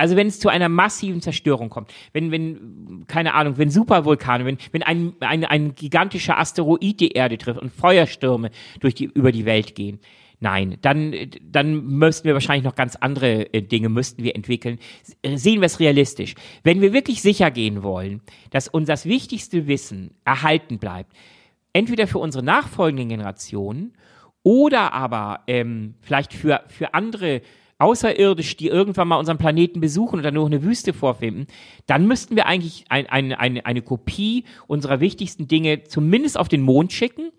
also 0.03 0.17
wenn 0.17 0.27
es 0.27 0.37
zu 0.37 0.49
einer 0.49 0.67
massiven 0.67 1.21
Zerstörung 1.21 1.69
kommt, 1.69 1.93
wenn, 2.11 2.29
wenn, 2.29 3.05
keine 3.07 3.35
Ahnung, 3.35 3.57
wenn 3.57 3.69
Supervulkane, 3.69 4.43
wenn, 4.43 4.57
wenn 4.73 4.83
ein, 4.83 5.13
ein, 5.21 5.45
ein 5.45 5.75
gigantischer 5.75 6.37
Asteroid 6.37 6.99
die 6.99 7.13
Erde 7.13 7.37
trifft 7.37 7.61
und 7.61 7.71
Feuerstürme 7.71 8.51
durch 8.81 8.95
die, 8.95 9.05
über 9.05 9.31
die 9.31 9.45
Welt 9.45 9.75
gehen, 9.75 9.99
Nein, 10.41 10.77
dann, 10.81 11.15
dann 11.41 11.85
müssten 11.85 12.25
wir 12.25 12.33
wahrscheinlich 12.33 12.65
noch 12.65 12.75
ganz 12.75 12.97
andere 12.97 13.53
äh, 13.53 13.61
Dinge 13.61 13.87
müssten 13.87 14.25
wir 14.25 14.35
entwickeln. 14.35 14.77
Sehen 15.23 15.61
wir 15.61 15.67
es 15.67 15.79
realistisch. 15.79 16.35
Wenn 16.63 16.81
wir 16.81 16.91
wirklich 16.91 17.21
sicher 17.21 17.49
gehen 17.49 17.81
wollen, 17.81 18.19
dass 18.49 18.67
uns 18.67 18.87
das 18.87 19.05
wichtigste 19.05 19.67
Wissen 19.67 20.15
erhalten 20.25 20.79
bleibt, 20.79 21.13
entweder 21.71 22.07
für 22.07 22.19
unsere 22.19 22.43
nachfolgenden 22.43 23.07
Generationen 23.07 23.93
oder 24.43 24.91
aber 24.91 25.43
ähm, 25.47 25.93
vielleicht 26.01 26.33
für, 26.33 26.65
für 26.67 26.93
andere 26.93 27.41
außerirdisch, 27.83 28.55
die 28.55 28.67
irgendwann 28.67 29.09
mal 29.09 29.17
unseren 29.17 29.37
Planeten 29.37 29.81
besuchen 29.81 30.19
oder 30.19 30.31
nur 30.31 30.45
eine 30.45 30.63
Wüste 30.63 30.93
vorfinden, 30.93 31.47
dann 31.85 32.07
müssten 32.07 32.35
wir 32.35 32.45
eigentlich 32.45 32.85
ein, 32.89 33.07
ein, 33.07 33.33
eine, 33.33 33.65
eine 33.65 33.81
Kopie 33.81 34.45
unserer 34.67 35.01
wichtigsten 35.01 35.47
Dinge 35.47 35.83
zumindest 35.83 36.39
auf 36.39 36.47
den 36.47 36.61
Mond 36.61 36.93
schicken, 36.93 37.31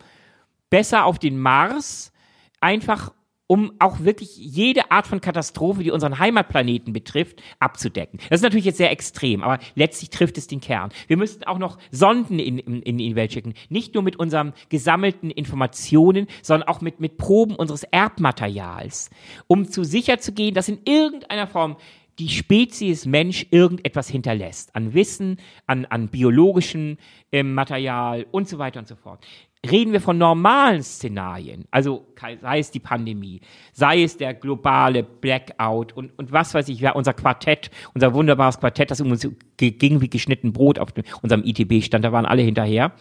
besser 0.68 1.06
auf 1.06 1.18
den 1.18 1.38
Mars, 1.38 2.12
einfach 2.60 3.12
um 3.46 3.72
auch 3.78 4.00
wirklich 4.00 4.36
jede 4.36 4.90
Art 4.90 5.06
von 5.06 5.20
Katastrophe, 5.20 5.82
die 5.82 5.90
unseren 5.90 6.18
Heimatplaneten 6.18 6.92
betrifft, 6.92 7.42
abzudecken. 7.58 8.18
Das 8.30 8.40
ist 8.40 8.42
natürlich 8.42 8.64
jetzt 8.64 8.78
sehr 8.78 8.90
extrem, 8.90 9.42
aber 9.42 9.58
letztlich 9.74 10.10
trifft 10.10 10.38
es 10.38 10.46
den 10.46 10.60
Kern. 10.60 10.90
Wir 11.08 11.16
müssten 11.16 11.44
auch 11.44 11.58
noch 11.58 11.78
Sonden 11.90 12.38
in, 12.38 12.58
in, 12.58 12.82
in 12.82 12.98
die 12.98 13.16
Welt 13.16 13.32
schicken. 13.32 13.54
Nicht 13.68 13.94
nur 13.94 14.02
mit 14.02 14.16
unseren 14.16 14.54
gesammelten 14.70 15.30
Informationen, 15.30 16.26
sondern 16.42 16.68
auch 16.68 16.80
mit, 16.80 17.00
mit 17.00 17.18
Proben 17.18 17.54
unseres 17.54 17.84
Erbmaterials, 17.84 19.10
um 19.46 19.68
zu 19.68 19.84
sicher 19.84 20.18
zu 20.18 20.32
gehen, 20.32 20.54
dass 20.54 20.68
in 20.68 20.78
irgendeiner 20.84 21.46
Form 21.46 21.76
die 22.18 22.28
Spezies 22.28 23.06
Mensch 23.06 23.46
irgendetwas 23.50 24.08
hinterlässt. 24.08 24.74
An 24.76 24.94
Wissen, 24.94 25.38
an, 25.66 25.84
an 25.86 26.08
biologischem 26.08 26.96
äh, 27.32 27.42
Material 27.42 28.24
und 28.30 28.48
so 28.48 28.58
weiter 28.58 28.78
und 28.78 28.88
so 28.88 28.94
fort 28.94 29.24
reden 29.70 29.92
wir 29.92 30.00
von 30.00 30.18
normalen 30.18 30.82
Szenarien, 30.82 31.64
also 31.70 32.06
sei 32.40 32.58
es 32.58 32.70
die 32.70 32.80
Pandemie, 32.80 33.40
sei 33.72 34.02
es 34.02 34.16
der 34.16 34.34
globale 34.34 35.02
Blackout 35.02 35.92
und, 35.92 36.16
und 36.18 36.32
was 36.32 36.54
weiß 36.54 36.68
ich, 36.68 36.80
ja, 36.80 36.92
unser 36.92 37.14
Quartett, 37.14 37.70
unser 37.94 38.14
wunderbares 38.14 38.60
Quartett, 38.60 38.90
das 38.90 39.00
uns 39.00 39.28
ging 39.56 40.00
wie 40.00 40.08
geschnitten 40.08 40.52
Brot 40.52 40.78
auf 40.78 40.90
unserem 41.22 41.44
ITB 41.44 41.82
stand, 41.82 42.04
da 42.04 42.12
waren 42.12 42.26
alle 42.26 42.42
hinterher. 42.42 42.92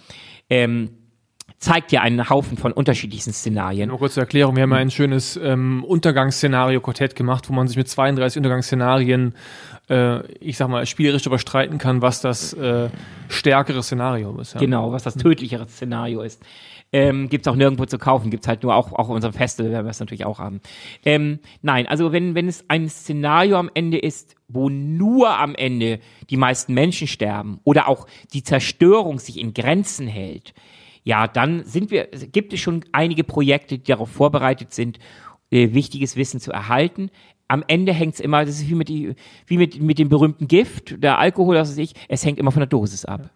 Ähm, 0.50 0.90
zeigt 1.64 1.94
ja 1.94 2.02
einen 2.02 2.30
Haufen 2.30 2.58
von 2.58 2.74
unterschiedlichsten 2.74 3.32
Szenarien. 3.32 3.88
Nur 3.88 3.98
kurze 3.98 4.20
Erklärung, 4.20 4.58
wir 4.58 4.64
haben 4.64 4.72
ja 4.72 4.78
ein 4.78 4.92
schönes 4.92 5.38
ähm, 5.38 5.86
Untergangsszenario-Quartett 5.86 7.16
gemacht, 7.16 7.50
wo 7.50 7.54
man 7.54 7.70
sich 7.70 7.78
mit 7.78 7.88
32 7.88 8.38
Untergangsszenarien, 8.38 9.34
äh, 9.90 10.28
ich 10.38 10.58
sag 10.58 10.68
mal, 10.68 10.86
spielerisch 10.86 11.26
überstreiten 11.26 11.78
kann, 11.78 12.02
was 12.02 12.20
das 12.20 12.52
äh, 12.52 12.90
stärkere 13.30 13.82
Szenario 13.82 14.38
ist. 14.42 14.56
Ja. 14.56 14.60
Genau, 14.60 14.92
was 14.92 15.04
das 15.04 15.16
tödlichere 15.16 15.66
Szenario 15.70 16.22
ist. 16.22 16.44
Ähm, 16.92 17.30
gibt's 17.30 17.48
auch 17.48 17.56
nirgendwo 17.56 17.86
zu 17.86 17.98
kaufen, 17.98 18.30
gibt's 18.30 18.48
halt 18.50 18.62
nur 18.62 18.76
auch, 18.76 18.92
auch 18.92 19.08
auf 19.08 19.16
unserem 19.16 19.34
Festival, 19.34 19.72
werden 19.72 19.86
wir 19.86 19.92
es 19.92 20.02
natürlich 20.02 20.26
auch 20.26 20.40
haben. 20.40 20.60
Ähm, 21.06 21.40
nein, 21.62 21.88
also 21.88 22.12
wenn, 22.12 22.36
wenn 22.36 22.50
es 22.50 22.66
ein 22.68 22.90
Szenario 22.90 23.58
am 23.58 23.72
Ende 23.74 23.98
ist, 24.00 24.36
wo 24.50 24.68
nur 24.68 25.40
am 25.40 25.56
Ende 25.56 26.02
die 26.30 26.38
meisten 26.38 26.74
Menschen 26.74 27.08
sterben 27.08 27.62
oder 27.64 27.88
auch 27.88 28.06
die 28.34 28.44
Zerstörung 28.44 29.18
sich 29.18 29.40
in 29.40 29.54
Grenzen 29.54 30.08
hält, 30.08 30.54
ja, 31.04 31.28
dann 31.28 31.64
sind 31.66 31.92
wir, 31.92 32.06
gibt 32.06 32.54
es 32.54 32.60
schon 32.60 32.86
einige 32.92 33.24
Projekte, 33.24 33.78
die 33.78 33.84
darauf 33.92 34.10
vorbereitet 34.10 34.74
sind, 34.74 35.00
äh, 35.52 35.74
wichtiges 35.74 36.16
Wissen 36.16 36.40
zu 36.40 36.52
erhalten. 36.52 37.10
Am 37.48 37.64
Ende 37.68 37.94
hängt 37.94 38.16
es 38.16 38.20
immer, 38.20 38.46
das 38.46 38.56
ist 38.56 38.70
wie 38.70 38.76
mit, 38.76 38.90
die, 38.90 39.16
wie 39.46 39.58
mit, 39.58 39.82
mit 39.82 40.00
dem 40.00 40.10
berühmten 40.10 40.48
Gift, 40.48 41.04
der 41.04 41.20
Alkohol, 41.20 41.56
das 41.56 41.70
weiß 41.70 41.78
ich, 41.78 41.94
es 42.08 42.26
hängt 42.26 42.40
immer 42.40 42.52
von 42.52 42.62
der 42.62 42.68
Dosis 42.68 43.06
ab. 43.06 43.30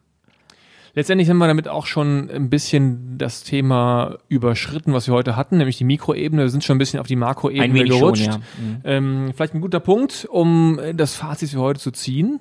Letztendlich 0.98 1.30
haben 1.30 1.38
wir 1.38 1.46
damit 1.46 1.68
auch 1.68 1.86
schon 1.86 2.28
ein 2.32 2.50
bisschen 2.50 3.20
das 3.20 3.44
Thema 3.44 4.18
überschritten, 4.30 4.94
was 4.94 5.06
wir 5.06 5.14
heute 5.14 5.36
hatten, 5.36 5.58
nämlich 5.58 5.78
die 5.78 5.84
Mikroebene. 5.84 6.42
Wir 6.42 6.50
sind 6.50 6.64
schon 6.64 6.78
ein 6.78 6.80
bisschen 6.80 7.00
auf 7.00 7.06
die 7.06 7.16
Makroebene 7.16 7.84
gerutscht. 7.84 8.24
Schon, 8.24 8.34
ja. 8.34 8.40
mhm. 8.40 8.82
ähm, 8.84 9.32
vielleicht 9.36 9.54
ein 9.54 9.62
guter 9.62 9.80
Punkt, 9.80 10.28
um 10.32 10.80
das 10.96 11.14
Fazit 11.14 11.52
für 11.52 11.60
heute 11.60 11.80
zu 11.80 11.92
ziehen. 11.92 12.40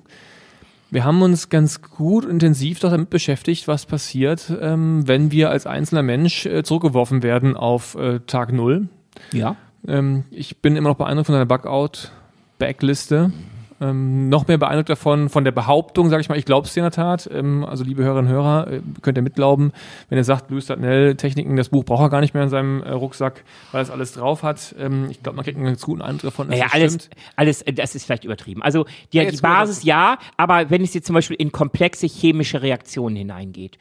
Wir 0.89 1.03
haben 1.03 1.21
uns 1.21 1.49
ganz 1.49 1.81
gut 1.81 2.23
intensiv 2.23 2.79
damit 2.79 3.09
beschäftigt, 3.09 3.67
was 3.67 3.85
passiert, 3.85 4.51
ähm, 4.61 5.05
wenn 5.07 5.31
wir 5.31 5.49
als 5.49 5.67
einzelner 5.67 6.03
Mensch 6.03 6.45
äh, 6.45 6.63
zurückgeworfen 6.63 7.23
werden 7.23 7.57
auf 7.57 7.95
äh, 7.95 8.19
Tag 8.25 8.53
Null. 8.53 8.87
Ja. 9.33 9.57
Ähm, 9.85 10.23
ich 10.31 10.61
bin 10.61 10.75
immer 10.77 10.89
noch 10.89 10.97
beeindruckt 10.97 11.25
von 11.25 11.33
deiner 11.33 11.45
Bugout-Backliste. 11.45 13.31
Ähm, 13.79 14.29
noch 14.29 14.47
mehr 14.47 14.57
beeindruckt 14.57 14.89
davon, 14.89 15.29
von 15.29 15.43
der 15.43 15.51
Behauptung, 15.51 16.09
sage 16.09 16.21
ich 16.21 16.29
mal, 16.29 16.37
ich 16.37 16.45
glaube 16.45 16.67
es 16.67 16.73
dir 16.73 16.79
in 16.79 16.85
der 16.85 16.91
Tat. 16.91 17.29
Ähm, 17.31 17.63
also 17.63 17.83
liebe 17.83 18.03
Hörerinnen 18.03 18.31
und 18.31 18.35
Hörer, 18.35 18.67
äh, 18.71 18.81
könnt 19.01 19.17
ihr 19.17 19.21
mitglauben, 19.21 19.71
wenn 20.09 20.17
er 20.17 20.23
sagt, 20.23 20.49
Louis 20.49 20.65
Dartnell, 20.65 21.15
Techniken, 21.15 21.55
das 21.55 21.69
Buch 21.69 21.83
braucht 21.83 22.01
er 22.01 22.09
gar 22.09 22.21
nicht 22.21 22.33
mehr 22.33 22.43
in 22.43 22.49
seinem 22.49 22.81
äh, 22.81 22.89
Rucksack, 22.91 23.43
weil 23.71 23.83
es 23.83 23.91
alles 23.91 24.13
drauf 24.13 24.41
hat. 24.41 24.75
Ähm, 24.79 25.07
ich 25.11 25.21
glaube, 25.21 25.35
man 25.35 25.45
kriegt 25.45 25.57
einen 25.57 25.67
ganz 25.67 25.83
guten 25.83 26.01
Eindruck 26.01 26.23
davon. 26.23 26.47
Naja, 26.47 26.67
alles, 26.71 27.09
alles, 27.35 27.61
äh, 27.61 27.73
das 27.73 27.93
ist 27.93 28.05
vielleicht 28.05 28.23
übertrieben. 28.23 28.63
Also 28.63 28.85
die, 29.13 29.17
ja, 29.17 29.29
die 29.29 29.37
Basis 29.37 29.83
ja, 29.83 30.17
aber 30.37 30.71
wenn 30.71 30.81
es 30.81 30.95
jetzt 30.95 31.05
zum 31.05 31.13
Beispiel 31.13 31.37
in 31.37 31.51
komplexe 31.51 32.07
chemische 32.07 32.63
Reaktionen 32.63 33.15
hineingeht, 33.15 33.77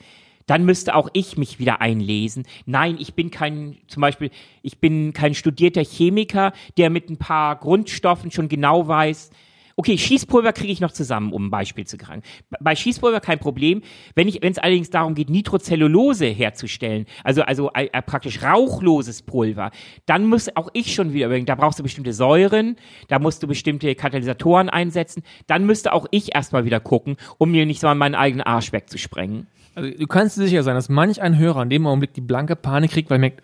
dann 0.47 0.65
müsste 0.65 0.95
auch 0.95 1.09
ich 1.13 1.37
mich 1.37 1.59
wieder 1.59 1.81
einlesen. 1.81 2.47
Nein, 2.67 2.97
ich 2.99 3.15
bin 3.15 3.31
kein, 3.31 3.79
zum 3.89 4.01
Beispiel, 4.01 4.31
ich 4.63 4.79
bin 4.79 5.13
kein 5.13 5.35
studierter 5.35 5.83
Chemiker, 5.83 6.53
der 6.77 6.91
mit 6.91 7.11
ein 7.11 7.17
paar 7.17 7.57
Grundstoffen 7.57 8.31
schon 8.31 8.49
genau 8.49 8.87
weiß, 8.87 9.31
Okay, 9.79 9.99
Schießpulver 9.99 10.55
kriege 10.55 10.73
ich 10.73 10.81
noch 10.81 10.91
zusammen, 10.91 11.35
um 11.35 11.47
ein 11.47 11.51
Beispiel 11.51 11.87
zu 11.87 11.99
kriegen. 11.99 12.23
Bei 12.61 12.75
Schießpulver 12.75 13.21
kein 13.21 13.39
Problem. 13.39 13.83
Wenn 14.15 14.27
ich, 14.27 14.41
wenn 14.41 14.53
es 14.53 14.59
allerdings 14.59 14.89
darum 14.89 15.15
geht, 15.15 15.29
Nitrocellulose 15.29 16.25
herzustellen, 16.27 17.05
also 17.25 17.43
also 17.43 17.71
äh, 17.75 17.91
äh, 17.93 18.01
praktisch 18.01 18.43
rauchloses 18.43 19.21
Pulver, 19.21 19.71
dann 20.07 20.25
muss 20.25 20.49
auch 20.57 20.71
ich 20.73 20.95
schon 20.95 21.13
wieder 21.13 21.27
überlegen, 21.27 21.45
da 21.45 21.57
brauchst 21.57 21.79
du 21.79 21.83
bestimmte 21.83 22.15
Säuren, 22.15 22.77
da 23.09 23.19
musst 23.19 23.43
du 23.43 23.47
bestimmte 23.47 23.95
Katalysatoren 23.95 24.71
einsetzen. 24.71 25.23
Dann 25.47 25.67
müsste 25.67 25.93
auch 25.93 26.07
ich 26.11 26.35
erstmal 26.35 26.65
wieder 26.65 26.81
gucken, 26.81 27.17
um 27.37 27.51
mir 27.51 27.67
nicht 27.67 27.81
so 27.81 27.89
an 27.89 27.99
meinen 27.99 28.15
eigenen 28.15 28.47
Arsch 28.47 28.73
wegzusprengen. 28.73 29.47
Also 29.77 29.91
du 29.91 30.07
kannst 30.07 30.39
dir 30.39 30.45
sicher 30.45 30.63
sein, 30.63 30.75
dass 30.75 30.89
manch 30.89 31.21
ein 31.21 31.37
Hörer 31.37 31.63
in 31.63 31.69
dem 31.69 31.87
Augenblick 31.87 32.15
die 32.15 32.23
blanke 32.23 32.57
Panik 32.57 32.93
kriegt, 32.93 33.11
weil 33.11 33.19
er 33.19 33.21
merkt, 33.21 33.43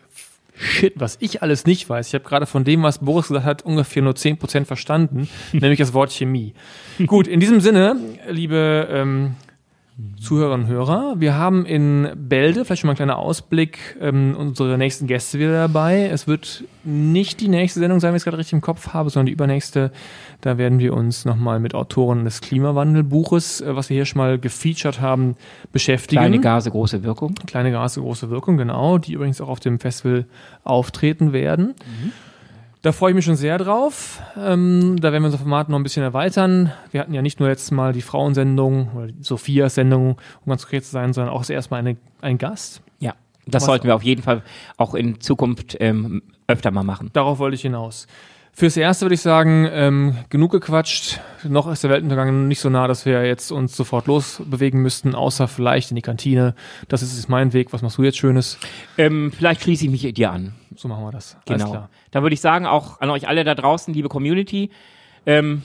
Shit, 0.63 0.95
was 0.97 1.17
ich 1.21 1.43
alles 1.43 1.67
nicht 1.67 1.89
weiß. 1.89 2.09
Ich 2.09 2.15
habe 2.15 2.25
gerade 2.25 2.47
von 2.47 2.63
dem, 2.63 2.83
was 2.83 3.01
Boris 3.01 3.29
gesagt 3.29 3.45
hat, 3.47 3.63
ungefähr 3.63 4.03
nur 4.03 4.15
zehn 4.15 4.39
Prozent 4.39 4.67
verstanden, 4.67 5.29
nämlich 5.53 5.79
das 5.79 5.93
Wort 5.93 6.13
Chemie. 6.13 6.55
Gut, 7.07 7.27
in 7.27 7.41
diesem 7.41 7.61
Sinne, 7.61 7.97
liebe 8.29 8.89
ähm, 8.91 9.35
Zuhörerinnen 10.21 10.67
und 10.67 10.73
Hörer, 10.73 11.15
wir 11.19 11.35
haben 11.35 11.67
in 11.67 12.11
Bälde, 12.15 12.65
vielleicht 12.65 12.81
schon 12.81 12.89
mal 12.89 12.93
ein 12.93 12.97
kleiner 12.97 13.19
Ausblick, 13.19 13.97
ähm, 14.01 14.35
unsere 14.39 14.79
nächsten 14.79 15.07
Gäste 15.07 15.39
wieder 15.39 15.53
dabei. 15.53 16.07
Es 16.07 16.27
wird 16.27 16.65
nicht 16.85 17.41
die 17.41 17.49
nächste 17.49 17.81
Sendung 17.81 18.01
sein, 18.01 18.11
wenn 18.11 18.17
ich 18.17 18.21
es 18.21 18.25
gerade 18.25 18.39
richtig 18.39 18.55
im 18.55 18.61
Kopf 18.61 18.89
habe, 18.95 19.11
sondern 19.11 19.27
die 19.27 19.33
übernächste. 19.33 19.93
Da 20.43 20.59
werden 20.59 20.81
wir 20.81 20.93
uns 20.93 21.25
nochmal 21.25 21.61
mit 21.61 21.73
Autoren 21.73 22.25
des 22.25 22.41
Klimawandelbuches, 22.41 23.61
äh, 23.61 23.77
was 23.77 23.89
wir 23.89 23.95
hier 23.95 24.05
schon 24.05 24.19
mal 24.19 24.39
gefeatured 24.39 25.01
haben, 25.01 25.37
beschäftigen. 25.73 26.21
Kleine 26.21 26.41
Gase, 26.41 26.71
große 26.71 27.05
Wirkung. 27.05 27.35
Kleine 27.47 27.71
Gase, 27.71 28.01
große 28.01 28.29
Wirkung, 28.29 28.57
genau, 28.57 28.99
die 28.99 29.15
übrigens 29.15 29.41
auch 29.41 29.49
auf 29.49 29.61
dem 29.61 29.79
Festival 29.79 30.27
auftreten 30.65 31.33
werden. 31.33 31.69
Mhm. 31.69 32.13
Da 32.83 32.91
freue 32.91 33.13
ich 33.13 33.15
mich 33.15 33.25
schon 33.25 33.37
sehr 33.37 33.57
drauf. 33.59 34.21
Ähm, 34.37 34.97
da 35.01 35.13
werden 35.13 35.23
wir 35.23 35.27
unser 35.27 35.39
Format 35.39 35.69
noch 35.69 35.79
ein 35.79 35.85
bisschen 35.85 36.03
erweitern. 36.03 36.73
Wir 36.91 37.01
hatten 37.01 37.15
ja 37.15 37.23
nicht 37.23 37.39
nur 37.39 37.49
jetzt 37.49 37.71
mal 37.71 37.93
die 37.93 38.03
Frauensendung 38.03 38.91
oder 38.97 39.07
die 39.07 39.23
Sophia-Sendung, 39.23 40.17
um 40.45 40.51
ganz 40.51 40.63
konkret 40.63 40.85
zu 40.85 40.91
sein, 40.91 41.13
sondern 41.13 41.33
auch 41.33 41.49
erstmal 41.49 41.79
eine, 41.79 41.97
ein 42.21 42.39
Gast. 42.39 42.83
Ja, 42.99 43.15
das 43.47 43.63
Was 43.63 43.67
sollten 43.67 43.87
wir 43.87 43.95
auf 43.95 44.03
jeden 44.03 44.25
Fall 44.25 44.43
auch 44.77 44.97
in 44.97 45.21
Zukunft 45.21 45.77
ähm, 45.79 46.23
öfter 46.49 46.73
mal 46.73 46.83
machen. 46.83 47.11
Darauf 47.13 47.39
wollte 47.39 47.55
ich 47.55 47.63
hinaus. 47.63 48.09
Fürs 48.55 48.77
Erste 48.77 49.07
würde 49.07 49.15
ich 49.15 49.23
sagen, 49.23 49.67
ähm, 49.73 50.19
genug 50.29 50.53
gequatscht. 50.53 51.21
Noch 51.43 51.71
ist 51.71 51.85
der 51.85 51.91
Weltuntergang 51.91 52.49
nicht 52.49 52.61
so 52.61 52.69
nah, 52.69 52.87
dass 52.87 53.07
wir 53.07 53.25
jetzt 53.25 53.51
uns 53.51 53.75
sofort 53.75 54.07
losbewegen 54.07 54.83
müssten, 54.83 55.15
außer 55.15 55.49
vielleicht 55.49 55.91
in 55.91 55.97
die 55.97 56.03
Kantine. 56.03 56.55
Das 56.89 57.03
ist 57.03 57.17
jetzt 57.17 57.31
mein 57.31 57.55
Weg. 57.55 57.73
Was 57.73 57.81
machst 57.81 57.97
du 57.97 58.03
jetzt 58.03 58.19
Schönes? 58.19 58.59
Ähm, 58.99 59.33
vielleicht 59.35 59.63
schließe 59.63 59.87
ich 59.87 59.91
mich 59.91 60.15
dir 60.15 60.31
an. 60.31 60.55
So 60.77 60.87
machen 60.87 61.03
wir 61.03 61.13
das. 61.13 61.39
Genau. 61.47 61.89
Da 62.11 62.23
würde 62.23 62.35
ich 62.35 62.43
sagen, 62.43 62.67
auch 62.67 63.01
an 63.01 63.09
euch 63.09 63.27
alle 63.27 63.43
da 63.45 63.55
draußen, 63.55 63.95
liebe 63.95 64.11
Community, 64.11 64.71
ähm, 65.25 65.63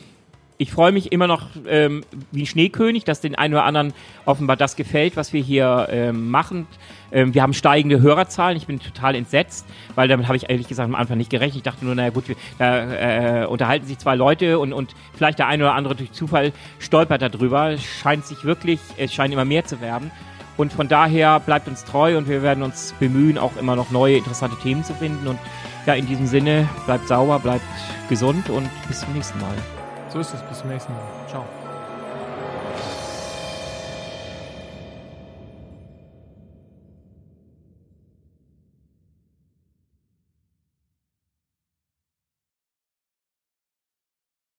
ich 0.57 0.71
freue 0.71 0.91
mich 0.91 1.11
immer 1.11 1.27
noch 1.27 1.47
ähm, 1.67 2.03
wie 2.31 2.43
ein 2.43 2.45
Schneekönig, 2.45 3.03
dass 3.03 3.21
den 3.21 3.35
einen 3.35 3.53
oder 3.53 3.63
anderen 3.63 3.93
offenbar 4.25 4.57
das 4.57 4.75
gefällt, 4.75 5.15
was 5.15 5.31
wir 5.33 5.41
hier 5.41 5.87
ähm, 5.91 6.31
machen. 6.31 6.67
Ähm, 7.11 7.33
wir 7.33 7.43
haben 7.43 7.53
steigende 7.53 8.01
Hörerzahlen. 8.01 8.57
Ich 8.57 8.65
bin 8.65 8.79
total 8.79 9.15
entsetzt, 9.15 9.65
weil 9.95 10.07
damit 10.07 10.27
habe 10.27 10.35
ich 10.35 10.49
ehrlich 10.49 10.67
gesagt 10.67 10.89
am 10.89 10.95
Anfang 10.95 11.17
nicht 11.17 11.29
gerechnet. 11.29 11.57
Ich 11.57 11.63
dachte 11.63 11.85
nur, 11.85 11.93
naja 11.93 12.09
gut, 12.09 12.25
da 12.57 13.43
äh, 13.43 13.45
unterhalten 13.45 13.85
sich 13.85 13.99
zwei 13.99 14.15
Leute 14.15 14.57
und, 14.57 14.73
und 14.73 14.95
vielleicht 15.13 15.39
der 15.39 15.47
eine 15.47 15.63
oder 15.63 15.75
andere 15.75 15.95
durch 15.95 16.11
Zufall 16.11 16.51
stolpert 16.79 17.21
darüber. 17.21 17.71
Es 17.71 17.83
scheint 17.83 18.25
sich 18.25 18.43
wirklich, 18.43 18.79
es 18.97 19.13
scheint 19.13 19.33
immer 19.33 19.45
mehr 19.45 19.65
zu 19.65 19.79
werden. 19.79 20.11
Und 20.57 20.73
von 20.73 20.87
daher 20.87 21.39
bleibt 21.39 21.67
uns 21.67 21.85
treu 21.85 22.17
und 22.17 22.27
wir 22.27 22.41
werden 22.41 22.63
uns 22.63 22.95
bemühen, 22.99 23.37
auch 23.37 23.55
immer 23.57 23.75
noch 23.75 23.91
neue 23.91 24.17
interessante 24.17 24.57
Themen 24.57 24.83
zu 24.83 24.95
finden. 24.95 25.27
Und 25.27 25.37
ja, 25.85 25.93
in 25.93 26.07
diesem 26.07 26.25
Sinne, 26.25 26.67
bleibt 26.87 27.07
sauber, 27.07 27.37
bleibt 27.37 27.63
gesund 28.09 28.49
und 28.49 28.67
bis 28.87 29.01
zum 29.01 29.13
nächsten 29.13 29.39
Mal. 29.39 29.76
So 30.09 30.19
ist 30.19 30.33
es. 30.33 30.41
Bis 30.43 30.59
zum 30.59 30.69
nächsten 30.69 30.93
Mal. 30.93 31.16